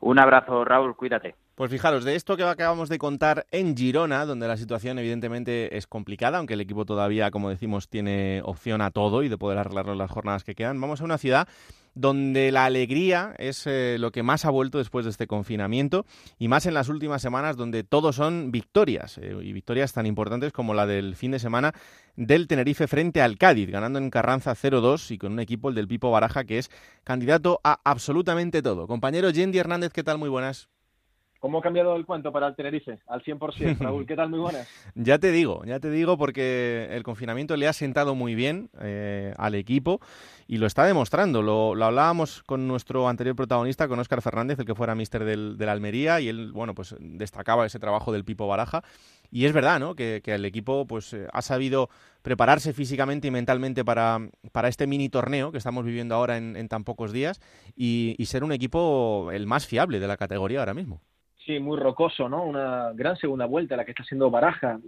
Un 0.00 0.18
abrazo, 0.18 0.64
Raúl, 0.64 0.96
cuídate. 0.96 1.34
Pues 1.54 1.70
fijaros, 1.70 2.04
de 2.04 2.16
esto 2.16 2.36
que 2.36 2.42
acabamos 2.42 2.88
de 2.88 2.98
contar 2.98 3.46
en 3.50 3.76
Girona, 3.76 4.26
donde 4.26 4.48
la 4.48 4.56
situación 4.56 4.98
evidentemente 4.98 5.76
es 5.76 5.86
complicada, 5.86 6.38
aunque 6.38 6.54
el 6.54 6.60
equipo 6.60 6.84
todavía, 6.84 7.30
como 7.30 7.48
decimos, 7.48 7.88
tiene 7.88 8.42
opción 8.44 8.82
a 8.82 8.90
todo 8.90 9.22
y 9.22 9.28
de 9.28 9.38
poder 9.38 9.58
arreglarlo 9.58 9.94
las 9.94 10.10
jornadas 10.10 10.44
que 10.44 10.54
quedan, 10.54 10.80
vamos 10.80 11.00
a 11.00 11.04
una 11.04 11.16
ciudad 11.16 11.48
donde 11.94 12.50
la 12.50 12.64
alegría 12.64 13.34
es 13.38 13.66
eh, 13.66 13.96
lo 13.98 14.10
que 14.10 14.22
más 14.22 14.44
ha 14.44 14.50
vuelto 14.50 14.78
después 14.78 15.04
de 15.04 15.10
este 15.10 15.26
confinamiento 15.26 16.06
y 16.38 16.48
más 16.48 16.66
en 16.66 16.74
las 16.74 16.88
últimas 16.88 17.22
semanas 17.22 17.56
donde 17.56 17.84
todo 17.84 18.12
son 18.12 18.50
victorias 18.50 19.18
eh, 19.18 19.36
y 19.42 19.52
victorias 19.52 19.92
tan 19.92 20.06
importantes 20.06 20.52
como 20.52 20.74
la 20.74 20.86
del 20.86 21.16
fin 21.16 21.30
de 21.30 21.38
semana 21.38 21.72
del 22.16 22.46
Tenerife 22.46 22.86
frente 22.86 23.22
al 23.22 23.38
Cádiz, 23.38 23.70
ganando 23.70 23.98
en 23.98 24.10
Carranza 24.10 24.54
0-2 24.54 25.10
y 25.12 25.18
con 25.18 25.32
un 25.32 25.40
equipo, 25.40 25.68
el 25.68 25.74
del 25.74 25.88
Pipo 25.88 26.10
Baraja, 26.10 26.44
que 26.44 26.58
es 26.58 26.70
candidato 27.02 27.60
a 27.64 27.80
absolutamente 27.84 28.62
todo. 28.62 28.86
Compañero 28.86 29.30
Yendi 29.30 29.58
Hernández, 29.58 29.92
¿qué 29.92 30.04
tal? 30.04 30.18
Muy 30.18 30.28
buenas. 30.28 30.68
¿Cómo 31.44 31.58
ha 31.58 31.60
cambiado 31.60 31.94
el 31.94 32.06
cuento 32.06 32.32
para 32.32 32.46
el 32.46 32.56
Tenerife? 32.56 33.00
Al 33.06 33.22
100%. 33.22 33.76
Raúl, 33.78 34.06
¿qué 34.06 34.16
tal? 34.16 34.30
Muy 34.30 34.38
buenas. 34.38 34.66
ya 34.94 35.18
te 35.18 35.30
digo, 35.30 35.62
ya 35.66 35.78
te 35.78 35.90
digo 35.90 36.16
porque 36.16 36.88
el 36.90 37.02
confinamiento 37.02 37.54
le 37.58 37.68
ha 37.68 37.74
sentado 37.74 38.14
muy 38.14 38.34
bien 38.34 38.70
eh, 38.80 39.34
al 39.36 39.54
equipo 39.54 40.00
y 40.48 40.56
lo 40.56 40.66
está 40.66 40.86
demostrando. 40.86 41.42
Lo, 41.42 41.72
hablábamos 41.84 42.42
con 42.44 42.66
nuestro 42.66 43.10
anterior 43.10 43.36
protagonista, 43.36 43.88
con 43.88 43.98
Óscar 43.98 44.22
Fernández, 44.22 44.58
el 44.58 44.64
que 44.64 44.74
fuera 44.74 44.94
mister 44.94 45.26
del, 45.26 45.58
del, 45.58 45.68
Almería, 45.68 46.18
y 46.18 46.30
él, 46.30 46.50
bueno, 46.50 46.74
pues 46.74 46.96
destacaba 46.98 47.66
ese 47.66 47.78
trabajo 47.78 48.10
del 48.10 48.24
Pipo 48.24 48.46
Baraja. 48.46 48.82
Y 49.30 49.44
es 49.44 49.52
verdad, 49.52 49.78
¿no? 49.78 49.94
Que, 49.94 50.22
el 50.24 50.46
equipo 50.46 50.86
pues 50.86 51.12
eh, 51.12 51.26
ha 51.30 51.42
sabido 51.42 51.90
prepararse 52.22 52.72
físicamente 52.72 53.28
y 53.28 53.30
mentalmente 53.30 53.84
para, 53.84 54.30
para 54.52 54.68
este 54.68 54.86
mini 54.86 55.10
torneo 55.10 55.52
que 55.52 55.58
estamos 55.58 55.84
viviendo 55.84 56.14
ahora 56.14 56.38
en, 56.38 56.68
tan 56.68 56.84
pocos 56.84 57.12
días 57.12 57.42
y 57.76 58.16
ser 58.24 58.44
un 58.44 58.52
equipo 58.52 59.30
el 59.30 59.46
más 59.46 59.66
fiable 59.66 60.00
de 60.00 60.08
la 60.08 60.16
categoría 60.16 60.60
ahora 60.60 60.72
mismo. 60.72 61.02
Sí, 61.44 61.60
muy 61.60 61.78
rocoso, 61.78 62.28
¿no? 62.28 62.42
Una 62.44 62.92
gran 62.94 63.16
segunda 63.16 63.44
vuelta 63.44 63.76
la 63.76 63.84
que 63.84 63.90
está 63.90 64.02
haciendo 64.02 64.30
Baraja. 64.30 64.80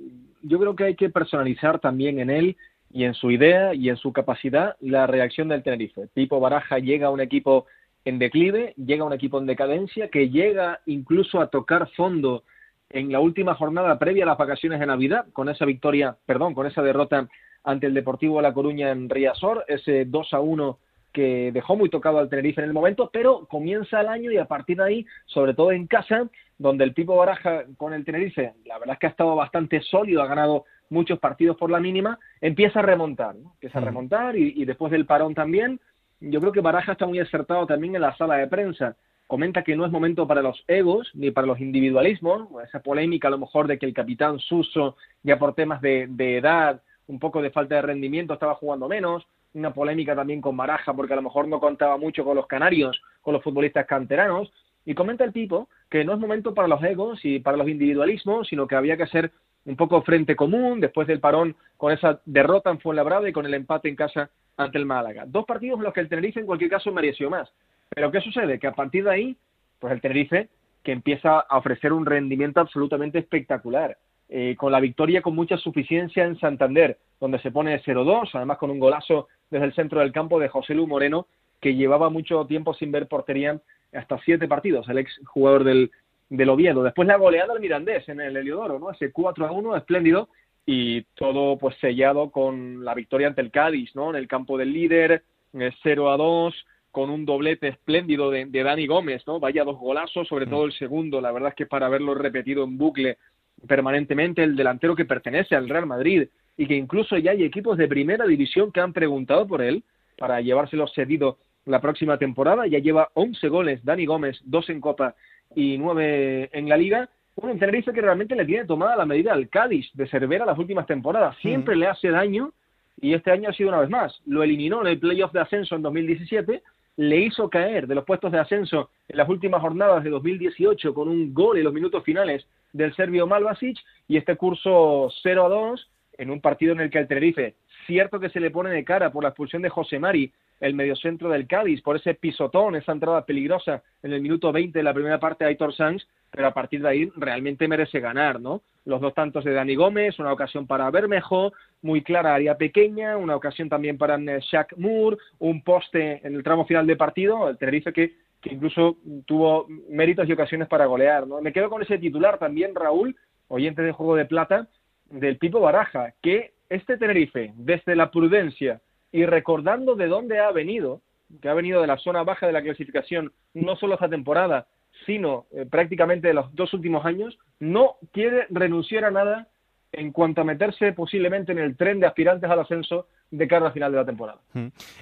Yo 0.42 0.58
creo 0.58 0.74
que 0.74 0.84
hay 0.84 0.94
que 0.94 1.10
personalizar 1.10 1.80
también 1.80 2.18
en 2.18 2.30
él 2.30 2.56
y 2.90 3.04
en 3.04 3.12
su 3.12 3.30
idea 3.30 3.74
y 3.74 3.90
en 3.90 3.96
su 3.96 4.12
capacidad 4.12 4.74
la 4.80 5.06
reacción 5.06 5.48
del 5.48 5.62
Tenerife. 5.62 6.08
Tipo 6.14 6.40
Baraja 6.40 6.78
llega 6.78 7.08
a 7.08 7.10
un 7.10 7.20
equipo 7.20 7.66
en 8.06 8.18
declive, 8.18 8.72
llega 8.76 9.02
a 9.02 9.06
un 9.06 9.12
equipo 9.12 9.38
en 9.38 9.46
decadencia, 9.46 10.08
que 10.08 10.30
llega 10.30 10.80
incluso 10.86 11.40
a 11.40 11.48
tocar 11.48 11.90
fondo 11.94 12.44
en 12.88 13.12
la 13.12 13.20
última 13.20 13.54
jornada 13.54 13.98
previa 13.98 14.24
a 14.24 14.28
las 14.28 14.38
vacaciones 14.38 14.80
de 14.80 14.86
Navidad, 14.86 15.26
con 15.34 15.50
esa 15.50 15.66
victoria, 15.66 16.16
perdón, 16.24 16.54
con 16.54 16.66
esa 16.66 16.82
derrota 16.82 17.28
ante 17.64 17.86
el 17.86 17.94
Deportivo 17.94 18.36
de 18.36 18.42
La 18.42 18.54
Coruña 18.54 18.92
en 18.92 19.10
Riazor, 19.10 19.64
ese 19.68 20.06
2 20.06 20.32
a 20.32 20.40
1 20.40 20.78
que 21.12 21.50
dejó 21.50 21.76
muy 21.76 21.88
tocado 21.88 22.18
al 22.18 22.28
Tenerife 22.28 22.60
en 22.60 22.68
el 22.68 22.74
momento, 22.74 23.08
pero 23.12 23.46
comienza 23.46 24.02
el 24.02 24.08
año 24.08 24.30
y 24.30 24.36
a 24.36 24.44
partir 24.44 24.76
de 24.76 24.84
ahí, 24.84 25.06
sobre 25.24 25.54
todo 25.54 25.72
en 25.72 25.86
casa, 25.86 26.28
donde 26.58 26.84
el 26.84 26.94
Pipo 26.94 27.16
Baraja 27.16 27.64
con 27.76 27.92
el 27.92 28.04
Tenerife, 28.04 28.54
la 28.64 28.78
verdad 28.78 28.94
es 28.94 28.98
que 28.98 29.06
ha 29.06 29.10
estado 29.10 29.34
bastante 29.34 29.80
sólido, 29.82 30.22
ha 30.22 30.26
ganado 30.26 30.64
muchos 30.88 31.18
partidos 31.18 31.56
por 31.56 31.70
la 31.70 31.80
mínima, 31.80 32.18
empieza 32.40 32.78
a 32.78 32.82
remontar, 32.82 33.36
empieza 33.36 33.78
a 33.78 33.82
mm. 33.82 33.84
remontar 33.84 34.36
y, 34.36 34.64
después 34.64 34.92
del 34.92 35.06
parón 35.06 35.34
también, 35.34 35.80
yo 36.20 36.40
creo 36.40 36.52
que 36.52 36.60
Baraja 36.60 36.92
está 36.92 37.06
muy 37.06 37.18
acertado 37.18 37.66
también 37.66 37.94
en 37.94 38.02
la 38.02 38.16
sala 38.16 38.36
de 38.36 38.46
prensa. 38.46 38.96
Comenta 39.26 39.64
que 39.64 39.74
no 39.74 39.84
es 39.84 39.90
momento 39.90 40.26
para 40.26 40.40
los 40.40 40.62
egos 40.68 41.10
ni 41.14 41.32
para 41.32 41.48
los 41.48 41.60
individualismos, 41.60 42.48
esa 42.64 42.80
polémica 42.80 43.28
a 43.28 43.32
lo 43.32 43.38
mejor 43.38 43.66
de 43.66 43.78
que 43.78 43.86
el 43.86 43.92
capitán 43.92 44.38
Suso 44.38 44.96
ya 45.22 45.38
por 45.38 45.54
temas 45.54 45.80
de, 45.80 46.06
de 46.08 46.38
edad, 46.38 46.80
un 47.08 47.18
poco 47.18 47.42
de 47.42 47.50
falta 47.50 47.74
de 47.74 47.82
rendimiento 47.82 48.34
estaba 48.34 48.54
jugando 48.54 48.88
menos, 48.88 49.26
una 49.54 49.72
polémica 49.72 50.14
también 50.14 50.40
con 50.40 50.56
Baraja 50.56 50.94
porque 50.94 51.14
a 51.14 51.16
lo 51.16 51.22
mejor 51.22 51.48
no 51.48 51.58
contaba 51.58 51.96
mucho 51.96 52.24
con 52.24 52.36
los 52.36 52.46
canarios, 52.46 53.00
con 53.20 53.34
los 53.34 53.42
futbolistas 53.42 53.86
canteranos, 53.86 54.52
y 54.86 54.94
comenta 54.94 55.24
el 55.24 55.32
tipo 55.32 55.68
que 55.90 56.04
no 56.04 56.14
es 56.14 56.18
momento 56.18 56.54
para 56.54 56.68
los 56.68 56.82
egos 56.82 57.20
y 57.24 57.40
para 57.40 57.56
los 57.56 57.68
individualismos, 57.68 58.48
sino 58.48 58.66
que 58.66 58.76
había 58.76 58.96
que 58.96 59.02
hacer 59.02 59.32
un 59.66 59.76
poco 59.76 60.00
frente 60.02 60.36
común 60.36 60.80
después 60.80 61.08
del 61.08 61.20
parón 61.20 61.56
con 61.76 61.92
esa 61.92 62.20
derrota 62.24 62.70
en 62.70 62.78
Fuenlabrada 62.78 63.28
y 63.28 63.32
con 63.32 63.44
el 63.44 63.54
empate 63.54 63.88
en 63.88 63.96
casa 63.96 64.30
ante 64.56 64.78
el 64.78 64.86
Málaga. 64.86 65.24
Dos 65.26 65.44
partidos 65.44 65.78
en 65.78 65.84
los 65.84 65.92
que 65.92 66.00
el 66.00 66.08
Tenerife 66.08 66.40
en 66.40 66.46
cualquier 66.46 66.70
caso 66.70 66.92
mereció 66.92 67.28
más. 67.28 67.52
Pero 67.90 68.10
¿qué 68.10 68.20
sucede? 68.20 68.58
Que 68.58 68.68
a 68.68 68.72
partir 68.72 69.04
de 69.04 69.10
ahí, 69.10 69.36
pues 69.78 69.92
el 69.92 70.00
Tenerife 70.00 70.48
que 70.82 70.92
empieza 70.92 71.40
a 71.40 71.58
ofrecer 71.58 71.92
un 71.92 72.06
rendimiento 72.06 72.60
absolutamente 72.60 73.18
espectacular. 73.18 73.98
Eh, 74.28 74.56
con 74.56 74.72
la 74.72 74.80
victoria 74.80 75.22
con 75.22 75.36
mucha 75.36 75.56
suficiencia 75.56 76.24
en 76.24 76.36
Santander, 76.38 76.98
donde 77.20 77.38
se 77.40 77.52
pone 77.52 77.80
0-2, 77.80 78.30
además 78.34 78.58
con 78.58 78.70
un 78.70 78.80
golazo 78.80 79.28
desde 79.50 79.66
el 79.66 79.74
centro 79.74 80.00
del 80.00 80.10
campo 80.10 80.40
de 80.40 80.48
José 80.48 80.74
Lu 80.74 80.86
Moreno, 80.86 81.26
que 81.60 81.74
llevaba 81.74 82.10
mucho 82.10 82.44
tiempo 82.46 82.74
sin 82.74 82.92
ver 82.92 83.06
portería, 83.06 83.60
hasta 83.92 84.18
siete 84.24 84.48
partidos, 84.48 84.88
el 84.88 84.98
ex 84.98 85.20
jugador 85.24 85.64
del, 85.64 85.90
del 86.28 86.48
Oviedo. 86.48 86.82
Después 86.82 87.08
la 87.08 87.16
goleada 87.16 87.52
al 87.52 87.60
Mirandés 87.60 88.08
en 88.08 88.20
el 88.20 88.36
Heliodoro, 88.36 88.78
¿no? 88.78 88.90
Ese 88.90 89.12
4-1 89.12 89.76
espléndido 89.76 90.28
y 90.64 91.02
todo 91.14 91.56
pues 91.58 91.76
sellado 91.80 92.30
con 92.30 92.84
la 92.84 92.94
victoria 92.94 93.28
ante 93.28 93.40
el 93.40 93.50
Cádiz, 93.50 93.94
¿no? 93.94 94.10
En 94.10 94.16
el 94.16 94.28
campo 94.28 94.58
del 94.58 94.72
líder, 94.72 95.22
0-2, 95.52 96.52
eh, 96.52 96.56
con 96.90 97.10
un 97.10 97.24
doblete 97.24 97.68
espléndido 97.68 98.30
de, 98.30 98.46
de, 98.46 98.62
Dani 98.62 98.86
Gómez, 98.86 99.22
¿no? 99.26 99.38
Vaya 99.38 99.64
dos 99.64 99.78
golazos, 99.78 100.26
sobre 100.26 100.46
mm. 100.46 100.50
todo 100.50 100.64
el 100.64 100.72
segundo, 100.72 101.20
la 101.20 101.30
verdad 101.30 101.50
es 101.50 101.54
que 101.54 101.66
para 101.66 101.88
verlo 101.88 102.14
repetido 102.14 102.64
en 102.64 102.78
bucle 102.78 103.18
permanentemente, 103.66 104.42
el 104.42 104.56
delantero 104.56 104.96
que 104.96 105.04
pertenece 105.04 105.54
al 105.54 105.68
Real 105.68 105.86
Madrid, 105.86 106.28
y 106.56 106.66
que 106.66 106.74
incluso 106.74 107.16
ya 107.18 107.32
hay 107.32 107.44
equipos 107.44 107.76
de 107.76 107.88
primera 107.88 108.26
división 108.26 108.72
que 108.72 108.80
han 108.80 108.92
preguntado 108.92 109.46
por 109.46 109.62
él 109.62 109.84
para 110.16 110.40
llevárselo 110.40 110.86
cedido 110.88 111.38
la 111.66 111.80
próxima 111.80 112.16
temporada. 112.18 112.66
Ya 112.66 112.78
lleva 112.78 113.10
11 113.14 113.48
goles 113.48 113.84
Dani 113.84 114.06
Gómez, 114.06 114.40
dos 114.44 114.68
en 114.70 114.80
Copa 114.80 115.14
y 115.54 115.76
nueve 115.78 116.48
en 116.52 116.68
la 116.68 116.76
Liga. 116.76 117.08
Un 117.34 117.58
Tenerife 117.58 117.92
que 117.92 118.00
realmente 118.00 118.34
le 118.34 118.46
tiene 118.46 118.64
tomada 118.64 118.96
la 118.96 119.04
medida 119.04 119.32
al 119.32 119.48
Cádiz 119.50 119.90
de 119.92 120.08
Cervera 120.08 120.46
las 120.46 120.58
últimas 120.58 120.86
temporadas. 120.86 121.36
Siempre 121.42 121.76
le 121.76 121.86
hace 121.86 122.08
daño 122.08 122.52
y 122.98 123.12
este 123.12 123.30
año 123.30 123.50
ha 123.50 123.52
sido 123.52 123.68
una 123.68 123.80
vez 123.80 123.90
más. 123.90 124.18
Lo 124.24 124.42
eliminó 124.42 124.80
en 124.80 124.86
el 124.86 124.98
playoff 124.98 125.32
de 125.32 125.40
ascenso 125.40 125.76
en 125.76 125.82
2017, 125.82 126.62
le 126.96 127.16
hizo 127.18 127.50
caer 127.50 127.86
de 127.86 127.94
los 127.94 128.04
puestos 128.04 128.32
de 128.32 128.38
ascenso 128.38 128.88
en 129.08 129.18
las 129.18 129.28
últimas 129.28 129.60
jornadas 129.60 130.02
de 130.02 130.08
2018 130.08 130.94
con 130.94 131.08
un 131.08 131.34
gol 131.34 131.58
en 131.58 131.64
los 131.64 131.74
minutos 131.74 132.02
finales 132.04 132.46
del 132.72 132.94
serbio 132.94 133.26
Malvasic 133.26 133.76
y 134.08 134.16
este 134.16 134.36
curso 134.36 135.10
0 135.22 135.44
a 135.44 135.48
2 135.48 135.90
en 136.18 136.30
un 136.30 136.40
partido 136.40 136.72
en 136.72 136.80
el 136.80 136.90
que 136.90 136.98
el 136.98 137.08
Tenerife, 137.08 137.54
cierto 137.86 138.18
que 138.18 138.30
se 138.30 138.40
le 138.40 138.50
pone 138.50 138.70
de 138.70 138.84
cara 138.84 139.12
por 139.12 139.22
la 139.22 139.28
expulsión 139.30 139.60
de 139.60 139.68
José 139.68 139.98
Mari, 139.98 140.32
el 140.60 140.74
mediocentro 140.74 141.28
del 141.28 141.46
Cádiz, 141.46 141.82
por 141.82 141.96
ese 141.96 142.14
pisotón, 142.14 142.76
esa 142.76 142.92
entrada 142.92 143.24
peligrosa 143.24 143.82
en 144.02 144.12
el 144.12 144.20
minuto 144.20 144.52
20 144.52 144.78
de 144.78 144.82
la 144.82 144.94
primera 144.94 145.20
parte 145.20 145.44
de 145.44 145.50
Aitor 145.50 145.74
Sanz, 145.74 146.06
pero 146.30 146.48
a 146.48 146.54
partir 146.54 146.82
de 146.82 146.88
ahí 146.88 147.12
realmente 147.16 147.68
merece 147.68 148.00
ganar, 148.00 148.40
¿no? 148.40 148.62
Los 148.84 149.00
dos 149.00 149.14
tantos 149.14 149.44
de 149.44 149.52
Dani 149.52 149.74
Gómez, 149.74 150.18
una 150.18 150.32
ocasión 150.32 150.66
para 150.66 150.90
Bermejo, 150.90 151.52
muy 151.82 152.02
clara 152.02 152.34
área 152.34 152.56
pequeña, 152.56 153.16
una 153.16 153.36
ocasión 153.36 153.68
también 153.68 153.98
para 153.98 154.18
Shaq 154.18 154.76
Moore, 154.76 155.16
un 155.38 155.62
poste 155.62 156.20
en 156.26 156.34
el 156.34 156.42
tramo 156.42 156.66
final 156.66 156.86
de 156.86 156.96
partido, 156.96 157.48
el 157.48 157.58
Tenerife 157.58 157.92
que, 157.92 158.14
incluso 158.44 158.96
tuvo 159.26 159.66
méritos 159.88 160.28
y 160.28 160.32
ocasiones 160.32 160.68
para 160.68 160.86
golear, 160.86 161.26
¿no? 161.26 161.40
Me 161.40 161.52
quedo 161.52 161.68
con 161.68 161.82
ese 161.82 161.98
titular 161.98 162.38
también, 162.38 162.74
Raúl, 162.74 163.16
oyente 163.48 163.82
de 163.82 163.92
Juego 163.92 164.14
de 164.16 164.26
Plata, 164.26 164.68
del 165.10 165.38
Pipo 165.38 165.60
Baraja, 165.60 166.14
que 166.22 166.52
este 166.68 166.96
Tenerife, 166.96 167.52
desde 167.56 167.96
la 167.96 168.10
prudencia 168.10 168.80
y 169.16 169.24
recordando 169.24 169.94
de 169.94 170.08
dónde 170.08 170.40
ha 170.40 170.52
venido, 170.52 171.00
que 171.40 171.48
ha 171.48 171.54
venido 171.54 171.80
de 171.80 171.86
la 171.86 171.96
zona 171.96 172.22
baja 172.22 172.46
de 172.46 172.52
la 172.52 172.60
clasificación, 172.60 173.32
no 173.54 173.74
solo 173.76 173.94
esta 173.94 174.10
temporada, 174.10 174.66
sino 175.06 175.46
eh, 175.52 175.64
prácticamente 175.64 176.28
de 176.28 176.34
los 176.34 176.54
dos 176.54 176.74
últimos 176.74 177.06
años, 177.06 177.38
no 177.58 177.96
quiere 178.12 178.46
renunciar 178.50 179.06
a 179.06 179.10
nada 179.10 179.48
en 179.92 180.12
cuanto 180.12 180.42
a 180.42 180.44
meterse 180.44 180.92
posiblemente 180.92 181.52
en 181.52 181.58
el 181.58 181.78
tren 181.78 181.98
de 181.98 182.06
aspirantes 182.06 182.50
al 182.50 182.60
ascenso 182.60 183.08
de 183.30 183.48
cara 183.48 183.68
al 183.68 183.72
final 183.72 183.90
de 183.90 183.98
la 183.98 184.04
temporada. 184.04 184.40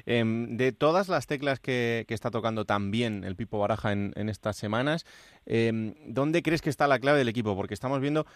Em, 0.07 0.57
de 0.57 0.71
todas 0.71 1.09
las 1.09 1.27
teclas 1.27 1.59
que, 1.59 2.07
está 2.09 2.31
tocando 2.31 2.65
también 2.65 3.25
el 3.25 3.35
Pipo 3.35 3.59
Baraja 3.59 3.91
en, 3.91 4.29
estas 4.29 4.57
semanas, 4.57 5.05
em, 5.45 5.95
¿dónde 6.07 6.43
crees 6.43 6.63
que 6.63 6.71
está 6.71 6.87
la 6.87 7.01
clave 7.01 7.19
del 7.19 7.29
equipo? 7.29 7.57
Porque 7.57 7.75
estamos 7.75 8.01
viendo 8.01 8.27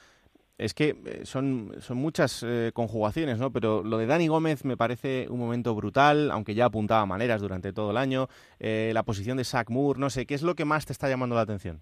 es 0.59 0.75
que 0.75 0.97
eh, 1.07 1.21
son, 1.25 1.73
son 1.79 1.97
muchas 1.97 2.45
eh, 2.47 2.73
conjugaciones, 2.75 3.39
¿no? 3.39 3.53
Pero 3.53 3.85
lo 3.85 3.97
de 3.97 4.07
Dani 4.07 4.27
Gómez 4.27 4.65
me 4.65 4.77
parece 4.77 5.29
un 5.31 5.39
momento 5.39 5.75
brutal, 5.75 6.33
aunque 6.33 6.55
ya 6.55 6.67
apuntaba 6.67 7.07
maneras 7.07 7.41
durante 7.41 7.73
todo 7.73 7.93
el 7.93 7.97
año. 7.97 8.27
Eh, 8.59 8.91
la 8.93 9.05
posición 9.05 9.37
de 9.37 9.45
Zach 9.45 9.71
Moore, 9.71 10.01
no 10.01 10.11
sé, 10.11 10.27
¿qué 10.27 10.35
es 10.35 10.43
lo 10.43 10.57
que 10.57 10.65
más 10.65 10.85
te 10.85 10.93
está 10.93 11.09
llamando 11.09 11.37
la 11.37 11.43
atención? 11.43 11.81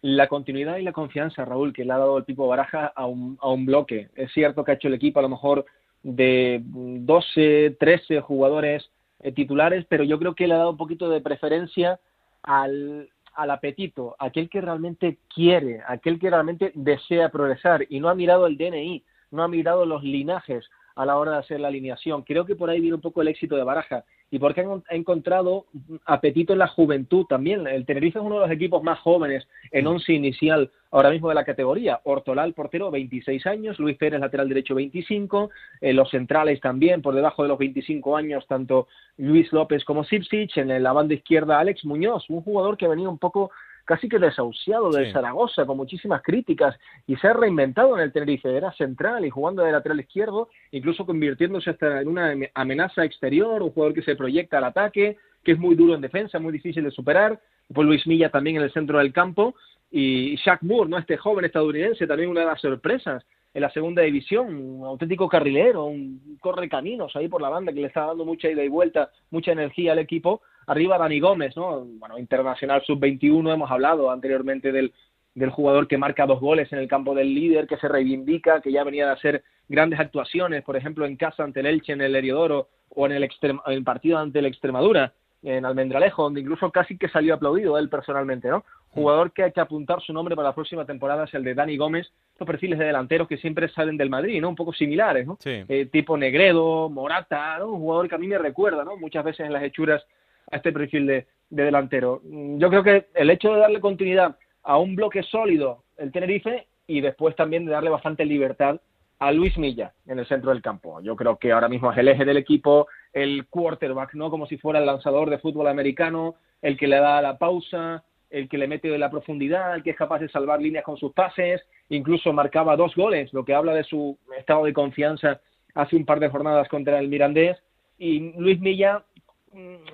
La 0.00 0.28
continuidad 0.28 0.76
y 0.76 0.84
la 0.84 0.92
confianza, 0.92 1.44
Raúl, 1.44 1.72
que 1.72 1.84
le 1.84 1.92
ha 1.92 1.98
dado 1.98 2.18
el 2.18 2.24
tipo 2.24 2.46
Baraja 2.46 2.86
a 2.86 3.06
un, 3.06 3.36
a 3.40 3.48
un 3.48 3.66
bloque. 3.66 4.10
Es 4.14 4.32
cierto 4.32 4.62
que 4.62 4.70
ha 4.70 4.74
hecho 4.74 4.86
el 4.86 4.94
equipo 4.94 5.18
a 5.18 5.22
lo 5.22 5.28
mejor 5.28 5.66
de 6.04 6.62
12, 6.62 7.76
13 7.80 8.20
jugadores 8.20 8.88
titulares, 9.34 9.84
pero 9.88 10.04
yo 10.04 10.20
creo 10.20 10.36
que 10.36 10.46
le 10.46 10.54
ha 10.54 10.58
dado 10.58 10.70
un 10.70 10.76
poquito 10.76 11.10
de 11.10 11.20
preferencia 11.20 11.98
al, 12.44 13.10
al 13.38 13.52
apetito, 13.52 14.16
aquel 14.18 14.50
que 14.50 14.60
realmente 14.60 15.18
quiere, 15.32 15.80
aquel 15.86 16.18
que 16.18 16.28
realmente 16.28 16.72
desea 16.74 17.28
progresar 17.28 17.86
y 17.88 18.00
no 18.00 18.08
ha 18.08 18.14
mirado 18.16 18.48
el 18.48 18.58
DNI, 18.58 19.04
no 19.30 19.44
ha 19.44 19.48
mirado 19.48 19.86
los 19.86 20.02
linajes 20.02 20.68
a 20.96 21.06
la 21.06 21.16
hora 21.16 21.32
de 21.32 21.38
hacer 21.38 21.60
la 21.60 21.68
alineación. 21.68 22.22
Creo 22.22 22.44
que 22.44 22.56
por 22.56 22.68
ahí 22.68 22.80
viene 22.80 22.96
un 22.96 23.00
poco 23.00 23.22
el 23.22 23.28
éxito 23.28 23.54
de 23.54 23.62
Baraja 23.62 24.04
y 24.30 24.38
porque 24.38 24.60
ha 24.60 24.94
encontrado 24.94 25.66
apetito 26.04 26.52
en 26.52 26.58
la 26.58 26.68
juventud 26.68 27.24
también. 27.26 27.66
El 27.66 27.86
Tenerife 27.86 28.18
es 28.18 28.24
uno 28.24 28.36
de 28.36 28.40
los 28.42 28.50
equipos 28.50 28.82
más 28.82 28.98
jóvenes 29.00 29.46
en 29.70 29.86
once 29.86 30.12
inicial 30.12 30.70
ahora 30.90 31.10
mismo 31.10 31.28
de 31.28 31.34
la 31.34 31.44
categoría. 31.44 32.00
Hortolal, 32.04 32.52
portero, 32.52 32.90
26 32.90 33.46
años, 33.46 33.78
Luis 33.78 33.96
Pérez, 33.96 34.20
lateral 34.20 34.48
derecho, 34.48 34.74
25, 34.74 35.50
eh, 35.80 35.92
los 35.92 36.10
centrales 36.10 36.60
también 36.60 37.00
por 37.00 37.14
debajo 37.14 37.42
de 37.42 37.48
los 37.48 37.58
25 37.58 38.16
años, 38.16 38.46
tanto 38.46 38.88
Luis 39.16 39.50
López 39.52 39.84
como 39.84 40.04
Sipsich, 40.04 40.58
en 40.58 40.82
la 40.82 40.92
banda 40.92 41.14
izquierda 41.14 41.58
Alex 41.58 41.84
Muñoz, 41.84 42.28
un 42.28 42.42
jugador 42.42 42.76
que 42.76 42.86
ha 42.86 42.90
venido 42.90 43.10
un 43.10 43.18
poco 43.18 43.50
casi 43.88 44.06
que 44.06 44.18
desahuciado 44.18 44.90
de 44.90 45.10
Zaragoza, 45.12 45.64
con 45.64 45.78
muchísimas 45.78 46.20
críticas, 46.22 46.78
y 47.06 47.16
se 47.16 47.26
ha 47.26 47.32
reinventado 47.32 47.96
en 47.96 48.02
el 48.02 48.12
Tenerife. 48.12 48.54
Era 48.54 48.70
central 48.72 49.24
y 49.24 49.30
jugando 49.30 49.62
de 49.62 49.72
lateral 49.72 49.98
izquierdo, 49.98 50.50
incluso 50.72 51.06
convirtiéndose 51.06 51.70
hasta 51.70 52.02
en 52.02 52.08
una 52.08 52.34
amenaza 52.52 53.02
exterior, 53.02 53.62
un 53.62 53.70
jugador 53.70 53.94
que 53.94 54.02
se 54.02 54.14
proyecta 54.14 54.58
al 54.58 54.64
ataque, 54.64 55.16
que 55.42 55.52
es 55.52 55.58
muy 55.58 55.74
duro 55.74 55.94
en 55.94 56.02
defensa, 56.02 56.38
muy 56.38 56.52
difícil 56.52 56.84
de 56.84 56.90
superar. 56.90 57.40
Pues 57.72 57.86
Luis 57.86 58.06
Milla 58.06 58.28
también 58.28 58.56
en 58.56 58.62
el 58.62 58.72
centro 58.74 58.98
del 58.98 59.10
campo. 59.10 59.54
Y 59.90 60.36
Shaq 60.36 60.62
Moore, 60.64 60.90
¿no? 60.90 60.98
este 60.98 61.16
joven 61.16 61.46
estadounidense, 61.46 62.06
también 62.06 62.28
una 62.28 62.40
de 62.40 62.46
las 62.46 62.60
sorpresas 62.60 63.24
en 63.54 63.62
la 63.62 63.70
segunda 63.70 64.02
división, 64.02 64.54
un 64.54 64.84
auténtico 64.84 65.30
carrilero, 65.30 65.86
un 65.86 66.36
corre 66.40 66.68
caminos 66.68 67.16
ahí 67.16 67.28
por 67.28 67.40
la 67.40 67.48
banda 67.48 67.72
que 67.72 67.80
le 67.80 67.86
está 67.86 68.04
dando 68.04 68.26
mucha 68.26 68.50
ida 68.50 68.62
y 68.62 68.68
vuelta, 68.68 69.10
mucha 69.30 69.52
energía 69.52 69.92
al 69.92 69.98
equipo 69.98 70.42
Arriba 70.68 70.98
Dani 70.98 71.18
Gómez, 71.18 71.56
¿no? 71.56 71.84
Bueno, 71.84 72.18
internacional 72.18 72.82
sub-21, 72.86 73.54
hemos 73.54 73.70
hablado 73.70 74.10
anteriormente 74.10 74.70
del, 74.70 74.92
del 75.34 75.50
jugador 75.50 75.88
que 75.88 75.98
marca 75.98 76.26
dos 76.26 76.40
goles 76.40 76.72
en 76.72 76.78
el 76.78 76.88
campo 76.88 77.14
del 77.14 77.34
líder, 77.34 77.66
que 77.66 77.78
se 77.78 77.88
reivindica, 77.88 78.60
que 78.60 78.70
ya 78.70 78.84
venía 78.84 79.06
de 79.06 79.12
hacer 79.12 79.44
grandes 79.68 79.98
actuaciones, 79.98 80.62
por 80.62 80.76
ejemplo, 80.76 81.06
en 81.06 81.16
casa 81.16 81.42
ante 81.42 81.60
el 81.60 81.66
Elche 81.66 81.92
en 81.92 82.00
el 82.00 82.14
Heriodoro 82.14 82.68
o 82.90 83.06
en 83.06 83.12
el, 83.12 83.22
en 83.22 83.58
el 83.66 83.84
partido 83.84 84.18
ante 84.18 84.38
el 84.38 84.46
Extremadura 84.46 85.12
en 85.42 85.64
Almendralejo, 85.64 86.24
donde 86.24 86.40
incluso 86.40 86.70
casi 86.70 86.98
que 86.98 87.08
salió 87.08 87.34
aplaudido 87.34 87.78
él 87.78 87.88
personalmente, 87.88 88.48
¿no? 88.48 88.64
Jugador 88.90 89.32
que 89.32 89.44
hay 89.44 89.52
que 89.52 89.60
apuntar 89.60 90.00
su 90.00 90.12
nombre 90.12 90.34
para 90.34 90.48
la 90.48 90.54
próxima 90.54 90.84
temporada 90.84 91.24
es 91.24 91.34
el 91.34 91.44
de 91.44 91.54
Dani 91.54 91.76
Gómez, 91.76 92.10
estos 92.32 92.46
perfiles 92.46 92.78
de 92.78 92.86
delanteros 92.86 93.28
que 93.28 93.36
siempre 93.36 93.68
salen 93.68 93.96
del 93.96 94.10
Madrid, 94.10 94.40
¿no? 94.40 94.48
Un 94.48 94.56
poco 94.56 94.72
similares, 94.72 95.26
¿no? 95.26 95.38
Eh, 95.44 95.86
tipo 95.92 96.16
Negredo, 96.16 96.88
Morata, 96.88 97.58
¿no? 97.58 97.68
Un 97.68 97.80
jugador 97.80 98.08
que 98.08 98.14
a 98.16 98.18
mí 98.18 98.26
me 98.26 98.38
recuerda, 98.38 98.82
¿no? 98.84 98.96
Muchas 98.96 99.24
veces 99.24 99.46
en 99.46 99.52
las 99.52 99.62
hechuras 99.62 100.04
a 100.50 100.56
este 100.56 100.72
perfil 100.72 101.06
de, 101.06 101.26
delantero. 101.50 102.20
Yo 102.24 102.68
creo 102.68 102.82
que 102.82 103.06
el 103.14 103.30
hecho 103.30 103.52
de 103.52 103.60
darle 103.60 103.80
continuidad 103.80 104.36
a 104.62 104.78
un 104.78 104.96
bloque 104.96 105.22
sólido, 105.22 105.84
el 105.96 106.12
Tenerife, 106.12 106.66
y 106.86 107.00
después 107.00 107.36
también 107.36 107.64
de 107.64 107.72
darle 107.72 107.90
bastante 107.90 108.24
libertad 108.24 108.80
a 109.18 109.32
Luis 109.32 109.58
Milla 109.58 109.92
en 110.06 110.18
el 110.18 110.26
centro 110.26 110.50
del 110.50 110.62
campo. 110.62 111.00
Yo 111.00 111.16
creo 111.16 111.38
que 111.38 111.52
ahora 111.52 111.68
mismo 111.68 111.90
es 111.90 111.98
el 111.98 112.08
eje 112.08 112.24
del 112.24 112.36
equipo, 112.36 112.86
el 113.12 113.46
quarterback, 113.48 114.14
¿no? 114.14 114.30
Como 114.30 114.46
si 114.46 114.58
fuera 114.58 114.78
el 114.78 114.86
lanzador 114.86 115.28
de 115.30 115.38
fútbol 115.38 115.68
americano, 115.68 116.36
el 116.62 116.76
que 116.76 116.86
le 116.86 116.96
da 116.96 117.20
la 117.20 117.38
pausa, 117.38 118.04
el 118.30 118.48
que 118.48 118.58
le 118.58 118.68
mete 118.68 118.88
de 118.88 118.98
la 118.98 119.10
profundidad, 119.10 119.74
el 119.74 119.82
que 119.82 119.90
es 119.90 119.96
capaz 119.96 120.20
de 120.20 120.28
salvar 120.28 120.60
líneas 120.60 120.84
con 120.84 120.96
sus 120.96 121.12
pases, 121.12 121.62
incluso 121.88 122.32
marcaba 122.32 122.76
dos 122.76 122.94
goles, 122.94 123.32
lo 123.32 123.44
que 123.44 123.54
habla 123.54 123.74
de 123.74 123.84
su 123.84 124.18
estado 124.36 124.64
de 124.64 124.72
confianza 124.72 125.40
hace 125.74 125.96
un 125.96 126.04
par 126.04 126.20
de 126.20 126.28
jornadas 126.28 126.68
contra 126.68 126.98
el 126.98 127.08
Mirandés. 127.08 127.56
Y 127.98 128.32
Luis 128.38 128.60
Milla, 128.60 128.98
mm, 128.98 129.07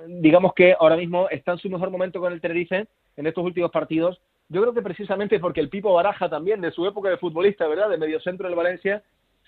digamos 0.07 0.55
que 0.55 0.75
ahora 0.79 0.97
mismo 0.97 1.29
está 1.31 1.53
en 1.53 1.59
su 1.59 1.69
mejor 1.69 1.91
momento 1.91 2.21
con 2.21 2.33
el 2.33 2.41
Tenerife 2.41 2.87
en 3.17 3.27
estos 3.27 3.45
últimos 3.45 3.71
partidos. 3.71 4.21
Yo 4.49 4.61
creo 4.61 4.75
que 4.75 4.83
precisamente 4.83 5.41
porque 5.41 5.61
el 5.61 5.69
Pipo 5.69 5.95
Baraja 5.95 6.29
también, 6.29 6.61
de 6.61 6.71
su 6.71 6.87
época 6.87 7.09
de 7.09 7.17
futbolista, 7.17 7.67
¿verdad? 7.67 7.89
De 7.89 7.99
mediocentro 7.99 8.47
del 8.47 8.57
Valencia, 8.57 9.03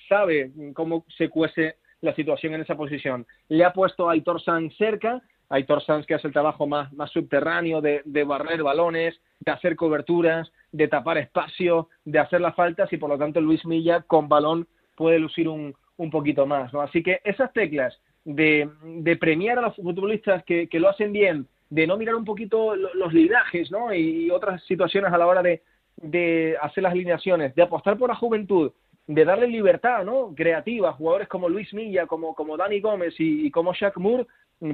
sabe 0.08 0.50
cómo 0.74 1.04
se 1.16 1.28
cuece 1.28 1.76
la 2.00 2.14
situación 2.14 2.54
en 2.54 2.62
esa 2.62 2.76
posición. 2.76 3.26
Le 3.48 3.64
ha 3.64 3.72
puesto 3.72 4.08
a 4.08 4.12
Aitor 4.12 4.40
Sanz 4.42 4.74
cerca, 4.76 5.22
Aitor 5.48 5.82
Sanz 5.84 6.06
que 6.06 6.14
hace 6.14 6.26
el 6.26 6.32
trabajo 6.32 6.66
más, 6.66 6.92
más 6.92 7.10
subterráneo 7.10 7.80
de, 7.80 8.02
de, 8.04 8.24
barrer 8.24 8.62
balones, 8.62 9.18
de 9.40 9.52
hacer 9.52 9.76
coberturas, 9.76 10.50
de 10.72 10.88
tapar 10.88 11.18
espacio, 11.18 11.88
de 12.04 12.18
hacer 12.18 12.40
las 12.40 12.54
faltas 12.54 12.92
y 12.92 12.96
por 12.96 13.10
lo 13.10 13.18
tanto 13.18 13.40
Luis 13.40 13.64
Milla 13.64 14.02
con 14.02 14.28
balón 14.28 14.66
puede 14.96 15.18
lucir 15.18 15.48
un, 15.48 15.74
un 15.96 16.10
poquito 16.10 16.46
más. 16.46 16.72
¿no? 16.72 16.80
Así 16.80 17.02
que 17.02 17.20
esas 17.24 17.52
teclas 17.52 17.98
de, 18.26 18.68
de 18.82 19.16
premiar 19.16 19.58
a 19.58 19.62
los 19.62 19.76
futbolistas 19.76 20.42
que, 20.44 20.68
que, 20.68 20.80
lo 20.80 20.88
hacen 20.88 21.12
bien, 21.12 21.46
de 21.70 21.86
no 21.86 21.96
mirar 21.96 22.16
un 22.16 22.24
poquito 22.24 22.74
los 22.74 23.14
lidajes 23.14 23.70
¿no? 23.70 23.94
y 23.94 24.30
otras 24.30 24.62
situaciones 24.64 25.12
a 25.12 25.18
la 25.18 25.28
hora 25.28 25.42
de, 25.42 25.62
de 25.96 26.56
hacer 26.60 26.82
las 26.82 26.92
alineaciones, 26.92 27.54
de 27.54 27.62
apostar 27.62 27.96
por 27.96 28.08
la 28.08 28.16
juventud, 28.16 28.72
de 29.06 29.24
darle 29.24 29.46
libertad 29.46 30.04
¿no? 30.04 30.34
creativa 30.34 30.88
a 30.88 30.94
jugadores 30.94 31.28
como 31.28 31.48
Luis 31.48 31.72
Milla, 31.72 32.06
como, 32.06 32.34
como 32.34 32.56
Dani 32.56 32.80
Gómez 32.80 33.14
y, 33.20 33.46
y 33.46 33.50
como 33.52 33.72
Shaq 33.72 33.96
Moore, 33.96 34.26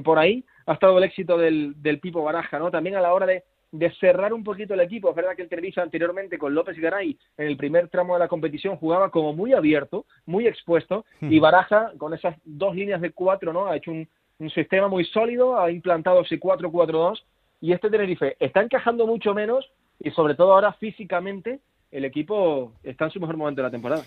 por 0.03 0.17
ahí 0.17 0.43
ha 0.65 0.73
estado 0.73 0.97
el 0.97 1.03
éxito 1.03 1.37
del, 1.37 1.75
del 1.77 1.99
Pipo 1.99 2.23
Baraja, 2.23 2.57
¿no? 2.57 2.71
También 2.71 2.95
a 2.95 3.01
la 3.01 3.13
hora 3.13 3.27
de, 3.27 3.43
de 3.73 3.91
cerrar 3.95 4.33
un 4.33 4.43
poquito 4.43 4.75
el 4.75 4.81
equipo. 4.81 5.09
Es 5.09 5.15
verdad 5.15 5.35
que 5.35 5.41
el 5.41 5.49
Tenerife 5.49 5.81
anteriormente 5.81 6.37
con 6.37 6.53
López 6.53 6.77
Garay 6.77 7.17
en 7.37 7.47
el 7.47 7.57
primer 7.57 7.89
tramo 7.89 8.13
de 8.13 8.19
la 8.19 8.27
competición 8.27 8.77
jugaba 8.77 9.09
como 9.09 9.33
muy 9.33 9.53
abierto, 9.53 10.05
muy 10.27 10.45
expuesto, 10.47 11.05
y 11.21 11.39
Baraja 11.39 11.91
con 11.97 12.13
esas 12.13 12.35
dos 12.45 12.75
líneas 12.75 13.01
de 13.01 13.11
cuatro, 13.11 13.51
¿no? 13.51 13.65
Ha 13.65 13.77
hecho 13.77 13.89
un, 13.89 14.07
un 14.37 14.49
sistema 14.51 14.87
muy 14.87 15.03
sólido, 15.05 15.59
ha 15.59 15.71
implantado 15.71 16.21
ese 16.21 16.39
4-4-2 16.39 17.23
y 17.61 17.73
este 17.73 17.89
Tenerife 17.89 18.37
está 18.39 18.61
encajando 18.61 19.07
mucho 19.07 19.33
menos 19.33 19.67
y 19.99 20.11
sobre 20.11 20.35
todo 20.35 20.53
ahora 20.53 20.73
físicamente 20.73 21.59
el 21.89 22.05
equipo 22.05 22.73
está 22.83 23.05
en 23.05 23.11
su 23.11 23.19
mejor 23.19 23.37
momento 23.37 23.61
de 23.61 23.67
la 23.67 23.71
temporada. 23.71 24.03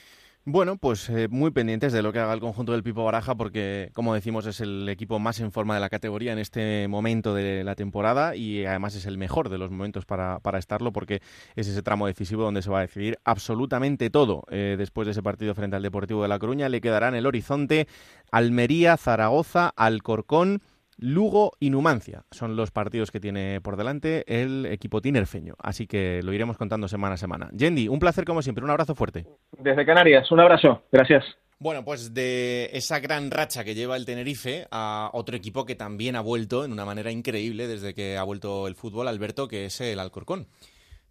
Bueno, 0.49 0.77
pues 0.77 1.11
eh, 1.11 1.27
muy 1.29 1.51
pendientes 1.51 1.93
de 1.93 2.03
lo 2.03 2.13
que 2.13 2.21
haga 2.21 2.33
el 2.33 2.39
conjunto 2.39 2.71
del 2.71 2.85
Pipo 2.85 3.05
Baraja 3.05 3.35
porque, 3.35 3.91
como 3.95 4.15
decimos, 4.15 4.47
es 4.47 4.61
el 4.61 4.89
equipo 4.89 5.19
más 5.19 5.41
en 5.41 5.51
forma 5.51 5.75
de 5.75 5.81
la 5.81 5.89
categoría 5.89 6.33
en 6.33 6.39
este 6.39 6.87
momento 6.87 7.35
de 7.35 7.65
la 7.65 7.75
temporada 7.75 8.37
y 8.37 8.65
además 8.65 8.95
es 8.95 9.07
el 9.07 9.19
mejor 9.19 9.49
de 9.49 9.59
los 9.59 9.73
momentos 9.73 10.05
para, 10.05 10.39
para 10.39 10.61
estarlo 10.61 10.93
porque 10.93 11.21
es 11.57 11.67
ese 11.67 11.83
tramo 11.83 12.07
decisivo 12.07 12.45
donde 12.45 12.63
se 12.63 12.71
va 12.71 12.79
a 12.79 12.83
decidir 12.83 13.19
absolutamente 13.25 14.09
todo. 14.09 14.45
Eh, 14.49 14.77
después 14.79 15.07
de 15.07 15.11
ese 15.11 15.23
partido 15.25 15.53
frente 15.53 15.75
al 15.75 15.83
Deportivo 15.83 16.23
de 16.23 16.29
La 16.29 16.39
Coruña 16.39 16.69
le 16.69 16.81
quedará 16.81 17.09
en 17.09 17.17
el 17.17 17.27
horizonte 17.27 17.89
Almería, 18.31 18.97
Zaragoza, 18.97 19.73
Alcorcón 19.75 20.63
Lugo 20.99 21.53
y 21.61 21.71
Numancia 21.71 22.25
son 22.31 22.57
los 22.57 22.71
partidos 22.71 23.11
que 23.11 23.21
tiene 23.21 23.61
por 23.61 23.77
delante 23.77 24.25
el 24.27 24.67
equipo 24.67 25.01
tinerfeño, 25.01 25.55
así 25.59 25.87
que 25.87 26.23
lo 26.23 26.33
iremos 26.33 26.57
contando 26.57 26.89
semana 26.89 27.15
a 27.15 27.19
semana. 27.19 27.51
Yendi, 27.53 27.89
un 27.89 27.99
placer 27.99 28.25
como 28.25 28.43
siempre, 28.43 28.65
un 28.65 28.71
abrazo 28.71 28.95
fuerte. 28.95 29.27
Desde 29.59 29.85
Canarias, 29.85 30.31
un 30.33 30.41
abrazo, 30.41 30.83
gracias. 30.91 31.25
Bueno, 31.59 31.85
pues 31.85 32.13
de 32.13 32.69
esa 32.75 33.01
gran 33.01 33.31
racha 33.31 33.65
que 33.65 33.75
lleva 33.75 33.97
el 33.97 34.05
Tenerife 34.05 34.67
a 34.71 35.11
otro 35.15 35.37
equipo 35.37 35.65
que 35.65 35.75
también 35.75 36.15
ha 36.15 36.21
vuelto 36.21 36.65
en 36.65 36.73
una 36.73 36.85
manera 36.85 37.11
increíble 37.11 37.67
desde 37.67 37.95
que 37.95 38.19
ha 38.19 38.23
vuelto 38.25 38.69
el 38.69 38.75
fútbol, 38.75 39.09
Alberto, 39.09 39.49
que 39.49 39.65
es 39.65 39.81
el 39.81 39.99
Alcorcón. 39.99 40.49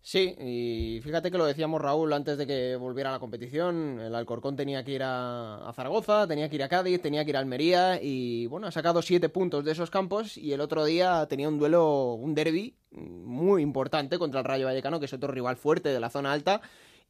Sí, 0.07 0.35
y 0.39 1.01
fíjate 1.01 1.31
que 1.31 1.37
lo 1.39 1.47
decíamos 1.47 1.81
Raúl 1.81 2.13
antes 2.13 2.37
de 2.37 2.45
que 2.45 2.75
volviera 2.75 3.09
a 3.09 3.13
la 3.13 3.19
competición. 3.19 3.99
El 3.99 4.13
Alcorcón 4.13 4.55
tenía 4.55 4.83
que 4.83 4.91
ir 4.91 5.01
a, 5.03 5.71
Zaragoza, 5.75 6.27
tenía 6.27 6.47
que 6.47 6.57
ir 6.57 6.61
a 6.61 6.69
Cádiz, 6.69 7.01
tenía 7.01 7.23
que 7.23 7.31
ir 7.31 7.37
a 7.37 7.39
Almería 7.39 7.99
y 7.99 8.45
bueno, 8.45 8.67
ha 8.67 8.71
sacado 8.71 9.01
siete 9.01 9.29
puntos 9.29 9.65
de 9.65 9.71
esos 9.71 9.89
campos 9.89 10.37
y 10.37 10.53
el 10.53 10.61
otro 10.61 10.85
día 10.85 11.25
tenía 11.27 11.49
un 11.49 11.57
duelo, 11.57 12.13
un 12.13 12.35
derby 12.35 12.77
muy 12.91 13.63
importante 13.63 14.19
contra 14.19 14.41
el 14.41 14.45
Rayo 14.45 14.67
Vallecano, 14.67 14.99
que 14.99 15.07
es 15.07 15.13
otro 15.13 15.31
rival 15.31 15.57
fuerte 15.57 15.89
de 15.89 15.99
la 15.99 16.11
zona 16.11 16.33
alta 16.33 16.61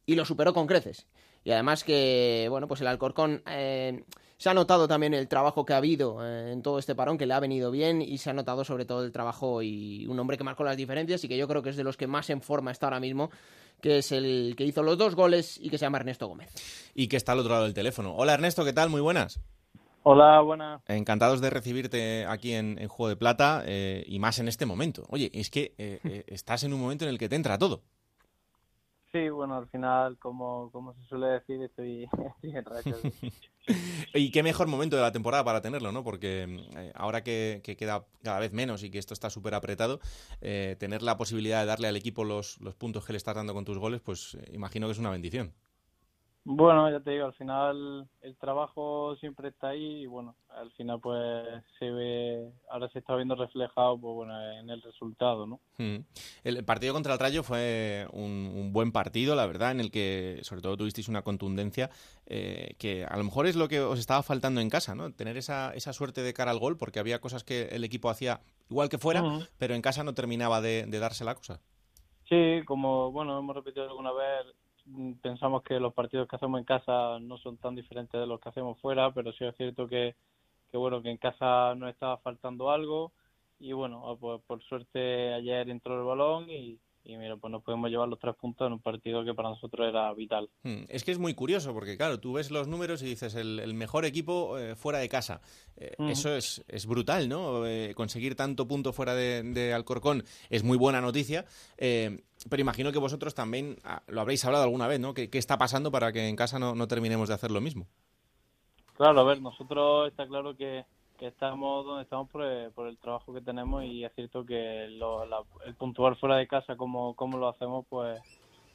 y 0.06 0.14
lo 0.14 0.24
superó 0.24 0.54
con 0.54 0.66
creces. 0.66 1.06
Y 1.44 1.50
además 1.50 1.84
que, 1.84 2.46
bueno, 2.48 2.66
pues 2.66 2.80
el 2.80 2.86
Alcorcón... 2.86 3.42
Eh, 3.46 4.04
se 4.38 4.50
ha 4.50 4.54
notado 4.54 4.86
también 4.86 5.14
el 5.14 5.28
trabajo 5.28 5.64
que 5.64 5.72
ha 5.72 5.78
habido 5.78 6.24
eh, 6.24 6.52
en 6.52 6.62
todo 6.62 6.78
este 6.78 6.94
parón, 6.94 7.18
que 7.18 7.26
le 7.26 7.34
ha 7.34 7.40
venido 7.40 7.70
bien, 7.70 8.02
y 8.02 8.18
se 8.18 8.30
ha 8.30 8.32
notado 8.32 8.64
sobre 8.64 8.84
todo 8.84 9.04
el 9.04 9.12
trabajo 9.12 9.62
y 9.62 10.06
un 10.06 10.18
hombre 10.18 10.36
que 10.36 10.44
marcó 10.44 10.64
las 10.64 10.76
diferencias 10.76 11.22
y 11.24 11.28
que 11.28 11.36
yo 11.36 11.48
creo 11.48 11.62
que 11.62 11.70
es 11.70 11.76
de 11.76 11.84
los 11.84 11.96
que 11.96 12.06
más 12.06 12.28
en 12.30 12.42
forma 12.42 12.70
está 12.70 12.86
ahora 12.86 13.00
mismo, 13.00 13.30
que 13.80 13.98
es 13.98 14.12
el 14.12 14.54
que 14.56 14.64
hizo 14.64 14.82
los 14.82 14.98
dos 14.98 15.14
goles 15.14 15.58
y 15.60 15.70
que 15.70 15.78
se 15.78 15.86
llama 15.86 15.98
Ernesto 15.98 16.26
Gómez. 16.26 16.50
Y 16.94 17.08
que 17.08 17.16
está 17.16 17.32
al 17.32 17.40
otro 17.40 17.52
lado 17.52 17.64
del 17.64 17.74
teléfono. 17.74 18.14
Hola 18.16 18.34
Ernesto, 18.34 18.64
¿qué 18.64 18.72
tal? 18.72 18.90
Muy 18.90 19.00
buenas. 19.00 19.40
Hola, 20.08 20.40
buenas. 20.40 20.82
Encantados 20.86 21.40
de 21.40 21.50
recibirte 21.50 22.26
aquí 22.26 22.52
en, 22.52 22.78
en 22.78 22.86
Juego 22.86 23.08
de 23.08 23.16
Plata 23.16 23.64
eh, 23.66 24.04
y 24.06 24.20
más 24.20 24.38
en 24.38 24.46
este 24.46 24.64
momento. 24.64 25.04
Oye, 25.08 25.32
es 25.34 25.50
que 25.50 25.74
eh, 25.78 25.98
eh, 26.04 26.22
estás 26.28 26.62
en 26.62 26.72
un 26.72 26.80
momento 26.80 27.04
en 27.04 27.10
el 27.10 27.18
que 27.18 27.28
te 27.28 27.34
entra 27.34 27.58
todo. 27.58 27.82
Sí, 29.16 29.30
bueno, 29.30 29.56
al 29.56 29.66
final, 29.68 30.18
como, 30.18 30.70
como 30.72 30.92
se 30.92 31.02
suele 31.08 31.28
decir, 31.28 31.62
estoy, 31.62 32.06
en 32.42 32.64
racha. 32.64 32.94
y 34.14 34.30
qué 34.30 34.42
mejor 34.42 34.66
momento 34.66 34.96
de 34.96 35.02
la 35.02 35.12
temporada 35.12 35.42
para 35.42 35.62
tenerlo, 35.62 35.90
¿no? 35.90 36.04
Porque 36.04 36.66
eh, 36.76 36.92
ahora 36.94 37.24
que, 37.24 37.62
que, 37.64 37.78
queda 37.78 38.04
cada 38.22 38.40
vez 38.40 38.52
menos 38.52 38.82
y 38.82 38.90
que 38.90 38.98
esto 38.98 39.14
está 39.14 39.30
súper 39.30 39.54
apretado, 39.54 40.00
eh, 40.42 40.76
tener 40.78 41.02
la 41.02 41.16
posibilidad 41.16 41.60
de 41.60 41.66
darle 41.66 41.88
al 41.88 41.96
equipo 41.96 42.24
los, 42.24 42.60
los 42.60 42.74
puntos 42.74 43.06
que 43.06 43.14
le 43.14 43.16
estás 43.16 43.34
dando 43.34 43.54
con 43.54 43.64
tus 43.64 43.78
goles, 43.78 44.02
pues 44.02 44.36
eh, 44.38 44.50
imagino 44.52 44.86
que 44.86 44.92
es 44.92 44.98
una 44.98 45.10
bendición. 45.10 45.54
Bueno, 46.48 46.88
ya 46.88 47.00
te 47.00 47.10
digo, 47.10 47.26
al 47.26 47.34
final 47.34 48.08
el 48.22 48.36
trabajo 48.36 49.16
siempre 49.16 49.48
está 49.48 49.70
ahí 49.70 50.02
y 50.02 50.06
bueno, 50.06 50.36
al 50.48 50.70
final 50.74 51.00
pues 51.00 51.44
se 51.76 51.90
ve, 51.90 52.52
ahora 52.70 52.88
se 52.90 53.00
está 53.00 53.16
viendo 53.16 53.34
reflejado 53.34 53.98
pues 53.98 54.14
bueno 54.14 54.52
en 54.52 54.70
el 54.70 54.80
resultado, 54.80 55.44
¿no? 55.48 55.58
Mm. 55.78 56.04
El 56.44 56.64
partido 56.64 56.94
contra 56.94 57.14
el 57.14 57.18
Rayo 57.18 57.42
fue 57.42 58.06
un, 58.12 58.52
un, 58.54 58.72
buen 58.72 58.92
partido, 58.92 59.34
la 59.34 59.44
verdad, 59.44 59.72
en 59.72 59.80
el 59.80 59.90
que 59.90 60.38
sobre 60.42 60.62
todo 60.62 60.76
tuvisteis 60.76 61.08
una 61.08 61.22
contundencia 61.22 61.90
eh, 62.26 62.76
que 62.78 63.04
a 63.04 63.16
lo 63.16 63.24
mejor 63.24 63.48
es 63.48 63.56
lo 63.56 63.66
que 63.66 63.80
os 63.80 63.98
estaba 63.98 64.22
faltando 64.22 64.60
en 64.60 64.70
casa, 64.70 64.94
¿no? 64.94 65.12
Tener 65.12 65.36
esa, 65.36 65.74
esa 65.74 65.92
suerte 65.92 66.22
de 66.22 66.32
cara 66.32 66.52
al 66.52 66.60
gol, 66.60 66.76
porque 66.76 67.00
había 67.00 67.20
cosas 67.20 67.42
que 67.42 67.70
el 67.72 67.82
equipo 67.82 68.08
hacía 68.08 68.40
igual 68.70 68.88
que 68.88 68.98
fuera, 68.98 69.20
uh 69.20 69.40
-huh. 69.40 69.48
pero 69.58 69.74
en 69.74 69.82
casa 69.82 70.04
no 70.04 70.14
terminaba 70.14 70.60
de, 70.60 70.86
de 70.86 70.98
darse 71.00 71.24
la 71.24 71.34
cosa. 71.34 71.60
Sí, 72.28 72.60
como 72.66 73.10
bueno 73.10 73.36
hemos 73.36 73.56
repetido 73.56 73.84
alguna 73.88 74.12
vez 74.12 74.46
pensamos 75.22 75.62
que 75.62 75.80
los 75.80 75.94
partidos 75.94 76.28
que 76.28 76.36
hacemos 76.36 76.58
en 76.58 76.64
casa 76.64 77.18
no 77.20 77.38
son 77.38 77.56
tan 77.58 77.74
diferentes 77.74 78.20
de 78.20 78.26
los 78.26 78.40
que 78.40 78.48
hacemos 78.48 78.80
fuera, 78.80 79.12
pero 79.12 79.32
sí 79.32 79.44
es 79.44 79.56
cierto 79.56 79.88
que, 79.88 80.16
que 80.70 80.76
bueno, 80.76 81.02
que 81.02 81.10
en 81.10 81.18
casa 81.18 81.74
nos 81.74 81.90
estaba 81.90 82.18
faltando 82.18 82.70
algo. 82.70 83.12
Y 83.58 83.72
bueno, 83.72 84.16
pues 84.20 84.40
por 84.46 84.62
suerte 84.64 85.32
ayer 85.34 85.70
entró 85.70 85.98
el 85.98 86.04
balón 86.04 86.50
y, 86.50 86.78
y 87.06 87.16
mira, 87.16 87.36
pues 87.36 87.52
nos 87.52 87.62
podemos 87.62 87.88
llevar 87.88 88.08
los 88.08 88.18
tres 88.18 88.34
puntos 88.34 88.66
en 88.66 88.72
un 88.72 88.80
partido 88.80 89.24
que 89.24 89.32
para 89.32 89.50
nosotros 89.50 89.88
era 89.88 90.12
vital. 90.12 90.50
Es 90.88 91.04
que 91.04 91.12
es 91.12 91.18
muy 91.18 91.34
curioso 91.34 91.72
porque, 91.72 91.96
claro, 91.96 92.18
tú 92.18 92.32
ves 92.32 92.50
los 92.50 92.66
números 92.66 93.00
y 93.02 93.06
dices 93.06 93.36
el, 93.36 93.60
el 93.60 93.74
mejor 93.74 94.04
equipo 94.04 94.58
eh, 94.58 94.74
fuera 94.74 94.98
de 94.98 95.08
casa. 95.08 95.40
Eh, 95.76 95.94
uh 95.98 96.02
-huh. 96.02 96.10
Eso 96.10 96.34
es, 96.34 96.64
es 96.66 96.86
brutal, 96.86 97.28
¿no? 97.28 97.64
Eh, 97.64 97.94
conseguir 97.94 98.34
tanto 98.34 98.66
punto 98.66 98.92
fuera 98.92 99.14
de, 99.14 99.44
de, 99.44 99.72
Alcorcón 99.72 100.24
es 100.50 100.64
muy 100.64 100.76
buena 100.76 101.00
noticia. 101.00 101.44
Pero 101.76 102.60
imagino 102.60 102.90
que 102.90 102.98
vosotros 102.98 103.34
también 103.34 103.76
ah, 103.84 104.02
lo 104.08 104.20
habréis 104.20 104.44
hablado 104.44 104.64
alguna 104.64 104.88
vez, 104.88 104.98
¿no? 104.98 105.14
¿Qué, 105.14 105.30
qué 105.30 105.38
está 105.38 105.58
pasando 105.58 105.92
para 105.92 106.12
que 106.12 106.28
en 106.28 106.36
casa 106.36 106.58
no, 106.58 106.74
no 106.74 106.88
terminemos 106.88 107.28
de 107.28 107.34
hacer 107.34 107.50
lo 107.50 107.60
mismo? 107.60 107.86
Claro, 108.96 109.20
a 109.20 109.24
ver, 109.24 109.40
nosotros 109.40 110.08
está 110.08 110.26
claro 110.26 110.56
que 110.56 110.84
que 111.16 111.28
estamos 111.28 111.84
donde 111.84 112.02
estamos 112.02 112.28
por 112.30 112.42
el, 112.42 112.70
por 112.72 112.88
el 112.88 112.98
trabajo 112.98 113.32
que 113.32 113.40
tenemos 113.40 113.84
y 113.84 114.04
es 114.04 114.12
cierto 114.14 114.44
que 114.44 114.88
lo, 114.90 115.24
la, 115.26 115.42
el 115.64 115.74
puntuar 115.74 116.16
fuera 116.16 116.36
de 116.36 116.46
casa 116.46 116.76
como, 116.76 117.14
como 117.14 117.38
lo 117.38 117.48
hacemos 117.48 117.86
pues 117.88 118.20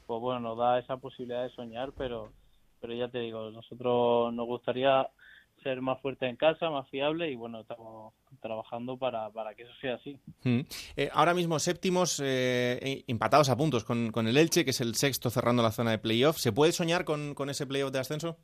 pues 0.08 0.20
bueno 0.20 0.40
nos 0.40 0.58
da 0.58 0.80
esa 0.80 0.98
posibilidad 0.98 1.44
de 1.44 1.50
soñar 1.52 1.92
pero 1.98 2.32
pero 2.80 2.94
ya 2.94 3.08
te 3.10 3.20
digo 3.20 3.52
nosotros 3.52 4.34
nos 4.34 4.46
gustaría 4.48 5.08
ser 5.64 5.82
más 5.82 6.02
fuerte 6.02 6.28
en 6.28 6.36
casa, 6.36 6.70
más 6.70 6.90
fiable 6.90 7.32
y 7.32 7.36
bueno, 7.36 7.62
estamos 7.62 8.14
trabajando 8.42 8.98
para, 8.98 9.30
para 9.30 9.54
que 9.54 9.64
eso 9.64 9.72
sea 9.80 9.96
así. 9.96 10.18
Mm. 10.44 10.62
Eh, 10.96 11.10
ahora 11.14 11.34
mismo 11.34 11.60
séptimos 11.60 12.22
eh, 12.24 13.04
empatados 13.08 13.50
a 13.50 13.58
puntos 13.58 13.84
con, 13.84 14.12
con 14.12 14.28
el 14.28 14.38
Elche, 14.38 14.66
que 14.66 14.72
es 14.72 14.82
el 14.82 14.96
sexto 14.96 15.30
cerrando 15.30 15.64
la 15.64 15.72
zona 15.72 15.92
de 15.92 16.00
playoff. 16.00 16.38
¿Se 16.38 16.52
puede 16.52 16.72
soñar 16.72 17.06
con, 17.06 17.34
con 17.36 17.50
ese 17.50 17.68
playoff 17.68 17.92
de 17.92 18.00
ascenso? 18.00 18.38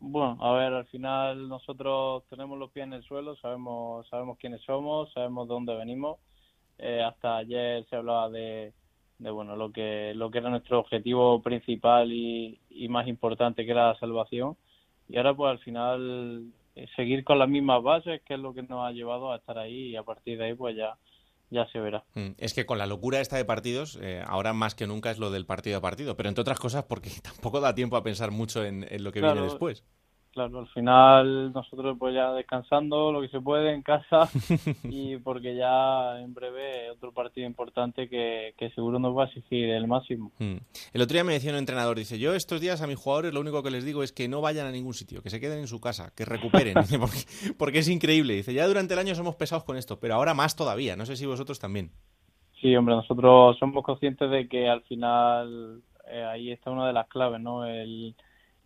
Bueno, 0.00 0.38
a 0.40 0.52
ver, 0.54 0.72
al 0.72 0.86
final 0.86 1.48
nosotros 1.48 2.24
tenemos 2.30 2.58
los 2.58 2.70
pies 2.70 2.84
en 2.86 2.94
el 2.94 3.02
suelo, 3.04 3.36
sabemos 3.36 4.08
sabemos 4.08 4.38
quiénes 4.38 4.62
somos, 4.62 5.12
sabemos 5.12 5.46
de 5.48 5.54
dónde 5.54 5.74
venimos. 5.76 6.18
Eh, 6.78 7.02
hasta 7.02 7.36
ayer 7.38 7.84
se 7.90 7.96
hablaba 7.96 8.30
de, 8.30 8.72
de 9.18 9.30
bueno 9.30 9.56
lo 9.56 9.70
que 9.72 10.12
lo 10.16 10.30
que 10.30 10.38
era 10.38 10.48
nuestro 10.50 10.78
objetivo 10.80 11.42
principal 11.42 12.12
y, 12.12 12.58
y 12.70 12.88
más 12.88 13.06
importante, 13.08 13.64
que 13.66 13.72
era 13.72 13.88
la 13.88 13.98
salvación 13.98 14.56
y 15.08 15.16
ahora 15.18 15.34
pues 15.34 15.50
al 15.52 15.58
final 15.60 16.44
eh, 16.76 16.86
seguir 16.96 17.24
con 17.24 17.38
las 17.38 17.48
mismas 17.48 17.82
bases, 17.82 18.22
que 18.22 18.34
es 18.34 18.40
lo 18.40 18.54
que 18.54 18.62
nos 18.62 18.86
ha 18.86 18.92
llevado 18.92 19.32
a 19.32 19.36
estar 19.36 19.58
ahí 19.58 19.88
y 19.90 19.96
a 19.96 20.02
partir 20.04 20.38
de 20.38 20.46
ahí 20.46 20.54
pues 20.54 20.76
ya 20.76 20.96
ya 21.50 21.66
se 21.66 21.80
verá. 21.80 22.04
Mm, 22.14 22.30
es 22.38 22.54
que 22.54 22.64
con 22.64 22.78
la 22.78 22.86
locura 22.86 23.20
esta 23.20 23.36
de 23.36 23.44
partidos, 23.44 23.98
eh, 24.00 24.22
ahora 24.26 24.52
más 24.52 24.74
que 24.74 24.86
nunca 24.86 25.10
es 25.10 25.18
lo 25.18 25.30
del 25.30 25.46
partido 25.46 25.78
a 25.78 25.80
partido, 25.80 26.16
pero 26.16 26.28
entre 26.28 26.42
otras 26.42 26.58
cosas 26.58 26.84
porque 26.84 27.10
tampoco 27.22 27.60
da 27.60 27.74
tiempo 27.74 27.96
a 27.96 28.02
pensar 28.02 28.30
mucho 28.30 28.64
en, 28.64 28.86
lo 29.02 29.12
que 29.12 29.20
viene 29.20 29.42
después. 29.42 29.84
Claro, 30.32 30.60
al 30.60 30.68
final 30.68 31.52
nosotros 31.52 31.96
pues 31.98 32.14
ya 32.14 32.32
descansando 32.32 33.10
lo 33.10 33.20
que 33.20 33.28
se 33.28 33.40
puede 33.40 33.72
en 33.72 33.82
casa 33.82 34.28
y 34.84 35.16
porque 35.16 35.56
ya 35.56 36.20
en 36.20 36.32
breve 36.32 36.88
otro 36.92 37.12
partido 37.12 37.48
importante 37.48 38.08
que, 38.08 38.54
seguro 38.76 39.00
nos 39.00 39.16
va 39.16 39.24
a 39.24 39.26
exigir 39.26 39.70
el 39.70 39.88
máximo. 39.88 40.30
Hmm. 40.38 40.58
El 40.92 41.02
otro 41.02 41.14
día 41.14 41.24
me 41.24 41.32
decía 41.32 41.50
un 41.50 41.58
entrenador, 41.58 41.98
dice, 41.98 42.20
yo 42.20 42.34
estos 42.34 42.60
días 42.60 42.80
a 42.80 42.86
mis 42.86 42.96
jugadores 42.96 43.34
lo 43.34 43.40
único 43.40 43.64
que 43.64 43.72
les 43.72 43.84
digo 43.84 44.04
es 44.04 44.12
que 44.12 44.28
no 44.28 44.40
vayan 44.40 44.68
a 44.68 44.70
ningún 44.70 44.94
sitio, 44.94 45.20
que 45.20 45.30
se 45.30 45.40
queden 45.40 45.58
en 45.58 45.66
su 45.66 45.80
casa, 45.80 46.12
que 46.16 46.24
recuperen, 46.24 46.74
porque, 47.00 47.54
porque, 47.58 47.78
es 47.80 47.88
increíble. 47.88 48.34
Dice, 48.34 48.54
ya 48.54 48.68
durante 48.68 48.94
el 48.94 49.00
año 49.00 49.16
somos 49.16 49.34
pesados 49.34 49.64
con 49.64 49.76
esto, 49.76 49.98
pero 49.98 50.14
ahora 50.14 50.32
más 50.32 50.54
todavía, 50.54 50.94
no 50.94 51.06
sé 51.06 51.16
si 51.16 51.26
vosotros 51.26 51.58
también. 51.58 51.90
Sí, 52.60 52.76
hombre, 52.76 52.94
nosotros 52.94 53.58
somos 53.58 53.82
conscientes 53.82 54.30
de 54.30 54.48
que 54.48 54.68
al 54.68 54.82
final 54.82 55.82
eh, 56.08 56.22
ahí 56.22 56.52
está 56.52 56.70
una 56.70 56.86
de 56.86 56.92
las 56.92 57.08
claves, 57.08 57.40
¿no? 57.40 57.66
El 57.66 58.14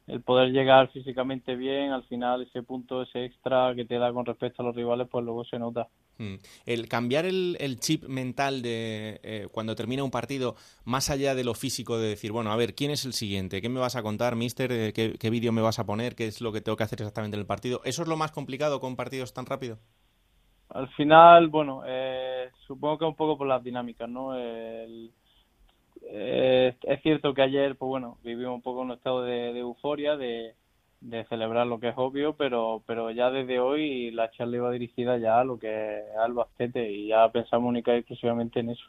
el 0.06 0.20
poder 0.20 0.50
llegar 0.50 0.90
físicamente 0.90 1.56
bien, 1.56 1.92
al 1.92 2.04
final 2.04 2.42
ese 2.42 2.62
punto, 2.62 3.02
ese 3.02 3.24
extra 3.24 3.74
que 3.74 3.86
te 3.86 3.98
da 3.98 4.12
con 4.12 4.26
respecto 4.26 4.62
a 4.62 4.66
los 4.66 4.76
rivales, 4.76 5.08
pues 5.10 5.24
luego 5.24 5.44
se 5.44 5.58
nota. 5.58 5.88
Hmm. 6.18 6.34
El 6.66 6.88
cambiar 6.88 7.24
el, 7.24 7.56
chip 7.80 8.04
mental 8.04 8.60
de 8.62 9.20
eh, 9.22 9.48
cuando 9.50 9.74
termina 9.74 10.04
un 10.04 10.10
partido, 10.10 10.56
más 10.84 11.10
allá 11.10 11.34
de 11.34 11.42
lo 11.42 11.54
físico, 11.54 11.98
de 11.98 12.08
decir, 12.08 12.32
bueno, 12.32 12.52
a 12.52 12.56
ver, 12.56 12.74
¿quién 12.74 12.90
es 12.90 13.06
el 13.06 13.14
siguiente? 13.14 13.62
¿Qué 13.62 13.68
me 13.68 13.80
vas 13.80 13.96
a 13.96 14.02
contar, 14.02 14.36
mister? 14.36 14.70
Eh, 14.72 14.92
¿Qué, 14.92 15.30
vídeo 15.30 15.52
me 15.52 15.62
vas 15.62 15.78
a 15.78 15.86
poner? 15.86 16.14
¿Qué 16.14 16.26
es 16.26 16.40
lo 16.42 16.52
que 16.52 16.60
tengo 16.60 16.76
que 16.76 16.84
hacer 16.84 17.00
exactamente 17.00 17.36
en 17.36 17.40
el 17.40 17.46
partido? 17.46 17.80
¿Eso 17.84 18.02
es 18.02 18.08
lo 18.08 18.16
más 18.16 18.30
complicado 18.30 18.80
con 18.80 18.96
partidos 18.96 19.32
tan 19.32 19.46
rápido? 19.46 19.78
Al 20.68 20.88
final, 20.90 21.48
bueno, 21.48 21.82
eh, 21.86 22.50
supongo 22.66 22.98
que 22.98 23.04
un 23.06 23.16
poco 23.16 23.38
por 23.38 23.46
las 23.46 23.62
dinámicas, 23.64 24.08
¿no? 24.08 24.34
El 24.36 25.12
eh, 26.06 26.76
es 26.82 27.02
cierto 27.02 27.34
que 27.34 27.42
ayer, 27.42 27.76
pues 27.76 27.88
bueno, 27.88 28.18
vivimos 28.22 28.54
un 28.54 28.62
poco 28.62 28.80
un 28.80 28.92
estado 28.92 29.22
de, 29.22 29.58
euforia, 29.58 30.16
de, 30.16 30.54
celebrar 31.28 31.66
lo 31.66 31.80
que 31.80 31.88
es 31.88 31.94
obvio, 31.96 32.34
pero, 32.34 32.82
pero 32.86 33.10
ya 33.10 33.30
desde 33.30 33.60
hoy 33.60 34.10
la 34.10 34.30
charla 34.30 34.56
iba 34.56 34.70
dirigida 34.70 35.18
ya 35.18 35.40
a 35.40 35.44
lo 35.44 35.58
que 35.58 35.98
es 35.98 36.16
Albacete 36.16 36.90
y 36.90 37.08
ya 37.08 37.30
pensamos 37.30 37.68
única 37.68 37.94
exclusivamente 37.94 38.60
en 38.60 38.70
eso. 38.70 38.84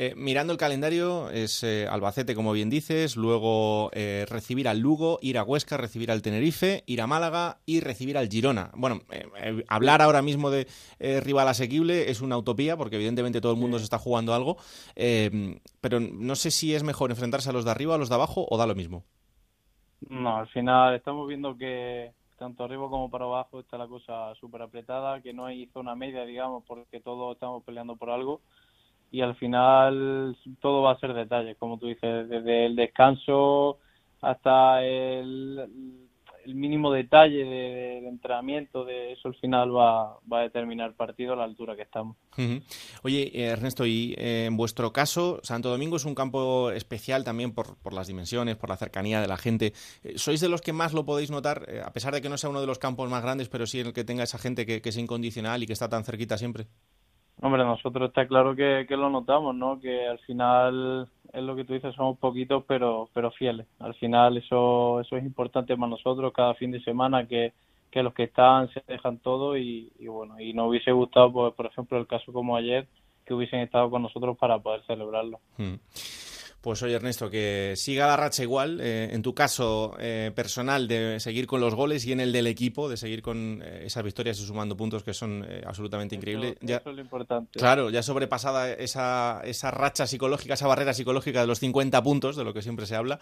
Eh, 0.00 0.14
mirando 0.16 0.52
el 0.52 0.58
calendario, 0.60 1.28
es 1.30 1.64
eh, 1.64 1.88
Albacete, 1.90 2.36
como 2.36 2.52
bien 2.52 2.70
dices, 2.70 3.16
luego 3.16 3.90
eh, 3.92 4.26
recibir 4.28 4.68
al 4.68 4.78
Lugo, 4.78 5.18
ir 5.22 5.38
a 5.38 5.42
Huesca, 5.42 5.76
recibir 5.76 6.12
al 6.12 6.22
Tenerife, 6.22 6.84
ir 6.86 7.02
a 7.02 7.08
Málaga 7.08 7.58
y 7.66 7.80
recibir 7.80 8.16
al 8.16 8.28
Girona. 8.28 8.70
Bueno, 8.76 9.00
hablar 9.66 10.00
ahora 10.00 10.22
mismo 10.22 10.50
de 10.50 10.68
rival 11.20 11.48
asequible 11.48 12.10
es 12.10 12.20
una 12.20 12.38
utopía, 12.38 12.76
porque 12.76 12.94
evidentemente 12.94 13.40
todo 13.40 13.50
el 13.50 13.58
mundo 13.58 13.78
se 13.78 13.84
está 13.84 13.98
jugando 13.98 14.34
algo, 14.34 14.56
pero 14.94 15.98
no 15.98 16.36
sé 16.36 16.52
si 16.52 16.76
es 16.76 16.84
mejor 16.84 17.10
enfrentarse 17.10 17.50
a 17.50 17.52
los 17.52 17.64
de 17.64 17.72
arriba 17.72 17.92
o 17.92 17.94
a 17.96 17.98
los 17.98 18.08
de 18.08 18.14
abajo 18.14 18.46
o 18.48 18.56
da 18.56 18.68
lo 18.68 18.76
mismo. 18.76 19.02
No, 20.08 20.36
al 20.36 20.48
final 20.48 20.94
estamos 20.94 21.26
viendo 21.26 21.56
que 21.56 22.12
tanto 22.38 22.62
arriba 22.62 22.88
como 22.88 23.10
para 23.10 23.24
abajo 23.24 23.58
está 23.58 23.76
la 23.76 23.88
cosa 23.88 24.32
súper 24.36 24.62
apretada, 24.62 25.20
que 25.20 25.32
no 25.32 25.44
hay 25.44 25.66
zona 25.72 25.96
media, 25.96 26.24
digamos, 26.24 26.62
porque 26.64 27.00
todos 27.00 27.34
estamos 27.34 27.64
peleando 27.64 27.96
por 27.96 28.10
algo 28.10 28.40
y 29.10 29.20
al 29.22 29.34
final 29.36 30.36
todo 30.60 30.82
va 30.82 30.92
a 30.92 30.98
ser 30.98 31.14
detalles, 31.14 31.56
como 31.58 31.78
tú 31.78 31.86
dices, 31.86 32.28
desde 32.28 32.66
el 32.66 32.76
descanso 32.76 33.78
hasta 34.20 34.84
el, 34.84 35.68
mínimo 36.46 36.90
detalle 36.90 37.44
de, 37.44 38.08
entrenamiento, 38.08 38.84
de 38.84 39.12
eso 39.12 39.28
al 39.28 39.34
final 39.34 39.74
va, 39.74 40.18
a 40.30 40.40
determinar 40.40 40.88
el 40.88 40.94
partido 40.94 41.34
a 41.34 41.36
la 41.36 41.44
altura 41.44 41.76
que 41.76 41.82
estamos. 41.82 42.16
Oye, 43.02 43.30
eh, 43.34 43.48
Ernesto, 43.48 43.84
y 43.84 44.14
eh, 44.16 44.46
en 44.46 44.56
vuestro 44.56 44.92
caso, 44.92 45.40
Santo 45.42 45.68
Domingo 45.68 45.96
es 45.96 46.06
un 46.06 46.14
campo 46.14 46.70
especial 46.70 47.22
también 47.22 47.52
por, 47.52 47.76
por 47.76 47.92
las 47.92 48.06
dimensiones, 48.06 48.56
por 48.56 48.70
la 48.70 48.76
cercanía 48.76 49.20
de 49.20 49.28
la 49.28 49.36
gente. 49.36 49.74
Eh, 50.02 50.14
¿Sois 50.16 50.40
de 50.40 50.48
los 50.48 50.62
que 50.62 50.72
más 50.72 50.94
lo 50.94 51.04
podéis 51.04 51.30
notar, 51.30 51.66
a 51.84 51.92
pesar 51.92 52.14
de 52.14 52.22
que 52.22 52.30
no 52.30 52.38
sea 52.38 52.50
uno 52.50 52.60
de 52.60 52.66
los 52.66 52.78
campos 52.78 53.10
más 53.10 53.22
grandes, 53.22 53.48
pero 53.48 53.66
sí 53.66 53.80
en 53.80 53.88
el 53.88 53.92
que 53.92 54.04
tenga 54.04 54.24
esa 54.24 54.38
gente 54.38 54.64
que 54.64 54.80
es 54.82 54.96
incondicional 54.96 55.62
y 55.62 55.66
que 55.66 55.74
está 55.74 55.88
tan 55.88 56.04
cerquita 56.04 56.38
siempre? 56.38 56.68
Hombre, 57.40 57.62
nosotros 57.62 58.08
está 58.08 58.26
claro 58.26 58.56
que, 58.56 58.84
lo 58.90 59.10
notamos, 59.10 59.54
¿no? 59.54 59.80
Que 59.80 60.06
al 60.06 60.18
final 60.20 61.08
es 61.32 61.42
lo 61.42 61.54
que 61.54 61.64
tú 61.64 61.74
dices, 61.74 61.94
somos 61.94 62.18
poquitos 62.18 62.64
pero 62.66 63.08
pero 63.12 63.30
fieles. 63.30 63.66
Al 63.78 63.94
final 63.94 64.36
eso 64.38 65.00
eso 65.00 65.16
es 65.16 65.24
importante 65.24 65.76
para 65.76 65.90
nosotros 65.90 66.32
cada 66.32 66.54
fin 66.54 66.72
de 66.72 66.82
semana 66.82 67.26
que, 67.26 67.52
que 67.90 68.02
los 68.02 68.12
que 68.12 68.24
están 68.24 68.68
se 68.72 68.82
dejan 68.88 69.18
todo 69.18 69.56
y, 69.56 69.90
bueno, 70.00 70.40
y 70.40 70.52
nos 70.52 70.68
hubiese 70.68 70.90
gustado, 70.92 71.32
pues, 71.32 71.54
por 71.54 71.66
ejemplo, 71.66 71.98
el 71.98 72.06
caso 72.06 72.32
como 72.32 72.56
ayer, 72.56 72.86
que 73.24 73.34
hubiesen 73.34 73.60
estado 73.60 73.88
con 73.90 74.02
nosotros 74.02 74.36
para 74.36 74.58
poder 74.58 74.82
celebrarlo. 74.86 75.38
Hmm. 75.58 75.74
Pues 76.60 76.82
oye 76.82 76.94
Ernesto, 76.94 77.30
que 77.30 77.74
siga 77.76 78.08
la 78.08 78.16
racha 78.16 78.42
igual, 78.42 78.80
eh, 78.80 79.10
en 79.12 79.22
tu 79.22 79.32
caso 79.32 79.94
eh, 80.00 80.32
personal 80.34 80.88
de 80.88 81.20
seguir 81.20 81.46
con 81.46 81.60
los 81.60 81.76
goles 81.76 82.04
y 82.04 82.10
en 82.10 82.18
el 82.18 82.32
del 82.32 82.48
equipo 82.48 82.88
de 82.88 82.96
seguir 82.96 83.22
con 83.22 83.62
eh, 83.64 83.84
esas 83.86 84.02
victorias 84.02 84.40
y 84.40 84.44
sumando 84.44 84.76
puntos 84.76 85.04
que 85.04 85.14
son 85.14 85.46
absolutamente 85.64 86.16
increíbles. 86.16 86.56
ya, 86.60 86.78
eso 86.78 86.90
es 86.90 86.96
lo 86.96 87.02
importante. 87.02 87.60
Claro, 87.60 87.90
ya 87.90 88.02
sobrepasada 88.02 88.72
esa, 88.72 89.40
esa 89.44 89.70
racha 89.70 90.08
psicológica, 90.08 90.54
esa 90.54 90.66
barrera 90.66 90.94
psicológica 90.94 91.42
de 91.42 91.46
los 91.46 91.60
50 91.60 92.02
puntos, 92.02 92.34
de 92.34 92.42
lo 92.42 92.52
que 92.52 92.62
siempre 92.62 92.86
se 92.86 92.96
habla, 92.96 93.20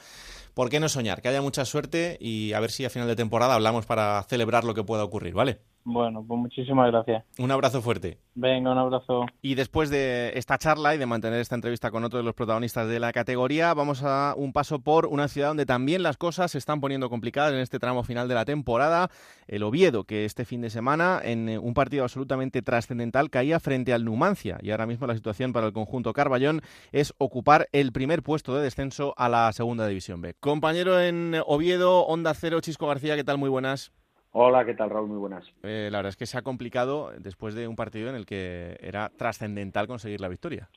¿por 0.55 0.71
qué 0.71 0.81
no 0.81 0.89
soñar? 0.89 1.21
Que 1.21 1.29
haya 1.29 1.43
mucha 1.43 1.67
suerte 1.67 2.17
y 2.19 2.55
a 2.55 2.61
ver 2.61 2.71
si 2.71 2.87
a 2.87 2.91
final 2.91 3.07
de 3.07 3.17
temporada 3.17 3.55
hablamos 3.55 3.85
para 3.85 4.23
celebrar 4.23 4.65
lo 4.65 4.73
que 4.73 4.83
pueda 4.83 5.05
ocurrir, 5.05 5.35
¿vale? 5.35 5.61
Bueno, 5.89 6.25
pues 6.27 6.41
muchísimas 6.41 6.91
gracias. 6.91 7.25
Un 7.39 7.53
abrazo 7.53 7.81
fuerte. 7.81 8.19
Venga, 8.35 8.73
un 8.73 8.79
abrazo. 8.79 9.25
Y 9.41 9.55
después 9.55 9.89
de 9.89 10.33
esta 10.35 10.59
charla 10.59 10.97
y 10.97 10.99
de 10.99 11.07
mantener 11.07 11.39
esta 11.39 11.55
entrevista 11.55 11.93
con 11.93 12.03
otro 12.03 12.19
de 12.19 12.25
los 12.25 12.35
protagonistas 12.35 12.89
de 12.89 12.99
la 12.99 13.13
categoría, 13.13 13.73
vamos 13.73 14.03
a 14.03 14.35
un 14.37 14.53
paso 14.53 14.81
por 14.81 15.07
una 15.07 15.29
ciudad 15.29 15.47
donde 15.47 15.65
también 15.65 16.03
las 16.03 16.17
cosas 16.17 16.51
se 16.51 16.59
están 16.59 16.81
poniendo 16.81 17.09
complicadas 17.09 17.53
en 17.53 17.61
este 17.61 17.79
tramo 17.79 18.03
final 18.03 18.27
de 18.27 18.35
la 18.35 18.45
temporada. 18.45 19.11
El 19.47 19.63
Oviedo, 19.63 20.03
que 20.03 20.25
este 20.25 20.45
fin 20.45 20.61
de 20.61 20.71
semana, 20.71 21.21
en 21.23 21.49
un 21.63 21.73
partido 21.73 22.03
absolutamente 22.03 22.63
trascendental, 22.63 23.31
caía 23.31 23.61
frente 23.61 23.93
al 23.93 24.05
Numancia. 24.05 24.59
Y 24.63 24.73
ahora 24.73 24.87
mismo 24.87 25.07
la 25.07 25.15
situación 25.15 25.53
para 25.53 25.69
el 25.69 25.73
conjunto 25.73 26.13
Carballón 26.13 26.63
es 26.91 27.15
ocupar 27.19 27.69
el 27.71 27.93
primer 27.93 28.25
puesto 28.25 28.57
de 28.57 28.65
descenso 28.65 29.15
a 29.17 29.29
la 29.29 29.53
segunda 29.53 29.87
división 29.87 30.21
B. 30.21 30.35
Compañero 30.41 31.01
en 31.01 31.37
Oviedo, 31.47 32.05
Onda 32.07 32.35
Cero, 32.35 32.61
Chisco 32.61 32.89
García, 32.89 33.15
¿qué 33.15 33.23
tal? 33.23 33.39
Muy 33.39 33.51
buenas. 33.51 33.93
Hola, 34.39 34.67
¿qué 34.67 34.75
tal, 34.75 34.91
Raúl? 34.91 35.09
Muy 35.09 35.17
buenas. 35.17 35.51
Eh, 35.63 35.89
la 35.91 35.97
verdad 35.97 36.11
es 36.11 36.17
que 36.19 36.27
se 36.27 36.37
ha 36.37 36.43
complicado 36.43 37.11
después 37.19 37.55
de 37.55 37.69
un 37.69 37.75
partido 37.75 38.11
en 38.11 38.17
el 38.17 38.27
que 38.27 38.77
era 38.83 39.09
trascendental 39.09 39.87
conseguir 39.87 40.21
la 40.21 40.29
victoria. 40.29 40.69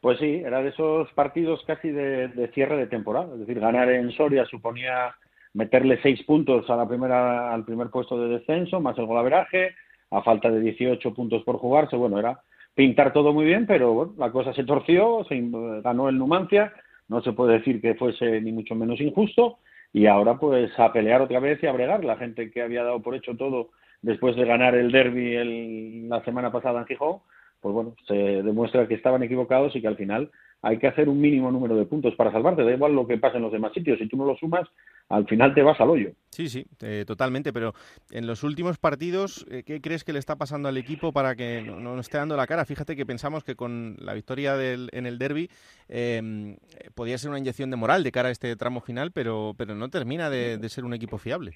Pues 0.00 0.18
sí, 0.18 0.42
era 0.44 0.60
de 0.60 0.70
esos 0.70 1.08
partidos 1.12 1.62
casi 1.68 1.90
de, 1.90 2.50
cierre 2.52 2.76
de 2.76 2.88
temporada. 2.88 3.32
Es 3.34 3.38
decir, 3.38 3.60
ganar 3.60 3.88
en 3.90 4.10
Soria 4.10 4.44
suponía 4.46 5.14
meterle 5.54 6.00
seis 6.02 6.20
puntos 6.24 6.68
a 6.68 6.74
la 6.74 6.88
primera, 6.88 7.54
al 7.54 7.64
primer 7.64 7.90
puesto 7.90 8.18
de 8.18 8.40
descenso, 8.40 8.80
más 8.80 8.98
el 8.98 9.06
golaveraje, 9.06 9.76
a 10.10 10.22
falta 10.22 10.50
de 10.50 10.58
18 10.58 11.14
puntos 11.14 11.44
por 11.44 11.58
jugarse. 11.58 11.94
Bueno, 11.94 12.18
era 12.18 12.40
pintar 12.74 13.12
todo 13.12 13.32
muy 13.32 13.44
bien, 13.44 13.68
pero 13.68 13.92
bueno, 13.92 14.14
la 14.18 14.32
cosa 14.32 14.52
se 14.52 14.64
torció, 14.64 15.24
se 15.28 15.40
ganó 15.80 16.08
el 16.08 16.18
Numancia. 16.18 16.72
No 17.06 17.22
se 17.22 17.30
puede 17.34 17.58
decir 17.58 17.80
que 17.80 17.94
fuese 17.94 18.40
ni 18.40 18.50
mucho 18.50 18.74
menos 18.74 19.00
injusto 19.00 19.58
y 19.96 20.04
ahora 20.08 20.36
pues 20.36 20.78
a 20.78 20.92
pelear 20.92 21.22
otra 21.22 21.40
vez 21.40 21.58
y 21.62 21.66
a 21.66 21.72
bregar. 21.72 22.04
La 22.04 22.16
gente 22.16 22.50
que 22.50 22.60
había 22.60 22.84
dado 22.84 23.00
por 23.00 23.14
hecho 23.14 23.34
todo 23.34 23.70
después 24.02 24.36
de 24.36 24.44
ganar 24.44 24.74
el 24.74 24.92
derby 24.92 26.06
la 26.06 26.22
semana 26.22 26.52
pasada 26.52 26.80
en 26.80 26.86
Gijón, 26.86 27.20
pues 27.62 27.74
bueno, 27.74 27.96
se 28.06 28.14
demuestra 28.14 28.86
que 28.86 28.92
estaban 28.92 29.22
equivocados 29.22 29.74
y 29.74 29.80
que 29.80 29.88
al 29.88 29.96
final 29.96 30.30
hay 30.66 30.78
que 30.78 30.88
hacer 30.88 31.08
un 31.08 31.20
mínimo 31.20 31.52
número 31.52 31.76
de 31.76 31.84
puntos 31.84 32.16
para 32.16 32.32
salvarte. 32.32 32.64
Da 32.64 32.72
igual 32.72 32.92
lo 32.92 33.06
que 33.06 33.18
pase 33.18 33.36
en 33.36 33.44
los 33.44 33.52
demás 33.52 33.72
sitios. 33.72 34.00
Si 34.00 34.08
tú 34.08 34.16
no 34.16 34.24
lo 34.24 34.36
sumas, 34.36 34.68
al 35.08 35.24
final 35.26 35.54
te 35.54 35.62
vas 35.62 35.80
al 35.80 35.90
hoyo. 35.90 36.10
Sí, 36.30 36.48
sí, 36.48 36.66
eh, 36.82 37.04
totalmente. 37.06 37.52
Pero 37.52 37.72
en 38.10 38.26
los 38.26 38.42
últimos 38.42 38.76
partidos, 38.76 39.46
eh, 39.48 39.62
¿qué 39.64 39.80
crees 39.80 40.02
que 40.02 40.12
le 40.12 40.18
está 40.18 40.34
pasando 40.34 40.68
al 40.68 40.76
equipo 40.76 41.12
para 41.12 41.36
que 41.36 41.62
no, 41.62 41.78
no, 41.78 42.00
esté 42.00 42.18
dando 42.18 42.36
la 42.36 42.48
cara? 42.48 42.64
Fíjate 42.64 42.96
que 42.96 43.06
pensamos 43.06 43.44
que 43.44 43.54
con 43.54 43.94
la 44.00 44.14
victoria 44.14 44.56
del, 44.56 44.88
en 44.92 45.06
el 45.06 45.18
derby 45.18 45.48
em, 45.88 46.56
podía 46.96 47.16
ser 47.16 47.30
una 47.30 47.38
inyección 47.38 47.70
de 47.70 47.76
moral 47.76 48.02
de 48.02 48.10
cara 48.10 48.28
a 48.30 48.32
este 48.32 48.56
tramo 48.56 48.80
final, 48.80 49.12
pero, 49.12 49.54
pero 49.56 49.76
no 49.76 49.88
termina 49.88 50.30
de, 50.30 50.58
de 50.58 50.68
ser 50.68 50.84
un 50.84 50.94
equipo 50.94 51.16
fiable. 51.16 51.52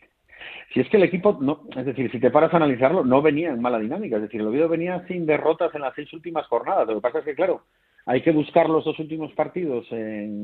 Si 0.72 0.78
es 0.78 0.88
que 0.88 0.98
el 0.98 1.02
equipo, 1.02 1.36
no, 1.40 1.64
es 1.76 1.84
decir, 1.84 2.12
si 2.12 2.20
te 2.20 2.30
paras 2.30 2.54
a 2.54 2.58
analizarlo, 2.58 3.04
no 3.04 3.22
venía 3.22 3.50
en 3.50 3.60
mala 3.60 3.80
dinámica. 3.80 4.16
Es 4.16 4.22
decir, 4.22 4.40
el 4.40 4.46
Oviedo 4.46 4.68
venía 4.68 5.04
sin 5.08 5.26
derrotas 5.26 5.74
en 5.74 5.80
las 5.80 5.96
seis 5.96 6.12
últimas 6.12 6.46
jornadas. 6.46 6.86
Lo 6.86 6.94
que 6.94 7.00
pasa 7.00 7.18
es 7.18 7.24
que, 7.24 7.34
claro, 7.34 7.64
hay 8.10 8.22
que 8.22 8.32
buscar 8.32 8.68
los 8.68 8.84
dos 8.84 8.98
últimos 8.98 9.30
partidos 9.34 9.86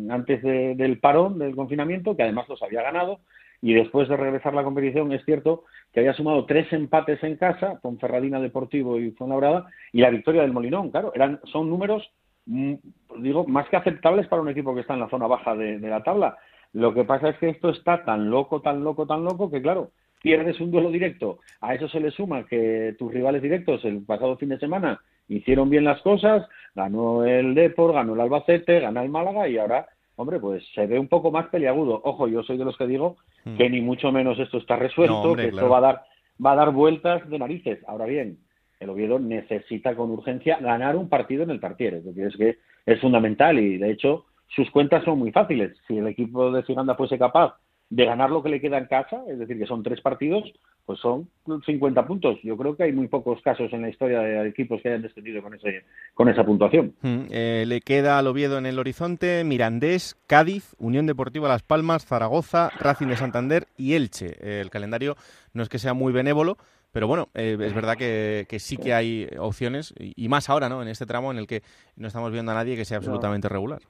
antes 0.08 0.40
del 0.40 1.00
parón 1.00 1.36
del 1.40 1.56
confinamiento, 1.56 2.16
que 2.16 2.22
además 2.22 2.48
los 2.48 2.62
había 2.62 2.80
ganado, 2.80 3.18
y 3.60 3.74
después 3.74 4.08
de 4.08 4.16
regresar 4.16 4.54
la 4.54 4.62
competición 4.62 5.10
es 5.10 5.24
cierto 5.24 5.64
que 5.92 5.98
había 5.98 6.12
sumado 6.12 6.46
tres 6.46 6.72
empates 6.72 7.20
en 7.24 7.34
casa, 7.34 7.80
con 7.82 7.98
Ferradina 7.98 8.38
Deportivo 8.38 9.00
y 9.00 9.10
Fuenlabrada, 9.10 9.66
y 9.92 10.00
la 10.00 10.10
victoria 10.10 10.42
del 10.42 10.52
Molinón, 10.52 10.92
claro, 10.92 11.10
eran, 11.12 11.40
son 11.50 11.68
números, 11.68 12.08
mm, 12.44 12.74
digo, 13.18 13.44
más 13.48 13.68
que 13.68 13.78
aceptables 13.78 14.28
para 14.28 14.42
un 14.42 14.48
equipo 14.48 14.72
que 14.72 14.82
está 14.82 14.94
en 14.94 15.00
la 15.00 15.10
zona 15.10 15.26
baja 15.26 15.56
de, 15.56 15.80
la 15.80 16.04
tabla. 16.04 16.38
Lo 16.72 16.94
que 16.94 17.02
pasa 17.02 17.30
es 17.30 17.38
que 17.38 17.48
esto 17.48 17.70
está 17.70 18.04
tan 18.04 18.30
loco, 18.30 18.62
tan 18.62 18.84
loco, 18.84 19.08
tan 19.08 19.24
loco 19.24 19.50
que, 19.50 19.60
claro, 19.60 19.90
pierdes 20.22 20.60
un 20.60 20.70
duelo 20.70 20.92
directo. 20.92 21.40
A 21.60 21.74
eso 21.74 21.88
se 21.88 21.98
le 21.98 22.12
suma 22.12 22.46
que 22.46 22.94
tus 22.96 23.12
rivales 23.12 23.42
directos 23.42 23.84
el 23.84 24.04
pasado 24.04 24.36
fin 24.36 24.50
de 24.50 24.60
semana 24.60 25.00
hicieron 25.28 25.70
bien 25.70 25.84
las 25.84 26.00
cosas, 26.02 26.46
ganó 26.74 27.24
el 27.24 27.54
Depor, 27.54 27.92
ganó 27.92 28.14
el 28.14 28.20
Albacete, 28.20 28.80
ganó 28.80 29.02
el 29.02 29.08
Málaga 29.08 29.48
y 29.48 29.58
ahora, 29.58 29.88
hombre, 30.16 30.40
pues 30.40 30.64
se 30.74 30.86
ve 30.86 30.98
un 30.98 31.08
poco 31.08 31.30
más 31.30 31.46
peliagudo. 31.48 32.00
Ojo, 32.04 32.28
yo 32.28 32.42
soy 32.42 32.56
de 32.56 32.64
los 32.64 32.76
que 32.76 32.86
digo 32.86 33.16
hmm. 33.44 33.56
que 33.56 33.70
ni 33.70 33.80
mucho 33.80 34.12
menos 34.12 34.38
esto 34.38 34.58
está 34.58 34.76
resuelto, 34.76 35.34
que 35.34 35.48
esto 35.48 35.68
va 35.68 35.78
a 35.78 35.82
dar 35.82 36.02
va 36.44 36.52
a 36.52 36.56
dar 36.56 36.72
vueltas 36.72 37.28
de 37.28 37.38
narices. 37.38 37.78
Ahora 37.86 38.06
bien, 38.06 38.38
el 38.80 38.90
Oviedo 38.90 39.18
necesita 39.18 39.94
con 39.94 40.10
urgencia 40.10 40.58
ganar 40.60 40.96
un 40.96 41.08
partido 41.08 41.42
en 41.42 41.50
el 41.50 41.60
Tartiere, 41.60 42.00
porque 42.00 42.26
es 42.26 42.36
que 42.36 42.58
es 42.84 43.00
fundamental 43.00 43.58
y 43.58 43.78
de 43.78 43.90
hecho 43.90 44.26
sus 44.48 44.70
cuentas 44.70 45.04
son 45.04 45.18
muy 45.18 45.32
fáciles. 45.32 45.76
Si 45.86 45.98
el 45.98 46.06
equipo 46.06 46.50
de 46.52 46.62
Ciganda 46.64 46.94
fuese 46.94 47.18
capaz 47.18 47.56
de 47.88 48.04
ganar 48.04 48.30
lo 48.30 48.42
que 48.42 48.48
le 48.48 48.60
queda 48.60 48.78
en 48.78 48.86
casa, 48.86 49.22
es 49.28 49.38
decir, 49.38 49.58
que 49.58 49.66
son 49.66 49.82
tres 49.82 50.00
partidos, 50.00 50.44
pues 50.86 51.00
son 51.00 51.28
50 51.66 52.06
puntos. 52.06 52.38
Yo 52.42 52.56
creo 52.56 52.76
que 52.76 52.84
hay 52.84 52.92
muy 52.92 53.08
pocos 53.08 53.42
casos 53.42 53.72
en 53.72 53.82
la 53.82 53.90
historia 53.90 54.20
de 54.20 54.48
equipos 54.48 54.80
que 54.80 54.88
hayan 54.88 55.02
descendido 55.02 55.42
con, 55.42 55.54
ese, 55.54 55.84
con 56.14 56.28
esa 56.28 56.44
puntuación. 56.44 56.94
Mm, 57.02 57.24
eh, 57.30 57.64
le 57.66 57.80
queda 57.80 58.18
al 58.18 58.28
Oviedo 58.28 58.56
en 58.56 58.66
el 58.66 58.78
horizonte 58.78 59.42
Mirandés, 59.44 60.16
Cádiz, 60.26 60.76
Unión 60.78 61.06
Deportiva 61.06 61.48
Las 61.48 61.64
Palmas, 61.64 62.06
Zaragoza, 62.06 62.70
Racing 62.78 63.08
de 63.08 63.16
Santander 63.16 63.66
y 63.76 63.94
Elche. 63.94 64.60
el 64.60 64.70
calendario 64.70 65.16
no 65.52 65.62
es 65.62 65.68
que 65.68 65.78
sea 65.78 65.92
muy 65.92 66.12
benévolo, 66.12 66.56
pero 66.96 67.08
bueno, 67.08 67.28
eh, 67.34 67.58
es 67.60 67.74
verdad 67.74 67.96
que, 67.98 68.46
sí 68.58 68.78
que 68.78 68.94
hay 68.94 69.28
opciones, 69.38 69.92
y, 69.98 70.28
más 70.28 70.48
ahora, 70.48 70.70
¿no? 70.70 70.80
En 70.80 70.88
este 70.88 71.04
tramo 71.04 71.30
en 71.30 71.36
el 71.36 71.46
que 71.46 71.62
no 71.96 72.06
estamos 72.06 72.32
viendo 72.32 72.52
a 72.52 72.54
nadie 72.54 72.74
que 72.74 72.86
sea 72.86 72.96
absolutamente 72.96 73.50
regular. 73.50 73.82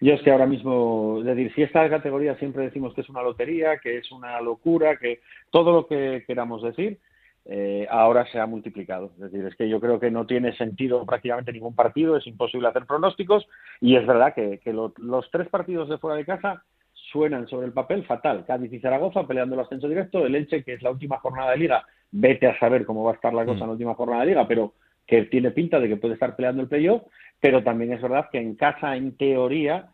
Yo 0.00 0.14
es 0.14 0.22
que 0.22 0.30
ahora 0.30 0.46
mismo, 0.46 1.18
es 1.20 1.26
decir, 1.26 1.52
si 1.54 1.62
esta 1.62 1.88
categoría 1.88 2.36
siempre 2.36 2.64
decimos 2.64 2.94
que 2.94 3.02
es 3.02 3.08
una 3.08 3.22
lotería, 3.22 3.78
que 3.78 3.98
es 3.98 4.10
una 4.12 4.40
locura, 4.40 4.96
que 4.96 5.20
todo 5.50 5.72
lo 5.72 5.86
que 5.86 6.24
queramos 6.26 6.62
decir, 6.62 6.98
eh, 7.50 7.86
ahora 7.90 8.26
se 8.30 8.38
ha 8.38 8.46
multiplicado. 8.46 9.10
Es 9.14 9.32
decir, 9.32 9.46
es 9.46 9.56
que 9.56 9.68
yo 9.68 9.80
creo 9.80 9.98
que 9.98 10.10
no 10.10 10.26
tiene 10.26 10.54
sentido 10.56 11.04
prácticamente 11.06 11.52
ningún 11.52 11.74
partido, 11.74 12.16
es 12.16 12.26
imposible 12.26 12.68
hacer 12.68 12.84
pronósticos 12.84 13.46
y 13.80 13.96
es 13.96 14.06
verdad 14.06 14.34
que, 14.34 14.60
los 14.98 15.30
tres 15.30 15.48
partidos 15.48 15.88
de 15.88 15.96
fuera 15.96 16.16
de 16.16 16.26
casa 16.26 16.62
suenan 16.92 17.48
sobre 17.48 17.66
el 17.66 17.72
papel 17.72 18.04
fatal. 18.04 18.44
Cádiz 18.46 18.70
y 18.72 18.80
Zaragoza 18.80 19.26
peleando 19.26 19.54
el 19.54 19.62
ascenso 19.62 19.88
directo, 19.88 20.26
el 20.26 20.34
Elche, 20.34 20.62
que 20.62 20.74
es 20.74 20.82
la 20.82 20.90
última 20.90 21.18
jornada 21.18 21.52
de 21.52 21.56
liga, 21.56 21.86
vete 22.10 22.46
a 22.46 22.58
saber 22.58 22.84
cómo 22.84 23.02
va 23.02 23.12
a 23.12 23.14
estar 23.14 23.32
la 23.32 23.46
cosa 23.46 23.60
mm. 23.60 23.62
en 23.62 23.66
la 23.66 23.72
última 23.72 23.94
jornada 23.94 24.20
de 24.20 24.26
liga, 24.26 24.46
pero 24.46 24.74
que 25.06 25.22
tiene 25.22 25.50
pinta 25.50 25.80
de 25.80 25.88
que 25.88 25.96
puede 25.96 26.14
estar 26.14 26.36
peleando 26.36 26.60
el 26.60 26.68
playoff, 26.68 27.02
pero 27.40 27.62
también 27.62 27.92
es 27.92 28.02
verdad 28.02 28.28
que 28.30 28.38
en 28.38 28.54
casa, 28.54 28.96
en 28.96 29.16
teoría, 29.16 29.90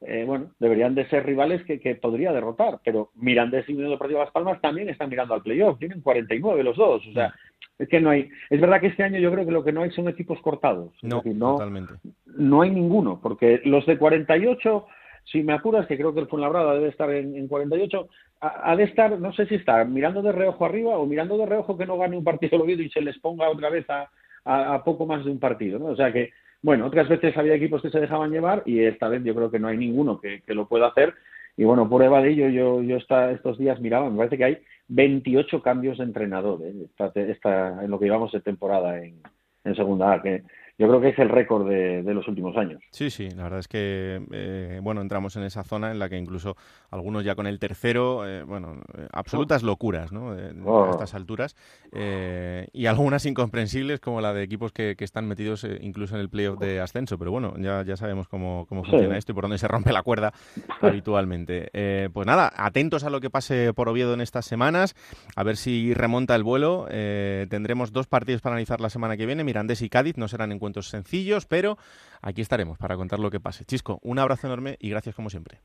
eh, 0.00 0.24
bueno, 0.26 0.52
deberían 0.58 0.94
de 0.94 1.08
ser 1.08 1.24
rivales 1.24 1.62
que, 1.64 1.94
podría 1.96 2.32
derrotar, 2.32 2.80
pero 2.84 3.10
Mirandés 3.14 3.68
y 3.68 3.74
Unión 3.74 3.90
Deportiva 3.90 4.20
Las 4.20 4.32
Palmas 4.32 4.60
también 4.60 4.88
están 4.88 5.10
mirando 5.10 5.34
al 5.34 5.42
playoff, 5.42 5.78
tienen 5.78 6.00
49 6.00 6.62
los 6.64 6.76
dos, 6.76 7.06
o 7.06 7.12
sea, 7.12 7.34
es 7.78 7.88
que 7.88 8.00
no 8.00 8.10
hay, 8.10 8.30
es 8.48 8.60
verdad 8.60 8.80
que 8.80 8.88
este 8.88 9.02
año 9.02 9.18
yo 9.18 9.30
creo 9.32 9.44
que 9.44 9.52
lo 9.52 9.64
que 9.64 9.72
no 9.72 9.82
hay 9.82 9.90
son 9.90 10.08
equipos 10.08 10.40
cortados, 10.40 10.92
no, 11.02 11.22
no, 11.24 11.52
totalmente. 11.52 11.94
no 12.26 12.62
hay 12.62 12.70
ninguno, 12.70 13.20
porque 13.22 13.60
los 13.64 13.84
de 13.86 13.98
48 13.98 14.86
si 15.24 15.42
me 15.42 15.52
apuras, 15.52 15.86
que 15.86 15.96
creo 15.96 16.12
que 16.12 16.20
el 16.20 16.28
Fuenlabrada 16.28 16.74
debe 16.74 16.88
estar 16.88 17.10
en, 17.10 17.36
en 17.36 17.46
48, 17.46 18.08
ha, 18.40 18.74
de 18.74 18.84
estar, 18.84 19.18
no 19.18 19.32
sé 19.32 19.46
si 19.46 19.56
está 19.56 19.84
mirando 19.84 20.22
de 20.22 20.32
reojo 20.32 20.64
arriba 20.64 20.96
o 20.96 21.06
mirando 21.06 21.36
de 21.36 21.46
reojo 21.46 21.76
que 21.76 21.86
no 21.86 21.98
gane 21.98 22.16
un 22.16 22.24
partido 22.24 22.56
el 22.56 22.62
Oviedo 22.62 22.82
y 22.82 22.90
se 22.90 23.02
les 23.02 23.18
ponga 23.18 23.48
otra 23.50 23.68
vez 23.68 23.88
a, 23.90 24.08
a, 24.44 24.82
poco 24.82 25.06
más 25.06 25.24
de 25.24 25.30
un 25.30 25.38
partido, 25.38 25.78
¿no? 25.78 25.86
O 25.86 25.96
sea 25.96 26.12
que, 26.12 26.30
bueno, 26.62 26.86
otras 26.86 27.08
veces 27.08 27.36
había 27.36 27.54
equipos 27.54 27.82
que 27.82 27.90
se 27.90 28.00
dejaban 28.00 28.30
llevar 28.30 28.62
y 28.66 28.84
esta 28.84 29.08
vez 29.08 29.22
yo 29.24 29.34
creo 29.34 29.50
que 29.50 29.58
no 29.58 29.68
hay 29.68 29.76
ninguno 29.76 30.20
que, 30.20 30.42
lo 30.48 30.68
pueda 30.68 30.88
hacer. 30.88 31.14
Y 31.56 31.64
bueno, 31.64 31.88
prueba 31.88 32.22
de 32.22 32.30
ello, 32.30 32.48
yo, 32.48 32.82
yo 32.82 32.96
estos 32.96 33.58
días 33.58 33.80
miraba, 33.80 34.08
me 34.08 34.16
parece 34.16 34.38
que 34.38 34.44
hay 34.44 34.58
28 34.88 35.62
cambios 35.62 35.98
de 35.98 36.04
entrenador 36.04 36.60
¿eh? 36.62 36.72
en 36.72 37.90
lo 37.90 37.98
que 37.98 38.04
llevamos 38.04 38.32
de 38.32 38.40
temporada 38.40 39.02
en, 39.02 39.20
en 39.64 39.74
segunda 39.74 40.14
A, 40.14 40.22
que 40.22 40.42
yo 40.80 40.88
creo 40.88 41.00
que 41.02 41.08
es 41.10 41.18
el 41.18 41.28
récord 41.28 41.68
de, 41.68 42.02
los 42.14 42.26
últimos 42.26 42.56
años. 42.56 42.82
Sí, 42.90 43.10
sí, 43.10 43.28
la 43.28 43.42
verdad 43.42 43.58
es 43.58 43.68
que, 43.68 44.22
eh, 44.32 44.80
bueno, 44.82 45.02
entramos 45.02 45.36
en 45.36 45.42
esa 45.42 45.62
zona 45.62 45.90
en 45.90 45.98
la 45.98 46.08
que 46.08 46.16
incluso 46.16 46.56
algunos 46.90 47.22
ya 47.22 47.34
con 47.34 47.46
el 47.46 47.58
tercero, 47.58 48.26
eh, 48.26 48.44
bueno, 48.44 48.80
eh, 48.96 49.06
absolutas 49.12 49.62
locuras, 49.62 50.10
¿no? 50.10 50.34
Oh. 50.64 50.86
A 50.86 50.90
estas 50.90 51.14
alturas. 51.14 51.54
y 51.92 52.86
algunas 52.86 53.26
incomprensibles 53.26 54.00
como 54.00 54.22
la 54.22 54.32
de 54.32 54.42
equipos 54.42 54.72
que, 54.72 54.96
están 55.00 55.26
metidos 55.26 55.66
incluso 55.80 56.14
en 56.14 56.22
el 56.22 56.30
playoff 56.30 56.58
de 56.58 56.80
ascenso. 56.80 57.18
Pero 57.18 57.30
bueno, 57.30 57.54
ya, 57.58 57.82
ya 57.82 57.96
sabemos 57.96 58.28
cómo, 58.28 58.64
cómo 58.66 58.82
funciona 58.82 59.18
esto 59.18 59.32
y 59.32 59.34
por 59.34 59.42
dónde 59.42 59.58
se 59.58 59.68
rompe 59.68 59.92
la 59.92 60.02
cuerda 60.02 60.32
habitualmente. 60.80 62.08
pues 62.12 62.26
nada, 62.26 62.50
atentos 62.56 63.04
a 63.04 63.10
lo 63.10 63.20
que 63.20 63.28
pase 63.28 63.74
por 63.74 63.90
Oviedo 63.90 64.14
en 64.14 64.22
estas 64.22 64.46
semanas, 64.46 64.94
a 65.36 65.42
ver 65.42 65.58
si 65.58 65.92
remonta 65.92 66.34
el 66.36 66.42
vuelo. 66.42 66.86
tendremos 66.88 67.92
dos 67.92 68.06
partidos 68.06 68.40
para 68.40 68.54
analizar 68.54 68.80
la 68.80 68.88
semana 68.88 69.18
que 69.18 69.26
viene, 69.26 69.44
Mirandés 69.44 69.82
y 69.82 69.90
Cádiz, 69.90 70.16
no 70.16 70.26
serán 70.26 70.52
encuentros 70.52 70.69
sencillos, 70.78 71.46
pero 71.46 71.76
aquí 72.22 72.40
estaremos 72.40 72.78
para 72.78 72.96
contar 72.96 73.18
lo 73.18 73.30
que 73.30 73.40
pase. 73.40 73.64
Chisco, 73.64 73.98
un 74.02 74.18
abrazo 74.18 74.46
enorme 74.46 74.76
y 74.80 74.90
gracias 74.90 75.14
como 75.14 75.30
siempre. 75.30 75.60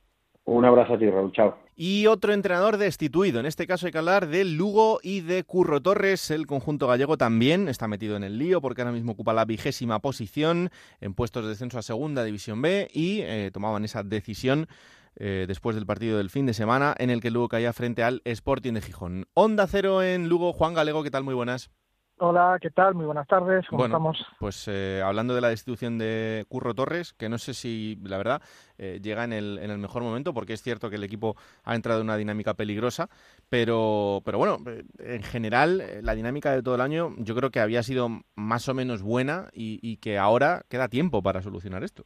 Un 0.45 0.63
abrazo 0.63 0.93
a 0.93 0.99
ti, 0.99 1.09
Raúl. 1.09 1.31
Chao. 1.31 1.57
Y 1.75 2.05
otro 2.05 2.31
entrenador 2.31 2.77
destituido. 2.77 3.39
En 3.39 3.47
este 3.47 3.65
caso 3.65 3.87
hay 3.87 3.91
que 3.91 3.97
hablar 3.97 4.27
de 4.27 4.45
Lugo 4.45 4.99
y 5.01 5.21
de 5.21 5.43
Curro 5.43 5.81
Torres. 5.81 6.29
El 6.29 6.45
conjunto 6.45 6.87
gallego 6.87 7.17
también 7.17 7.67
está 7.67 7.87
metido 7.87 8.15
en 8.15 8.23
el 8.23 8.37
lío 8.37 8.61
porque 8.61 8.83
ahora 8.83 8.91
mismo 8.91 9.13
ocupa 9.13 9.33
la 9.33 9.45
vigésima 9.45 9.99
posición 9.99 10.69
en 11.01 11.15
puestos 11.15 11.43
de 11.43 11.49
descenso 11.49 11.79
a 11.79 11.81
Segunda 11.81 12.23
División 12.23 12.61
B 12.61 12.87
y 12.93 13.21
eh, 13.21 13.49
tomaban 13.51 13.85
esa 13.85 14.03
decisión 14.03 14.67
eh, 15.15 15.45
después 15.47 15.75
del 15.75 15.87
partido 15.87 16.19
del 16.19 16.29
fin 16.29 16.45
de 16.45 16.53
semana 16.53 16.93
en 16.99 17.09
el 17.09 17.21
que 17.21 17.31
Lugo 17.31 17.47
caía 17.47 17.73
frente 17.73 18.03
al 18.03 18.21
Sporting 18.23 18.73
de 18.73 18.81
Gijón. 18.81 19.25
Onda 19.33 19.65
cero 19.65 20.03
en 20.03 20.29
Lugo. 20.29 20.53
Juan 20.53 20.75
Galego, 20.75 21.01
¿qué 21.01 21.09
tal? 21.09 21.23
Muy 21.23 21.33
buenas. 21.33 21.71
Hola, 22.17 22.57
¿qué 22.61 22.69
tal? 22.69 22.95
Muy 22.95 23.05
buenas 23.05 23.27
tardes. 23.27 23.65
¿Cómo 23.69 23.85
estamos? 23.85 24.17
Pues 24.39 24.69
eh, 24.69 25.01
hablando 25.03 25.35
de 25.35 25.41
la 25.41 25.49
destitución 25.49 25.97
de 25.97 26.45
Curro 26.47 26.73
Torres, 26.73 27.13
que 27.13 27.27
no 27.27 27.37
sé 27.37 27.53
si, 27.53 27.99
la 28.03 28.17
verdad, 28.17 28.41
eh, 28.77 29.01
llega 29.03 29.25
en 29.25 29.33
el, 29.33 29.59
en 29.61 29.69
el 29.69 29.77
mejor 29.79 30.01
momento, 30.01 30.33
porque 30.33 30.53
es 30.53 30.61
cierto 30.61 30.89
que 30.89 30.95
el 30.95 31.03
equipo 31.03 31.35
ha 31.65 31.75
entrado 31.75 31.99
en 31.99 32.05
una 32.05 32.15
dinámica 32.15 32.53
peligrosa, 32.53 33.09
pero, 33.49 34.21
pero 34.23 34.37
bueno, 34.37 34.59
eh, 34.65 34.85
en 34.99 35.23
general, 35.23 35.83
la 36.03 36.15
dinámica 36.15 36.53
de 36.53 36.63
todo 36.63 36.75
el 36.75 36.81
año 36.81 37.13
yo 37.17 37.35
creo 37.35 37.51
que 37.51 37.59
había 37.59 37.83
sido 37.83 38.07
más 38.35 38.69
o 38.69 38.73
menos 38.73 39.01
buena 39.01 39.49
y 39.53 39.97
que 39.97 40.17
ahora 40.17 40.63
queda 40.69 40.87
tiempo 40.87 41.21
para 41.21 41.41
solucionar 41.41 41.83
esto. 41.83 42.05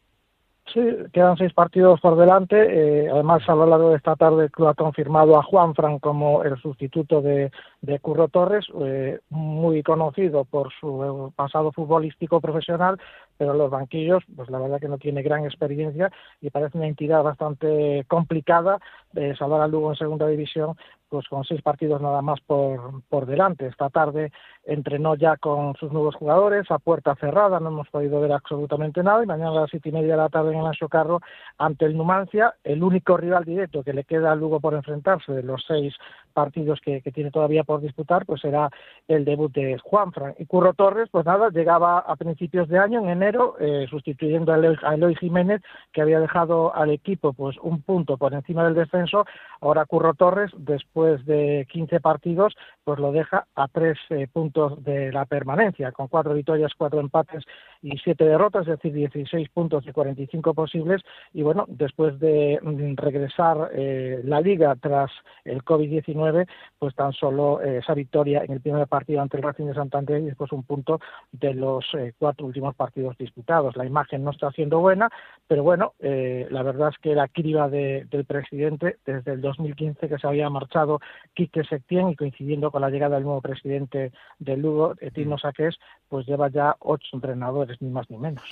Sí, 0.73 0.81
quedan 1.13 1.35
seis 1.37 1.51
partidos 1.53 1.99
por 1.99 2.15
delante. 2.15 2.55
Eh, 2.57 3.09
además, 3.09 3.41
a 3.47 3.55
lo 3.55 3.65
largo 3.65 3.89
de 3.89 3.97
esta 3.97 4.15
tarde 4.15 4.49
el 4.55 4.67
ha 4.67 4.73
confirmado 4.75 5.37
a 5.37 5.43
Juan 5.43 5.73
Fran 5.73 5.97
como 5.97 6.43
el 6.43 6.61
sustituto 6.61 7.21
de, 7.21 7.51
de 7.81 7.99
Curro 7.99 8.27
Torres, 8.27 8.65
eh, 8.81 9.19
muy 9.29 9.81
conocido 9.81 10.45
por 10.45 10.71
su 10.79 11.33
pasado 11.35 11.71
futbolístico 11.71 12.39
profesional, 12.39 12.99
pero 13.37 13.53
los 13.53 13.71
banquillos, 13.71 14.23
pues 14.35 14.49
la 14.49 14.59
verdad 14.59 14.79
que 14.79 14.89
no 14.89 14.99
tiene 14.99 15.23
gran 15.23 15.45
experiencia 15.45 16.11
y 16.39 16.51
parece 16.51 16.77
una 16.77 16.87
entidad 16.87 17.23
bastante 17.23 18.05
complicada 18.07 18.79
de 19.13 19.35
salvar 19.37 19.61
al 19.61 19.71
Lugo 19.71 19.89
en 19.89 19.97
segunda 19.97 20.27
división, 20.27 20.75
pues 21.09 21.27
con 21.27 21.43
seis 21.43 21.61
partidos 21.61 22.01
nada 22.01 22.21
más 22.21 22.39
por, 22.41 23.01
por 23.09 23.25
delante. 23.25 23.67
Esta 23.67 23.89
tarde 23.89 24.31
entrenó 24.63 25.15
ya 25.15 25.37
con 25.37 25.75
sus 25.75 25.91
nuevos 25.91 26.15
jugadores 26.15 26.69
a 26.69 26.79
puerta 26.79 27.15
cerrada, 27.15 27.59
no 27.59 27.69
hemos 27.69 27.89
podido 27.89 28.21
ver 28.21 28.31
absolutamente 28.31 29.01
nada 29.03 29.23
y 29.23 29.27
mañana 29.27 29.49
a 29.51 29.61
las 29.61 29.69
siete 29.69 29.89
y 29.89 29.91
media 29.91 30.11
de 30.11 30.21
la 30.21 30.29
tarde 30.29 30.53
en 30.53 30.59
el 30.59 30.65
Ancho 30.67 30.87
Carro 30.87 31.21
ante 31.57 31.85
el 31.85 31.97
Numancia, 31.97 32.53
el 32.63 32.83
único 32.83 33.17
rival 33.17 33.45
directo 33.45 33.83
que 33.83 33.93
le 33.93 34.03
queda 34.03 34.31
al 34.31 34.39
Lugo 34.39 34.59
por 34.59 34.75
enfrentarse 34.75 35.33
de 35.33 35.43
los 35.43 35.63
seis 35.67 35.95
partidos 36.33 36.79
que, 36.81 37.01
tiene 37.11 37.31
todavía 37.31 37.63
por 37.63 37.81
disputar, 37.81 38.25
pues 38.25 38.41
será 38.41 38.69
el 39.07 39.25
debut 39.25 39.51
de 39.51 39.77
Juanfran. 39.79 40.35
Y 40.37 40.45
Curro 40.45 40.73
Torres, 40.73 41.09
pues 41.11 41.25
nada, 41.25 41.49
llegaba 41.49 41.99
a 41.99 42.15
principios 42.15 42.67
de 42.69 42.77
año, 42.77 43.01
en 43.01 43.09
enero, 43.09 43.55
eh, 43.59 43.87
sustituyendo 43.89 44.53
a 44.53 44.93
Eloy, 44.93 45.15
Jiménez, 45.15 45.61
que 45.91 46.01
había 46.01 46.19
dejado 46.19 46.73
al 46.75 46.91
equipo 46.91 47.33
pues 47.33 47.57
un 47.61 47.81
punto 47.81 48.17
por 48.17 48.33
encima 48.33 48.63
del 48.63 48.75
descenso. 48.75 49.25
Ahora 49.59 49.85
Curro 49.85 50.13
Torres, 50.13 50.51
después 50.55 50.98
de 51.03 51.67
15 51.71 51.99
partidos, 51.99 52.55
pues 52.83 52.99
lo 52.99 53.11
deja 53.11 53.47
a 53.55 53.67
tres 53.67 53.97
eh, 54.09 54.27
puntos 54.31 54.83
de 54.83 55.11
la 55.11 55.25
permanencia, 55.25 55.91
con 55.91 56.07
cuatro 56.07 56.33
victorias, 56.33 56.71
cuatro 56.77 56.99
empates 56.99 57.43
y 57.81 57.97
siete 57.97 58.25
derrotas, 58.25 58.67
es 58.67 58.79
decir, 58.79 58.93
16 58.93 59.49
puntos 59.49 59.85
de 59.85 59.93
45 59.93 60.53
posibles. 60.53 61.01
Y 61.33 61.41
bueno, 61.41 61.65
después 61.67 62.19
de 62.19 62.59
mm, 62.61 62.95
regresar 62.95 63.71
eh, 63.73 64.21
la 64.23 64.41
liga 64.41 64.75
tras 64.75 65.11
el 65.45 65.63
COVID-19, 65.63 66.47
pues 66.77 66.95
tan 66.95 67.13
solo 67.13 67.61
eh, 67.61 67.77
esa 67.77 67.93
victoria 67.93 68.43
en 68.43 68.51
el 68.51 68.61
primer 68.61 68.87
partido 68.87 69.21
ante 69.21 69.37
el 69.37 69.43
Racing 69.43 69.65
de 69.65 69.73
Santander 69.73 70.21
y 70.21 70.25
después 70.25 70.51
un 70.51 70.63
punto 70.63 70.99
de 71.31 71.53
los 71.53 71.85
eh, 71.93 72.13
cuatro 72.17 72.45
últimos 72.45 72.75
partidos 72.75 73.17
disputados. 73.17 73.75
La 73.75 73.85
imagen 73.85 74.23
no 74.23 74.31
está 74.31 74.51
siendo 74.51 74.79
buena, 74.79 75.09
pero 75.47 75.63
bueno, 75.63 75.93
eh, 75.99 76.47
la 76.49 76.63
verdad 76.63 76.89
es 76.89 76.97
que 76.97 77.15
la 77.15 77.27
criba 77.27 77.69
del 77.69 78.25
presidente 78.25 78.97
desde 79.05 79.33
el 79.33 79.41
2015 79.41 80.07
que 80.07 80.17
se 80.17 80.27
había 80.27 80.49
marchado 80.49 80.99
Quique 81.33 81.63
Septién 81.63 82.09
y 82.09 82.15
coincidiendo 82.15 82.71
con 82.71 82.81
la 82.81 82.89
llegada 82.89 83.15
del 83.15 83.25
nuevo 83.25 83.41
presidente 83.41 84.11
del 84.39 84.61
Lugo, 84.61 84.95
Tino 85.13 85.35
mm. 85.35 85.39
Saqués, 85.39 85.77
pues 86.07 86.25
lleva 86.25 86.49
ya 86.49 86.75
ocho 86.79 87.07
entrenadores, 87.13 87.68
ni 87.79 87.89
más 87.89 88.09
ni 88.09 88.17
menos. 88.17 88.43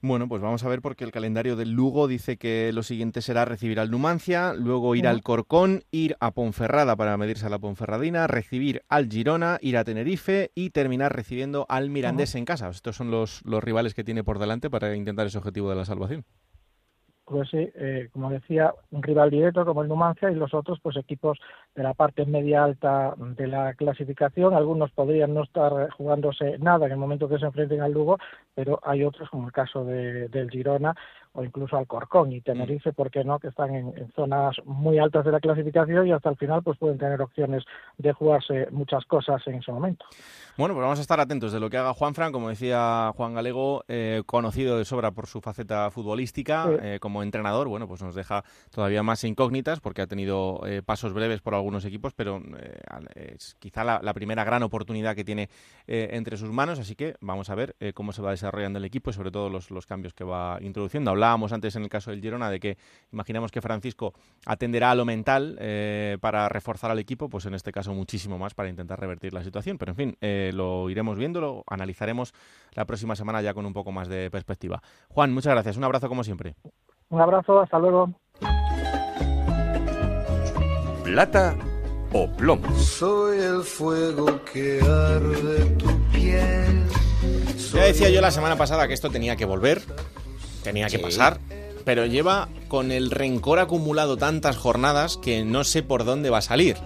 Bueno, 0.00 0.28
pues 0.28 0.42
vamos 0.42 0.62
a 0.64 0.68
ver 0.68 0.82
porque 0.82 1.04
el 1.04 1.12
calendario 1.12 1.56
del 1.56 1.70
Lugo 1.70 2.08
dice 2.08 2.36
que 2.36 2.72
lo 2.72 2.82
siguiente 2.82 3.22
será 3.22 3.44
recibir 3.44 3.80
al 3.80 3.90
Numancia, 3.90 4.52
luego 4.52 4.94
ir 4.94 5.06
al 5.06 5.22
Corcón, 5.22 5.84
ir 5.90 6.16
a 6.20 6.32
Ponferrada 6.32 6.94
para 6.94 7.16
medirse 7.16 7.46
a 7.46 7.48
la 7.48 7.58
Ponferradina, 7.58 8.26
recibir 8.26 8.82
al 8.88 9.08
Girona, 9.08 9.58
ir 9.62 9.78
a 9.78 9.84
Tenerife 9.84 10.50
y 10.54 10.70
terminar 10.70 11.16
recibiendo 11.16 11.64
al 11.70 11.88
Mirandés 11.88 12.34
en 12.34 12.44
casa. 12.44 12.68
Estos 12.68 12.96
son 12.96 13.10
los, 13.10 13.40
los 13.44 13.64
rivales 13.64 13.94
que 13.94 14.04
tiene 14.04 14.24
por 14.24 14.38
delante 14.38 14.68
para 14.68 14.94
intentar 14.94 15.26
ese 15.26 15.38
objetivo 15.38 15.70
de 15.70 15.76
la 15.76 15.84
salvación 15.86 16.26
pues 17.24 17.48
eh, 17.52 18.08
como 18.12 18.30
decía, 18.30 18.74
un 18.90 19.02
rival 19.02 19.30
directo 19.30 19.64
como 19.64 19.82
el 19.82 19.88
Numancia 19.88 20.30
y 20.30 20.34
los 20.34 20.52
otros, 20.54 20.78
pues 20.82 20.96
equipos 20.96 21.38
de 21.74 21.82
la 21.82 21.94
parte 21.94 22.26
media 22.26 22.64
alta 22.64 23.14
de 23.16 23.46
la 23.46 23.74
clasificación. 23.74 24.54
Algunos 24.54 24.90
podrían 24.92 25.34
no 25.34 25.44
estar 25.44 25.90
jugándose 25.90 26.58
nada 26.58 26.86
en 26.86 26.92
el 26.92 26.98
momento 26.98 27.28
que 27.28 27.38
se 27.38 27.46
enfrenten 27.46 27.80
al 27.80 27.92
Lugo, 27.92 28.18
pero 28.54 28.80
hay 28.82 29.04
otros, 29.04 29.30
como 29.30 29.46
el 29.46 29.52
caso 29.52 29.84
de, 29.84 30.28
del 30.28 30.50
Girona, 30.50 30.94
o 31.34 31.42
incluso 31.42 31.76
Alcorcón 31.76 32.32
y 32.32 32.40
Tenerife, 32.40 32.92
¿por 32.92 33.10
qué 33.10 33.24
no?, 33.24 33.38
que 33.40 33.48
están 33.48 33.74
en, 33.74 34.12
zonas 34.14 34.56
muy 34.64 34.98
altas 34.98 35.24
de 35.24 35.32
la 35.32 35.40
clasificación 35.40 36.06
y 36.06 36.12
hasta 36.12 36.30
el 36.30 36.36
final 36.36 36.62
pues 36.62 36.78
pueden 36.78 36.96
tener 36.96 37.20
opciones 37.20 37.64
de 37.98 38.12
jugarse 38.12 38.68
muchas 38.70 39.04
cosas 39.06 39.42
en 39.46 39.56
ese 39.56 39.72
momento. 39.72 40.04
Bueno, 40.56 40.74
pues 40.74 40.82
vamos 40.84 40.98
a 41.00 41.02
estar 41.02 41.18
atentos 41.18 41.52
de 41.52 41.58
lo 41.58 41.68
que 41.68 41.76
haga 41.76 41.92
Juan 41.92 42.14
Fran, 42.14 42.30
como 42.30 42.48
decía 42.48 43.12
Juan 43.16 43.34
Galego, 43.34 43.84
eh, 43.88 44.22
conocido 44.26 44.78
de 44.78 44.84
sobra 44.84 45.10
por 45.10 45.26
su 45.26 45.40
faceta 45.40 45.90
futbolística, 45.90 46.68
eh, 46.80 46.98
como 47.00 47.24
entrenador, 47.24 47.66
bueno, 47.66 47.88
pues 47.88 48.00
nos 48.02 48.14
deja 48.14 48.44
todavía 48.70 49.02
más 49.02 49.24
incógnitas 49.24 49.80
porque 49.80 50.02
ha 50.02 50.06
tenido 50.06 50.60
eh, 50.66 50.82
pasos 50.82 51.12
breves 51.12 51.40
por 51.40 51.54
algunos 51.54 51.84
equipos, 51.84 52.12
pero 52.14 52.40
es 53.16 53.56
quizá 53.58 53.82
la, 53.82 54.14
primera 54.14 54.44
gran 54.44 54.62
oportunidad 54.62 55.16
que 55.16 55.24
tiene 55.24 55.48
entre 55.88 56.36
sus 56.36 56.52
manos, 56.52 56.78
así 56.78 56.94
que 56.94 57.16
vamos 57.20 57.50
a 57.50 57.56
ver 57.56 57.74
cómo 57.94 58.12
se 58.12 58.22
va 58.22 58.30
desarrollando 58.30 58.78
el 58.78 58.84
equipo 58.84 59.10
y 59.10 59.12
sobre 59.12 59.32
todo 59.32 59.50
los, 59.50 59.72
los 59.72 59.86
cambios 59.86 60.14
que 60.14 60.22
va 60.22 60.58
introduciendo 60.60 61.10
hablábamos 61.24 61.52
antes 61.52 61.74
en 61.76 61.84
el 61.84 61.88
caso 61.88 62.10
del 62.10 62.20
Girona 62.20 62.50
de 62.50 62.60
que 62.60 62.76
imaginamos 63.12 63.50
que 63.50 63.62
Francisco 63.62 64.12
atenderá 64.44 64.90
a 64.90 64.94
lo 64.94 65.04
mental 65.04 65.56
eh, 65.58 66.18
para 66.20 66.48
reforzar 66.48 66.90
al 66.90 66.98
equipo, 66.98 67.28
pues 67.28 67.46
en 67.46 67.54
este 67.54 67.72
caso 67.72 67.94
muchísimo 67.94 68.38
más 68.38 68.54
para 68.54 68.68
intentar 68.68 69.00
revertir 69.00 69.32
la 69.32 69.42
situación. 69.42 69.78
Pero 69.78 69.92
en 69.92 69.96
fin, 69.96 70.16
eh, 70.20 70.50
lo 70.52 70.90
iremos 70.90 71.16
viendo, 71.16 71.40
lo 71.40 71.64
analizaremos 71.66 72.34
la 72.74 72.84
próxima 72.84 73.16
semana 73.16 73.40
ya 73.40 73.54
con 73.54 73.64
un 73.64 73.72
poco 73.72 73.90
más 73.90 74.08
de 74.08 74.30
perspectiva. 74.30 74.82
Juan, 75.08 75.32
muchas 75.32 75.54
gracias. 75.54 75.76
Un 75.76 75.84
abrazo 75.84 76.08
como 76.08 76.24
siempre. 76.24 76.56
Un 77.08 77.20
abrazo, 77.20 77.60
hasta 77.60 77.78
luego. 77.78 78.12
Plata 81.04 81.56
o 82.12 82.28
plomo. 82.36 82.70
Soy 82.76 83.38
el 83.38 83.62
fuego 83.62 84.44
que 84.44 84.80
arde 84.80 85.64
tu 85.76 85.86
piel. 86.12 86.84
Ya 87.72 87.84
decía 87.84 88.10
yo 88.10 88.20
la 88.20 88.30
semana 88.30 88.56
pasada 88.56 88.86
que 88.86 88.94
esto 88.94 89.10
tenía 89.10 89.36
que 89.36 89.44
volver 89.46 89.82
tenía 90.64 90.88
que 90.88 90.98
pasar. 90.98 91.38
Pero 91.84 92.06
lleva 92.06 92.48
con 92.66 92.90
el 92.90 93.12
rencor 93.12 93.60
acumulado 93.60 94.16
tantas 94.16 94.56
jornadas 94.56 95.18
que 95.18 95.44
no 95.44 95.62
sé 95.62 95.82
por 95.82 96.04
dónde 96.04 96.30
va 96.30 96.38
a 96.38 96.42
salir. 96.42 96.76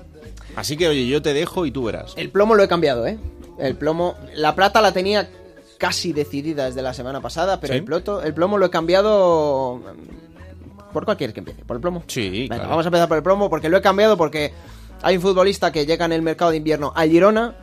Así 0.56 0.76
que, 0.76 0.88
oye, 0.88 1.06
yo 1.06 1.22
te 1.22 1.32
dejo 1.32 1.64
y 1.64 1.70
tú 1.70 1.84
verás. 1.84 2.12
El 2.16 2.30
plomo 2.30 2.56
lo 2.56 2.64
he 2.64 2.68
cambiado, 2.68 3.06
¿eh? 3.06 3.16
El 3.58 3.76
plomo. 3.76 4.16
La 4.34 4.54
plata 4.54 4.80
la 4.82 4.92
tenía 4.92 5.30
casi 5.78 6.12
decidida 6.12 6.66
desde 6.66 6.82
la 6.82 6.92
semana 6.92 7.20
pasada, 7.20 7.60
pero 7.60 7.74
el, 7.74 7.84
ploto, 7.84 8.22
el 8.22 8.34
plomo 8.34 8.58
lo 8.58 8.66
he 8.66 8.70
cambiado. 8.70 9.76
Mm, 9.76 10.92
¿Por 10.92 11.04
cuál 11.04 11.16
quieres 11.16 11.32
que 11.32 11.40
empiece? 11.40 11.64
¿Por 11.64 11.76
el 11.76 11.80
plomo? 11.80 12.02
Sí. 12.08 12.48
Vamos 12.50 12.84
a 12.84 12.88
empezar 12.88 13.06
por 13.06 13.16
el 13.16 13.22
plomo 13.22 13.48
porque 13.48 13.68
lo 13.68 13.76
he 13.76 13.82
cambiado 13.82 14.16
porque 14.16 14.52
hay 15.02 15.16
un 15.16 15.22
futbolista 15.22 15.70
que 15.70 15.86
llega 15.86 16.04
en 16.04 16.12
el 16.12 16.22
mercado 16.22 16.50
de 16.50 16.56
invierno 16.56 16.92
a 16.96 17.04
Girona 17.04 17.54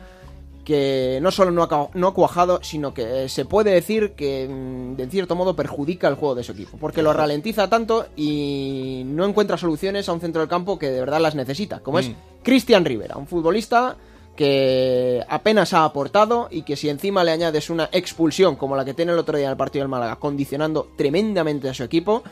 que 0.66 1.20
no 1.22 1.30
solo 1.30 1.52
no 1.52 1.62
ha, 1.62 1.88
no 1.94 2.12
cuajado, 2.12 2.58
sino 2.60 2.92
que 2.92 3.28
se 3.28 3.44
puede 3.44 3.70
decir 3.70 4.14
que 4.14 4.48
mm, 4.48 4.96
de 4.96 5.06
cierto 5.06 5.36
modo 5.36 5.54
perjudica 5.54 6.08
el 6.08 6.16
juego 6.16 6.34
de 6.34 6.42
su 6.42 6.52
equipo, 6.52 6.76
porque 6.76 7.02
lo 7.02 7.12
ralentiza 7.12 7.70
tanto 7.70 8.06
y 8.16 9.04
no 9.06 9.24
encuentra 9.24 9.56
soluciones 9.56 10.08
a 10.08 10.12
un 10.12 10.20
centro 10.20 10.40
del 10.40 10.48
campo 10.48 10.76
que 10.76 10.90
de 10.90 10.98
verdad 10.98 11.20
las 11.20 11.36
necesita, 11.36 11.78
como 11.78 12.00
es 12.00 12.08
mm. 12.08 12.14
Cristian 12.42 12.84
Rivera, 12.84 13.16
un 13.16 13.28
futbolista 13.28 13.96
que 14.34 15.24
apenas 15.28 15.72
ha 15.72 15.84
aportado 15.84 16.48
y 16.50 16.62
que 16.62 16.74
si 16.74 16.88
encima 16.88 17.22
le 17.22 17.30
añades 17.30 17.70
una 17.70 17.88
expulsión 17.92 18.56
como 18.56 18.74
la 18.74 18.84
que 18.84 18.92
tiene 18.92 19.12
el 19.12 19.18
otro 19.18 19.38
día 19.38 19.46
en 19.46 19.52
el 19.52 19.56
partido 19.56 19.84
del 19.84 19.88
Málaga, 19.88 20.16
condicionando 20.16 20.88
tremendamente 20.96 21.68
a 21.68 21.74
su 21.74 21.84
equipo, 21.84 22.24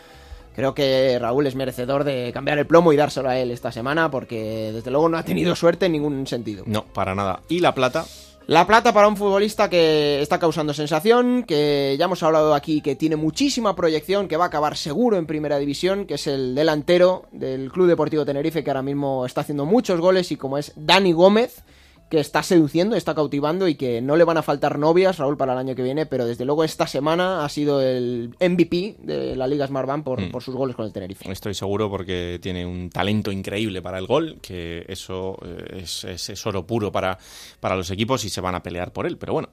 creo 0.55 0.74
que 0.74 1.18
Raúl 1.18 1.47
es 1.47 1.55
merecedor 1.55 2.05
de 2.05 2.31
cambiar 2.32 2.59
el 2.59 2.66
plomo 2.66 2.93
y 2.93 2.97
dárselo 2.97 3.28
a 3.28 3.39
él 3.39 3.51
esta 3.51 3.72
semana 3.72 4.10
porque 4.10 4.70
desde 4.72 4.90
luego 4.90 5.09
no 5.09 5.18
ha 5.18 5.24
tenido 5.24 5.55
suerte 5.55 5.86
en 5.86 5.93
ningún 5.93 6.26
sentido. 6.26 6.64
No, 6.66 6.85
para 6.85 7.14
nada. 7.14 7.40
¿Y 7.48 7.60
la 7.60 7.74
plata? 7.74 8.05
La 8.47 8.66
plata 8.66 8.93
para 8.93 9.09
un 9.09 9.16
futbolista 9.16 9.70
que 9.70 10.20
está 10.20 10.39
causando 10.39 10.74
sensación, 10.74 11.44
que 11.44 11.97
ya 11.98 12.05
hemos 12.05 12.22
hablado 12.22 12.55
aquí 12.55 12.82
que 12.82 12.94
tiene 12.94 13.16
muchísima 13.16 13.74
proyección, 13.74 14.28
que 14.28 14.36
va 14.36 14.44
a 14.44 14.48
acabar 14.48 14.76
seguro 14.76 15.16
en 15.16 15.24
primera 15.24 15.59
división, 15.59 16.05
que 16.05 16.14
es 16.14 16.26
el 16.26 16.55
delantero 16.55 17.24
del 17.32 17.72
Club 17.72 17.86
Deportivo 17.86 18.26
Tenerife, 18.26 18.62
que 18.62 18.68
ahora 18.68 18.82
mismo 18.82 19.24
está 19.24 19.40
haciendo 19.40 19.64
muchos 19.64 19.98
goles 19.98 20.31
y 20.31 20.36
como 20.36 20.59
es 20.59 20.72
Dani 20.76 21.12
Gómez, 21.12 21.64
que 22.09 22.20
está 22.20 22.43
seduciendo, 22.43 22.97
está 22.97 23.14
cautivando 23.14 23.66
y 23.68 23.74
que 23.74 24.01
no 24.01 24.16
le 24.16 24.24
van 24.24 24.36
a 24.36 24.43
faltar 24.43 24.78
novias, 24.78 25.18
Raúl, 25.18 25.36
para 25.36 25.52
el 25.52 25.59
año 25.59 25.74
que 25.74 25.82
viene, 25.82 26.06
pero 26.06 26.26
desde 26.26 26.44
luego 26.44 26.64
esta 26.64 26.86
semana 26.86 27.44
ha 27.44 27.48
sido 27.48 27.81
el 27.81 28.35
MVP 28.40 28.97
de 29.01 29.36
la 29.36 29.47
Liga 29.47 29.66
Smart 29.66 29.89
Band 29.89 30.05
por, 30.05 30.20
mm. 30.20 30.31
por 30.31 30.43
sus 30.43 30.55
goles 30.55 30.76
con 30.76 30.85
el 30.85 30.93
Tenerife. 30.93 31.31
Estoy 31.31 31.55
seguro 31.55 31.90
porque 31.90 32.39
tiene 32.40 32.66
un 32.66 32.90
talento 32.90 33.32
increíble 33.32 33.82
para 33.82 33.98
el 33.98 34.06
gol, 34.06 34.39
que 34.40 34.85
eso 34.89 35.39
eh, 35.44 35.82
es, 35.82 36.05
es, 36.05 36.47
oro 36.47 36.66
puro 36.66 36.93
para, 36.93 37.18
para 37.60 37.76
los 37.76 37.90
equipos 37.90 38.24
y 38.24 38.28
se 38.28 38.40
van 38.40 38.55
a 38.55 38.62
pelear 38.62 38.93
por 38.93 39.06
él. 39.06 39.16
Pero 39.16 39.32
bueno, 39.32 39.48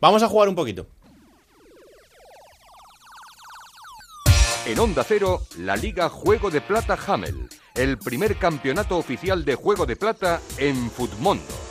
vamos 0.00 0.22
a 0.22 0.28
jugar 0.28 0.48
un 0.48 0.54
poquito. 0.54 0.86
En 4.66 4.78
Onda 4.78 5.04
Cero, 5.04 5.42
la 5.58 5.76
Liga 5.76 6.08
Juego 6.08 6.50
de 6.50 6.62
Plata 6.62 6.98
Hamel, 7.06 7.50
el 7.74 7.98
primer 7.98 8.36
campeonato 8.36 8.96
oficial 8.96 9.44
de 9.44 9.56
Juego 9.56 9.84
de 9.84 9.94
Plata 9.94 10.40
en 10.56 10.90
Futmundo. 10.90 11.63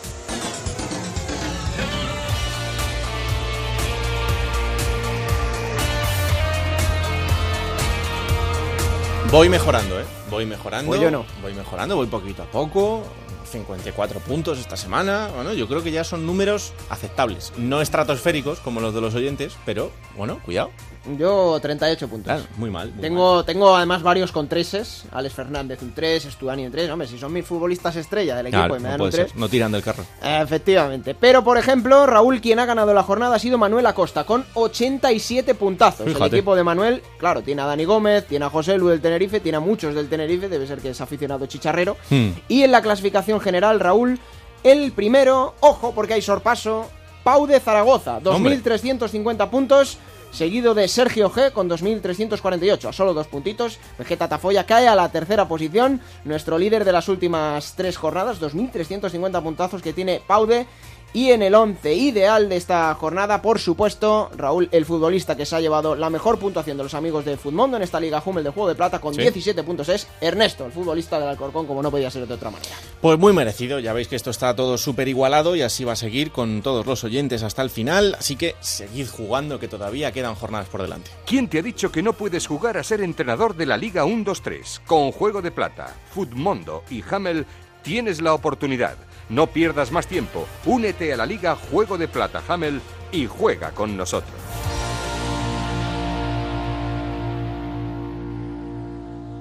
Voy 9.33 9.49
mejorando, 9.49 9.99
¿eh? 9.99 10.05
Voy 10.29 10.45
mejorando. 10.45 10.91
Voy 10.91 10.99
yo 10.99 11.09
no. 11.09 11.25
Voy 11.41 11.55
mejorando, 11.55 11.95
voy 11.95 12.05
poquito 12.05 12.43
a 12.43 12.45
poco. 12.45 13.01
54 13.45 14.19
puntos 14.21 14.59
esta 14.59 14.77
semana. 14.77 15.29
Bueno, 15.35 15.53
yo 15.53 15.67
creo 15.67 15.83
que 15.83 15.91
ya 15.91 16.03
son 16.03 16.25
números 16.25 16.73
aceptables. 16.89 17.53
No 17.57 17.81
estratosféricos 17.81 18.59
como 18.59 18.79
los 18.79 18.93
de 18.93 19.01
los 19.01 19.15
oyentes, 19.15 19.53
pero 19.65 19.91
bueno, 20.17 20.39
cuidado. 20.43 20.71
Yo 21.17 21.59
38 21.61 22.07
puntos. 22.07 22.43
muy 22.55 22.69
mal. 22.69 22.91
tengo, 23.01 23.43
tengo 23.43 23.75
además 23.75 24.03
varios 24.03 24.31
con 24.31 24.47
treses. 24.47 25.03
Alex 25.11 25.35
Fernández 25.35 25.81
un 25.81 25.93
3, 25.93 26.25
Estuani 26.25 26.65
un 26.65 26.71
3. 26.71 26.89
Hombre, 26.89 27.07
si 27.07 27.17
son 27.17 27.33
mis 27.33 27.45
futbolistas 27.45 27.95
estrella 27.97 28.37
del 28.37 28.47
equipo 28.47 28.77
y 28.77 28.79
me 28.79 28.89
dan 28.89 29.01
un 29.01 29.09
3. 29.09 29.35
No 29.35 29.49
tiran 29.49 29.71
del 29.71 29.83
carro. 29.83 30.05
Efectivamente. 30.21 31.13
Pero, 31.13 31.43
por 31.43 31.57
ejemplo, 31.57 32.05
Raúl, 32.05 32.39
quien 32.39 32.59
ha 32.59 32.65
ganado 32.65 32.93
la 32.93 33.03
jornada 33.03 33.35
ha 33.35 33.39
sido 33.39 33.57
Manuel 33.57 33.85
Acosta, 33.85 34.23
con 34.23 34.45
87 34.53 35.55
puntazos. 35.55 36.07
El 36.07 36.21
equipo 36.21 36.55
de 36.55 36.63
Manuel, 36.63 37.03
claro, 37.17 37.41
tiene 37.41 37.61
a 37.61 37.65
Dani 37.65 37.83
Gómez, 37.83 38.25
tiene 38.25 38.45
a 38.45 38.49
José 38.49 38.77
Lu 38.77 38.87
del 38.87 39.01
Tenerife, 39.01 39.41
tiene 39.41 39.57
a 39.57 39.61
muchos 39.61 39.95
del 39.95 40.07
Tenerife, 40.07 40.47
debe 40.47 40.65
ser 40.67 40.79
que 40.79 40.91
es 40.91 41.01
aficionado 41.01 41.45
chicharrero. 41.47 41.97
Hmm. 42.09 42.29
Y 42.47 42.63
en 42.63 42.71
la 42.71 42.81
clasificación 42.81 43.32
general, 43.39 43.79
Raúl, 43.79 44.19
el 44.63 44.91
primero, 44.91 45.55
ojo, 45.59 45.93
porque 45.93 46.13
hay 46.13 46.21
sorpaso, 46.21 46.89
Pau 47.23 47.47
de 47.47 47.59
Zaragoza, 47.59 48.19
2.350 48.19 49.49
puntos 49.49 49.97
seguido 50.33 50.73
de 50.73 50.87
Sergio 50.87 51.29
G 51.31 51.51
con 51.51 51.69
2.348, 51.69 52.89
a 52.89 52.93
solo 52.93 53.13
dos 53.13 53.27
puntitos. 53.27 53.77
Vegeta 53.97 54.27
Tafoya 54.27 54.65
cae 54.65 54.87
a 54.87 54.95
la 54.95 55.09
tercera 55.09 55.47
posición, 55.47 56.01
nuestro 56.25 56.57
líder 56.57 56.83
de 56.83 56.91
las 56.91 57.07
últimas 57.07 57.75
tres 57.77 57.97
jornadas, 57.97 58.41
2.350 58.41 59.41
puntazos 59.41 59.81
que 59.81 59.93
tiene 59.93 60.21
Paude. 60.25 60.65
Y 61.15 61.29
en 61.29 61.43
el 61.43 61.53
11 61.53 61.93
ideal 61.93 62.49
de 62.49 62.57
esta 62.57 62.91
jornada, 62.95 63.39
por 63.43 63.59
supuesto, 63.59 64.31
Raúl, 64.35 64.67
el 64.71 64.83
futbolista 64.83 65.37
que 65.37 65.45
se 65.45 65.55
ha 65.55 65.61
llevado 65.61 65.95
la 65.95 66.09
mejor 66.09 66.39
puntuación 66.39 66.75
de 66.75 66.83
los 66.83 66.95
amigos 66.95 67.23
de 67.23 67.37
Futmundo 67.37 67.77
en 67.77 67.83
esta 67.83 67.99
Liga 67.99 68.23
Hummel 68.25 68.43
de 68.43 68.49
Juego 68.49 68.69
de 68.69 68.73
Plata 68.73 68.99
con 68.99 69.15
17 69.15 69.61
puntos 69.61 69.89
es 69.89 70.07
Ernesto, 70.19 70.65
el 70.65 70.71
futbolista 70.71 71.19
del 71.19 71.29
Alcorcón, 71.29 71.67
como 71.67 71.83
no 71.83 71.91
podía 71.91 72.09
ser 72.09 72.27
de 72.27 72.33
otra 72.33 72.49
manera. 72.49 72.75
Pues 72.99 73.19
muy 73.19 73.31
merecido, 73.31 73.77
ya 73.77 73.93
veis 73.93 74.07
que 74.07 74.15
esto 74.15 74.31
está 74.31 74.55
todo 74.55 74.75
súper 74.75 75.07
igualado 75.07 75.55
y 75.55 75.61
así 75.61 75.83
va 75.83 75.93
a 75.93 75.97
seguir 75.97 76.31
con 76.31 76.63
todos 76.63 76.87
los 76.87 77.03
oyentes 77.03 77.43
hasta 77.43 77.61
el 77.61 77.69
final, 77.69 78.15
así 78.17 78.35
que 78.35 78.55
seguid 78.59 79.07
jugando 79.07 79.59
que 79.59 79.67
todavía 79.67 80.11
quedan 80.11 80.33
jornadas 80.33 80.69
por 80.69 80.81
delante. 80.81 81.11
¿Quién 81.27 81.47
te 81.47 81.59
ha 81.59 81.61
dicho 81.61 81.91
que 81.91 82.01
no 82.01 82.13
puedes 82.13 82.47
jugar 82.47 82.77
a 82.79 82.83
ser 82.83 83.01
entrenador 83.01 83.55
de 83.55 83.67
la 83.67 83.77
Liga 83.77 84.03
1-2-3? 84.03 84.81
Con 84.87 85.11
Juego 85.11 85.43
de 85.43 85.51
Plata, 85.51 85.95
Futmundo 86.11 86.83
y 86.89 87.03
Hamel 87.07 87.45
tienes 87.83 88.19
la 88.19 88.33
oportunidad. 88.33 88.97
No 89.33 89.47
pierdas 89.47 89.91
más 89.91 90.05
tiempo. 90.05 90.47
Únete 90.63 91.11
a 91.11 91.17
la 91.17 91.25
Liga 91.25 91.55
Juego 91.55 91.97
de 91.97 92.07
Plata 92.07 92.43
Hamel 92.47 92.79
y 93.11 93.25
juega 93.25 93.71
con 93.71 93.97
nosotros. 93.97 94.31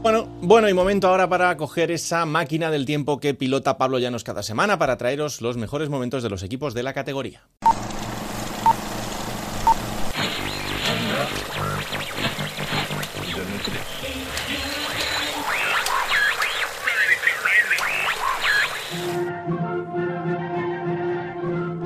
Bueno, 0.01 0.27
bueno, 0.41 0.71
y 0.71 0.75
momento 0.75 1.09
ahora 1.09 1.29
para 1.29 1.55
coger 1.59 1.91
esa 1.91 2.25
máquina 2.25 2.71
del 2.71 2.87
tiempo 2.87 3.21
que 3.21 3.35
pilota 3.35 3.77
Pablo 3.77 3.99
Llanos 3.99 4.25
cada 4.25 4.43
semana 4.43 4.79
para 4.79 4.97
traeros 4.97 5.43
los 5.43 5.59
mejores 5.59 5.91
momentos 5.91 6.23
de 6.23 6.31
los 6.31 6.43
equipos 6.43 6.73
de 6.73 6.83
la 6.83 6.95
categoría. 6.95 7.43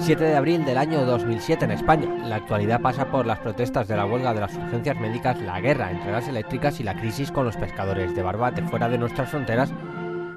7 0.06 0.22
de 0.22 0.36
abril 0.36 0.64
del 0.64 0.78
año 0.78 1.04
2007 1.04 1.64
en 1.64 1.72
España. 1.72 2.08
La 2.28 2.36
actualidad 2.36 2.80
pasa 2.80 3.10
por 3.10 3.26
las 3.26 3.40
protestas 3.40 3.88
de 3.88 3.96
la 3.96 4.06
huelga 4.06 4.32
de 4.32 4.40
las 4.40 4.54
urgencias 4.54 4.96
médicas, 5.00 5.40
la 5.40 5.60
guerra 5.60 5.90
entre 5.90 6.12
las 6.12 6.28
eléctricas 6.28 6.78
y 6.78 6.84
la 6.84 6.94
crisis 6.94 7.32
con 7.32 7.44
los 7.44 7.56
pescadores 7.56 8.14
de 8.14 8.22
Barbate 8.22 8.62
fuera 8.62 8.88
de 8.88 8.98
nuestras 8.98 9.30
fronteras. 9.30 9.74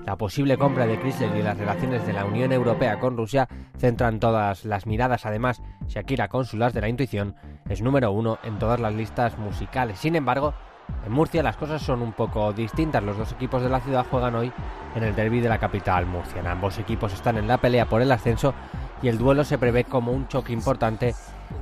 La 0.07 0.15
posible 0.15 0.57
compra 0.57 0.87
de 0.87 0.99
Chrysler 0.99 1.35
y 1.35 1.43
las 1.43 1.55
relaciones 1.55 2.03
de 2.07 2.13
la 2.13 2.25
Unión 2.25 2.51
Europea 2.51 2.99
con 2.99 3.15
Rusia 3.15 3.47
centran 3.77 4.19
todas 4.19 4.65
las 4.65 4.87
miradas. 4.87 5.27
Además, 5.27 5.61
Shakira, 5.85 6.29
cónsulas 6.29 6.73
de 6.73 6.81
la 6.81 6.89
intuición, 6.89 7.35
es 7.69 7.83
número 7.83 8.11
uno 8.11 8.39
en 8.41 8.57
todas 8.57 8.79
las 8.79 8.95
listas 8.95 9.37
musicales. 9.37 9.99
Sin 9.99 10.15
embargo, 10.15 10.55
en 11.05 11.11
Murcia 11.11 11.43
las 11.43 11.57
cosas 11.57 11.83
son 11.83 12.01
un 12.01 12.13
poco 12.13 12.53
distintas. 12.53 13.03
Los 13.03 13.19
dos 13.19 13.31
equipos 13.33 13.61
de 13.61 13.69
la 13.69 13.81
ciudad 13.81 14.07
juegan 14.09 14.33
hoy 14.33 14.51
en 14.95 15.03
el 15.03 15.15
derby 15.15 15.41
de 15.41 15.49
la 15.49 15.59
capital 15.59 16.07
murciana. 16.07 16.53
Ambos 16.53 16.79
equipos 16.79 17.13
están 17.13 17.37
en 17.37 17.47
la 17.47 17.59
pelea 17.59 17.85
por 17.85 18.01
el 18.01 18.11
ascenso 18.11 18.55
y 19.01 19.07
el 19.07 19.17
duelo 19.17 19.43
se 19.43 19.57
prevé 19.57 19.83
como 19.83 20.11
un 20.11 20.27
choque 20.27 20.53
importante 20.53 21.15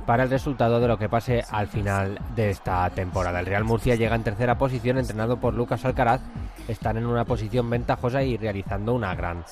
para 0.06 0.24
el 0.24 0.30
resultado 0.30 0.80
de 0.80 0.88
lo 0.88 0.98
que 0.98 1.08
pase 1.08 1.44
al 1.50 1.68
final 1.68 2.18
de 2.34 2.50
esta 2.50 2.88
temporada. 2.90 3.40
El 3.40 3.46
Real 3.46 3.64
Murcia 3.64 3.94
llega 3.94 4.16
en 4.16 4.22
tercera 4.22 4.58
posición 4.58 4.98
entrenado 4.98 5.38
por 5.38 5.54
Lucas 5.54 5.84
Alcaraz. 5.84 6.20
Están 6.66 6.98
en 6.98 7.06
una 7.06 7.24
posición 7.24 7.70
ventajosa 7.70 8.22
y 8.22 8.36
realizando 8.36 8.94
una 8.94 9.14
gran 9.14 9.44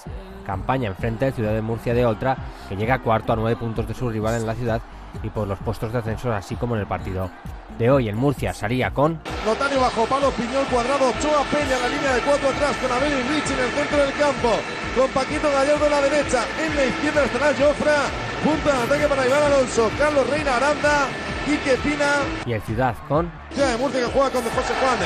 campaña 0.44 0.88
enfrente 0.88 1.24
del 1.26 1.34
Ciudad 1.34 1.54
de 1.54 1.62
Murcia 1.62 1.94
de 1.94 2.04
Oltra, 2.04 2.36
que 2.68 2.76
llega 2.76 2.98
cuarto 2.98 3.32
a 3.32 3.36
nueve 3.36 3.56
puntos 3.56 3.88
de 3.88 3.94
su 3.94 4.10
rival 4.10 4.34
en 4.34 4.46
la 4.46 4.54
ciudad 4.54 4.82
y 5.22 5.30
por 5.30 5.47
los 5.48 5.59
puestos 5.59 5.93
de 5.93 5.98
ascenso, 5.98 6.32
así 6.32 6.56
como 6.56 6.74
en 6.74 6.82
el 6.82 6.86
partido 6.86 7.30
de 7.78 7.90
hoy. 7.90 8.09
El 8.09 8.16
Murcia 8.16 8.52
salía 8.52 8.90
con 8.90 9.20
Notario 9.44 9.80
bajo 9.80 10.06
palo, 10.06 10.30
Piñol 10.30 10.66
cuadrado, 10.66 11.12
Choa 11.20 11.44
Peña, 11.51 11.78
la 11.80 11.88
línea 11.88 12.14
de 12.14 12.20
cuatro 12.22 12.48
atrás 12.48 12.76
con 12.76 12.90
Abel 12.90 13.12
Rich 13.28 13.51
en 13.51 13.59
el 13.59 13.70
centro 13.70 13.98
del 13.98 14.12
campo, 14.14 14.51
con 14.97 15.09
Paquito 15.10 15.51
Gallardo 15.51 15.86
en 15.86 15.93
la 15.93 16.01
derecha, 16.01 16.44
en 16.60 16.76
la 16.76 16.84
izquierda 16.86 17.24
estará 17.24 17.47
Jofra, 17.55 17.97
punta 18.44 18.76
de 18.76 18.82
ataque 18.84 19.09
para 19.09 19.26
Iván 19.26 19.43
Alonso, 19.43 19.90
Carlos 19.98 20.28
Reina 20.30 20.56
Aranda, 20.56 21.09
Quique 21.47 21.77
Pina. 21.78 22.27
Y 22.44 22.52
el 22.52 22.62
Ciudad 22.62 22.97
con 23.09 23.31
Ciudad 23.52 23.70
de 23.70 23.77
Murcia 23.78 24.01
que 24.01 24.06
juega 24.06 24.31
con 24.31 24.43
José 24.43 24.74
Juan. 24.81 24.98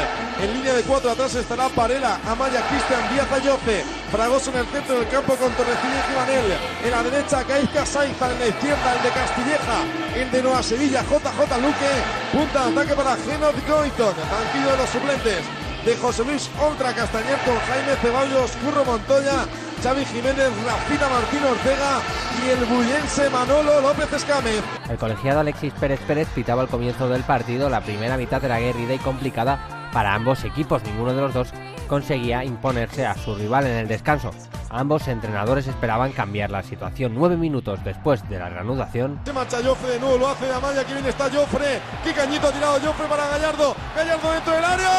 En 0.43 0.55
línea 0.55 0.73
de 0.73 0.83
cuatro 0.83 1.11
atrás 1.11 1.35
estará 1.35 1.69
Parela, 1.69 2.19
Amaya, 2.27 2.67
Cristian, 2.69 3.12
Díaz 3.12 3.31
Ayoce. 3.31 3.85
Fragoso 4.11 4.51
en 4.51 4.59
el 4.59 4.67
centro 4.67 4.99
del 4.99 5.09
campo 5.09 5.37
con 5.37 5.53
Torrecilla 5.53 6.01
y 6.01 6.15
Juanel. 6.15 6.59
En 6.83 6.91
la 6.91 7.03
derecha 7.03 7.45
Caizca 7.45 7.85
Saiza, 7.85 8.33
en 8.33 8.39
la 8.39 8.47
izquierda 8.49 8.97
el 8.97 9.03
de 9.03 9.11
Castilleja. 9.11 9.79
El 10.17 10.31
de 10.31 10.43
Nueva 10.43 10.62
Sevilla, 10.62 11.03
JJ 11.03 11.61
Luque. 11.61 11.93
Punta 12.33 12.67
de 12.67 12.73
ataque 12.73 12.95
para 12.95 13.17
Genoz 13.17 13.55
Goiton. 13.69 14.15
Banquillo 14.17 14.71
de 14.73 14.77
los 14.79 14.89
suplentes 14.89 15.60
de 15.85 15.97
José 15.97 16.24
Luis 16.24 16.51
Oltra 16.61 16.93
Castañer 16.93 17.39
Jaime 17.39 17.97
Ceballos, 18.02 18.52
Curro 18.57 18.85
Montoya, 18.85 19.47
Xavi 19.82 20.05
Jiménez, 20.05 20.51
Rafita 20.65 21.09
Martín 21.09 21.43
Ortega 21.44 22.01
y 22.44 22.51
el 22.51 22.65
bullense 22.66 23.31
Manolo 23.31 23.81
López 23.81 24.12
Escámez. 24.12 24.62
El 24.89 24.98
colegiado 24.98 25.40
Alexis 25.40 25.73
Pérez 25.74 26.01
Pérez 26.01 26.28
pitaba 26.35 26.62
al 26.62 26.69
comienzo 26.69 27.09
del 27.09 27.23
partido. 27.23 27.70
La 27.70 27.81
primera 27.81 28.16
mitad 28.16 28.44
era 28.44 28.57
aguerrida 28.57 28.94
y 28.94 28.98
complicada 28.98 29.90
para 29.93 30.15
ambos 30.15 30.44
equipos. 30.44 30.82
Ninguno 30.85 31.15
de 31.15 31.23
los 31.23 31.35
dos 31.35 31.52
conseguía 31.91 32.45
imponerse 32.45 33.05
a 33.05 33.17
su 33.17 33.35
rival 33.35 33.67
en 33.67 33.77
el 33.79 33.89
descanso. 33.89 34.31
Ambos 34.71 35.09
entrenadores 35.09 35.67
esperaban 35.67 36.12
cambiar 36.12 36.49
la 36.49 36.62
situación. 36.62 37.12
Nueve 37.17 37.37
minutos 37.37 37.83
después 37.83 38.27
de 38.31 38.39
la 38.39 38.49
reanudación. 38.49 39.21
Se 39.25 39.33
marcha 39.33 39.59
Joffre 39.62 39.91
de 39.91 40.01
nuevo, 40.01 40.17
lo 40.17 40.29
hace 40.29 40.47
de 40.47 40.55
Amaya. 40.55 40.83
Aquí 40.83 40.93
viene 40.93 41.09
está 41.09 41.29
Joffre. 41.29 41.81
Qué 42.05 42.12
cañito 42.12 42.47
ha 42.47 42.53
tirado 42.53 42.79
Joffre 42.81 43.07
para 43.09 43.27
Gallardo. 43.27 43.75
Gallardo 43.97 44.33
dentro 44.33 44.53
del 44.55 44.65
área. 44.65 44.91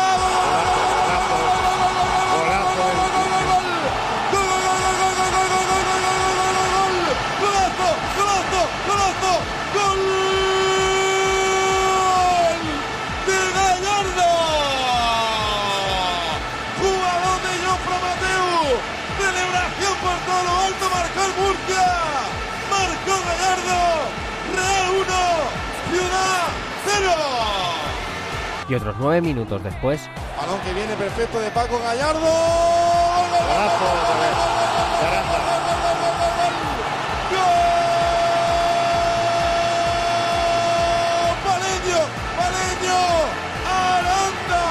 Murcia. 2.33 3.10
0. 26.99 27.11
Y 28.69 28.75
otros 28.75 28.95
nueve 28.99 29.21
minutos 29.21 29.63
después. 29.63 30.09
Balón 30.37 30.59
que 30.61 30.73
viene 30.73 30.95
perfecto 30.95 31.39
de 31.39 31.51
Paco 31.51 31.79
Gallardo. 31.79 32.19
Valeño, 41.45 41.99
Valeño, 42.37 42.99
Aranda. 43.67 44.63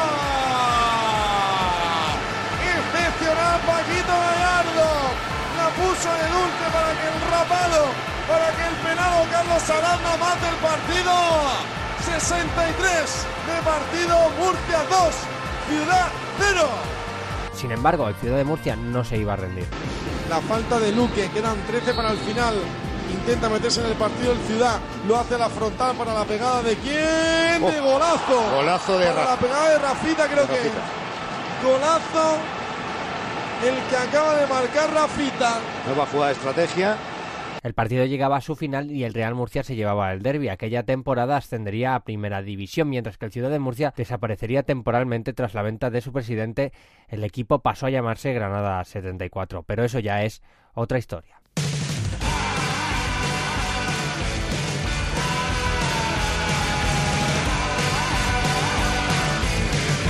Excepcional 2.62 3.60
Paquito 3.66 4.12
Gallardo 4.12 5.30
puso 5.76 6.10
de 6.12 6.26
dulce 6.28 6.66
para 6.72 6.90
que 6.98 7.06
el 7.06 7.20
rapado, 7.30 7.82
para 8.28 8.48
que 8.56 8.64
el 8.66 8.74
penado 8.84 9.24
Carlos 9.30 9.70
Aranda 9.70 10.16
mate 10.16 10.48
el 10.48 10.56
partido. 10.56 11.79
63 12.18 13.26
de 13.46 13.62
partido, 13.62 14.16
Murcia 14.38 14.78
2, 14.90 15.14
Ciudad 15.68 16.08
0. 16.38 16.68
Sin 17.54 17.70
embargo, 17.72 18.08
el 18.08 18.14
Ciudad 18.16 18.36
de 18.36 18.44
Murcia 18.44 18.74
no 18.76 19.04
se 19.04 19.18
iba 19.18 19.34
a 19.34 19.36
rendir. 19.36 19.66
La 20.28 20.40
falta 20.40 20.78
de 20.78 20.92
Luque, 20.92 21.30
quedan 21.30 21.56
13 21.66 21.94
para 21.94 22.10
el 22.10 22.18
final. 22.18 22.54
Intenta 23.12 23.48
meterse 23.48 23.80
en 23.80 23.86
el 23.86 23.94
partido 23.94 24.32
el 24.32 24.38
Ciudad, 24.40 24.78
lo 25.06 25.18
hace 25.18 25.34
a 25.34 25.38
la 25.38 25.48
frontal 25.48 25.96
para 25.96 26.14
la 26.14 26.24
pegada 26.24 26.62
de 26.62 26.76
quién? 26.76 27.64
de 27.66 27.80
golazo. 27.80 28.50
Golazo 28.54 28.98
de 28.98 29.06
para 29.06 29.30
La 29.30 29.36
pegada 29.36 29.68
de 29.70 29.78
Rafita, 29.78 30.26
creo 30.28 30.46
que. 30.46 30.70
Golazo 31.64 32.38
el 33.64 33.74
que 33.88 33.96
acaba 33.96 34.34
de 34.36 34.46
marcar 34.46 34.92
Rafita. 34.92 35.58
Nueva 35.86 36.06
jugada 36.06 36.28
de 36.28 36.32
estrategia. 36.32 36.96
El 37.62 37.74
partido 37.74 38.06
llegaba 38.06 38.36
a 38.36 38.40
su 38.40 38.56
final 38.56 38.90
y 38.90 39.04
el 39.04 39.12
Real 39.12 39.34
Murcia 39.34 39.62
se 39.62 39.76
llevaba 39.76 40.12
el 40.12 40.22
derby. 40.22 40.48
Aquella 40.48 40.84
temporada 40.84 41.36
ascendería 41.36 41.94
a 41.94 42.04
Primera 42.04 42.42
División, 42.42 42.88
mientras 42.88 43.18
que 43.18 43.26
el 43.26 43.32
Ciudad 43.32 43.50
de 43.50 43.58
Murcia 43.58 43.92
desaparecería 43.96 44.62
temporalmente 44.62 45.32
tras 45.32 45.54
la 45.54 45.62
venta 45.62 45.90
de 45.90 46.00
su 46.00 46.12
presidente. 46.12 46.72
El 47.08 47.22
equipo 47.22 47.60
pasó 47.60 47.86
a 47.86 47.90
llamarse 47.90 48.32
Granada 48.32 48.82
74, 48.84 49.62
pero 49.64 49.84
eso 49.84 49.98
ya 49.98 50.24
es 50.24 50.42
otra 50.74 50.98
historia. 50.98 51.39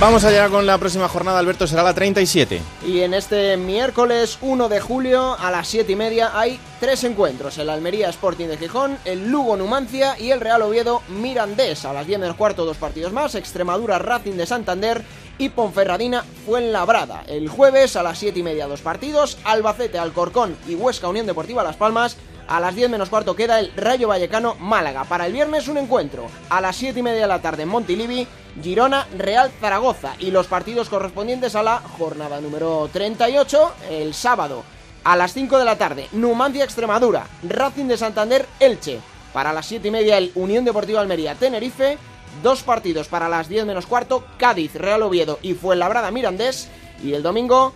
Vamos 0.01 0.23
allá 0.23 0.49
con 0.49 0.65
la 0.65 0.79
próxima 0.79 1.07
jornada, 1.07 1.37
Alberto, 1.37 1.67
será 1.67 1.83
la 1.83 1.93
37. 1.93 2.59
Y 2.87 3.01
en 3.01 3.13
este 3.13 3.55
miércoles 3.55 4.39
1 4.41 4.67
de 4.67 4.79
julio 4.79 5.37
a 5.39 5.51
las 5.51 5.67
7 5.67 5.91
y 5.91 5.95
media 5.95 6.31
hay 6.33 6.59
tres 6.79 7.03
encuentros: 7.03 7.59
el 7.59 7.69
Almería 7.69 8.09
Sporting 8.09 8.47
de 8.47 8.57
Gijón, 8.57 8.97
el 9.05 9.29
Lugo 9.29 9.57
Numancia 9.57 10.17
y 10.17 10.31
el 10.31 10.41
Real 10.41 10.63
Oviedo 10.63 11.03
Mirandés. 11.07 11.85
A 11.85 11.93
las 11.93 12.07
10 12.07 12.19
menos 12.19 12.35
cuarto, 12.35 12.65
dos 12.65 12.77
partidos 12.77 13.13
más: 13.13 13.35
Extremadura 13.35 13.99
Racing 13.99 14.37
de 14.37 14.47
Santander 14.47 15.03
y 15.37 15.49
Ponferradina 15.49 16.25
Fuenlabrada. 16.47 17.23
El 17.27 17.47
jueves 17.47 17.95
a 17.95 18.01
las 18.01 18.17
7 18.17 18.39
y 18.39 18.43
media, 18.43 18.65
dos 18.65 18.81
partidos: 18.81 19.37
Albacete 19.43 19.99
Alcorcón 19.99 20.57
y 20.67 20.73
Huesca 20.73 21.09
Unión 21.09 21.27
Deportiva 21.27 21.61
Las 21.61 21.75
Palmas. 21.75 22.17
A 22.51 22.59
las 22.59 22.75
10 22.75 22.89
menos 22.89 23.09
cuarto 23.09 23.33
queda 23.33 23.61
el 23.61 23.71
Rayo 23.77 24.09
Vallecano 24.09 24.55
Málaga. 24.55 25.05
Para 25.05 25.25
el 25.25 25.31
viernes 25.31 25.69
un 25.69 25.77
encuentro. 25.77 26.27
A 26.49 26.59
las 26.59 26.75
7 26.75 26.99
y 26.99 27.01
media 27.01 27.21
de 27.21 27.27
la 27.27 27.41
tarde 27.41 27.63
en 27.63 27.69
Montilivi, 27.69 28.27
Girona 28.61 29.07
Real 29.17 29.49
Zaragoza. 29.61 30.15
Y 30.19 30.31
los 30.31 30.47
partidos 30.47 30.89
correspondientes 30.89 31.55
a 31.55 31.63
la 31.63 31.77
jornada 31.77 32.41
número 32.41 32.89
38, 32.91 33.73
el 33.91 34.13
sábado. 34.13 34.63
A 35.05 35.15
las 35.15 35.31
5 35.31 35.59
de 35.59 35.63
la 35.63 35.77
tarde, 35.77 36.09
Numancia 36.11 36.65
Extremadura, 36.65 37.25
Racing 37.47 37.85
de 37.85 37.95
Santander 37.95 38.45
Elche. 38.59 38.99
Para 39.31 39.53
las 39.53 39.67
7 39.67 39.87
y 39.87 39.91
media 39.91 40.17
el 40.17 40.33
Unión 40.35 40.65
Deportiva 40.65 40.99
Almería 40.99 41.35
Tenerife. 41.35 41.97
Dos 42.43 42.63
partidos 42.63 43.07
para 43.07 43.29
las 43.29 43.47
10 43.47 43.65
menos 43.65 43.85
cuarto, 43.85 44.25
Cádiz 44.37 44.75
Real 44.75 45.03
Oviedo 45.03 45.39
y 45.41 45.53
Fuenlabrada 45.53 46.11
Mirandés. 46.11 46.67
Y 47.01 47.13
el 47.13 47.23
domingo 47.23 47.71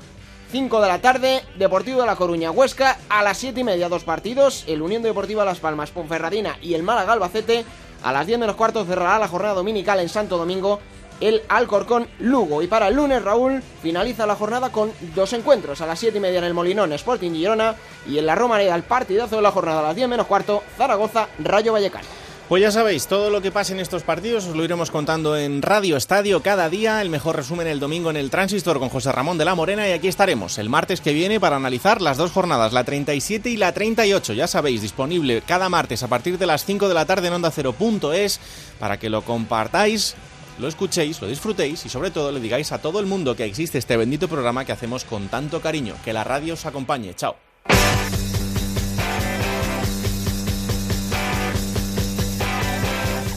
5 0.56 0.80
de 0.80 0.88
la 0.88 1.02
tarde, 1.02 1.44
Deportivo 1.58 2.00
de 2.00 2.06
La 2.06 2.16
Coruña, 2.16 2.50
Huesca, 2.50 2.98
a 3.10 3.24
las 3.24 3.40
7 3.40 3.60
y 3.60 3.64
media, 3.66 3.90
dos 3.90 4.06
partidos, 4.06 4.64
el 4.68 4.82
Unión 4.82 5.04
Deportiva 5.04 5.44
Las 5.44 5.60
Palmas, 5.60 5.92
Ponferradina 5.92 6.58
y 6.62 6.76
el 6.76 6.84
Málaga 6.84 7.12
Albacete, 7.12 7.66
a 8.02 8.14
las 8.14 8.26
10 8.26 8.40
menos 8.40 8.56
cuarto 8.56 8.86
cerrará 8.86 9.20
la 9.20 9.28
jornada 9.28 9.56
dominical 9.56 10.00
en 10.00 10.08
Santo 10.08 10.38
Domingo, 10.38 10.80
el 11.20 11.42
Alcorcón 11.50 12.08
Lugo. 12.20 12.62
Y 12.62 12.68
para 12.68 12.88
el 12.88 12.96
lunes, 12.96 13.22
Raúl, 13.22 13.62
finaliza 13.82 14.26
la 14.26 14.38
jornada 14.38 14.72
con 14.72 14.94
dos 15.14 15.34
encuentros, 15.34 15.82
a 15.82 15.88
las 15.88 16.00
7 16.00 16.20
y 16.20 16.22
media 16.22 16.40
en 16.40 16.46
el 16.46 16.54
Molinón, 16.54 16.94
Sporting 16.94 17.32
Girona, 17.32 17.76
y 18.08 18.18
en 18.18 18.26
la 18.26 18.36
Romareda, 18.36 18.76
el 18.76 18.84
partidazo 18.84 19.36
de 19.36 19.42
la 19.42 19.52
jornada 19.52 19.80
a 19.80 19.88
las 19.88 19.96
10 19.98 20.08
menos 20.08 20.26
cuarto, 20.26 20.64
Zaragoza, 20.78 21.28
Rayo 21.40 21.74
Vallecano. 21.74 22.08
Pues 22.48 22.62
ya 22.62 22.70
sabéis, 22.70 23.08
todo 23.08 23.32
lo 23.32 23.42
que 23.42 23.52
pasa 23.52 23.74
en 23.74 23.80
estos 23.80 24.04
partidos 24.04 24.46
os 24.46 24.56
lo 24.56 24.64
iremos 24.64 24.92
contando 24.92 25.36
en 25.36 25.64
Radio 25.64 25.98
Estadio 25.98 26.44
cada 26.44 26.70
día, 26.70 27.02
el 27.02 27.10
mejor 27.10 27.36
resumen 27.36 27.66
el 27.66 27.80
domingo 27.80 28.12
en 28.12 28.18
el 28.18 28.30
Transistor 28.30 28.78
con 28.78 28.90
José 28.90 29.12
Ramón 29.12 29.40
de 29.40 29.46
la 29.46 29.56
Morena 29.56 29.90
y 29.90 29.94
aquí 29.94 30.08
estaremos 30.08 30.60
el 30.60 30.70
martes 30.70 31.02
que 31.02 31.12
viene 31.12 31.40
para 31.40 31.56
analizar 31.56 32.04
las 32.04 32.18
dos 32.18 32.32
jornadas, 32.32 32.72
la 32.72 32.84
37 32.84 33.50
y 33.50 33.58
la 33.58 33.74
38, 33.74 34.34
ya 34.34 34.46
sabéis, 34.46 34.84
disponible 34.84 35.42
cada 35.42 35.70
martes 35.70 36.04
a 36.04 36.08
partir 36.08 36.38
de 36.38 36.46
las 36.46 36.66
5 36.66 36.88
de 36.88 36.94
la 36.94 37.08
tarde 37.08 37.30
en 37.30 37.34
onda 37.34 37.52
es 38.14 38.40
para 38.80 39.00
que 39.00 39.10
lo 39.10 39.24
compartáis, 39.24 40.14
lo 40.60 40.68
escuchéis, 40.68 41.20
lo 41.22 41.28
disfrutéis 41.28 41.84
y 41.88 41.90
sobre 41.90 42.12
todo 42.12 42.32
le 42.32 42.40
digáis 42.40 42.72
a 42.72 42.78
todo 42.78 43.00
el 43.00 43.08
mundo 43.08 43.36
que 43.36 43.46
existe 43.46 43.80
este 43.80 43.98
bendito 43.98 44.28
programa 44.28 44.66
que 44.66 44.72
hacemos 44.72 45.04
con 45.04 45.30
tanto 45.30 45.62
cariño. 45.62 45.96
Que 46.06 46.14
la 46.14 46.24
radio 46.24 46.54
os 46.54 46.66
acompañe. 46.68 47.16
Chao. 47.16 47.36